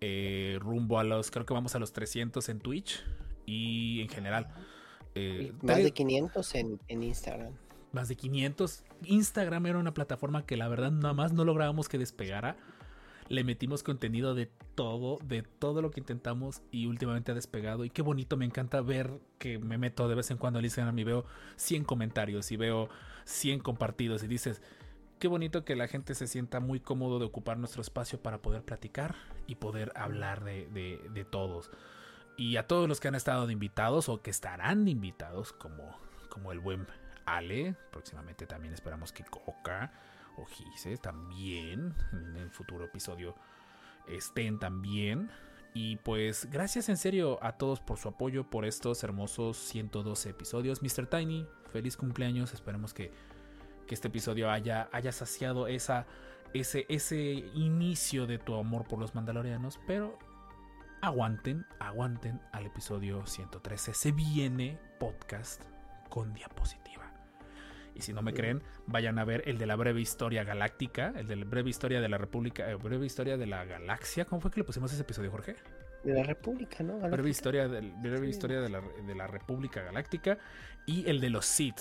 eh, 0.00 0.56
rumbo 0.60 0.98
a 0.98 1.04
los, 1.04 1.30
creo 1.30 1.44
que 1.44 1.52
vamos 1.52 1.74
a 1.74 1.78
los 1.78 1.92
300 1.92 2.48
en 2.48 2.60
Twitch 2.60 3.04
y 3.44 4.00
en 4.00 4.08
general. 4.08 4.48
eh, 5.14 5.52
Más 5.60 5.76
de 5.82 5.90
500 5.92 6.54
en, 6.54 6.80
en 6.88 7.02
Instagram. 7.02 7.52
Más 7.94 8.08
de 8.08 8.16
500. 8.16 8.84
Instagram 9.04 9.66
era 9.66 9.78
una 9.78 9.94
plataforma 9.94 10.44
que 10.46 10.56
la 10.56 10.68
verdad 10.68 10.90
nada 10.90 11.14
más 11.14 11.32
no 11.32 11.44
lográbamos 11.44 11.88
que 11.88 11.98
despegara. 11.98 12.56
Le 13.28 13.42
metimos 13.42 13.82
contenido 13.82 14.34
de 14.34 14.50
todo, 14.74 15.18
de 15.24 15.42
todo 15.42 15.80
lo 15.80 15.90
que 15.90 16.00
intentamos 16.00 16.60
y 16.70 16.86
últimamente 16.86 17.32
ha 17.32 17.34
despegado. 17.34 17.84
Y 17.86 17.90
qué 17.90 18.02
bonito, 18.02 18.36
me 18.36 18.44
encanta 18.44 18.82
ver 18.82 19.18
que 19.38 19.58
me 19.58 19.78
meto 19.78 20.08
de 20.08 20.14
vez 20.14 20.30
en 20.30 20.36
cuando 20.36 20.58
al 20.58 20.64
Instagram 20.66 20.98
y 20.98 21.04
veo 21.04 21.24
100 21.56 21.84
comentarios 21.84 22.52
y 22.52 22.58
veo 22.58 22.90
100 23.24 23.60
compartidos 23.60 24.22
y 24.24 24.26
dices, 24.26 24.60
qué 25.18 25.26
bonito 25.28 25.64
que 25.64 25.74
la 25.74 25.88
gente 25.88 26.14
se 26.14 26.26
sienta 26.26 26.60
muy 26.60 26.80
cómodo 26.80 27.18
de 27.18 27.24
ocupar 27.24 27.56
nuestro 27.56 27.80
espacio 27.80 28.20
para 28.20 28.42
poder 28.42 28.62
platicar 28.62 29.14
y 29.46 29.54
poder 29.54 29.90
hablar 29.96 30.44
de, 30.44 30.66
de- 30.68 31.24
todos. 31.24 31.70
Y 32.36 32.56
a 32.56 32.66
todos 32.66 32.88
los 32.88 33.00
que 33.00 33.08
han 33.08 33.14
estado 33.14 33.46
de 33.46 33.54
invitados 33.54 34.10
o 34.10 34.20
que 34.20 34.30
estarán 34.30 34.86
invitados, 34.86 35.54
como, 35.54 35.96
como 36.28 36.52
el 36.52 36.60
buen 36.60 36.86
Ale, 37.26 37.74
próximamente 37.90 38.46
también 38.46 38.74
esperamos 38.74 39.12
que 39.12 39.24
Coca 39.24 39.92
o 40.36 40.44
Gise 40.44 40.96
también 40.98 41.94
en 42.12 42.36
el 42.36 42.50
futuro 42.50 42.84
episodio 42.84 43.34
estén 44.08 44.58
también. 44.58 45.30
Y 45.76 45.96
pues 45.96 46.48
gracias 46.50 46.88
en 46.88 46.96
serio 46.96 47.38
a 47.42 47.52
todos 47.52 47.80
por 47.80 47.98
su 47.98 48.08
apoyo 48.08 48.48
por 48.48 48.64
estos 48.64 49.02
hermosos 49.02 49.56
112 49.56 50.30
episodios. 50.30 50.82
Mr. 50.82 51.06
Tiny, 51.06 51.46
feliz 51.72 51.96
cumpleaños. 51.96 52.54
Esperemos 52.54 52.94
que, 52.94 53.12
que 53.86 53.94
este 53.94 54.08
episodio 54.08 54.50
haya, 54.50 54.88
haya 54.92 55.10
saciado 55.10 55.66
esa, 55.66 56.06
ese, 56.52 56.86
ese 56.88 57.32
inicio 57.54 58.26
de 58.28 58.38
tu 58.38 58.54
amor 58.54 58.84
por 58.86 59.00
los 59.00 59.16
mandalorianos. 59.16 59.80
Pero 59.84 60.16
aguanten, 61.02 61.66
aguanten 61.80 62.40
al 62.52 62.66
episodio 62.66 63.26
113. 63.26 63.94
Se 63.94 64.12
viene 64.12 64.78
podcast 65.00 65.60
con 66.08 66.32
diapositiva. 66.34 66.93
Y 67.94 68.02
si 68.02 68.12
no 68.12 68.22
me 68.22 68.34
creen, 68.34 68.62
vayan 68.86 69.18
a 69.18 69.24
ver 69.24 69.42
el 69.46 69.56
de 69.58 69.66
la 69.66 69.76
breve 69.76 70.00
historia 70.00 70.42
galáctica, 70.44 71.12
el 71.16 71.26
de 71.28 71.36
la 71.36 71.44
breve 71.44 71.70
historia 71.70 72.00
de 72.00 72.08
la 72.08 72.18
República, 72.18 72.68
eh, 72.70 72.74
breve 72.74 73.06
historia 73.06 73.36
de 73.36 73.46
la 73.46 73.64
galaxia. 73.64 74.24
¿Cómo 74.24 74.40
fue 74.40 74.50
que 74.50 74.60
le 74.60 74.64
pusimos 74.64 74.92
ese 74.92 75.02
episodio, 75.02 75.30
Jorge? 75.30 75.56
De 76.02 76.12
la 76.12 76.22
República, 76.24 76.82
¿no? 76.82 76.98
Breve 76.98 77.30
historia, 77.30 77.68
del, 77.68 77.92
breve 78.02 78.26
Sí. 78.26 78.30
historia 78.30 78.60
de, 78.60 78.68
la, 78.68 78.80
de 79.06 79.14
la 79.14 79.26
República 79.26 79.82
Galáctica 79.82 80.38
y 80.86 81.08
el 81.08 81.20
de 81.20 81.30
los 81.30 81.46
Sith. 81.46 81.80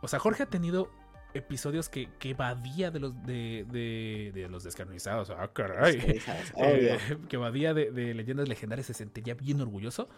O 0.00 0.06
sea, 0.06 0.18
Jorge 0.18 0.44
ha 0.44 0.46
tenido 0.46 0.90
episodios 1.34 1.88
que, 1.88 2.08
que 2.18 2.30
evadía 2.30 2.90
de 2.90 3.00
los 3.00 3.26
de, 3.26 3.66
de, 3.70 4.30
de 4.32 4.48
los 4.48 4.64
descanonizados. 4.64 5.30
Ah, 5.30 5.50
caray. 5.52 6.20
Eh, 6.56 6.98
que 7.28 7.36
evadía 7.36 7.74
de, 7.74 7.90
de 7.90 8.14
leyendas 8.14 8.48
legendarias 8.48 8.86
se 8.86 8.94
sentiría 8.94 9.34
bien 9.34 9.60
orgulloso. 9.60 10.08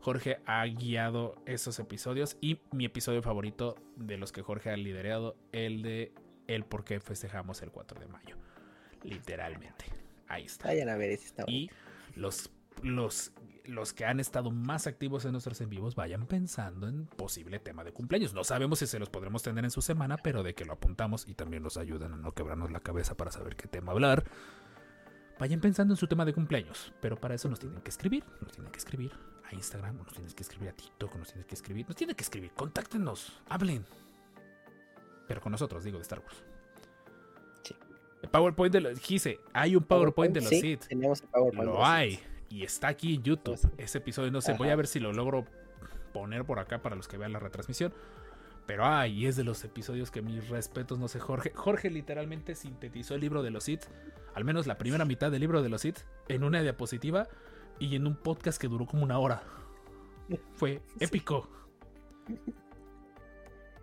Jorge 0.00 0.40
ha 0.46 0.64
guiado 0.66 1.36
esos 1.46 1.78
episodios 1.78 2.36
y 2.40 2.58
mi 2.72 2.86
episodio 2.86 3.22
favorito 3.22 3.76
de 3.96 4.16
los 4.16 4.32
que 4.32 4.42
Jorge 4.42 4.70
ha 4.70 4.76
liderado, 4.76 5.36
el 5.52 5.82
de 5.82 6.12
el 6.46 6.64
por 6.64 6.84
qué 6.84 7.00
festejamos 7.00 7.62
el 7.62 7.70
4 7.70 8.00
de 8.00 8.06
mayo. 8.08 8.36
Literalmente. 9.02 9.84
Ahí 10.26 10.44
está. 10.44 10.68
Vayan 10.68 10.88
a 10.88 10.96
ver 10.96 11.10
ese 11.10 11.26
está 11.26 11.44
Y 11.46 11.70
los, 12.14 12.50
los, 12.82 13.32
los 13.64 13.92
que 13.92 14.04
han 14.04 14.20
estado 14.20 14.50
más 14.50 14.86
activos 14.86 15.24
en 15.26 15.32
nuestros 15.32 15.60
en 15.60 15.68
vivos 15.68 15.94
vayan 15.94 16.26
pensando 16.26 16.88
en 16.88 17.06
posible 17.06 17.58
tema 17.58 17.84
de 17.84 17.92
cumpleaños. 17.92 18.34
No 18.34 18.42
sabemos 18.42 18.78
si 18.80 18.86
se 18.86 18.98
los 18.98 19.10
podremos 19.10 19.42
tener 19.42 19.64
en 19.64 19.70
su 19.70 19.82
semana, 19.82 20.16
pero 20.16 20.42
de 20.42 20.54
que 20.54 20.64
lo 20.64 20.72
apuntamos 20.72 21.28
y 21.28 21.34
también 21.34 21.62
nos 21.62 21.76
ayudan 21.76 22.14
a 22.14 22.16
no 22.16 22.32
quebrarnos 22.32 22.70
la 22.70 22.80
cabeza 22.80 23.16
para 23.16 23.30
saber 23.30 23.54
qué 23.54 23.68
tema 23.68 23.92
hablar. 23.92 24.24
Vayan 25.38 25.60
pensando 25.60 25.94
en 25.94 25.98
su 25.98 26.06
tema 26.06 26.24
de 26.24 26.34
cumpleaños, 26.34 26.92
pero 27.00 27.16
para 27.16 27.34
eso 27.34 27.48
nos 27.48 27.60
tienen 27.60 27.80
que 27.80 27.90
escribir, 27.90 28.24
nos 28.40 28.52
tienen 28.52 28.72
que 28.72 28.78
escribir 28.78 29.12
a 29.50 29.54
Instagram, 29.54 30.00
o 30.00 30.04
nos 30.04 30.12
tienes 30.12 30.34
que 30.34 30.42
escribir 30.42 30.70
a 30.70 30.72
TikTok, 30.72 31.14
o 31.14 31.18
nos 31.18 31.28
tienes 31.28 31.46
que 31.46 31.54
escribir. 31.54 31.86
Nos 31.86 31.96
tienen 31.96 32.16
que 32.16 32.22
escribir, 32.22 32.52
contáctenos, 32.52 33.40
hablen. 33.48 33.84
Pero 35.28 35.40
con 35.40 35.52
nosotros, 35.52 35.84
digo, 35.84 35.98
de 35.98 36.02
Star 36.02 36.20
Wars. 36.20 36.42
Sí. 37.62 37.74
El 38.22 38.28
PowerPoint 38.30 38.72
de 38.72 38.80
los. 38.80 38.98
Gise, 39.00 39.40
hay 39.52 39.76
un 39.76 39.84
PowerPoint 39.84 40.34
de 40.34 40.40
los 40.40 40.50
sí, 40.50 40.60
Sith. 40.60 40.86
Tenemos 40.88 41.20
el 41.22 41.28
PowerPoint. 41.28 41.60
de 41.60 41.66
Lo 41.66 41.78
los 41.78 41.88
hay. 41.88 42.20
Y 42.48 42.64
está 42.64 42.88
aquí 42.88 43.14
en 43.14 43.22
YouTube. 43.22 43.56
Sí. 43.56 43.68
Ese 43.78 43.98
episodio, 43.98 44.30
no 44.30 44.40
sé, 44.40 44.54
voy 44.54 44.68
Ajá. 44.68 44.74
a 44.74 44.76
ver 44.76 44.86
si 44.86 44.98
lo 44.98 45.12
logro 45.12 45.44
poner 46.12 46.44
por 46.44 46.58
acá 46.58 46.82
para 46.82 46.96
los 46.96 47.06
que 47.06 47.16
vean 47.16 47.32
la 47.32 47.38
retransmisión. 47.38 47.92
Pero 48.66 48.84
ay, 48.86 49.26
es 49.26 49.36
de 49.36 49.44
los 49.44 49.64
episodios 49.64 50.10
que 50.10 50.22
mis 50.22 50.48
respetos, 50.48 50.98
no 50.98 51.08
sé, 51.08 51.18
Jorge. 51.18 51.52
Jorge 51.54 51.90
literalmente 51.90 52.54
sintetizó 52.54 53.14
el 53.14 53.20
libro 53.20 53.42
de 53.42 53.50
los 53.50 53.64
Sith, 53.64 53.84
al 54.34 54.44
menos 54.44 54.66
la 54.66 54.78
primera 54.78 55.04
mitad 55.04 55.30
del 55.30 55.40
libro 55.40 55.62
de 55.62 55.68
los 55.68 55.80
Sith, 55.80 55.98
en 56.28 56.44
una 56.44 56.62
diapositiva 56.62 57.28
y 57.80 57.96
en 57.96 58.06
un 58.06 58.14
podcast 58.14 58.60
que 58.60 58.68
duró 58.68 58.86
como 58.86 59.02
una 59.02 59.18
hora. 59.18 59.42
Fue 60.54 60.80
épico. 61.00 61.48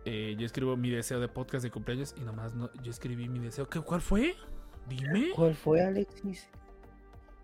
Eh, 0.05 0.35
yo 0.39 0.45
escribo 0.45 0.77
mi 0.77 0.89
deseo 0.89 1.19
de 1.19 1.27
podcast 1.27 1.63
de 1.63 1.71
cumpleaños 1.71 2.15
y 2.17 2.21
nomás 2.21 2.55
no, 2.55 2.71
yo 2.81 2.91
escribí 2.91 3.27
mi 3.27 3.39
deseo. 3.39 3.67
¿Qué, 3.67 3.81
¿Cuál 3.81 3.99
fue? 3.99 4.35
Dime. 4.87 5.31
¿Cuál 5.35 5.53
fue, 5.53 5.83
Alexis? 5.83 6.49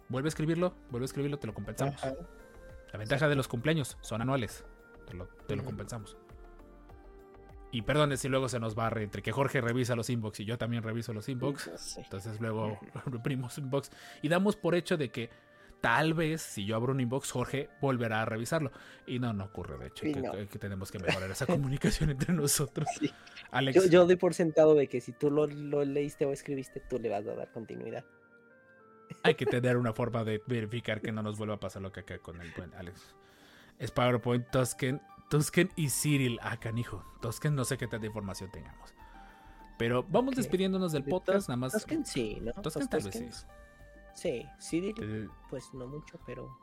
Vuelve 0.08 0.28
a 0.28 0.30
escribirlo, 0.30 0.74
vuelve 0.90 1.04
a 1.04 1.08
escribirlo, 1.08 1.40
te 1.40 1.48
lo 1.48 1.54
compensamos. 1.54 2.02
Ajá. 2.02 2.14
La 2.94 3.00
ventaja 3.00 3.28
de 3.28 3.36
los 3.36 3.48
cumpleaños 3.48 3.98
son 4.02 4.22
anuales. 4.22 4.64
Te 5.08 5.16
lo, 5.16 5.26
te 5.26 5.56
lo 5.56 5.66
compensamos. 5.66 6.16
Y 7.72 7.82
perdone 7.82 8.18
si 8.18 8.30
luego 8.30 8.48
se 8.48 8.60
nos 8.60 8.76
barre 8.76 9.02
entre 9.02 9.24
que 9.24 9.32
Jorge 9.32 9.60
revisa 9.60 9.96
los 9.96 10.12
inbox 10.12 10.40
y 10.42 10.46
yo 10.46 10.60
también 10.60 10.84
reviso 10.84 11.12
los 11.12 11.28
inbox. 11.28 11.98
Entonces 11.98 12.40
luego 12.40 12.78
reprimimos 13.08 13.58
inbox 13.58 13.90
y 14.22 14.30
damos 14.30 14.56
por 14.56 14.76
hecho 14.76 14.96
de 14.96 15.10
que 15.10 15.32
tal 15.84 16.14
vez 16.14 16.42
si 16.42 16.64
yo 16.64 16.78
abro 16.78 16.94
un 16.94 17.02
inbox, 17.02 17.30
Jorge 17.30 17.70
volverá 17.82 18.22
a 18.22 18.26
revisarlo. 18.26 18.72
Y 19.06 19.20
no, 19.20 19.34
no 19.34 19.44
ocurre 19.44 19.78
de 19.78 19.88
hecho. 19.88 20.06
Que, 20.06 20.16
no. 20.16 20.32
que- 20.32 20.48
que 20.48 20.58
tenemos 20.58 20.90
que 20.90 20.98
mejorar 20.98 21.30
esa 21.30 21.46
comunicación 21.46 22.10
entre 22.10 22.34
nosotros. 22.34 22.88
Sí. 22.98 23.12
Alex, 23.52 23.76
Yo, 23.84 23.90
yo 23.90 24.06
doy 24.06 24.16
por 24.16 24.34
sentado 24.34 24.76
de 24.76 24.88
que 24.88 25.02
si 25.02 25.12
tú 25.12 25.30
lo, 25.30 25.46
lo 25.46 25.84
leíste 25.84 26.24
o 26.26 26.32
escribiste, 26.32 26.80
tú 26.90 27.00
le 27.00 27.10
vas 27.10 27.28
a 27.28 27.36
dar 27.36 27.52
continuidad. 27.52 28.06
hay 29.24 29.36
que 29.36 29.46
tener 29.46 29.76
una 29.76 29.92
forma 29.92 30.24
de 30.24 30.42
verificar 30.48 31.02
que 31.02 31.12
no 31.12 31.22
nos 31.22 31.38
vuelva 31.38 31.56
a 31.56 31.60
pasar 31.60 31.82
lo 31.82 31.92
que 31.92 32.00
acá 32.00 32.18
con 32.20 32.40
el 32.40 32.50
buen 32.54 32.74
Alex. 32.76 33.14
Es 33.78 33.92
PowerPoint, 33.92 34.50
Tusken, 34.52 35.02
Tusken 35.30 35.70
y 35.76 35.90
Cyril. 35.90 36.40
Ah, 36.42 36.58
canijo. 36.62 37.04
Tusken, 37.22 37.56
no 37.56 37.66
sé 37.66 37.78
qué 37.78 37.88
tanta 37.88 38.06
información 38.08 38.50
tengamos. 38.52 38.94
Pero 39.78 40.04
vamos 40.04 40.36
despidiéndonos 40.38 40.94
del 40.94 41.04
De 41.04 41.10
podcast, 41.12 41.50
nada 41.50 41.58
más. 41.58 41.74
Tusken 41.74 42.06
sí, 42.06 42.40
¿no? 42.42 42.54
Tusken 42.62 42.84
Los 42.84 42.90
tal 42.90 43.04
vez 43.04 43.14
sí. 43.14 43.46
Sí, 44.14 44.46
sí, 44.60 44.94
pues 45.50 45.74
no 45.74 45.88
mucho, 45.88 46.20
pero 46.26 46.58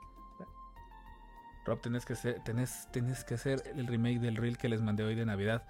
Rob, 1.66 1.80
tenés 1.80 2.06
que, 2.06 2.14
hacer, 2.14 2.42
tenés, 2.42 2.88
tenés 2.90 3.22
que 3.24 3.34
hacer 3.34 3.62
el 3.76 3.86
remake 3.86 4.18
del 4.18 4.36
reel 4.36 4.56
que 4.56 4.68
les 4.68 4.80
mandé 4.80 5.04
hoy 5.04 5.14
de 5.14 5.26
Navidad. 5.26 5.62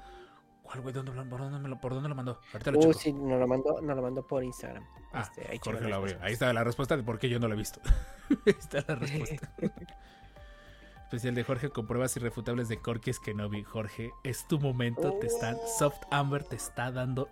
¿Cuál, 0.63 0.83
güey? 0.83 0.95
¿Dónde, 0.95 1.11
por, 1.11 1.41
dónde 1.41 1.69
lo, 1.69 1.81
¿Por 1.81 1.95
dónde 1.95 2.09
lo 2.09 2.15
mandó? 2.15 2.39
Ahorita 2.53 2.71
lo 2.71 2.79
Uh, 2.79 2.83
checo. 2.83 2.93
sí, 2.95 3.13
nos 3.13 3.41
lo 3.41 3.49
mandó, 3.49 3.81
nos 3.81 3.97
lo 3.97 4.03
mandó 4.03 4.25
por 4.25 4.45
Instagram. 4.45 4.85
Ah, 5.13 5.23
Este, 5.23 5.51
ahí 5.51 5.59
Jorge 5.63 5.89
lo 5.89 5.97
abrió. 5.97 6.17
Ahí 6.23 6.33
está 6.35 6.53
la 6.53 6.63
respuesta 6.63 6.97
de 6.97 7.03
por 7.03 7.19
qué 7.19 7.29
yo 7.29 7.41
no 7.41 7.49
lo 7.49 7.55
he 7.55 7.57
visto. 7.57 7.81
Ahí 8.47 8.55
está 8.57 8.85
la 8.87 8.95
respuesta. 8.95 9.53
Especial 11.03 11.35
de 11.35 11.43
Jorge 11.43 11.71
con 11.71 11.89
pruebas 11.89 12.17
irrefutables 12.17 12.69
de 12.69 12.79
Corky 12.79 13.11
Kenobi. 13.15 13.65
Jorge, 13.65 14.13
es 14.23 14.47
tu 14.47 14.61
momento. 14.61 15.15
Te 15.19 15.27
están, 15.27 15.57
Oh. 15.57 15.67
Soft 15.77 16.03
Amber 16.13 16.45
te 16.45 16.55
está 16.55 16.93
dando 16.93 17.29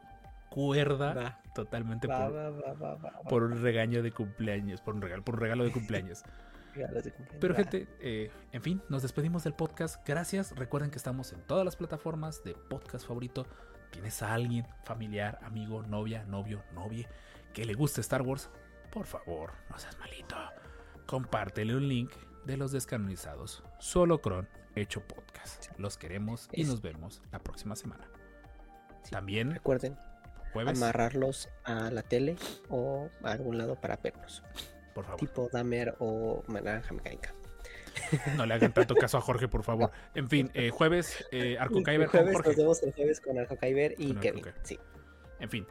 cuerda 0.58 1.40
totalmente 1.54 2.08
por, 3.28 3.44
un 3.44 3.62
regaño 3.62 4.02
de 4.02 4.10
cumpleaños. 4.10 4.80
Por 4.80 4.96
un 4.96 5.02
regalo, 5.02 5.22
por 5.22 5.36
un 5.36 5.40
regalo 5.40 5.64
de 5.64 5.70
cumpleaños. 5.70 6.24
Regalos 6.74 7.04
de 7.04 7.12
cumpleaños. 7.12 7.40
Pero 7.40 7.54
gente, 7.54 7.88
eh, 8.00 8.30
en 8.50 8.62
fin, 8.62 8.82
nos 8.88 9.02
despedimos 9.02 9.44
del 9.44 9.54
podcast. 9.54 10.04
Gracias. 10.06 10.56
Recuerden 10.56 10.90
que 10.90 10.96
estamos 10.96 11.32
en 11.32 11.40
todas 11.42 11.64
las 11.64 11.76
plataformas 11.76 12.42
de 12.42 12.54
podcast 12.54 13.06
favorito. 13.06 13.46
Tienes 13.92 14.20
a 14.22 14.34
alguien, 14.34 14.66
familiar, 14.84 15.38
amigo, 15.42 15.84
novia, 15.84 16.24
novio, 16.24 16.62
novie, 16.74 17.06
que 17.54 17.64
le 17.64 17.74
guste 17.74 18.00
Star 18.00 18.22
Wars. 18.22 18.50
Por 18.90 19.06
favor, 19.06 19.52
no 19.70 19.78
seas 19.78 19.96
malito. 19.98 20.36
Compártele 21.06 21.76
un 21.76 21.88
link 21.88 22.10
de 22.46 22.56
los 22.56 22.72
descanonizados. 22.72 23.62
Solo 23.78 24.20
Cron, 24.20 24.48
hecho 24.74 25.06
podcast. 25.06 25.66
Los 25.78 25.96
queremos 25.96 26.48
y 26.52 26.64
nos 26.64 26.82
vemos 26.82 27.22
la 27.30 27.38
próxima 27.38 27.76
semana. 27.76 28.10
Sí. 29.04 29.12
También 29.12 29.52
Recuerden 29.52 29.96
jueves, 30.52 30.76
amarrarlos 30.80 31.48
a 31.64 31.90
la 31.90 32.02
tele 32.02 32.36
o 32.68 33.08
a 33.22 33.32
algún 33.32 33.58
lado 33.58 33.80
para 33.80 33.96
verlos. 33.96 34.42
por 34.94 35.04
favor. 35.04 35.20
Tipo 35.20 35.48
Damer 35.52 35.94
o 35.98 36.42
Naranja 36.48 36.92
Mecánica. 36.94 37.34
No 38.36 38.46
le 38.46 38.54
hagan 38.54 38.72
tanto 38.72 38.94
caso 38.94 39.18
a 39.18 39.20
Jorge, 39.22 39.48
por 39.48 39.62
favor. 39.64 39.90
En 40.14 40.28
fin, 40.28 40.50
eh, 40.54 40.70
jueves, 40.70 41.26
eh, 41.32 41.56
Arco 41.58 41.82
Kyber 41.82 42.08
con 42.08 42.20
jueves 42.20 42.34
Jorge. 42.34 42.48
nos 42.50 42.56
vemos 42.56 42.82
el 42.82 42.92
jueves 42.92 43.20
con 43.20 43.38
Arco 43.38 43.56
Kyber 43.56 43.94
y 43.98 44.10
Arco 44.10 44.20
Kevin. 44.20 44.42
Kyber. 44.44 44.60
Sí. 44.62 44.78
En 45.40 45.50
fin, 45.50 45.66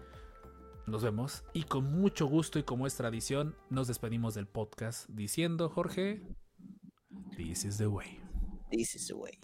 nos 0.85 1.03
vemos 1.03 1.43
y 1.53 1.63
con 1.63 1.85
mucho 1.85 2.25
gusto 2.27 2.59
y 2.59 2.63
como 2.63 2.87
es 2.87 2.95
tradición, 2.95 3.55
nos 3.69 3.87
despedimos 3.87 4.35
del 4.35 4.47
podcast 4.47 5.09
diciendo, 5.09 5.69
Jorge, 5.69 6.21
this 7.35 7.65
is 7.65 7.77
the 7.77 7.87
way. 7.87 8.21
This 8.71 8.95
is 8.95 9.07
the 9.07 9.13
way. 9.13 9.39